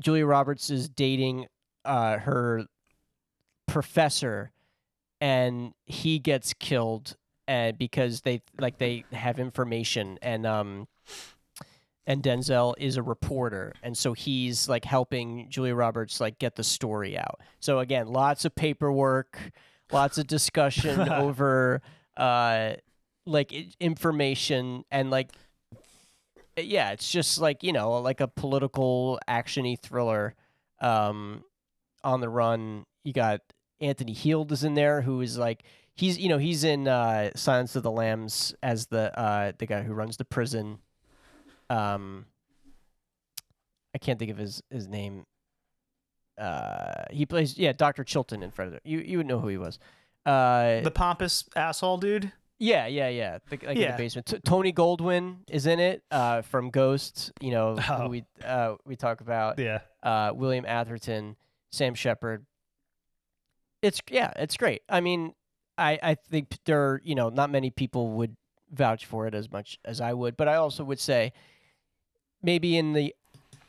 Julia 0.00 0.26
Roberts 0.26 0.70
is 0.70 0.88
dating 0.88 1.46
uh, 1.84 2.18
her 2.18 2.66
professor, 3.66 4.52
and 5.20 5.72
he 5.86 6.18
gets 6.18 6.54
killed, 6.54 7.16
and 7.46 7.76
because 7.76 8.22
they 8.22 8.42
like 8.58 8.78
they 8.78 9.04
have 9.12 9.38
information, 9.38 10.18
and 10.22 10.46
um, 10.46 10.88
and 12.06 12.22
Denzel 12.22 12.74
is 12.78 12.96
a 12.96 13.02
reporter, 13.02 13.74
and 13.82 13.96
so 13.96 14.12
he's 14.12 14.68
like 14.68 14.84
helping 14.84 15.48
Julia 15.50 15.74
Roberts 15.74 16.20
like 16.20 16.38
get 16.38 16.56
the 16.56 16.64
story 16.64 17.18
out. 17.18 17.40
So 17.60 17.80
again, 17.80 18.08
lots 18.08 18.44
of 18.44 18.54
paperwork, 18.54 19.38
lots 19.92 20.18
of 20.18 20.26
discussion 20.26 21.00
over 21.08 21.82
uh, 22.16 22.74
like 23.26 23.52
information 23.80 24.84
and 24.90 25.10
like 25.10 25.30
yeah, 26.66 26.90
it's 26.90 27.10
just 27.10 27.40
like 27.40 27.62
you 27.62 27.72
know 27.72 27.92
like 28.00 28.20
a 28.20 28.28
political 28.28 29.18
actiony 29.28 29.78
thriller. 29.78 30.34
Um, 30.80 31.44
on 32.04 32.20
the 32.20 32.28
run, 32.28 32.84
you 33.04 33.12
got 33.12 33.40
Anthony 33.80 34.12
Heald 34.12 34.52
is 34.52 34.64
in 34.64 34.74
there, 34.74 35.02
who 35.02 35.20
is 35.20 35.36
like 35.36 35.64
he's 35.94 36.18
you 36.18 36.28
know 36.28 36.38
he's 36.38 36.64
in 36.64 36.86
uh, 36.88 37.30
Silence 37.34 37.74
of 37.76 37.82
the 37.82 37.90
Lambs 37.90 38.54
as 38.62 38.86
the 38.86 39.16
uh, 39.18 39.52
the 39.58 39.66
guy 39.66 39.82
who 39.82 39.92
runs 39.92 40.16
the 40.16 40.24
prison. 40.24 40.78
Um, 41.70 42.26
I 43.94 43.98
can't 43.98 44.18
think 44.18 44.30
of 44.30 44.38
his 44.38 44.62
his 44.70 44.88
name. 44.88 45.24
Uh, 46.38 47.04
he 47.10 47.26
plays 47.26 47.58
yeah 47.58 47.72
Doctor 47.72 48.04
Chilton 48.04 48.42
in 48.42 48.50
front 48.50 48.68
of 48.68 48.74
it. 48.74 48.82
You 48.84 49.00
you 49.00 49.18
would 49.18 49.26
know 49.26 49.40
who 49.40 49.48
he 49.48 49.58
was. 49.58 49.78
Uh, 50.24 50.80
The 50.82 50.90
pompous 50.90 51.44
asshole 51.56 51.98
dude. 51.98 52.32
Yeah, 52.58 52.86
yeah, 52.86 53.08
yeah. 53.08 53.38
The, 53.48 53.56
like 53.66 53.76
in 53.76 53.90
the 53.90 53.96
basement. 53.96 54.26
T- 54.26 54.38
Tony 54.44 54.72
Goldwyn 54.72 55.38
is 55.48 55.66
in 55.66 55.78
it 55.80 56.02
uh, 56.10 56.42
from 56.42 56.70
Ghost. 56.70 57.32
You 57.40 57.52
know, 57.52 57.76
who 57.76 57.92
Oh. 58.04 58.08
we 58.08 58.24
uh, 58.44 58.74
we 58.84 58.96
talk 58.96 59.20
about 59.20 59.58
Yeah. 59.58 59.80
uh, 60.02 60.32
William 60.34 60.64
Atherton, 60.66 61.36
Sam 61.70 61.94
Shepard. 61.94 62.44
It's 63.82 64.00
yeah, 64.10 64.32
it's 64.36 64.56
great. 64.56 64.82
I 64.88 65.00
mean, 65.00 65.34
I 65.76 65.98
I 66.02 66.14
think 66.16 66.58
there 66.64 66.80
are, 66.82 67.00
you 67.04 67.14
know 67.14 67.28
not 67.28 67.50
many 67.50 67.70
people 67.70 68.10
would 68.12 68.36
vouch 68.72 69.06
for 69.06 69.26
it 69.26 69.34
as 69.34 69.50
much 69.50 69.78
as 69.84 70.00
I 70.00 70.12
would, 70.12 70.36
but 70.36 70.48
I 70.48 70.56
also 70.56 70.84
would 70.84 71.00
say 71.00 71.32
maybe 72.42 72.76
in 72.76 72.92
the 72.92 73.14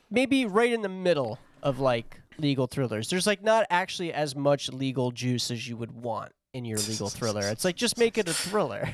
maybe 0.10 0.45
right 0.45 0.72
in 0.74 0.82
the 0.82 0.90
middle 0.90 1.38
of 1.61 1.80
like 1.80 2.22
legal 2.40 2.68
thrillers. 2.68 3.10
There's 3.10 3.28
like 3.28 3.44
not 3.44 3.66
actually 3.70 4.11
as 4.14 4.36
much 4.36 4.70
legal 4.72 5.11
juice 5.11 5.52
as 5.52 5.68
you 5.68 5.78
would 5.78 5.91
want 5.91 6.32
in 6.54 6.66
your 6.66 6.78
legal 6.80 7.10
thriller. 7.10 7.42
It's 7.52 7.66
like 7.66 7.76
just 7.76 7.98
make 7.98 8.18
it 8.18 8.28
a 8.28 8.34
thriller. 8.34 8.90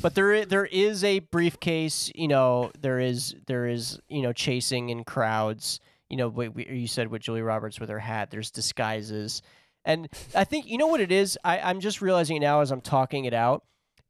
But 0.00 0.14
there, 0.16 0.44
there 0.44 0.64
is 0.64 1.04
a 1.04 1.20
briefcase, 1.20 2.10
you 2.14 2.26
know, 2.26 2.72
there 2.80 2.98
is 2.98 3.36
there 3.46 3.66
is, 3.66 4.00
you 4.08 4.22
know, 4.22 4.32
chasing 4.32 4.88
in 4.88 5.04
crowds. 5.04 5.78
You 6.10 6.16
know, 6.16 6.28
what 6.28 6.54
we, 6.54 6.66
you 6.68 6.86
said 6.88 7.08
with 7.08 7.22
Julie 7.22 7.42
Roberts 7.42 7.78
with 7.80 7.88
her 7.88 8.00
hat, 8.00 8.30
there's 8.30 8.50
disguises. 8.50 9.42
And 9.84 10.08
I 10.34 10.44
think 10.44 10.66
you 10.66 10.76
know 10.76 10.88
what 10.88 11.00
it 11.00 11.12
is? 11.12 11.38
I, 11.44 11.60
I'm 11.60 11.80
just 11.80 12.02
realizing 12.02 12.40
now 12.40 12.60
as 12.60 12.70
I'm 12.70 12.80
talking 12.80 13.24
it 13.24 13.34
out. 13.34 13.64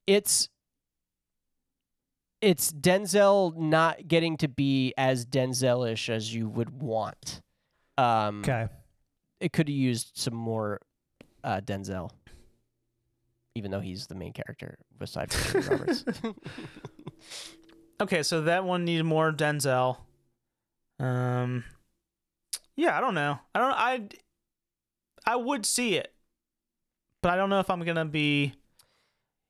It's 0.06 0.48
it's 2.40 2.72
Denzel 2.72 3.56
not 3.56 4.08
getting 4.08 4.36
to 4.38 4.48
be 4.48 4.94
as 4.96 5.24
Denzel-ish 5.24 6.10
as 6.10 6.34
you 6.34 6.48
would 6.48 6.70
want. 6.82 7.40
Um, 7.96 8.40
Okay. 8.40 8.68
It 9.42 9.52
could 9.52 9.68
have 9.68 9.74
used 9.76 10.12
some 10.14 10.34
more 10.34 10.80
uh, 11.42 11.60
Denzel, 11.64 12.10
even 13.56 13.70
though 13.70 13.80
he's 13.80 14.06
the 14.06 14.14
main 14.14 14.32
character 14.32 14.78
aside 15.00 15.32
from 15.32 15.60
Roberts. 15.68 16.04
Okay, 18.00 18.22
so 18.22 18.42
that 18.42 18.64
one 18.64 18.84
needed 18.84 19.04
more 19.04 19.32
Denzel. 19.32 19.98
Um, 20.98 21.64
yeah, 22.76 22.96
I 22.96 23.00
don't 23.00 23.14
know. 23.14 23.38
I 23.54 23.58
don't. 23.58 23.72
I 23.72 24.08
I 25.26 25.36
would 25.36 25.66
see 25.66 25.94
it, 25.96 26.12
but 27.20 27.32
I 27.32 27.36
don't 27.36 27.50
know 27.50 27.60
if 27.60 27.68
I'm 27.70 27.80
gonna 27.82 28.04
be. 28.04 28.54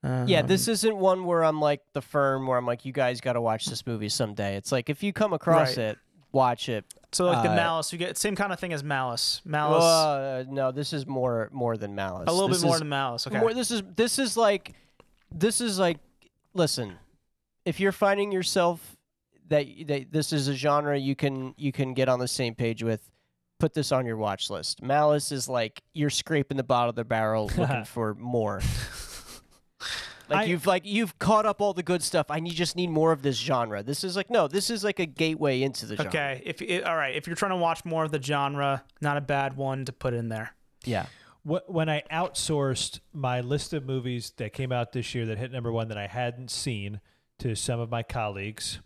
Um, 0.03 0.27
yeah, 0.27 0.43
this 0.43 0.67
isn't 0.69 0.97
one 0.97 1.25
where 1.27 1.45
I'm 1.45 1.61
like 1.61 1.81
the 1.93 2.03
firm 2.03 2.47
where 2.47 2.59
I'm 2.59 2.67
like, 2.67 2.85
you 2.85 2.93
guys 2.93 3.21
got 3.21 3.35
to 3.35 3.41
watch 3.41 3.67
this 3.67 3.87
movie 3.87 4.09
someday. 4.09 4.57
It's 4.57 4.73
like 4.73 4.91
if 4.91 5.03
you 5.03 5.13
come 5.13 5.33
across 5.33 5.77
Right. 5.77 5.91
it, 5.91 5.99
watch 6.33 6.69
it. 6.69 6.85
So 7.13 7.27
like 7.27 7.43
the 7.43 7.51
uh, 7.53 7.55
Malice. 7.57 7.93
You 7.93 7.99
get 7.99 8.17
same 8.19 8.35
kind 8.37 8.53
of 8.53 8.59
thing 8.59 8.73
as 8.73 8.83
Malice. 8.83 9.41
Malice, 9.45 9.85
Uh, 9.85 10.45
no, 10.49 10.73
this 10.73 10.93
is 10.93 11.07
more 11.07 11.49
more 11.53 11.77
than 11.77 11.95
Malice. 11.95 12.29
a 12.29 12.33
little 12.33 12.49
This 12.49 12.59
bit 12.63 12.67
more 12.67 12.77
is 12.77 12.81
than 12.81 12.89
Malice. 12.89 13.27
Okay. 13.27 13.39
More, 13.39 13.55
this 13.55 13.71
is 13.71 13.83
this 13.97 14.19
is 14.19 14.37
like 14.37 14.75
this 15.31 15.61
is 15.61 15.79
like 15.79 15.99
listen, 16.55 16.95
if 17.65 17.79
you're 17.81 17.93
finding 17.93 18.33
yourself 18.33 18.97
that, 19.49 19.67
that 19.87 20.13
this 20.13 20.33
is 20.33 20.49
a 20.49 20.55
genre 20.55 20.99
you 20.99 21.15
can 21.15 21.55
you 21.57 21.73
can 21.73 21.95
get 21.95 22.09
on 22.09 22.19
the 22.19 22.29
same 22.29 22.55
page 22.55 22.83
with. 22.83 23.09
Put 23.59 23.75
this 23.75 23.93
on 23.93 24.07
your 24.07 24.17
watch 24.17 24.51
list. 24.51 24.83
Malice 24.83 25.31
is 25.31 25.49
like 25.49 25.83
you're 25.95 26.11
scraping 26.11 26.57
the 26.57 26.65
bottom 26.65 26.89
of 26.89 26.95
the 26.97 27.05
barrel 27.05 27.49
looking 27.57 27.85
for 27.95 28.13
more. 28.15 28.61
Like 30.33 30.47
I- 30.47 30.51
you've 30.51 30.67
like 30.67 30.87
you've 30.87 31.19
caught 31.19 31.47
up 31.47 31.61
all 31.61 31.73
the 31.73 31.83
good 31.83 32.03
stuff. 32.03 32.27
I 32.31 32.41
need 32.41 32.55
just 32.55 32.77
need 32.77 32.91
more 32.91 33.13
of 33.13 33.23
this 33.23 33.37
genre. 33.37 33.83
This 33.83 34.05
is 34.05 34.17
like 34.17 34.31
no, 34.31 34.49
this 34.49 34.71
is 34.71 34.83
like 34.85 34.99
a 34.99 35.07
gateway 35.07 35.63
into 35.63 35.87
the 35.87 35.97
genre. 35.97 36.11
Okay, 36.11 36.43
if 36.45 36.61
it, 36.63 36.85
all 36.85 36.97
right, 36.97 37.15
if 37.15 37.27
you're 37.27 37.37
trying 37.37 37.51
to 37.53 37.57
watch 37.57 37.85
more 37.85 38.05
of 38.05 38.11
the 38.11 38.23
genre, 38.23 38.85
not 39.01 39.17
a 39.17 39.21
bad 39.21 39.57
one 39.57 39.85
to 39.85 39.93
put 39.93 40.15
in 40.15 40.29
there. 40.29 40.55
Yeah. 40.85 41.07
When 41.45 41.89
I 41.89 42.03
outsourced 42.13 43.01
my 43.13 43.41
list 43.41 43.73
of 43.73 43.85
movies 43.85 44.33
that 44.37 44.53
came 44.53 44.71
out 44.71 44.93
this 44.93 45.13
year 45.13 45.27
that 45.27 45.39
hit 45.39 45.51
number 45.51 45.73
one 45.73 45.89
that 45.89 45.99
I 45.99 46.07
hadn't 46.07 46.53
seen 46.53 47.01
to 47.41 47.57
some 47.57 47.81
of 47.81 47.91
my 47.91 48.05
colleagues, 48.05 48.79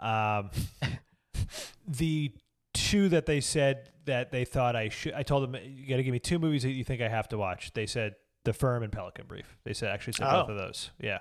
um, 0.00 0.50
the 1.86 2.32
two 2.74 3.08
that 3.10 3.26
they 3.26 3.40
said 3.40 3.90
that 4.04 4.30
they 4.32 4.44
thought 4.44 4.74
I 4.76 4.88
should, 4.88 5.14
I 5.14 5.22
told 5.22 5.44
them 5.44 5.60
you 5.64 5.86
got 5.86 5.96
to 5.96 6.02
give 6.02 6.12
me 6.12 6.18
two 6.18 6.38
movies 6.38 6.62
that 6.64 6.70
you 6.70 6.84
think 6.84 7.00
I 7.00 7.08
have 7.08 7.28
to 7.28 7.38
watch. 7.38 7.72
They 7.72 7.86
said 7.86 8.16
The 8.46 8.52
Firm 8.54 8.82
and 8.82 8.90
Pelican 8.92 9.26
Brief. 9.26 9.56
They 9.64 9.72
said 9.74 9.90
actually 9.90 10.14
said 10.14 10.24
both 10.30 10.48
Oh. 10.48 10.52
of 10.52 10.58
those. 10.58 10.90
Yeah, 10.98 11.18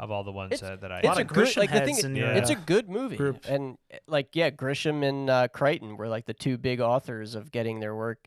of 0.00 0.10
all 0.10 0.24
the 0.24 0.32
ones 0.32 0.52
It's- 0.54 0.68
that, 0.68 0.80
that 0.80 0.90
I. 0.90 0.98
It's 0.98 1.06
lot 1.06 1.18
a 1.18 1.24
good 1.24 1.56
like 1.56 1.70
the 1.70 1.80
thing. 1.80 1.94
heads 1.94 2.04
in 2.04 2.16
your, 2.16 2.30
It's 2.32 2.50
a 2.50 2.56
uh, 2.56 2.60
good 2.66 2.88
movie, 2.88 3.16
group. 3.16 3.44
and 3.48 3.76
uh, 3.92 3.98
like 4.08 4.34
yeah, 4.34 4.50
Grisham 4.50 5.06
and 5.08 5.30
uh, 5.30 5.48
Crichton 5.48 5.96
were 5.96 6.08
like 6.08 6.26
the 6.26 6.34
two 6.34 6.58
big 6.58 6.80
authors 6.80 7.34
of 7.34 7.50
getting 7.52 7.80
their 7.80 7.94
work 7.94 8.26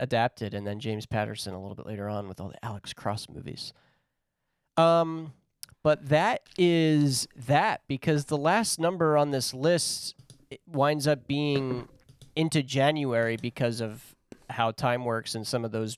adapted, 0.00 0.54
and 0.54 0.66
then 0.66 0.78
James 0.80 1.06
Patterson 1.06 1.54
a 1.54 1.60
little 1.60 1.74
bit 1.76 1.86
later 1.86 2.08
on 2.08 2.28
with 2.28 2.40
all 2.40 2.48
the 2.48 2.64
Alex 2.64 2.92
Cross 2.92 3.28
movies. 3.28 3.72
Um, 4.76 5.32
but 5.82 6.08
that 6.08 6.42
is 6.58 7.26
that 7.34 7.82
because 7.88 8.26
the 8.26 8.36
last 8.36 8.78
number 8.78 9.16
on 9.16 9.30
this 9.30 9.54
list 9.54 10.14
winds 10.66 11.06
up 11.06 11.26
being 11.26 11.88
into 12.34 12.62
January 12.62 13.36
because 13.36 13.80
of 13.80 14.14
how 14.50 14.70
time 14.70 15.04
works 15.04 15.34
and 15.34 15.46
some 15.46 15.64
of 15.64 15.72
those 15.72 15.96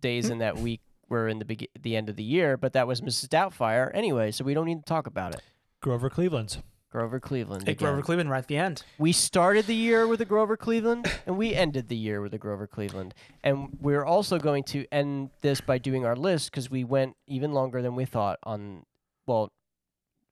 days 0.00 0.26
hmm. 0.26 0.32
in 0.32 0.38
that 0.38 0.58
week 0.58 0.80
were 1.08 1.28
in 1.28 1.38
the 1.38 1.44
begi- 1.44 1.68
the 1.80 1.96
end 1.96 2.08
of 2.08 2.16
the 2.16 2.22
year. 2.22 2.56
But 2.56 2.72
that 2.72 2.86
was 2.86 3.00
Mrs. 3.00 3.28
Doubtfire 3.28 3.90
anyway, 3.94 4.30
so 4.30 4.44
we 4.44 4.54
don't 4.54 4.66
need 4.66 4.78
to 4.78 4.84
talk 4.84 5.06
about 5.06 5.34
it. 5.34 5.42
Grover 5.80 6.10
Cleveland's. 6.10 6.58
Grover 6.90 7.20
Cleveland. 7.20 7.68
Hey, 7.68 7.74
Grover. 7.74 8.02
Cleveland 8.02 8.30
right 8.30 8.38
at 8.38 8.48
the 8.48 8.56
end. 8.56 8.82
We 8.98 9.12
started 9.12 9.66
the 9.66 9.76
year 9.76 10.08
with 10.08 10.20
a 10.20 10.24
Grover 10.24 10.56
Cleveland, 10.56 11.06
and 11.26 11.38
we 11.38 11.54
ended 11.54 11.88
the 11.88 11.96
year 11.96 12.20
with 12.20 12.34
a 12.34 12.38
Grover 12.38 12.66
Cleveland. 12.66 13.14
And 13.44 13.78
we're 13.80 14.04
also 14.04 14.38
going 14.38 14.64
to 14.64 14.84
end 14.90 15.30
this 15.40 15.60
by 15.60 15.78
doing 15.78 16.04
our 16.04 16.16
list 16.16 16.50
because 16.50 16.68
we 16.68 16.82
went 16.82 17.14
even 17.28 17.52
longer 17.52 17.80
than 17.80 17.94
we 17.94 18.06
thought 18.06 18.40
on. 18.42 18.84
Well, 19.24 19.52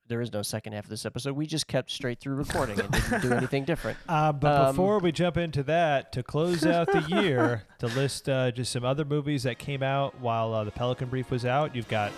there 0.09 0.19
is 0.21 0.33
no 0.33 0.41
second 0.41 0.73
half 0.73 0.83
of 0.83 0.89
this 0.89 1.05
episode. 1.05 1.33
We 1.37 1.45
just 1.45 1.67
kept 1.67 1.89
straight 1.91 2.19
through 2.19 2.35
recording 2.35 2.79
and 2.79 2.91
didn't 2.91 3.21
do 3.21 3.31
anything 3.37 3.63
different. 3.63 3.97
Uh, 4.09 4.33
but 4.33 4.53
Um, 4.61 4.67
before 4.75 4.99
we 4.99 5.11
jump 5.13 5.37
into 5.37 5.63
that, 5.63 6.11
to 6.13 6.23
close 6.23 6.65
out 6.65 6.87
the 6.91 7.01
year, 7.21 7.63
to 7.77 7.87
list 7.87 8.27
uh, 8.27 8.51
just 8.51 8.71
some 8.73 8.83
other 8.83 9.05
movies 9.05 9.43
that 9.43 9.57
came 9.59 9.81
out 9.83 10.19
while 10.19 10.53
uh, 10.53 10.63
the 10.65 10.71
Pelican 10.71 11.07
Brief 11.09 11.31
was 11.31 11.45
out, 11.45 11.75
you've 11.75 11.87
got 11.87 12.11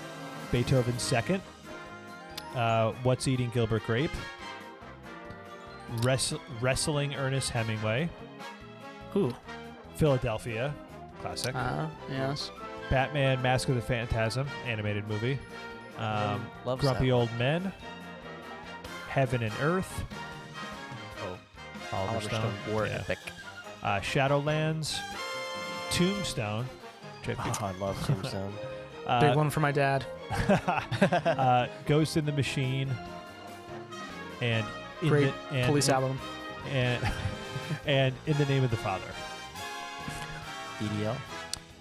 Beethoven's 0.52 1.02
Second, 1.04 1.42
uh, 2.56 2.94
What's 3.04 3.28
Eating 3.28 3.50
Gilbert 3.54 3.84
Grape, 3.86 4.12
Wrest- 6.04 6.36
Wrestling 6.62 7.14
Ernest 7.16 7.50
Hemingway, 7.50 8.10
Who? 9.12 9.34
Philadelphia, 9.96 10.74
classic, 11.22 11.54
Uh, 11.56 11.88
yes. 12.10 12.52
Batman 12.90 13.42
Mask 13.42 13.70
of 13.70 13.76
the 13.76 13.82
Phantasm, 13.82 14.48
animated 14.66 15.08
movie, 15.08 15.38
um, 16.02 16.46
Love 16.66 16.80
Grumpy 16.80 17.08
that. 17.08 17.12
Old 17.14 17.30
Men, 17.38 17.72
Heaven 19.10 19.44
and 19.44 19.54
Earth, 19.62 20.04
Oh, 21.24 21.38
Oliver, 21.94 22.12
Oliver 22.14 22.22
Stone, 22.30 22.40
Stone 22.42 22.74
War 22.74 22.86
yeah. 22.88 22.94
epic. 23.00 23.18
uh, 23.84 24.00
Shadowlands, 24.00 25.00
Tombstone, 25.92 26.66
which 27.26 27.38
I 27.38 27.50
Oh, 27.62 27.66
I 27.66 27.72
love 27.74 28.06
Tombstone. 28.06 28.54
Big 29.04 29.32
uh, 29.32 29.34
one 29.34 29.50
for 29.50 29.60
my 29.62 29.72
dad. 29.72 30.06
uh, 30.50 31.68
Ghost 31.86 32.16
in 32.18 32.26
the 32.26 32.32
Machine, 32.32 32.90
and 34.42 34.66
in 35.02 35.10
Great 35.10 35.34
the, 35.50 35.56
and, 35.58 35.66
police 35.66 35.90
album. 35.90 36.18
and 36.70 37.04
and 37.86 38.14
in 38.28 38.38
the 38.38 38.46
name 38.46 38.64
of 38.64 38.70
the 38.72 38.78
Father, 38.78 39.04
DDL. 40.80 41.16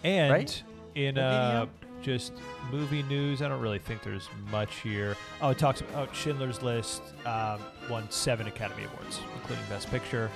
and 0.02 0.32
Right? 0.32 0.62
in 0.94 1.18
uh, 1.18 1.66
just 2.02 2.32
movie 2.70 3.02
news. 3.04 3.42
I 3.42 3.48
don't 3.48 3.60
really 3.60 3.78
think 3.78 4.02
there's 4.02 4.28
much 4.50 4.76
here. 4.80 5.16
Oh, 5.40 5.50
it 5.50 5.58
talks 5.58 5.80
about 5.80 6.14
Schindler's 6.14 6.62
List 6.62 7.02
um, 7.26 7.60
won 7.88 8.10
seven 8.10 8.46
Academy 8.46 8.84
Awards, 8.84 9.20
including 9.36 9.64
Best 9.68 9.90
Picture. 9.90 10.30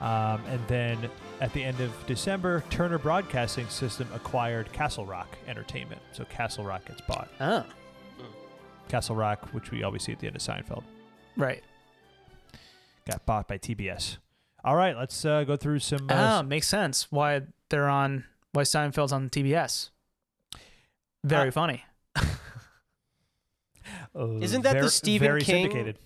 Um, 0.00 0.40
and 0.46 0.60
then 0.68 1.10
at 1.40 1.52
the 1.52 1.62
end 1.62 1.80
of 1.80 1.92
December, 2.06 2.62
Turner 2.70 2.98
Broadcasting 2.98 3.68
System 3.68 4.08
acquired 4.14 4.72
Castle 4.72 5.04
Rock 5.04 5.36
Entertainment. 5.48 6.00
So 6.12 6.24
Castle 6.24 6.64
Rock 6.64 6.84
gets 6.86 7.00
bought. 7.00 7.28
Oh, 7.40 7.64
Castle 8.88 9.16
Rock, 9.16 9.48
which 9.52 9.70
we 9.70 9.82
always 9.82 10.02
see 10.04 10.12
at 10.12 10.18
the 10.20 10.26
end 10.28 10.36
of 10.36 10.42
Seinfeld, 10.42 10.82
right. 11.36 11.62
got 13.06 13.26
bought 13.26 13.48
by 13.48 13.58
TBS. 13.58 14.18
All 14.64 14.76
right, 14.76 14.96
let's 14.96 15.24
uh, 15.24 15.44
go 15.44 15.56
through 15.56 15.80
some. 15.80 16.08
Uh, 16.10 16.38
Oh, 16.40 16.42
makes 16.42 16.68
sense. 16.68 17.08
Why 17.10 17.42
they're 17.68 17.88
on? 17.88 18.24
Why 18.52 18.62
Seinfeld's 18.62 19.12
on 19.12 19.28
TBS? 19.30 19.90
Very 21.24 21.48
Uh, 21.48 21.52
funny. 21.52 21.84
uh, 22.16 22.22
Isn't 24.40 24.62
that 24.62 24.74
the 24.74 24.82
ver- 24.82 24.88
Stephen 24.88 25.26
very 25.28 25.42
King- 25.42 25.64
syndicated? 25.70 25.98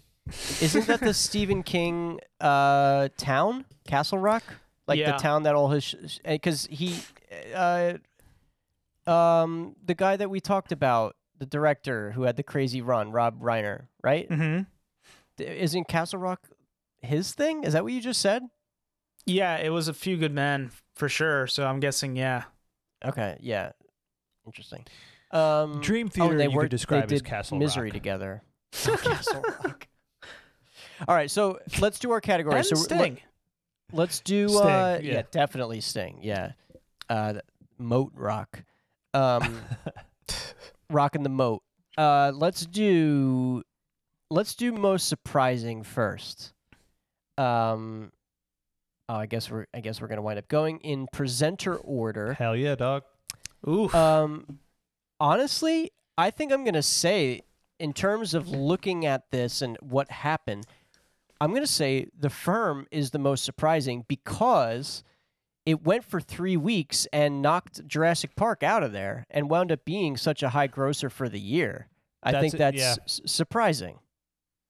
Isn't 0.61 0.87
that 0.87 1.01
the 1.01 1.15
Stephen 1.27 1.63
King 1.63 2.21
uh, 2.41 3.09
town, 3.17 3.65
Castle 3.87 4.19
Rock? 4.19 4.43
Like 4.87 4.99
Yeah. 4.99 5.13
the 5.13 5.19
town 5.19 5.45
that 5.45 5.55
all 5.55 5.69
his 5.71 5.95
because 6.25 6.67
he, 6.67 6.99
uh, 7.55 7.95
um, 9.07 9.77
the 9.85 9.95
guy 9.95 10.17
that 10.17 10.29
we 10.29 10.41
talked 10.41 10.73
about, 10.73 11.17
the 11.39 11.47
director 11.47 12.11
who 12.13 12.23
had 12.23 12.37
the 12.37 12.43
crazy 12.43 12.83
run, 12.83 13.11
Rob 13.13 13.41
Reiner, 13.41 13.87
right? 14.03 14.29
Mm-hmm. 14.29 14.63
Isn't 15.43 15.89
Castle 15.89 16.19
Rock 16.19 16.49
his 17.01 17.33
thing? 17.33 17.63
Is 17.65 17.73
that 17.75 17.85
what 17.85 17.93
you 17.93 18.01
just 18.01 18.21
said? 18.21 18.43
Yeah, 19.25 19.57
it 19.59 19.71
was 19.71 19.87
a 19.89 19.95
few 19.95 20.17
good 20.17 20.33
men 20.35 20.73
for 20.97 21.09
sure. 21.09 21.47
So 21.47 21.65
I'm 21.67 21.79
guessing, 21.81 22.17
yeah. 22.17 22.45
Okay, 23.05 23.39
yeah, 23.41 23.73
interesting. 24.47 24.85
Um, 25.31 25.81
Dream 25.81 26.09
oh, 26.09 26.11
Theater 26.11 26.37
they 26.37 26.45
you 26.45 26.51
were 26.51 26.63
could 26.63 26.71
describe 26.71 27.09
they 27.09 27.17
as 27.17 27.23
did 27.23 27.29
Castle 27.29 27.59
Misery 27.59 27.89
Rock. 27.89 27.95
together. 27.95 28.43
Castle 28.73 29.43
Rock. 29.65 29.89
All 31.09 31.15
right, 31.15 31.31
so 31.31 31.59
let's 31.81 31.99
do 31.99 32.11
our 32.13 32.21
categories. 32.21 32.71
And 32.71 32.79
so 32.79 32.85
Sting. 32.85 33.19
Let, 33.93 34.11
us 34.11 34.21
do 34.21 34.49
Sting, 34.49 34.61
uh, 34.61 35.01
yeah. 35.03 35.13
yeah. 35.13 35.23
definitely 35.31 35.81
Sting. 35.81 36.19
Yeah. 36.23 36.53
Uh 37.09 37.35
Moat 37.79 38.13
Rock. 38.15 38.63
Um 39.13 39.61
Rocking 40.91 41.23
the 41.23 41.29
Moat. 41.29 41.63
Uh 41.99 42.33
let's 42.35 42.65
do 42.67 43.63
let's 44.31 44.55
do 44.55 44.73
most 44.73 45.09
surprising 45.09 45.83
first. 45.83 46.53
Um 47.37 48.13
Oh, 49.09 49.17
I 49.17 49.27
guess 49.27 49.51
we're 49.51 49.67
I 49.75 49.81
guess 49.81 50.01
we're 50.01 50.09
gonna 50.09 50.23
wind 50.23 50.39
up 50.39 50.49
going 50.49 50.79
in 50.79 51.07
presenter 51.13 51.77
order. 51.77 52.35
Hell 52.35 52.57
yeah, 52.57 52.77
dog. 52.77 53.03
Ooh. 53.69 53.89
Um, 53.93 54.59
honestly, 55.21 55.91
I 56.19 56.31
think 56.31 56.53
I'm 56.53 56.65
gonna 56.65 56.83
say, 56.83 57.43
in 57.79 57.93
terms 57.93 58.35
of 58.35 58.49
looking 58.49 59.07
at 59.07 59.31
this 59.31 59.63
and 59.63 59.77
what 59.81 60.11
happened, 60.11 60.67
I'm 61.41 61.53
gonna 61.55 61.67
say 61.67 62.07
the 62.19 62.31
firm 62.31 62.87
is 62.91 63.11
the 63.11 63.19
most 63.19 63.45
surprising 63.45 64.05
because 64.09 65.03
it 65.65 65.85
went 65.85 66.05
for 66.05 66.21
three 66.21 66.57
weeks 66.57 67.07
and 67.13 67.41
knocked 67.41 67.87
Jurassic 67.87 68.35
Park 68.35 68.63
out 68.63 68.83
of 68.83 68.93
there 68.93 69.27
and 69.31 69.49
wound 69.49 69.71
up 69.71 69.85
being 69.85 70.17
such 70.17 70.43
a 70.43 70.51
high 70.51 70.67
grosser 70.67 71.09
for 71.09 71.29
the 71.29 71.39
year. 71.41 71.89
I 72.23 72.33
That's 72.33 72.43
think 72.43 72.55
it, 72.55 72.59
that's 72.59 72.77
yeah. 72.79 72.95
s- 73.05 73.21
surprising. 73.27 73.99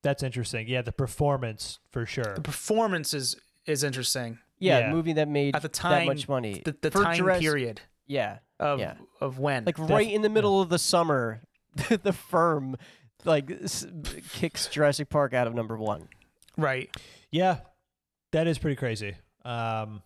That's 0.02 0.22
interesting. 0.22 0.66
Yeah, 0.68 0.82
the 0.82 0.92
performance 0.92 1.78
for 1.90 2.04
sure. 2.06 2.34
the 2.34 2.40
performance 2.42 3.14
is 3.14 3.36
is 3.66 3.84
interesting. 3.84 4.38
Yeah, 4.58 4.78
Yeah. 4.80 4.90
a 4.90 4.94
movie 4.94 5.12
that 5.14 5.28
made 5.28 5.54
At 5.56 5.62
the 5.62 5.68
time 5.68 6.06
that 6.06 6.14
much 6.14 6.28
money. 6.28 6.62
The, 6.64 6.76
the 6.80 6.90
time 6.90 7.16
Jurassic- 7.16 7.42
period 7.42 7.80
Yeah, 8.06 8.38
of 8.60 8.78
Yeah. 8.80 8.94
of 9.20 9.38
when. 9.38 9.64
like 9.64 9.78
right 9.78 10.10
in 10.10 10.22
the 10.22 10.28
middle 10.28 10.60
of 10.60 10.68
the 10.68 10.78
summer, 10.78 11.42
the 12.02 12.12
firm 12.12 12.76
like 13.24 13.50
s- 13.50 13.86
kicks 14.32 14.66
Jurassic 14.66 15.08
Park 15.08 15.32
out 15.34 15.46
of 15.46 15.54
number 15.54 15.76
one. 15.76 16.08
right. 16.56 16.90
Yeah, 17.30 17.60
that 18.32 18.46
is 18.46 18.58
pretty 18.58 18.76
crazy. 18.76 19.14
Um, 19.44 20.02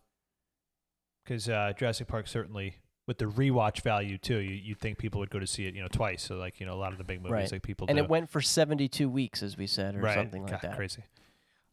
because 1.24 1.48
uh, 1.48 1.72
Jurassic 1.76 2.06
Park 2.06 2.28
certainly 2.28 2.76
with 3.08 3.18
the 3.18 3.24
rewatch 3.24 3.82
value 3.82 4.16
too, 4.18 4.38
you 4.38 4.54
you'd 4.54 4.78
think 4.80 4.98
people 4.98 5.18
would 5.20 5.30
go 5.30 5.38
to 5.38 5.46
see 5.46 5.66
it, 5.66 5.74
you 5.74 5.82
know, 5.82 5.88
twice. 5.88 6.22
So 6.22 6.36
like 6.36 6.60
you 6.60 6.66
know, 6.66 6.74
a 6.74 6.76
lot 6.80 6.92
of 6.92 6.98
the 6.98 7.04
big 7.04 7.18
movies 7.20 7.32
Right. 7.32 7.52
like 7.52 7.62
people 7.62 7.86
and 7.88 7.96
do. 7.98 8.04
it 8.04 8.10
went 8.10 8.30
for 8.30 8.40
72 8.40 9.08
weeks 9.08 9.42
as 9.42 9.56
we 9.56 9.66
said 9.66 9.96
or 9.96 10.00
right, 10.00 10.14
something 10.14 10.42
like 10.42 10.52
God, 10.52 10.60
that 10.62 10.76
Crazy. 10.76 11.02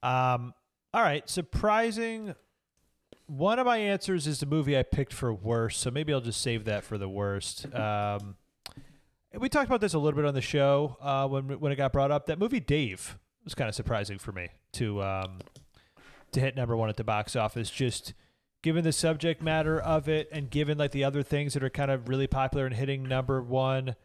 Um, 0.01 0.53
all 0.93 1.01
right, 1.01 1.27
surprising. 1.29 2.35
One 3.25 3.57
of 3.57 3.65
my 3.65 3.77
answers 3.77 4.27
is 4.27 4.39
the 4.39 4.45
movie 4.45 4.77
I 4.77 4.83
picked 4.83 5.13
for 5.13 5.33
worst, 5.33 5.79
so 5.79 5.89
maybe 5.89 6.13
I'll 6.13 6.21
just 6.21 6.41
save 6.41 6.65
that 6.65 6.83
for 6.83 6.97
the 6.97 7.07
worst. 7.07 7.73
Um, 7.73 8.35
we 9.33 9.49
talked 9.49 9.67
about 9.67 9.81
this 9.81 9.93
a 9.93 9.99
little 9.99 10.15
bit 10.15 10.25
on 10.25 10.33
the 10.33 10.41
show 10.41 10.97
uh, 11.01 11.27
when 11.27 11.59
when 11.59 11.71
it 11.71 11.75
got 11.75 11.93
brought 11.93 12.11
up. 12.11 12.25
That 12.27 12.37
movie 12.37 12.59
Dave 12.59 13.17
was 13.43 13.55
kind 13.55 13.69
of 13.69 13.75
surprising 13.75 14.19
for 14.19 14.31
me 14.31 14.49
to 14.73 15.01
um, 15.01 15.39
to 16.31 16.39
hit 16.39 16.55
number 16.55 16.75
one 16.75 16.89
at 16.89 16.97
the 16.97 17.03
box 17.03 17.35
office. 17.35 17.69
Just 17.69 18.13
given 18.61 18.83
the 18.83 18.91
subject 18.91 19.41
matter 19.41 19.79
of 19.79 20.07
it, 20.07 20.29
and 20.31 20.49
given 20.49 20.77
like 20.77 20.91
the 20.91 21.03
other 21.03 21.23
things 21.23 21.53
that 21.53 21.63
are 21.63 21.69
kind 21.69 21.91
of 21.91 22.09
really 22.09 22.27
popular 22.27 22.65
and 22.65 22.75
hitting 22.75 23.03
number 23.03 23.41
one, 23.41 23.95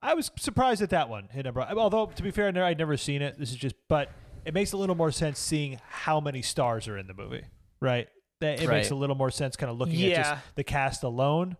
I 0.00 0.14
was 0.14 0.30
surprised 0.38 0.80
that 0.80 0.90
that 0.90 1.08
one 1.08 1.28
hit 1.32 1.44
number. 1.44 1.60
One. 1.60 1.78
Although 1.78 2.06
to 2.06 2.22
be 2.22 2.30
fair, 2.30 2.48
I'd 2.64 2.78
never 2.78 2.96
seen 2.96 3.22
it. 3.22 3.38
This 3.38 3.50
is 3.50 3.56
just, 3.56 3.74
but 3.88 4.10
it 4.44 4.54
makes 4.54 4.72
a 4.72 4.76
little 4.76 4.96
more 4.96 5.10
sense 5.10 5.38
seeing 5.38 5.80
how 5.88 6.20
many 6.20 6.42
stars 6.42 6.88
are 6.88 6.96
in 6.96 7.06
the 7.06 7.14
movie, 7.14 7.44
right? 7.80 8.08
That 8.42 8.60
it 8.60 8.68
makes 8.68 8.90
a 8.90 8.96
little 8.96 9.14
more 9.14 9.30
sense, 9.30 9.54
kind 9.54 9.70
of 9.70 9.78
looking 9.78 10.02
at 10.02 10.16
just 10.16 10.44
the 10.56 10.64
cast 10.64 11.04
alone. 11.04 11.56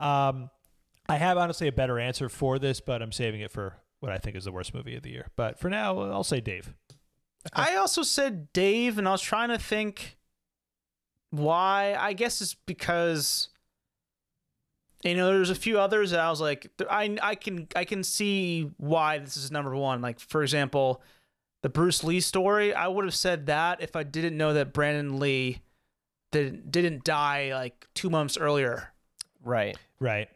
Um, 0.00 0.48
I 1.06 1.16
have 1.16 1.36
honestly 1.36 1.68
a 1.68 1.72
better 1.72 1.98
answer 1.98 2.30
for 2.30 2.58
this, 2.58 2.80
but 2.80 3.02
I'm 3.02 3.12
saving 3.12 3.42
it 3.42 3.50
for 3.50 3.76
what 4.00 4.10
I 4.10 4.16
think 4.16 4.34
is 4.34 4.44
the 4.44 4.52
worst 4.52 4.72
movie 4.74 4.96
of 4.96 5.02
the 5.02 5.10
year. 5.10 5.26
But 5.36 5.58
for 5.58 5.68
now, 5.68 6.00
I'll 6.00 6.24
say 6.24 6.40
Dave. 6.40 6.74
I 7.52 7.76
also 7.76 8.02
said 8.02 8.52
Dave, 8.54 8.96
and 8.96 9.06
I 9.06 9.12
was 9.12 9.20
trying 9.20 9.50
to 9.50 9.58
think 9.58 10.16
why. 11.28 11.94
I 11.98 12.14
guess 12.14 12.40
it's 12.40 12.54
because 12.54 13.50
you 15.02 15.14
know 15.14 15.26
there's 15.26 15.50
a 15.50 15.54
few 15.54 15.78
others 15.78 16.12
that 16.12 16.20
I 16.20 16.30
was 16.30 16.40
like, 16.40 16.70
I 16.88 17.18
I 17.20 17.34
can 17.34 17.68
I 17.76 17.84
can 17.84 18.02
see 18.02 18.70
why 18.78 19.18
this 19.18 19.36
is 19.36 19.50
number 19.50 19.76
one. 19.76 20.00
Like 20.00 20.20
for 20.20 20.42
example, 20.42 21.02
the 21.60 21.68
Bruce 21.68 22.02
Lee 22.02 22.20
story. 22.20 22.72
I 22.72 22.88
would 22.88 23.04
have 23.04 23.14
said 23.14 23.44
that 23.46 23.82
if 23.82 23.94
I 23.94 24.04
didn't 24.04 24.38
know 24.38 24.54
that 24.54 24.72
Brandon 24.72 25.20
Lee 25.20 25.60
didn't 26.34 26.70
didn't 26.72 27.04
die 27.04 27.52
like 27.54 27.86
two 27.94 28.10
months 28.10 28.36
earlier. 28.36 28.92
Right. 29.42 29.76
Right. 30.00 30.28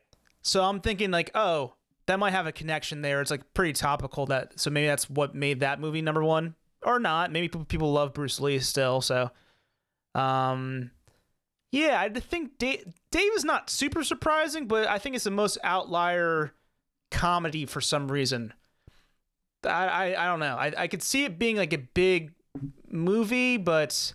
So 0.42 0.62
I'm 0.62 0.80
thinking 0.80 1.10
like, 1.10 1.30
oh, 1.34 1.74
that 2.06 2.18
might 2.18 2.30
have 2.30 2.46
a 2.46 2.52
connection 2.52 3.02
there. 3.02 3.20
It's 3.20 3.30
like 3.30 3.52
pretty 3.52 3.72
topical 3.72 4.26
that 4.26 4.58
so 4.58 4.70
maybe 4.70 4.86
that's 4.86 5.10
what 5.10 5.34
made 5.34 5.60
that 5.60 5.80
movie 5.80 6.00
number 6.00 6.22
1 6.24 6.54
or 6.82 6.98
not. 6.98 7.32
Maybe 7.32 7.48
people- 7.48 7.64
people 7.64 7.92
love 7.92 8.14
Bruce 8.14 8.40
Lee 8.40 8.58
still, 8.60 9.00
so 9.00 9.30
um 10.14 10.90
yeah, 11.70 12.00
I 12.00 12.08
think 12.08 12.56
Dave, 12.56 12.86
Dave 13.10 13.32
is 13.34 13.44
not 13.44 13.68
super 13.68 14.02
surprising, 14.02 14.68
but 14.68 14.88
I 14.88 14.98
think 14.98 15.14
it's 15.14 15.24
the 15.24 15.30
most 15.30 15.58
outlier 15.62 16.54
comedy 17.10 17.66
for 17.66 17.82
some 17.82 18.10
reason. 18.10 18.54
I 19.64 20.14
I, 20.14 20.24
I 20.24 20.26
don't 20.26 20.40
know. 20.40 20.56
I, 20.56 20.72
I 20.78 20.86
could 20.86 21.02
see 21.02 21.24
it 21.24 21.38
being 21.38 21.56
like 21.56 21.74
a 21.74 21.78
big 21.78 22.32
movie, 22.90 23.58
but 23.58 24.14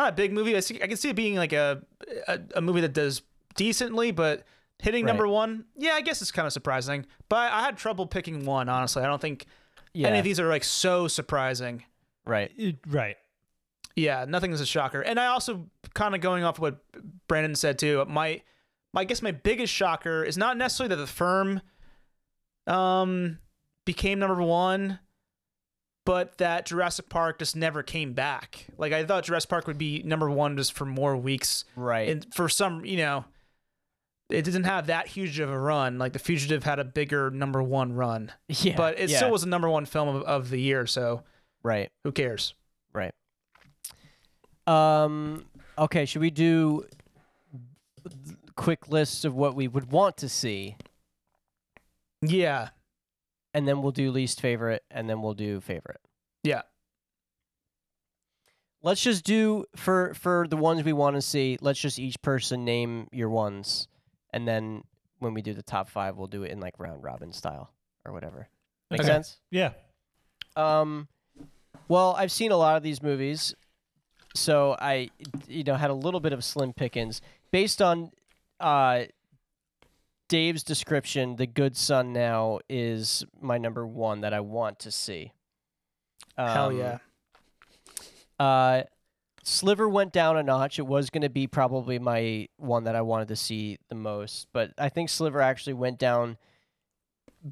not 0.00 0.08
a 0.10 0.16
big 0.16 0.32
movie. 0.32 0.56
I, 0.56 0.60
see, 0.60 0.82
I 0.82 0.86
can 0.86 0.96
see 0.96 1.10
it 1.10 1.16
being 1.16 1.36
like 1.36 1.52
a, 1.52 1.82
a 2.28 2.40
a 2.56 2.60
movie 2.60 2.80
that 2.82 2.92
does 2.92 3.22
decently, 3.56 4.10
but 4.10 4.44
hitting 4.82 5.04
Right. 5.04 5.10
number 5.10 5.28
one, 5.28 5.64
yeah, 5.76 5.92
I 5.92 6.00
guess 6.00 6.22
it's 6.22 6.30
kind 6.32 6.46
of 6.46 6.52
surprising. 6.52 7.06
But 7.28 7.52
I 7.52 7.60
had 7.62 7.76
trouble 7.76 8.06
picking 8.06 8.44
one, 8.44 8.68
honestly. 8.68 9.02
I 9.02 9.06
don't 9.06 9.20
think 9.20 9.46
Yeah. 9.92 10.08
any 10.08 10.18
of 10.18 10.24
these 10.24 10.40
are 10.40 10.48
like 10.48 10.64
so 10.64 11.06
surprising. 11.08 11.84
right. 12.26 12.50
Right. 12.86 13.16
Yeah, 13.96 14.24
nothing 14.26 14.52
is 14.52 14.60
a 14.60 14.66
shocker. 14.66 15.00
And 15.02 15.18
I 15.20 15.26
also 15.26 15.66
kind 15.94 16.14
of 16.14 16.20
going 16.20 16.44
off 16.44 16.58
what 16.58 16.78
Brandon 17.28 17.54
said 17.54 17.78
too. 17.78 18.04
My, 18.08 18.40
my 18.94 19.00
I 19.02 19.04
guess 19.04 19.20
my 19.20 19.32
biggest 19.32 19.72
shocker 19.72 20.22
is 20.24 20.38
not 20.38 20.56
necessarily 20.56 20.94
that 20.94 21.00
the 21.00 21.06
firm, 21.08 21.60
um, 22.66 23.38
became 23.84 24.18
number 24.20 24.40
one, 24.42 25.00
but 26.04 26.38
that 26.38 26.66
Jurassic 26.66 27.08
Park 27.08 27.38
just 27.38 27.54
never 27.56 27.82
came 27.82 28.12
back. 28.12 28.66
Like 28.78 28.92
I 28.92 29.04
thought 29.04 29.24
Jurassic 29.24 29.50
Park 29.50 29.66
would 29.66 29.78
be 29.78 30.02
number 30.02 30.30
one 30.30 30.56
just 30.56 30.72
for 30.72 30.84
more 30.84 31.16
weeks, 31.16 31.64
Right. 31.76 32.08
and 32.08 32.34
for 32.34 32.48
some, 32.48 32.84
you 32.84 32.96
know, 32.98 33.24
it 34.28 34.42
didn't 34.42 34.64
have 34.64 34.86
that 34.86 35.08
huge 35.08 35.38
of 35.40 35.50
a 35.50 35.58
run. 35.58 35.98
Like 35.98 36.12
The 36.12 36.18
Fugitive 36.18 36.64
had 36.64 36.78
a 36.78 36.84
bigger 36.84 37.30
number 37.30 37.62
one 37.62 37.92
run, 37.94 38.32
yeah. 38.48 38.76
but 38.76 38.98
it 38.98 39.10
yeah. 39.10 39.18
still 39.18 39.30
was 39.30 39.42
a 39.42 39.48
number 39.48 39.68
one 39.68 39.86
film 39.86 40.08
of, 40.08 40.22
of 40.22 40.50
the 40.50 40.60
year. 40.60 40.86
So 40.86 41.22
right. 41.62 41.90
who 42.04 42.12
cares? 42.12 42.54
Right. 42.92 43.12
Um. 44.66 45.46
Okay. 45.78 46.04
Should 46.04 46.20
we 46.22 46.30
do 46.30 46.86
quick 48.56 48.88
lists 48.88 49.24
of 49.24 49.34
what 49.34 49.54
we 49.54 49.66
would 49.68 49.90
want 49.90 50.16
to 50.18 50.28
see, 50.28 50.76
Yeah, 52.22 52.68
and 53.54 53.66
then 53.66 53.82
we'll 53.82 53.92
do 53.92 54.10
least 54.10 54.40
favorite, 54.40 54.82
and 54.90 55.08
then 55.08 55.22
we'll 55.22 55.34
do 55.34 55.60
favorite. 55.60 56.00
yeah. 56.42 56.62
Let's 58.82 59.02
just 59.02 59.24
do 59.24 59.66
for 59.76 60.14
for 60.14 60.46
the 60.48 60.56
ones 60.56 60.84
we 60.84 60.94
want 60.94 61.16
to 61.16 61.20
see. 61.22 61.58
Let's 61.60 61.78
just 61.78 61.98
each 61.98 62.20
person 62.22 62.64
name 62.64 63.08
your 63.12 63.28
ones, 63.28 63.88
and 64.32 64.48
then 64.48 64.84
when 65.18 65.34
we 65.34 65.42
do 65.42 65.52
the 65.52 65.62
top 65.62 65.90
five, 65.90 66.16
we'll 66.16 66.28
do 66.28 66.44
it 66.44 66.50
in 66.50 66.60
like 66.60 66.78
round 66.78 67.04
robin 67.04 67.30
style 67.32 67.74
or 68.06 68.12
whatever. 68.14 68.48
Make 68.90 69.00
Okay. 69.00 69.06
sense? 69.08 69.36
Yeah. 69.50 69.72
Um, 70.56 71.08
well, 71.88 72.14
I've 72.16 72.32
seen 72.32 72.52
a 72.52 72.56
lot 72.56 72.78
of 72.78 72.82
these 72.82 73.02
movies, 73.02 73.54
so 74.34 74.76
I, 74.80 75.10
you 75.46 75.62
know, 75.62 75.74
had 75.74 75.90
a 75.90 75.94
little 75.94 76.20
bit 76.20 76.32
of 76.32 76.42
slim 76.42 76.72
pickings 76.72 77.20
based 77.50 77.82
on, 77.82 78.10
uh, 78.60 79.02
Dave's 80.30 80.62
description. 80.62 81.34
The 81.36 81.46
Good 81.46 81.76
Son 81.76 82.12
now 82.14 82.60
is 82.68 83.24
my 83.40 83.58
number 83.58 83.84
one 83.86 84.20
that 84.22 84.32
I 84.32 84.40
want 84.40 84.78
to 84.80 84.90
see. 84.92 85.32
Hell 86.38 86.68
Um, 86.68 86.78
yeah. 86.78 86.98
Uh, 88.38 88.82
Sliver 89.42 89.88
went 89.88 90.12
down 90.12 90.36
a 90.36 90.42
notch. 90.42 90.78
It 90.78 90.86
was 90.86 91.10
going 91.10 91.22
to 91.22 91.28
be 91.28 91.46
probably 91.46 91.98
my 91.98 92.48
one 92.56 92.84
that 92.84 92.94
I 92.94 93.02
wanted 93.02 93.28
to 93.28 93.36
see 93.36 93.78
the 93.88 93.94
most, 93.96 94.46
but 94.52 94.70
I 94.78 94.88
think 94.88 95.08
Sliver 95.10 95.40
actually 95.42 95.72
went 95.74 95.98
down 95.98 96.38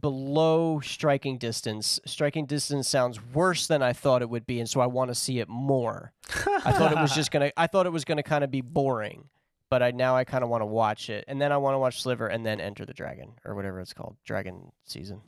below 0.00 0.80
striking 0.80 1.38
distance. 1.38 1.98
Striking 2.06 2.46
distance 2.46 2.88
sounds 2.88 3.18
worse 3.34 3.66
than 3.66 3.82
I 3.82 3.92
thought 3.92 4.22
it 4.22 4.30
would 4.30 4.46
be, 4.46 4.60
and 4.60 4.68
so 4.68 4.80
I 4.80 4.86
want 4.86 5.10
to 5.10 5.14
see 5.14 5.40
it 5.40 5.48
more. 5.48 6.12
I 6.64 6.72
thought 6.72 6.92
it 6.92 6.98
was 6.98 7.14
just 7.14 7.30
gonna. 7.30 7.50
I 7.56 7.66
thought 7.66 7.86
it 7.86 7.92
was 7.92 8.04
gonna 8.04 8.22
kind 8.22 8.44
of 8.44 8.50
be 8.50 8.60
boring, 8.60 9.24
but 9.70 9.82
I 9.82 9.90
now 9.90 10.16
I 10.16 10.24
kind 10.24 10.42
of 10.42 10.50
want 10.50 10.62
to 10.62 10.66
watch 10.66 11.10
it, 11.10 11.24
and 11.28 11.40
then 11.40 11.52
I 11.52 11.56
want 11.56 11.74
to 11.74 11.78
watch 11.78 12.02
Sliver, 12.02 12.28
and 12.28 12.44
then 12.44 12.60
Enter 12.60 12.84
the 12.84 12.94
Dragon 12.94 13.32
or 13.44 13.54
whatever 13.54 13.80
it's 13.80 13.92
called, 13.92 14.16
Dragon 14.24 14.72
Season. 14.84 15.20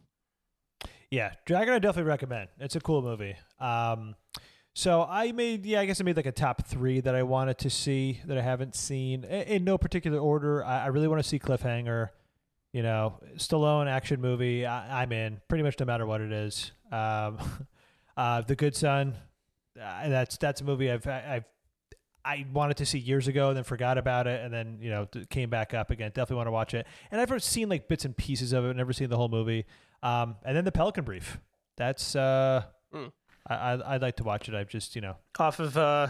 Yeah, 1.10 1.32
Dragon 1.44 1.74
I 1.74 1.78
definitely 1.78 2.08
recommend. 2.08 2.48
It's 2.58 2.76
a 2.76 2.80
cool 2.80 3.02
movie. 3.02 3.34
Um, 3.58 4.14
so 4.74 5.02
I 5.08 5.32
made, 5.32 5.66
yeah, 5.66 5.80
I 5.80 5.86
guess 5.86 6.00
I 6.00 6.04
made 6.04 6.16
like 6.16 6.26
a 6.26 6.32
top 6.32 6.66
three 6.66 7.00
that 7.00 7.14
I 7.14 7.24
wanted 7.24 7.58
to 7.58 7.70
see 7.70 8.20
that 8.26 8.38
I 8.38 8.42
haven't 8.42 8.76
seen 8.76 9.24
in, 9.24 9.64
no 9.64 9.76
particular 9.76 10.18
order. 10.18 10.64
I, 10.64 10.84
I 10.84 10.86
really 10.86 11.08
want 11.08 11.22
to 11.22 11.28
see 11.28 11.38
Cliffhanger. 11.38 12.10
You 12.72 12.84
know, 12.84 13.18
Stallone 13.34 13.88
action 13.88 14.20
movie. 14.20 14.64
I, 14.64 15.02
I'm 15.02 15.10
in 15.10 15.40
pretty 15.48 15.64
much 15.64 15.80
no 15.80 15.86
matter 15.86 16.06
what 16.06 16.20
it 16.20 16.30
is. 16.30 16.70
Um, 16.92 17.38
uh, 18.16 18.42
The 18.42 18.54
Good 18.54 18.76
Son. 18.76 19.16
Uh, 19.76 20.08
that's 20.08 20.36
that's 20.36 20.60
a 20.60 20.64
movie 20.64 20.88
I've 20.90 21.06
I've 21.06 21.44
I 22.24 22.46
wanted 22.52 22.76
to 22.78 22.86
see 22.86 22.98
years 22.98 23.28
ago 23.28 23.48
and 23.48 23.56
then 23.56 23.64
forgot 23.64 23.96
about 23.98 24.26
it 24.26 24.44
and 24.44 24.52
then 24.52 24.78
you 24.80 24.90
know 24.90 25.08
came 25.30 25.50
back 25.50 25.74
up 25.74 25.90
again. 25.90 26.10
Definitely 26.10 26.36
want 26.36 26.46
to 26.48 26.52
watch 26.52 26.74
it. 26.74 26.86
And 27.10 27.20
I've 27.20 27.42
seen 27.42 27.68
like 27.68 27.88
bits 27.88 28.04
and 28.04 28.16
pieces 28.16 28.52
of 28.52 28.64
it. 28.64 28.76
Never 28.76 28.92
seen 28.92 29.08
the 29.08 29.16
whole 29.16 29.28
movie. 29.28 29.64
Um, 30.02 30.36
and 30.44 30.56
then 30.56 30.64
the 30.64 30.72
Pelican 30.72 31.04
Brief. 31.04 31.38
That's 31.76 32.14
uh, 32.16 32.64
Mm. 32.94 33.12
I, 33.48 33.54
I 33.54 33.94
I'd 33.94 34.02
like 34.02 34.16
to 34.16 34.24
watch 34.24 34.48
it. 34.48 34.54
I've 34.54 34.68
just 34.68 34.94
you 34.96 35.00
know 35.00 35.16
Off 35.38 35.60
of 35.60 35.76
uh, 35.76 36.08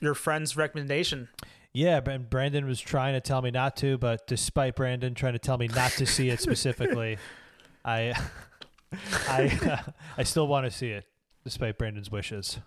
your 0.00 0.14
friend's 0.14 0.56
recommendation. 0.56 1.28
yeah. 1.72 2.00
and 2.04 2.28
Brandon 2.28 2.66
was 2.66 2.80
trying 2.80 3.14
to 3.14 3.20
tell 3.20 3.40
me 3.42 3.50
not 3.50 3.76
to, 3.78 3.96
but 3.98 4.26
despite 4.26 4.76
Brandon 4.76 5.14
trying 5.14 5.32
to 5.32 5.38
tell 5.38 5.56
me 5.58 5.66
not 5.68 5.92
to 5.92 6.06
see 6.06 6.28
it 6.28 6.40
specifically, 6.40 7.16
I 7.84 8.14
I 9.28 9.80
I 10.18 10.22
still 10.24 10.46
want 10.46 10.66
to 10.66 10.70
see 10.70 10.90
it 10.90 11.04
despite 11.44 11.78
Brandon's 11.78 12.10
wishes. 12.10 12.58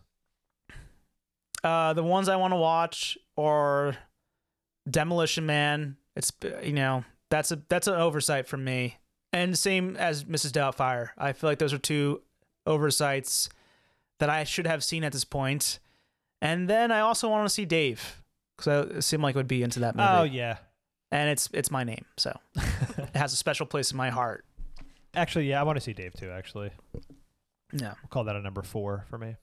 Uh, 1.64 1.94
the 1.94 2.04
ones 2.04 2.28
I 2.30 2.36
want 2.36 2.52
to 2.52 2.58
watch 2.58 3.18
are 3.38 3.96
Demolition 4.90 5.46
Man. 5.46 5.98
It's 6.16 6.32
you 6.62 6.74
know 6.74 7.04
that's 7.30 7.52
a 7.52 7.62
that's 7.70 7.88
an 7.88 7.96
oversight 7.96 8.48
from 8.48 8.64
me, 8.64 8.98
and 9.32 9.58
same 9.58 9.96
as 9.98 10.26
Mrs. 10.26 10.52
Doubtfire. 10.52 11.10
I 11.18 11.34
feel 11.34 11.50
like 11.50 11.60
those 11.60 11.74
are 11.74 11.78
two 11.78 12.22
oversights 12.66 13.50
that 14.20 14.30
I 14.30 14.44
should 14.44 14.68
have 14.68 14.84
seen 14.84 15.04
at 15.04 15.12
this 15.12 15.24
point. 15.26 15.80
And 16.42 16.70
then 16.70 16.92
I 16.92 17.00
also 17.00 17.30
want 17.30 17.46
to 17.46 17.50
see 17.50 17.66
Dave 17.66 18.22
because 18.58 18.90
it 18.92 19.02
seemed 19.04 19.24
like 19.24 19.36
it 19.36 19.40
would 19.40 19.48
be 19.48 19.64
into 19.64 19.80
that 19.80 19.96
movie. 19.96 20.08
Oh 20.10 20.24
yeah. 20.24 20.58
and 21.12 21.30
it's 21.30 21.50
it's 21.54 21.72
my 21.72 21.84
name, 21.86 22.06
so 22.18 22.38
it 22.56 23.16
has 23.16 23.32
a 23.34 23.38
special 23.38 23.66
place 23.66 23.92
in 23.92 23.98
my 23.98 24.10
heart. 24.10 24.44
Actually, 25.16 25.48
yeah, 25.50 25.60
I 25.60 25.64
want 25.64 25.78
to 25.78 25.82
see 25.82 25.94
Dave 25.94 26.14
too. 26.14 26.30
Actually, 26.32 26.72
Yeah. 27.72 27.94
we'll 28.02 28.10
call 28.10 28.26
that 28.26 28.36
a 28.36 28.42
number 28.42 28.62
four 28.62 29.06
for 29.10 29.18
me. 29.18 29.36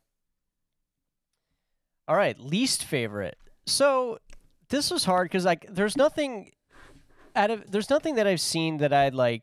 All 2.09 2.17
right, 2.17 2.39
least 2.39 2.85
favorite. 2.85 3.39
So 3.67 4.19
this 4.69 4.91
was 4.91 5.05
hard 5.05 5.27
because 5.27 5.45
like 5.45 5.67
there's 5.69 5.97
nothing 5.97 6.53
out 7.37 7.51
of 7.51 7.71
there's 7.71 7.91
nothing 7.91 8.17
that 8.17 8.27
I've 8.27 8.41
seen 8.41 8.79
that 8.79 8.93
I'd 8.93 9.15
like 9.15 9.43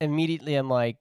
immediately. 0.00 0.54
I'm 0.54 0.68
like 0.68 0.96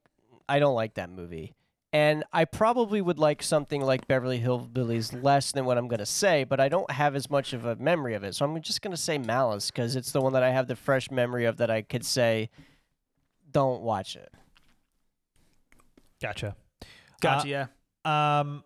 I 0.48 0.60
don't 0.60 0.76
like 0.76 0.96
that 0.96 1.10
movie, 1.10 1.56
and 1.94 2.24
I 2.34 2.46
probably 2.46 3.02
would 3.02 3.20
like 3.20 3.42
something 3.42 3.82
like 3.82 4.08
Beverly 4.08 4.40
Hillbillies 4.40 5.24
less 5.24 5.52
than 5.52 5.66
what 5.66 5.78
I'm 5.78 5.88
gonna 5.88 6.06
say, 6.06 6.44
but 6.44 6.60
I 6.60 6.70
don't 6.70 6.90
have 6.92 7.16
as 7.16 7.30
much 7.30 7.54
of 7.54 7.66
a 7.66 7.76
memory 7.76 8.14
of 8.14 8.24
it, 8.24 8.36
so 8.36 8.46
I'm 8.46 8.62
just 8.62 8.82
gonna 8.82 8.98
say 8.98 9.18
Malice 9.18 9.72
because 9.72 9.96
it's 9.96 10.12
the 10.12 10.22
one 10.22 10.34
that 10.34 10.44
I 10.44 10.52
have 10.52 10.68
the 10.68 10.76
fresh 10.76 11.10
memory 11.10 11.46
of 11.46 11.58
that 11.58 11.70
I 11.72 11.82
could 11.82 12.06
say 12.06 12.50
don't 13.52 13.82
watch 13.82 14.16
it. 14.16 14.32
Gotcha. 16.22 16.56
Gotcha. 17.22 17.48
Uh, 17.48 17.68
yeah. 18.06 18.40
Um, 18.40 18.64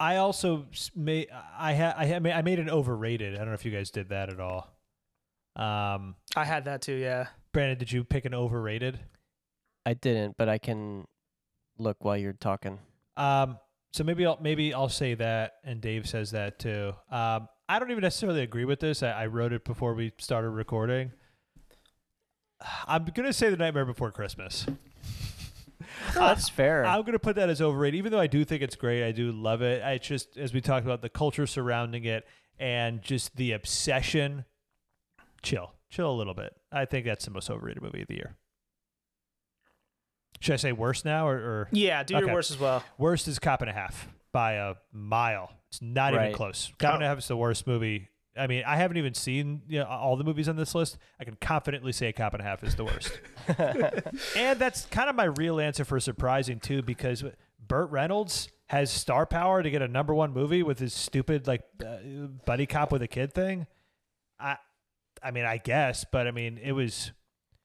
I 0.00 0.16
also 0.16 0.66
made 0.94 1.28
I 1.56 1.72
had 1.72 1.94
I 1.96 2.04
had 2.06 2.26
I 2.26 2.42
made 2.42 2.58
an 2.58 2.70
overrated. 2.70 3.34
I 3.34 3.38
don't 3.38 3.48
know 3.48 3.54
if 3.54 3.64
you 3.64 3.70
guys 3.70 3.90
did 3.90 4.08
that 4.08 4.28
at 4.30 4.40
all. 4.40 4.70
Um, 5.56 6.16
I 6.34 6.44
had 6.44 6.64
that 6.64 6.82
too. 6.82 6.94
Yeah. 6.94 7.28
Brandon, 7.52 7.78
did 7.78 7.92
you 7.92 8.02
pick 8.02 8.24
an 8.24 8.34
overrated? 8.34 8.98
I 9.86 9.94
didn't, 9.94 10.36
but 10.36 10.48
I 10.48 10.58
can 10.58 11.04
look 11.78 12.04
while 12.04 12.16
you're 12.16 12.32
talking. 12.32 12.80
Um, 13.16 13.58
so 13.92 14.02
maybe 14.02 14.26
I'll 14.26 14.38
maybe 14.40 14.74
I'll 14.74 14.88
say 14.88 15.14
that, 15.14 15.54
and 15.62 15.80
Dave 15.80 16.08
says 16.08 16.32
that 16.32 16.58
too. 16.58 16.94
Um, 17.10 17.48
I 17.68 17.78
don't 17.78 17.90
even 17.90 18.02
necessarily 18.02 18.42
agree 18.42 18.64
with 18.64 18.80
this. 18.80 19.02
I, 19.02 19.10
I 19.10 19.26
wrote 19.26 19.52
it 19.52 19.64
before 19.64 19.94
we 19.94 20.12
started 20.18 20.50
recording. 20.50 21.12
I'm 22.86 23.04
gonna 23.14 23.32
say 23.32 23.50
the 23.50 23.56
Nightmare 23.56 23.84
Before 23.84 24.10
Christmas. 24.10 24.66
That's 26.14 26.48
fair. 26.48 26.84
I'm 26.84 27.02
gonna 27.02 27.18
put 27.18 27.36
that 27.36 27.48
as 27.50 27.60
overrated, 27.60 27.98
even 27.98 28.12
though 28.12 28.20
I 28.20 28.26
do 28.26 28.44
think 28.44 28.62
it's 28.62 28.76
great. 28.76 29.04
I 29.06 29.12
do 29.12 29.32
love 29.32 29.62
it. 29.62 29.82
I 29.82 29.98
just, 29.98 30.36
as 30.36 30.52
we 30.52 30.60
talked 30.60 30.84
about, 30.86 31.02
the 31.02 31.08
culture 31.08 31.46
surrounding 31.46 32.04
it 32.04 32.26
and 32.58 33.02
just 33.02 33.36
the 33.36 33.52
obsession. 33.52 34.44
Chill, 35.42 35.72
chill 35.90 36.10
a 36.10 36.16
little 36.16 36.34
bit. 36.34 36.54
I 36.72 36.84
think 36.84 37.06
that's 37.06 37.24
the 37.24 37.30
most 37.30 37.50
overrated 37.50 37.82
movie 37.82 38.02
of 38.02 38.08
the 38.08 38.14
year. 38.14 38.36
Should 40.40 40.54
I 40.54 40.56
say 40.56 40.72
worst 40.72 41.04
now 41.04 41.26
or, 41.28 41.36
or 41.36 41.68
Yeah. 41.72 42.02
Do 42.02 42.14
your 42.18 42.32
worst 42.32 42.50
as 42.50 42.58
well. 42.58 42.82
worst 42.98 43.28
is 43.28 43.38
Cop 43.38 43.60
and 43.62 43.70
a 43.70 43.72
Half 43.72 44.08
by 44.32 44.52
a 44.54 44.74
mile. 44.92 45.50
It's 45.70 45.80
not 45.80 46.12
even 46.14 46.32
close. 46.34 46.72
Cop 46.78 46.94
and 46.94 47.02
a 47.02 47.06
Oh. 47.06 47.08
Half 47.10 47.18
is 47.18 47.28
the 47.28 47.36
worst 47.36 47.66
movie. 47.66 48.08
I 48.36 48.46
mean, 48.46 48.64
I 48.66 48.76
haven't 48.76 48.96
even 48.96 49.14
seen 49.14 49.62
you 49.68 49.80
know, 49.80 49.86
all 49.86 50.16
the 50.16 50.24
movies 50.24 50.48
on 50.48 50.56
this 50.56 50.74
list. 50.74 50.98
I 51.20 51.24
can 51.24 51.36
confidently 51.40 51.92
say 51.92 52.12
Cop 52.12 52.34
and 52.34 52.40
a 52.40 52.44
Half 52.44 52.64
is 52.64 52.74
the 52.74 52.84
worst. 52.84 53.20
and 54.36 54.58
that's 54.58 54.86
kind 54.86 55.08
of 55.08 55.14
my 55.14 55.24
real 55.24 55.60
answer 55.60 55.84
for 55.84 56.00
surprising 56.00 56.58
too, 56.58 56.82
because 56.82 57.24
Burt 57.66 57.90
Reynolds 57.90 58.48
has 58.66 58.90
star 58.90 59.26
power 59.26 59.62
to 59.62 59.70
get 59.70 59.82
a 59.82 59.88
number 59.88 60.14
one 60.14 60.32
movie 60.32 60.62
with 60.62 60.78
his 60.78 60.92
stupid 60.92 61.46
like 61.46 61.62
uh, 61.84 61.98
buddy 62.44 62.66
cop 62.66 62.90
with 62.90 63.02
a 63.02 63.08
kid 63.08 63.32
thing. 63.32 63.66
I, 64.40 64.56
I 65.22 65.30
mean, 65.30 65.44
I 65.44 65.58
guess, 65.58 66.04
but 66.10 66.26
I 66.26 66.32
mean, 66.32 66.58
it 66.58 66.72
was, 66.72 67.12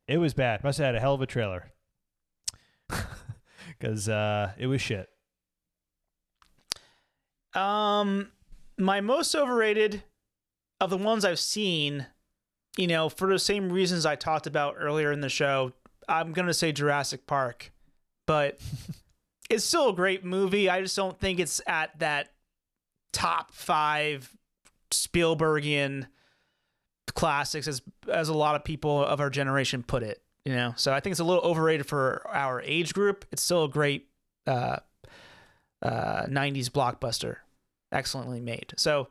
it 0.08 0.18
was 0.18 0.34
bad. 0.34 0.64
Must 0.64 0.78
have 0.78 0.86
had 0.86 0.96
a 0.96 1.00
hell 1.00 1.16
of 1.16 1.22
a 1.22 1.26
trailer, 1.26 1.72
because 3.68 4.08
uh, 4.08 4.52
it 4.58 4.68
was 4.68 4.82
shit. 4.82 5.10
Um, 7.56 8.32
my 8.78 9.02
most 9.02 9.36
overrated 9.36 10.04
of 10.82 10.90
the 10.90 10.98
ones 10.98 11.26
I've 11.26 11.40
seen, 11.40 12.08
you 12.78 12.88
know, 12.88 13.10
for 13.10 13.28
the 13.28 13.40
same 13.40 13.72
reasons 13.72 14.06
I 14.06 14.16
talked 14.16 14.48
about 14.48 14.76
earlier 14.78 15.12
in 15.12 15.22
the 15.22 15.30
show, 15.30 15.74
I'm 16.08 16.32
gonna 16.32 16.54
say 16.54 16.72
Jurassic 16.72 17.28
Park, 17.28 17.72
but 18.26 18.60
it's 19.50 19.66
still 19.66 19.90
a 19.90 19.94
great 19.94 20.24
movie. 20.24 20.70
I 20.70 20.82
just 20.82 20.96
don't 20.96 21.20
think 21.20 21.40
it's 21.40 21.62
at 21.68 21.98
that 22.00 22.32
top 23.12 23.52
five 23.52 24.36
Spielbergian 24.92 26.08
classics 27.08 27.68
as 27.68 27.82
as 28.08 28.30
a 28.30 28.34
lot 28.34 28.56
of 28.56 28.64
people 28.64 29.04
of 29.04 29.20
our 29.20 29.30
generation 29.30 29.84
put 29.84 30.04
it. 30.04 30.22
You 30.46 30.56
know, 30.56 30.74
so 30.78 30.94
I 30.94 31.00
think 31.00 31.12
it's 31.12 31.20
a 31.20 31.26
little 31.26 31.44
overrated 31.44 31.86
for 31.86 32.26
our 32.28 32.62
age 32.62 32.94
group. 32.94 33.26
It's 33.32 33.44
still 33.44 33.66
a 33.66 33.70
great 33.70 34.08
uh, 34.48 34.78
uh, 35.82 36.26
90s 36.26 36.70
blockbuster 36.70 37.38
excellently 37.92 38.40
made 38.40 38.72
so 38.78 39.08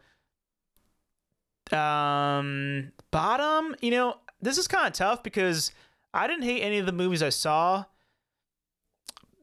um 1.73 2.93
bottom 3.11 3.74
you 3.81 3.90
know 3.90 4.16
this 4.40 4.59
is 4.59 4.69
kind 4.69 4.86
of 4.86 4.93
tough 4.93 5.23
because 5.23 5.73
i 6.15 6.27
didn't 6.27 6.45
hate 6.45 6.62
any 6.62 6.78
of 6.78 6.86
the 6.86 6.93
movies 6.93 7.23
i 7.23 7.28
saw. 7.28 7.85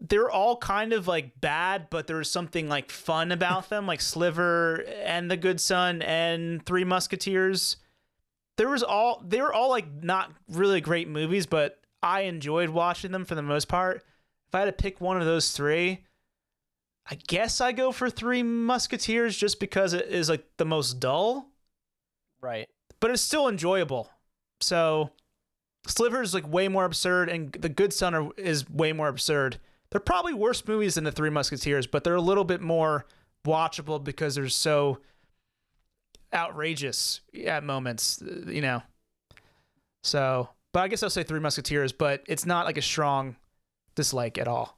They're 0.02 0.30
all 0.30 0.58
kind 0.58 0.94
of 0.94 1.08
like 1.08 1.40
bad 1.42 1.90
but 1.90 2.06
there's 2.06 2.30
something 2.30 2.70
like 2.70 2.92
fun 2.92 3.32
about 3.32 3.70
them 3.70 3.88
like 3.88 4.02
sliver 4.02 4.84
and 5.04 5.32
the 5.32 5.38
good 5.38 5.60
son 5.60 6.02
and 6.02 6.64
three 6.66 6.84
musketeers. 6.84 7.78
There 8.58 8.70
was 8.70 8.84
all 8.84 9.24
they 9.26 9.42
were 9.42 9.54
all 9.54 9.70
like 9.70 10.04
not 10.04 10.32
really 10.50 10.82
great 10.82 11.08
movies 11.08 11.46
but 11.46 11.80
i 12.04 12.22
enjoyed 12.22 12.70
watching 12.70 13.12
them 13.12 13.26
for 13.26 13.36
the 13.36 13.42
most 13.42 13.68
part. 13.68 14.04
If 14.48 14.54
i 14.54 14.60
had 14.60 14.66
to 14.66 14.72
pick 14.74 15.02
one 15.02 15.20
of 15.20 15.26
those 15.26 15.52
three 15.52 16.06
I 17.10 17.16
guess 17.16 17.62
I 17.62 17.72
go 17.72 17.92
for 17.92 18.10
Three 18.10 18.42
Musketeers 18.42 19.38
just 19.38 19.60
because 19.60 19.94
it 19.94 20.08
is 20.08 20.30
like 20.30 20.46
the 20.58 20.66
most 20.66 21.00
dull, 21.00 21.52
right. 22.46 22.70
but 23.00 23.12
it's 23.12 23.22
still 23.22 23.48
enjoyable. 23.48 24.10
So 24.62 25.10
Sliver 25.88 26.22
is 26.22 26.34
like 26.34 26.48
way 26.52 26.68
more 26.68 26.86
absurd, 26.86 27.30
and 27.30 27.52
The 27.52 27.70
Good 27.70 27.94
Son 27.94 28.14
are, 28.16 28.30
is 28.38 28.70
way 28.70 28.94
more 28.94 29.08
absurd. 29.08 29.60
They're 29.92 30.00
probably 30.00 30.34
worse 30.34 30.66
movies 30.68 30.96
than 30.96 31.04
The 31.04 31.12
Three 31.12 31.30
Musketeers, 31.30 31.88
but 31.88 32.04
they're 32.04 32.16
a 32.16 32.22
little 32.22 32.44
bit 32.44 32.62
more 32.62 33.06
watchable 33.46 34.04
because 34.04 34.36
they're 34.36 34.50
so 34.50 35.00
outrageous 36.34 37.22
at 37.46 37.64
moments, 37.64 38.22
you 38.48 38.62
know. 38.62 38.82
So, 40.04 40.50
but 40.74 40.82
I 40.82 40.88
guess 40.88 41.04
I'll 41.04 41.10
say 41.10 41.24
Three 41.24 41.40
Musketeers, 41.40 41.92
but 41.92 42.24
it's 42.28 42.46
not 42.46 42.66
like 42.66 42.78
a 42.78 42.82
strong 42.82 43.36
dislike 43.96 44.38
at 44.38 44.48
all. 44.48 44.78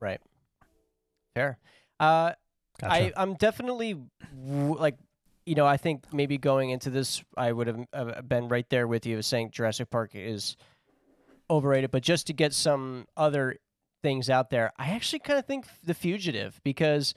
Right. 0.00 0.20
Fair. 1.34 1.58
Uh, 1.98 2.32
Gotcha. 2.80 2.92
I 2.94 3.12
I'm 3.16 3.34
definitely 3.34 3.98
w- 4.34 4.78
like 4.78 4.96
you 5.50 5.56
know 5.56 5.66
I 5.66 5.76
think 5.78 6.04
maybe 6.12 6.38
going 6.38 6.70
into 6.70 6.90
this 6.90 7.24
I 7.36 7.50
would 7.50 7.66
have 7.66 7.80
uh, 7.92 8.22
been 8.22 8.46
right 8.46 8.68
there 8.70 8.86
with 8.86 9.04
you 9.04 9.20
saying 9.20 9.50
Jurassic 9.50 9.90
Park 9.90 10.12
is 10.14 10.56
overrated, 11.50 11.90
but 11.90 12.04
just 12.04 12.28
to 12.28 12.32
get 12.32 12.54
some 12.54 13.06
other 13.16 13.56
things 14.00 14.30
out 14.30 14.50
there, 14.50 14.72
I 14.78 14.90
actually 14.90 15.18
kind 15.18 15.40
of 15.40 15.46
think 15.46 15.66
The 15.84 15.92
Fugitive 15.94 16.60
because 16.62 17.14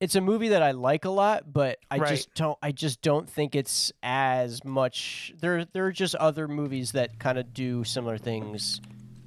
it's 0.00 0.14
a 0.14 0.22
movie 0.22 0.48
that 0.48 0.62
I 0.62 0.70
like 0.70 1.04
a 1.04 1.10
lot, 1.10 1.52
but 1.52 1.78
I 1.90 1.98
Right. 1.98 2.08
just 2.08 2.32
don't 2.34 2.58
I 2.62 2.72
just 2.72 3.02
don't 3.02 3.28
think 3.28 3.54
it's 3.54 3.92
as 4.02 4.64
much. 4.64 5.34
There 5.38 5.66
there 5.66 5.84
are 5.84 5.92
just 5.92 6.14
other 6.14 6.48
movies 6.48 6.92
that 6.92 7.18
kind 7.18 7.36
of 7.36 7.52
do 7.52 7.84
similar 7.84 8.16
things 8.16 8.80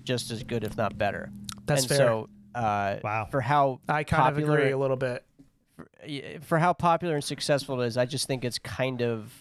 just 0.06 0.32
as 0.32 0.44
good, 0.44 0.64
if 0.64 0.76
not 0.76 0.98
better. 0.98 1.30
That's 1.68 1.84
and 1.84 1.90
fair. 1.90 1.98
So 1.98 2.30
uh, 2.56 2.96
Wow. 3.04 3.28
for 3.30 3.42
how 3.42 3.80
I 3.88 4.04
kind 4.04 4.24
popular 4.24 4.54
of 4.58 4.60
agree 4.62 4.72
a 4.72 4.78
little 4.78 4.98
bit. 4.98 5.24
Y- 6.08 6.38
for 6.42 6.58
how 6.60 6.74
popular 6.74 7.16
and 7.16 7.24
successful 7.24 7.82
it 7.82 7.88
is, 7.88 7.98
I 7.98 8.06
just 8.06 8.28
think 8.28 8.44
it's 8.46 8.60
kind 8.60 9.02
of 9.02 9.32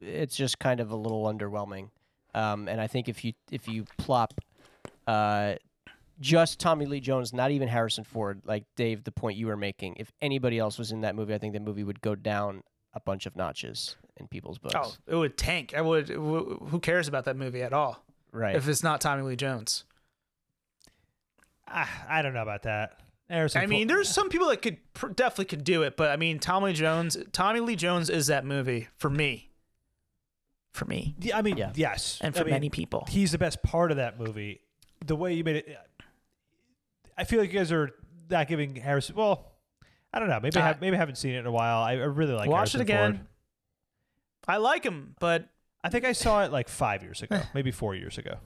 it's 0.00 0.36
just 0.36 0.58
kind 0.58 0.80
of 0.80 0.90
a 0.90 0.96
little 0.96 1.24
underwhelming. 1.24 1.90
Um, 2.34 2.68
and 2.68 2.80
I 2.80 2.86
think 2.86 3.08
if 3.08 3.24
you 3.24 3.32
if 3.50 3.66
you 3.68 3.84
plop 3.96 4.34
uh, 5.06 5.54
just 6.20 6.58
Tommy 6.60 6.86
Lee 6.86 7.00
Jones, 7.00 7.32
not 7.32 7.50
even 7.50 7.68
Harrison 7.68 8.04
Ford, 8.04 8.42
like 8.44 8.64
Dave, 8.76 9.04
the 9.04 9.12
point 9.12 9.36
you 9.36 9.46
were 9.46 9.56
making, 9.56 9.96
if 9.96 10.12
anybody 10.20 10.58
else 10.58 10.78
was 10.78 10.92
in 10.92 11.00
that 11.02 11.14
movie, 11.14 11.34
I 11.34 11.38
think 11.38 11.54
the 11.54 11.60
movie 11.60 11.84
would 11.84 12.00
go 12.00 12.14
down 12.14 12.62
a 12.94 13.00
bunch 13.00 13.26
of 13.26 13.36
notches 13.36 13.96
in 14.16 14.28
people's 14.28 14.58
books. 14.58 14.74
Oh, 14.76 14.94
it 15.06 15.14
would 15.14 15.36
tank. 15.36 15.74
I 15.76 15.80
would. 15.80 16.10
it 16.10 16.16
Who 16.16 16.80
cares 16.80 17.08
about 17.08 17.24
that 17.24 17.36
movie 17.36 17.62
at 17.62 17.72
all 17.72 18.02
right. 18.32 18.56
if 18.56 18.68
it's 18.68 18.82
not 18.82 19.00
Tommy 19.00 19.22
Lee 19.22 19.36
Jones? 19.36 19.84
Ah, 21.66 22.04
I 22.08 22.22
don't 22.22 22.34
know 22.34 22.42
about 22.42 22.62
that. 22.62 22.98
Harrison 23.30 23.60
I 23.62 23.66
mean, 23.66 23.88
there's 23.88 24.08
some 24.08 24.28
people 24.30 24.48
that 24.48 24.62
could 24.62 24.78
pr- 24.94 25.08
definitely 25.08 25.44
could 25.46 25.64
do 25.64 25.82
it, 25.82 25.96
but 25.96 26.10
I 26.10 26.16
mean, 26.16 26.38
Tommy 26.38 26.72
Jones, 26.72 27.16
Tommy 27.32 27.60
Lee 27.60 27.76
Jones 27.76 28.08
is 28.08 28.28
that 28.28 28.44
movie 28.46 28.88
for 28.96 29.10
me. 29.10 29.50
For 30.72 30.84
me, 30.84 31.14
Yeah, 31.18 31.36
I 31.36 31.42
mean, 31.42 31.56
Yeah. 31.56 31.72
yes, 31.74 32.18
and 32.22 32.34
I 32.34 32.38
for 32.38 32.44
mean, 32.44 32.54
many 32.54 32.70
people. 32.70 33.04
he's 33.08 33.32
the 33.32 33.38
best 33.38 33.62
part 33.62 33.90
of 33.90 33.96
that 33.96 34.18
movie. 34.18 34.60
The 35.04 35.16
way 35.16 35.34
you 35.34 35.42
made 35.42 35.56
it, 35.56 35.78
I 37.16 37.24
feel 37.24 37.40
like 37.40 37.52
you 37.52 37.58
guys 37.58 37.72
are 37.72 37.90
not 38.30 38.46
giving 38.48 38.76
Harrison. 38.76 39.16
Well, 39.16 39.50
I 40.12 40.20
don't 40.20 40.28
know. 40.28 40.38
Maybe 40.40 40.56
I 40.56 40.60
Uh, 40.60 40.66
have, 40.68 40.80
maybe 40.80 40.94
I 40.96 40.98
haven't 41.00 41.16
seen 41.16 41.34
it 41.34 41.38
in 41.40 41.46
a 41.46 41.50
while. 41.52 41.82
I, 41.82 41.92
I 41.92 42.04
really 42.04 42.32
like 42.34 42.48
Watch 42.48 42.74
it 42.74 42.80
again. 42.80 43.14
Ford. 43.16 43.26
I 44.46 44.56
like 44.58 44.84
him, 44.84 45.16
but 45.18 45.48
I 45.82 45.88
think 45.90 46.04
I 46.04 46.12
saw 46.12 46.44
it 46.44 46.52
like 46.52 46.68
five 46.68 47.02
years 47.02 47.22
ago, 47.22 47.40
maybe 47.54 47.70
four 47.72 47.94
years 47.94 48.16
ago, 48.16 48.36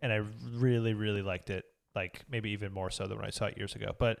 and 0.00 0.12
I 0.12 0.22
really, 0.54 0.94
really 0.94 1.22
liked 1.22 1.50
it. 1.50 1.64
Like 1.96 2.24
maybe 2.30 2.50
even 2.50 2.72
more 2.72 2.90
so 2.90 3.06
than 3.06 3.16
when 3.16 3.26
I 3.26 3.30
saw 3.30 3.46
it 3.46 3.56
years 3.56 3.74
ago. 3.74 3.92
But 3.98 4.20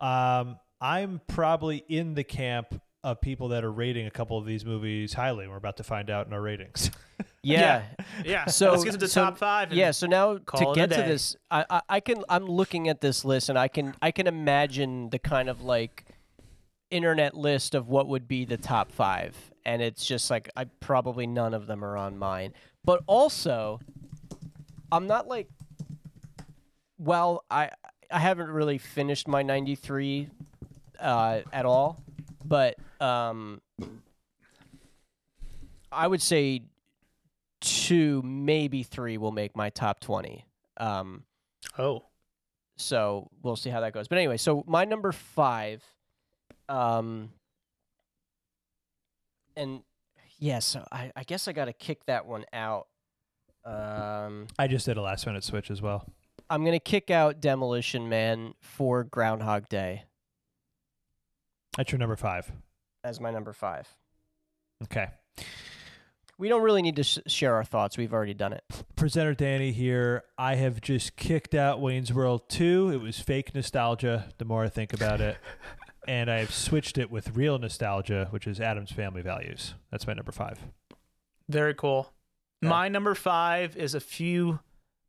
um, 0.00 0.58
I'm 0.80 1.20
probably 1.28 1.84
in 1.88 2.14
the 2.14 2.24
camp 2.24 2.80
of 3.04 3.20
people 3.20 3.48
that 3.48 3.64
are 3.64 3.70
rating 3.72 4.06
a 4.06 4.10
couple 4.10 4.36
of 4.36 4.44
these 4.44 4.64
movies 4.64 5.12
highly. 5.12 5.46
We're 5.46 5.56
about 5.56 5.76
to 5.76 5.84
find 5.84 6.10
out 6.10 6.26
in 6.26 6.32
our 6.32 6.42
ratings. 6.42 6.90
yeah. 7.42 7.84
yeah. 8.24 8.46
So- 8.46 8.72
let's 8.72 8.82
get 8.84 8.90
to 8.92 8.98
the 8.98 9.08
so- 9.08 9.24
top 9.24 9.38
five. 9.38 9.68
and- 9.70 9.78
Yeah, 9.78 9.92
so 9.92 10.08
now 10.08 10.38
to 10.38 10.72
get 10.74 10.90
to 10.90 10.96
this, 10.96 11.36
I, 11.50 11.64
I 11.70 11.80
I 11.88 12.00
can 12.00 12.24
I'm 12.28 12.44
looking 12.46 12.88
at 12.88 13.00
this 13.00 13.24
list 13.24 13.48
and 13.48 13.56
I 13.56 13.68
can 13.68 13.94
I 14.02 14.10
can 14.10 14.26
imagine 14.26 15.08
the 15.10 15.20
kind 15.20 15.48
of 15.48 15.62
like 15.62 16.04
internet 16.90 17.34
list 17.36 17.74
of 17.76 17.88
what 17.88 18.08
would 18.08 18.26
be 18.26 18.44
the 18.44 18.56
top 18.56 18.90
five, 18.90 19.36
and 19.64 19.80
it's 19.80 20.04
just 20.04 20.28
like 20.30 20.50
I 20.56 20.64
probably 20.80 21.26
none 21.28 21.54
of 21.54 21.68
them 21.68 21.84
are 21.84 21.96
on 21.96 22.18
mine. 22.18 22.52
But 22.84 23.02
also, 23.06 23.80
I'm 24.92 25.06
not 25.06 25.26
like, 25.28 25.48
well, 26.98 27.44
I 27.50 27.70
I 28.10 28.18
haven't 28.18 28.50
really 28.50 28.78
finished 28.78 29.28
my 29.28 29.42
'93 29.42 30.28
uh, 31.00 31.40
at 31.52 31.66
all, 31.66 32.00
but 32.44 32.76
um, 33.00 33.60
I 35.90 36.06
would 36.06 36.22
say 36.22 36.62
two, 37.60 38.22
maybe 38.22 38.82
three 38.82 39.18
will 39.18 39.32
make 39.32 39.56
my 39.56 39.70
top 39.70 40.00
20. 40.00 40.44
Um, 40.76 41.24
Oh, 41.78 42.04
so 42.76 43.28
we'll 43.42 43.56
see 43.56 43.70
how 43.70 43.80
that 43.80 43.92
goes. 43.92 44.08
But 44.08 44.18
anyway, 44.18 44.36
so 44.36 44.62
my 44.66 44.84
number 44.84 45.12
five, 45.12 45.82
um, 46.68 47.30
and 49.56 49.82
yeah, 50.38 50.60
so 50.60 50.86
I, 50.92 51.12
I 51.16 51.24
guess 51.24 51.48
I 51.48 51.52
got 51.52 51.66
to 51.66 51.72
kick 51.72 52.04
that 52.06 52.26
one 52.26 52.44
out. 52.52 52.86
Um, 53.64 54.46
I 54.58 54.68
just 54.68 54.86
did 54.86 54.96
a 54.96 55.02
last 55.02 55.26
minute 55.26 55.44
switch 55.44 55.70
as 55.70 55.82
well. 55.82 56.06
I'm 56.48 56.64
gonna 56.64 56.78
kick 56.80 57.10
out 57.10 57.40
Demolition 57.40 58.08
Man 58.08 58.54
for 58.60 59.04
Groundhog 59.04 59.68
Day 59.68 60.04
That's 61.76 61.90
your 61.92 61.98
number 61.98 62.16
five. 62.16 62.50
as 63.04 63.20
my 63.20 63.30
number 63.30 63.52
five. 63.52 63.88
Okay. 64.84 65.08
We 66.38 66.48
don't 66.48 66.62
really 66.62 66.82
need 66.82 66.96
to 66.96 67.02
sh- 67.02 67.18
share 67.26 67.54
our 67.54 67.64
thoughts. 67.64 67.96
We've 67.96 68.12
already 68.12 68.34
done 68.34 68.52
it. 68.52 68.62
Presenter 68.94 69.34
Danny 69.34 69.72
here. 69.72 70.22
I 70.36 70.56
have 70.56 70.80
just 70.82 71.16
kicked 71.16 71.54
out 71.54 71.80
Wayne's 71.80 72.12
World 72.12 72.48
2. 72.50 72.90
It 72.92 73.00
was 73.00 73.18
fake 73.18 73.54
nostalgia 73.54 74.28
the 74.36 74.44
more 74.44 74.62
I 74.64 74.68
think 74.68 74.92
about 74.92 75.20
it. 75.22 75.38
and 76.08 76.30
I've 76.30 76.52
switched 76.52 76.98
it 76.98 77.10
with 77.10 77.34
real 77.36 77.58
nostalgia, 77.58 78.28
which 78.30 78.46
is 78.46 78.60
Addams 78.60 78.92
Family 78.92 79.22
Values. 79.22 79.74
That's 79.90 80.06
my 80.06 80.12
number 80.12 80.30
five. 80.32 80.58
Very 81.48 81.72
cool. 81.74 82.12
Yeah. 82.60 82.68
My 82.68 82.88
number 82.88 83.14
five 83.14 83.74
is 83.76 83.94
a 83.94 84.00
few 84.00 84.60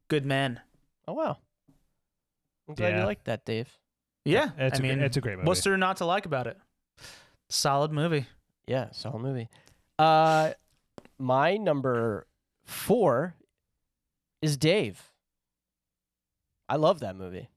good 0.07 0.26
men. 0.26 0.61
Oh 1.07 1.13
wow! 1.13 1.38
I'm 2.67 2.75
glad 2.75 2.89
Yeah. 2.93 2.99
you 3.01 3.05
like 3.05 3.23
that, 3.25 3.45
Dave. 3.45 3.69
Yeah, 4.25 4.49
It's, 4.57 4.79
I 4.79 4.84
a, 4.84 4.85
mean, 4.85 4.99
it's 4.99 5.15
a 5.15 5.21
great 5.21 5.38
movie. 5.38 5.47
what's 5.47 5.63
there 5.63 5.77
not 5.77 5.97
to 5.97 6.05
like 6.05 6.25
about 6.25 6.47
it? 6.47 6.57
Solid 7.49 7.91
movie. 7.93 8.25
Yeah, 8.67 8.91
solid 8.91 9.21
movie. 9.21 9.47
Uh, 9.97 10.51
my 11.17 11.55
number 11.55 12.27
four 12.65 13.35
is 14.41 14.57
Dave. 14.57 15.01
I 16.67 16.75
love 16.75 16.99
that 16.99 17.15
movie. 17.15 17.47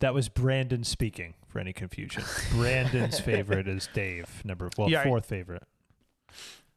That 0.00 0.14
was 0.14 0.28
Brandon 0.28 0.84
speaking, 0.84 1.34
for 1.48 1.58
any 1.58 1.72
confusion. 1.72 2.22
Brandon's 2.52 3.18
favorite 3.18 3.66
is 3.66 3.88
Dave, 3.92 4.42
number 4.44 4.70
well, 4.78 4.88
Yeah, 4.88 5.00
I- 5.00 5.04
fourth 5.04 5.26
favorite. 5.26 5.64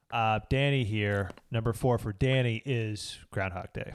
Uh, 0.10 0.40
Danny 0.50 0.84
here. 0.84 1.30
Number 1.52 1.72
four 1.74 1.98
for 2.00 2.12
Danny 2.12 2.64
is 2.66 3.20
Groundhog 3.32 3.72
Day. 3.74 3.94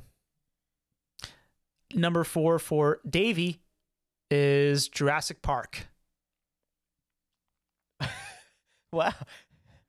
Number 1.95 2.25
four 2.25 2.59
for 2.59 3.01
Davey 3.09 3.61
is 4.31 4.89
Jurassic 4.89 5.43
Park. 5.43 5.89
Wow. 8.93 9.13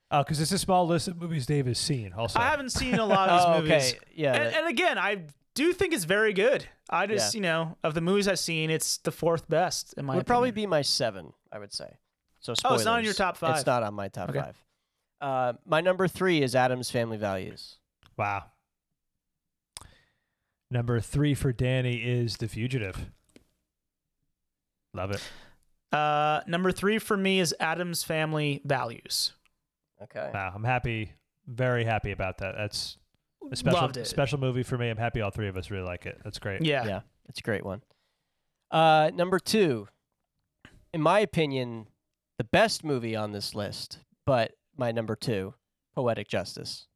Oh, 0.10 0.24
because 0.24 0.40
it's 0.42 0.52
a 0.52 0.58
small 0.58 0.88
list 0.88 1.08
of 1.08 1.18
movies 1.22 1.46
Dave 1.46 1.66
has 1.68 1.78
seen. 1.78 2.14
Also, 2.14 2.40
I 2.40 2.44
haven't 2.50 2.72
seen 2.72 2.96
a 2.96 3.06
lot 3.06 3.30
of 3.30 3.42
oh, 3.46 3.62
these 3.62 3.70
movies. 3.70 3.94
okay. 3.94 4.00
Yeah. 4.16 4.34
And, 4.34 4.56
and 4.56 4.68
again, 4.68 4.98
I 4.98 5.24
do 5.54 5.72
think 5.72 5.94
it's 5.94 6.04
very 6.04 6.34
good. 6.34 6.68
I 6.90 7.08
just, 7.08 7.36
you 7.36 7.42
know, 7.42 7.78
of 7.84 7.94
the 7.94 8.02
movies 8.02 8.28
I've 8.28 8.40
seen, 8.40 8.70
it's 8.70 8.98
the 8.98 9.12
fourth 9.12 9.48
best 9.48 9.94
in 9.98 10.06
my 10.06 10.16
would 10.16 10.26
probably 10.26 10.52
be 10.52 10.66
my 10.66 10.82
seven, 10.82 11.32
I 11.52 11.60
would 11.60 11.72
say. 11.74 11.98
So 12.40 12.54
Oh, 12.66 12.76
it's 12.76 12.86
not 12.86 13.00
in 13.00 13.06
your 13.06 13.14
top 13.14 13.38
five. 13.38 13.58
It's 13.58 13.66
not 13.66 13.84
on 13.84 13.94
my 13.94 14.08
top 14.08 14.30
Okay. 14.30 14.40
five. 14.40 14.64
Uh, 15.22 15.54
my 15.66 15.82
number 15.82 16.08
three 16.08 16.42
is 16.42 16.56
Addams 16.56 16.90
Family 16.90 17.18
Values. 17.18 17.78
Wow. 18.18 18.46
Number 20.70 21.00
three 21.00 21.34
for 21.34 21.52
Danny 21.54 21.96
is 21.98 22.38
The 22.38 22.48
Fugitive. 22.48 23.10
Love 24.94 25.12
it. 25.12 25.24
Uh, 25.96 26.42
number 26.48 26.72
three 26.72 27.00
for 27.00 27.16
me 27.16 27.40
is 27.40 27.56
Addams 27.60 28.04
Family 28.04 28.62
Values. 28.66 29.34
Okay. 30.04 30.30
Wow, 30.34 30.52
I'm 30.54 30.64
happy, 30.64 31.14
very 31.48 31.86
happy 31.86 32.12
about 32.12 32.40
that. 32.40 32.56
That's 32.58 32.98
a 33.52 33.56
special 33.56 33.80
Loved 33.82 33.98
it. 33.98 34.08
special 34.08 34.40
movie 34.40 34.64
for 34.64 34.78
me. 34.78 34.90
I'm 34.90 34.98
happy 34.98 35.22
all 35.22 35.32
three 35.32 35.48
of 35.48 35.56
us 35.56 35.72
really 35.72 35.86
like 35.86 36.06
it. 36.06 36.20
That's 36.24 36.40
great. 36.40 36.64
Yeah. 36.66 36.86
Yeah, 36.86 37.00
it's 37.30 37.40
a 37.40 37.44
great 37.44 37.66
one. 37.66 37.82
Uh, 38.70 39.12
number 39.14 39.40
two, 39.40 39.88
in 40.94 41.02
my 41.02 41.20
opinion, 41.20 41.88
the 42.38 42.44
best 42.44 42.84
movie 42.84 43.16
on 43.16 43.32
this 43.32 43.56
list, 43.56 44.00
but 44.26 44.52
my 44.76 44.92
number 44.92 45.16
two, 45.16 45.54
Poetic 45.96 46.28
Justice. 46.28 46.88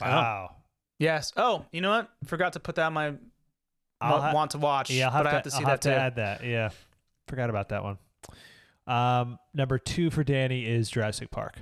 Wow. 0.00 0.56
Yes. 1.02 1.32
Oh, 1.36 1.64
you 1.72 1.80
know 1.80 1.90
what? 1.90 2.08
Forgot 2.26 2.52
to 2.54 2.60
put 2.60 2.76
that 2.76 2.86
on 2.86 2.92
my 2.92 3.14
I'll 4.00 4.12
wa- 4.14 4.20
ha- 4.20 4.32
want 4.32 4.50
to 4.52 4.58
watch. 4.58 4.90
Yeah, 4.90 5.06
I'll 5.06 5.12
have 5.12 5.24
but 5.24 5.30
to, 5.30 5.30
I 5.30 5.34
have 5.34 5.42
to 5.44 5.50
see 5.50 5.56
I'll 5.58 5.62
that 5.64 5.70
have 5.70 5.80
to 5.80 5.88
too. 5.90 5.94
add 5.94 6.16
that. 6.16 6.44
Yeah, 6.44 6.68
forgot 7.28 7.50
about 7.50 7.68
that 7.70 7.82
one. 7.82 7.98
Um, 8.86 9.38
number 9.54 9.78
two 9.78 10.10
for 10.10 10.22
Danny 10.24 10.64
is 10.66 10.90
Jurassic 10.90 11.30
Park. 11.30 11.56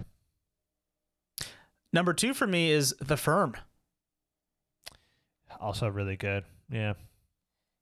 Number 1.92 2.12
two 2.12 2.34
for 2.34 2.46
me 2.46 2.70
is 2.70 2.94
The 3.00 3.16
Firm. 3.16 3.54
Also 5.60 5.88
really 5.88 6.16
good. 6.16 6.44
Yeah. 6.70 6.94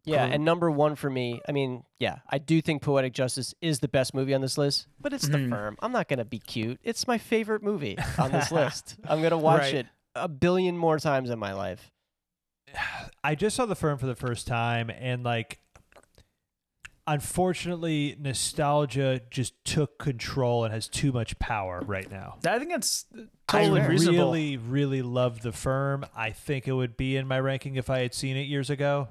Yeah, 0.04 0.24
Cool. 0.24 0.34
and 0.34 0.44
number 0.44 0.70
one 0.70 0.96
for 0.96 1.10
me, 1.10 1.40
I 1.46 1.52
mean, 1.52 1.84
yeah, 1.98 2.20
I 2.28 2.38
do 2.38 2.62
think 2.62 2.80
Poetic 2.82 3.12
Justice 3.12 3.54
is 3.60 3.80
the 3.80 3.88
best 3.88 4.14
movie 4.14 4.32
on 4.32 4.40
this 4.40 4.56
list, 4.56 4.86
but 4.98 5.12
it's 5.12 5.26
Mhm. 5.28 5.32
The 5.32 5.48
Firm. 5.50 5.76
I'm 5.82 5.92
not 5.92 6.08
going 6.08 6.18
to 6.18 6.24
be 6.24 6.38
cute. 6.38 6.80
It's 6.82 7.06
my 7.06 7.18
favorite 7.18 7.62
movie 7.62 7.98
on 8.18 8.32
this 8.32 8.50
list. 8.52 8.96
I'm 9.04 9.18
going 9.20 9.32
to 9.32 9.36
watch 9.38 9.60
Right. 9.62 9.74
it 9.74 9.86
a 10.20 10.28
billion 10.28 10.76
more 10.76 10.98
times 10.98 11.30
in 11.30 11.38
my 11.38 11.52
life. 11.52 11.90
I 13.24 13.34
just 13.34 13.56
saw 13.56 13.66
the 13.66 13.74
firm 13.74 13.98
for 13.98 14.06
the 14.06 14.14
first 14.14 14.46
time 14.46 14.90
and 14.90 15.24
like 15.24 15.60
unfortunately 17.06 18.14
nostalgia 18.20 19.22
just 19.30 19.54
took 19.64 19.98
control 19.98 20.64
and 20.64 20.74
has 20.74 20.88
too 20.88 21.10
much 21.10 21.38
power 21.38 21.82
right 21.86 22.10
now. 22.10 22.36
I 22.46 22.58
think 22.58 22.70
that's 22.70 23.06
totally 23.48 23.80
I 23.80 23.86
reasonable. 23.86 24.18
really, 24.18 24.56
really 24.58 25.00
love 25.00 25.40
the 25.40 25.52
firm. 25.52 26.04
I 26.14 26.30
think 26.30 26.68
it 26.68 26.72
would 26.72 26.98
be 26.98 27.16
in 27.16 27.26
my 27.26 27.40
ranking 27.40 27.76
if 27.76 27.88
I 27.88 28.00
had 28.00 28.12
seen 28.12 28.36
it 28.36 28.42
years 28.42 28.68
ago. 28.68 29.08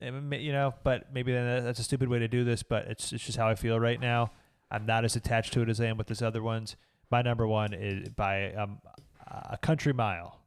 You 0.00 0.52
know, 0.52 0.74
but 0.84 1.12
maybe 1.12 1.32
then 1.32 1.64
that's 1.64 1.80
a 1.80 1.84
stupid 1.84 2.08
way 2.08 2.20
to 2.20 2.28
do 2.28 2.44
this, 2.44 2.62
but 2.62 2.86
it's, 2.86 3.12
it's 3.12 3.24
just 3.24 3.36
how 3.36 3.48
I 3.48 3.56
feel 3.56 3.80
right 3.80 4.00
now. 4.00 4.30
I'm 4.70 4.86
not 4.86 5.04
as 5.04 5.16
attached 5.16 5.52
to 5.54 5.62
it 5.62 5.68
as 5.68 5.80
I 5.80 5.86
am 5.86 5.96
with 5.96 6.08
these 6.08 6.22
other 6.22 6.42
ones. 6.42 6.76
My 7.10 7.22
number 7.22 7.46
one 7.46 7.72
is 7.72 8.08
by 8.10 8.52
um, 8.52 8.78
a 9.26 9.58
country 9.58 9.92
mile 9.92 10.37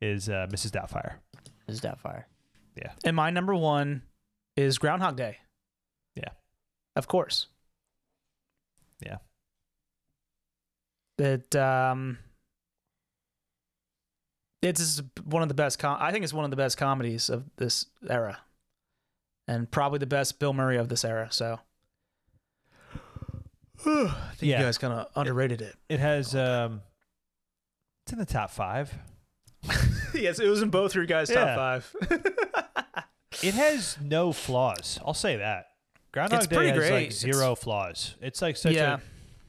is 0.00 0.28
uh, 0.28 0.46
Mrs. 0.50 0.70
Doubtfire. 0.70 1.14
Is 1.68 1.80
Doubtfire. 1.80 2.24
Yeah. 2.76 2.92
And 3.04 3.14
my 3.16 3.30
number 3.30 3.54
one 3.54 4.02
is 4.56 4.78
Groundhog 4.78 5.16
Day. 5.16 5.38
Yeah. 6.16 6.30
Of 6.96 7.06
course. 7.08 7.46
Yeah. 9.04 9.16
It 11.18 11.54
um 11.56 12.18
it's 14.62 15.00
one 15.24 15.42
of 15.42 15.48
the 15.48 15.54
best 15.54 15.78
com- 15.78 15.98
I 16.00 16.12
think 16.12 16.24
it's 16.24 16.32
one 16.34 16.44
of 16.44 16.50
the 16.50 16.56
best 16.56 16.76
comedies 16.76 17.30
of 17.30 17.44
this 17.56 17.86
era. 18.08 18.38
And 19.48 19.70
probably 19.70 19.98
the 19.98 20.06
best 20.06 20.38
Bill 20.38 20.52
Murray 20.52 20.76
of 20.76 20.88
this 20.88 21.04
era, 21.04 21.28
so 21.30 21.60
I 23.86 24.32
think 24.36 24.50
Yeah. 24.50 24.58
you 24.60 24.64
guys 24.66 24.78
kind 24.78 24.92
of 24.92 25.06
underrated 25.16 25.60
it. 25.62 25.74
It 25.88 25.98
has 26.00 26.34
um, 26.34 26.82
it's 28.04 28.12
in 28.12 28.18
the 28.18 28.26
top 28.26 28.50
five. 28.50 28.92
yes, 30.14 30.38
it 30.38 30.48
was 30.48 30.62
in 30.62 30.70
both 30.70 30.94
your 30.94 31.06
guys' 31.06 31.30
Yeah. 31.30 31.44
top 31.44 31.56
five. 31.56 31.96
It 33.42 33.54
has 33.54 33.96
no 34.02 34.32
flaws. 34.32 34.98
I'll 35.06 35.14
say 35.14 35.36
that. 35.36 35.68
Groundhog 36.12 36.40
It's 36.40 36.46
Day 36.48 36.56
pretty 36.56 36.70
has 36.70 36.78
great. 36.78 36.90
like 36.90 37.02
It's- 37.06 37.18
zero 37.20 37.54
flaws. 37.54 38.16
It's 38.20 38.42
like 38.42 38.56
such 38.56 38.74
Yeah. 38.74 38.96
a 38.96 39.00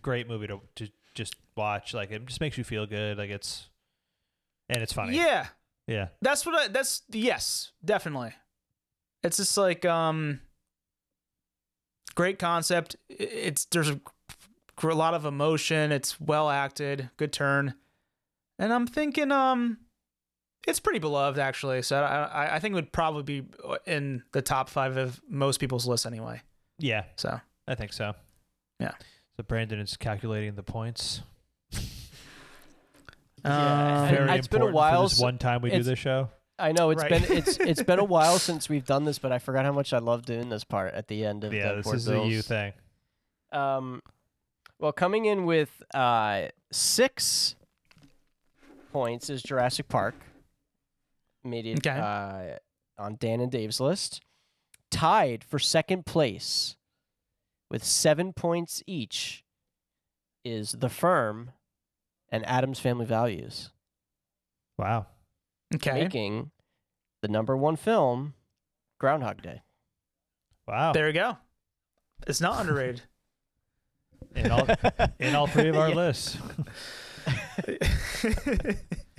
great 0.02 0.30
movie 0.30 0.48
to, 0.48 0.62
to 0.76 0.90
just 1.16 1.36
watch. 1.58 1.94
Like 1.94 2.12
it 2.12 2.26
just 2.28 2.40
makes 2.40 2.58
you 2.58 2.64
feel 2.64 2.86
good. 2.86 3.18
Like 3.18 3.32
it's 3.32 3.68
and 4.70 4.82
it's 4.82 4.94
funny. 4.94 5.18
yeah. 5.18 5.48
Yeah. 5.88 6.10
That's 6.22 6.46
what 6.46 6.56
I, 6.56 6.68
that's 6.70 7.02
yes, 7.12 7.72
definitely. 7.84 8.34
It's 9.24 9.38
just 9.38 9.58
like 9.58 9.84
um 9.84 10.40
great 12.16 12.40
concept. 12.40 12.96
I- 13.10 13.16
It's 13.20 13.66
there's 13.66 13.90
a, 13.90 14.00
a 14.84 14.88
lot 14.88 15.16
of 15.16 15.26
emotion. 15.26 15.92
It's 15.92 16.22
well 16.22 16.50
acted, 16.50 17.10
good 17.18 17.34
turn. 17.34 17.74
And 18.60 18.72
I'm 18.72 18.86
thinking 18.88 19.32
um 19.32 19.80
it's 20.68 20.80
pretty 20.80 21.00
beloved 21.00 21.40
actually. 21.40 21.82
So 21.82 22.02
I 22.02 22.24
I, 22.24 22.56
I 22.56 22.60
think 22.60 22.74
it 22.74 22.76
would 22.76 22.92
probably 22.92 23.24
be 23.24 23.46
in 23.86 24.24
the 24.32 24.42
top 24.42 24.70
5 24.70 24.98
of 24.98 25.22
most 25.28 25.60
people's 25.60 25.88
lists 25.88 26.06
anyway. 26.06 26.42
Yeah, 26.80 27.04
So 27.16 27.40
I 27.68 27.76
think 27.76 27.94
so. 27.94 28.14
Yeah. 28.80 28.94
So 29.38 29.44
Brandon 29.44 29.80
is 29.80 29.96
calculating 29.98 30.56
the 30.56 30.64
points. 30.64 31.22
Yeah, 33.44 34.02
um, 34.04 34.10
Very 34.10 34.38
it's 34.38 34.48
been 34.48 34.62
a 34.62 34.68
while 34.68 35.08
for 35.08 35.16
this 35.16 35.20
one 35.20 35.38
time 35.40 35.62
we 35.62 35.70
do 35.70 35.76
it's- 35.78 35.88
this 35.88 36.00
show. 36.00 36.30
I 36.60 36.74
know 36.74 36.92
it's 36.92 37.02
Right. 37.02 37.10
been 37.28 37.38
it's 37.40 37.58
it's 37.60 37.82
been 37.82 37.98
a 37.98 38.04
while 38.04 38.38
since 38.38 38.70
we've 38.70 38.86
done 38.86 39.04
this, 39.04 39.18
but 39.18 39.32
I 39.32 39.40
forgot 39.40 39.66
how 39.66 39.72
much 39.72 39.94
I 39.94 39.98
love 39.98 40.26
doing 40.28 40.50
this 40.50 40.64
part 40.64 40.94
at 40.94 41.08
the 41.08 41.26
end 41.26 41.44
of 41.44 41.52
Yeah, 41.52 41.70
the 41.70 41.76
this 41.78 41.84
board 41.86 41.96
is 41.98 42.06
bills. 42.08 42.28
a 42.28 42.30
you 42.30 42.42
thing. 42.44 42.74
Um, 43.52 44.04
well, 44.78 44.92
coming 44.92 45.26
in 45.26 45.46
with 45.48 45.82
uh, 45.96 46.50
six 46.72 47.56
points 48.94 49.32
is 49.32 49.42
Jurassic 49.42 49.88
Park. 49.90 50.14
Made 51.44 51.66
it 51.66 51.78
Okay. 51.86 51.98
uh, 52.00 52.58
on 53.02 53.16
Dan 53.20 53.40
and 53.42 53.52
Dave's 53.52 53.80
list. 53.80 54.22
Tied 54.92 55.44
for 55.44 55.58
second 55.60 56.06
place 56.06 56.76
with 57.70 57.84
seven 57.84 58.34
points 58.34 58.84
each 58.86 59.44
is 60.44 60.74
The 60.74 60.90
Firm 60.90 61.52
and 62.30 62.46
Addams 62.46 62.80
Family 62.80 63.06
Values, 63.06 63.72
Wow. 64.78 65.08
okay. 65.76 65.94
making 66.04 66.52
the 67.22 67.28
number 67.28 67.56
one 67.56 67.76
film 67.76 68.34
Groundhog 69.00 69.42
Day. 69.42 69.62
Wow. 70.68 70.92
There 70.94 71.08
you 71.08 71.14
go. 71.14 71.38
It's 72.28 72.42
not 72.42 72.60
underrated. 72.62 73.02
In 74.36 74.50
all, 74.52 74.68
in 75.20 75.36
all 75.36 75.48
three 75.48 75.68
of 75.70 75.76
our 75.76 75.90
Yeah. 75.94 75.96
lists. 75.96 76.38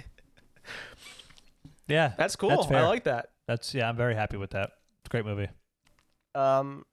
yeah. 1.88 2.12
That's 2.16 2.36
cool. 2.36 2.50
That's 2.50 2.70
I 2.70 2.86
like 2.86 3.04
that. 3.04 3.30
That's 3.46 3.74
yeah, 3.74 3.88
I'm 3.88 3.96
very 3.96 4.14
happy 4.14 4.36
with 4.36 4.50
that. 4.50 4.70
It's 5.00 5.06
a 5.06 5.10
great 5.10 5.24
movie. 5.24 5.48
Um, 6.34 6.84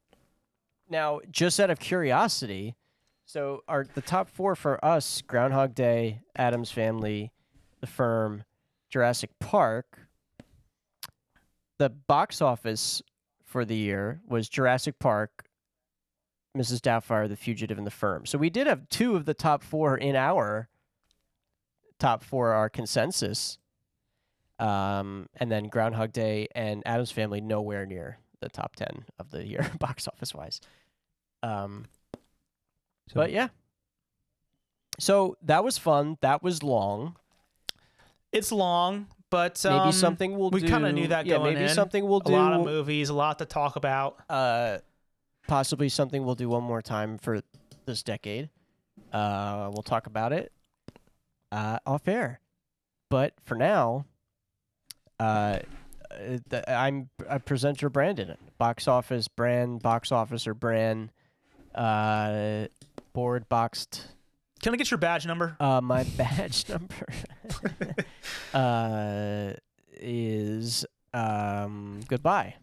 now, 0.89 1.19
just 1.31 1.59
out 1.59 1.69
of 1.69 1.79
curiosity, 1.79 2.75
so 3.25 3.61
are 3.67 3.85
the 3.93 4.01
top 4.01 4.29
four 4.29 4.55
for 4.55 4.83
us 4.83 5.21
Groundhog 5.21 5.75
Day, 5.75 6.21
Addams 6.35 6.71
Family, 6.71 7.31
The 7.79 7.87
Firm, 7.87 8.43
Jurassic 8.89 9.29
Park? 9.39 9.99
The 11.77 11.89
box 11.89 12.41
office 12.41 13.01
for 13.45 13.63
the 13.63 13.75
year 13.75 14.19
was 14.27 14.49
Jurassic 14.49 14.99
Park, 14.99 15.45
Mrs. 16.57 16.81
Doubtfire, 16.81 17.29
The 17.29 17.37
Fugitive, 17.37 17.77
and 17.77 17.87
The 17.87 17.91
Firm. 17.91 18.25
So 18.25 18.37
we 18.37 18.49
did 18.49 18.67
have 18.67 18.89
two 18.89 19.15
of 19.15 19.25
the 19.25 19.33
top 19.33 19.63
four 19.63 19.95
in 19.95 20.15
our 20.15 20.67
top 21.99 22.23
four, 22.23 22.53
our 22.53 22.69
consensus. 22.69 23.59
Um, 24.59 25.27
and 25.37 25.49
then 25.51 25.65
Groundhog 25.69 26.11
Day 26.11 26.47
and 26.53 26.83
Addams 26.85 27.11
Family 27.11 27.39
nowhere 27.41 27.85
near 27.85 28.17
the 28.41 28.49
top 28.49 28.75
10 28.75 29.05
of 29.17 29.31
the 29.31 29.45
year 29.45 29.69
box 29.79 30.07
office 30.07 30.33
wise. 30.35 30.59
Um, 31.43 31.85
So 33.07 33.15
but 33.15 33.31
yeah. 33.31 33.47
So 34.99 35.37
that 35.43 35.63
was 35.63 35.77
fun. 35.77 36.17
That 36.21 36.43
was 36.43 36.61
long. 36.61 37.15
It's 38.31 38.51
long, 38.51 39.07
but 39.29 39.61
Maybe 39.63 39.75
um, 39.75 39.91
something 39.91 40.37
we'll 40.37 40.49
we 40.51 40.59
do. 40.61 40.67
kinda 40.67 40.91
knew 40.91 41.07
that 41.07 41.25
yeah, 41.25 41.37
going 41.37 41.53
maybe 41.55 41.65
in. 41.69 41.73
something 41.73 42.05
we'll 42.07 42.19
do. 42.19 42.33
a 42.33 42.35
lot 42.35 42.53
of 42.53 42.65
movies, 42.65 43.09
a 43.09 43.13
lot 43.13 43.39
to 43.39 43.45
talk 43.45 43.75
about. 43.75 44.19
uh, 44.29 44.79
possibly 45.47 45.89
something 45.89 46.23
we'll 46.25 46.35
do 46.35 46.47
one 46.49 46.63
more 46.63 46.81
time 46.81 47.17
for 47.17 47.41
this 47.85 48.03
decade. 48.03 48.49
Uh, 49.11 49.69
we'll 49.73 49.81
talk 49.81 50.05
about 50.05 50.31
it 50.31 50.51
uh, 51.51 51.79
off 51.87 52.07
air. 52.07 52.39
But 53.09 53.33
for 53.43 53.55
now, 53.55 54.05
uh, 55.19 55.23
uh, 55.23 55.59
th- 56.49 56.63
I'm 56.67 57.09
a 57.27 57.39
presenter 57.39 57.89
Brandon. 57.89 58.35
Box 58.57 58.87
office 58.87 59.27
brand, 59.27 59.81
box 59.81 60.11
officer 60.11 60.53
brand, 60.53 61.11
uh, 61.75 62.65
board 63.13 63.47
boxed. 63.49 64.07
Can 64.61 64.73
I 64.73 64.77
get 64.77 64.91
your 64.91 64.97
badge 64.97 65.25
number? 65.25 65.55
Uh, 65.59 65.79
my 65.81 66.03
badge 66.17 66.67
number 66.67 67.07
uh, 68.53 69.53
is 69.93 70.85
um, 71.13 72.01
goodbye. 72.07 72.55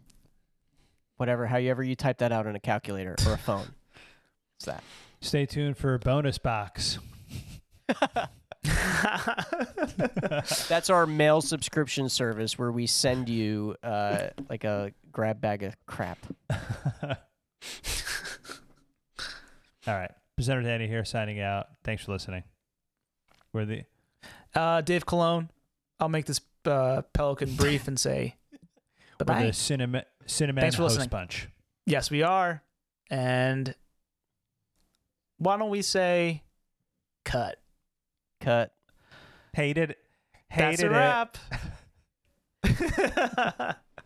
Whatever, 1.17 1.47
however 1.47 1.83
you 1.83 1.97
type 1.97 2.19
that 2.19 2.33
out 2.33 2.47
on 2.47 2.55
a 2.57 2.61
calculator 2.61 3.17
or 3.27 3.33
a 3.35 3.39
phone. 3.39 3.69
It's 4.59 4.65
that. 4.65 4.83
stay 5.21 5.45
tuned 5.45 5.77
for 5.77 5.99
bonus 5.99 6.39
box. 6.39 6.99
That's 10.69 10.91
our 10.91 11.07
mail 11.07 11.41
subscription 11.41 12.09
service 12.09 12.59
where 12.59 12.73
we 12.73 12.87
send 12.87 13.29
you 13.29 13.77
uh, 13.83 14.29
like 14.49 14.65
a 14.65 14.93
grab 15.13 15.41
bag 15.41 15.63
of 15.63 15.75
crap. 15.87 16.19
All 19.87 19.95
right. 19.95 20.11
Presenter 20.37 20.63
Danny 20.63 20.87
here 20.87 21.05
signing 21.05 21.41
out. 21.41 21.69
Thanks 21.85 22.05
for 22.05 22.13
listening. 22.13 22.43
We're 23.53 23.65
the 23.65 23.83
uh, 24.55 24.81
Dave 24.83 25.07
Cologne. 25.07 25.49
I'll 25.99 26.09
make 26.09 26.27
this 26.27 26.41
uh, 26.67 27.03
Pelican 27.15 27.55
brief 27.55 27.89
and 27.89 27.99
say 27.99 28.37
bye 29.19 29.21
we're 29.21 29.25
bye. 29.41 29.47
the 29.47 29.53
cinema 29.53 30.05
cinnamon 30.27 30.61
Thanks 30.61 30.77
for 30.77 30.83
host 30.83 30.97
listening. 30.97 31.11
bunch. 31.11 31.49
Yes, 31.87 32.11
we 32.11 32.23
are. 32.23 32.63
And 33.09 33.75
why 35.39 35.57
don't 35.57 35.71
we 35.71 35.83
say 35.83 36.43
cut? 37.25 37.59
Cut. 38.41 38.73
Hated 39.55 39.97
Hated 40.51 40.79
That's 40.81 40.83
a 40.83 40.87
it. 40.87 40.91
wrap. 40.91 41.39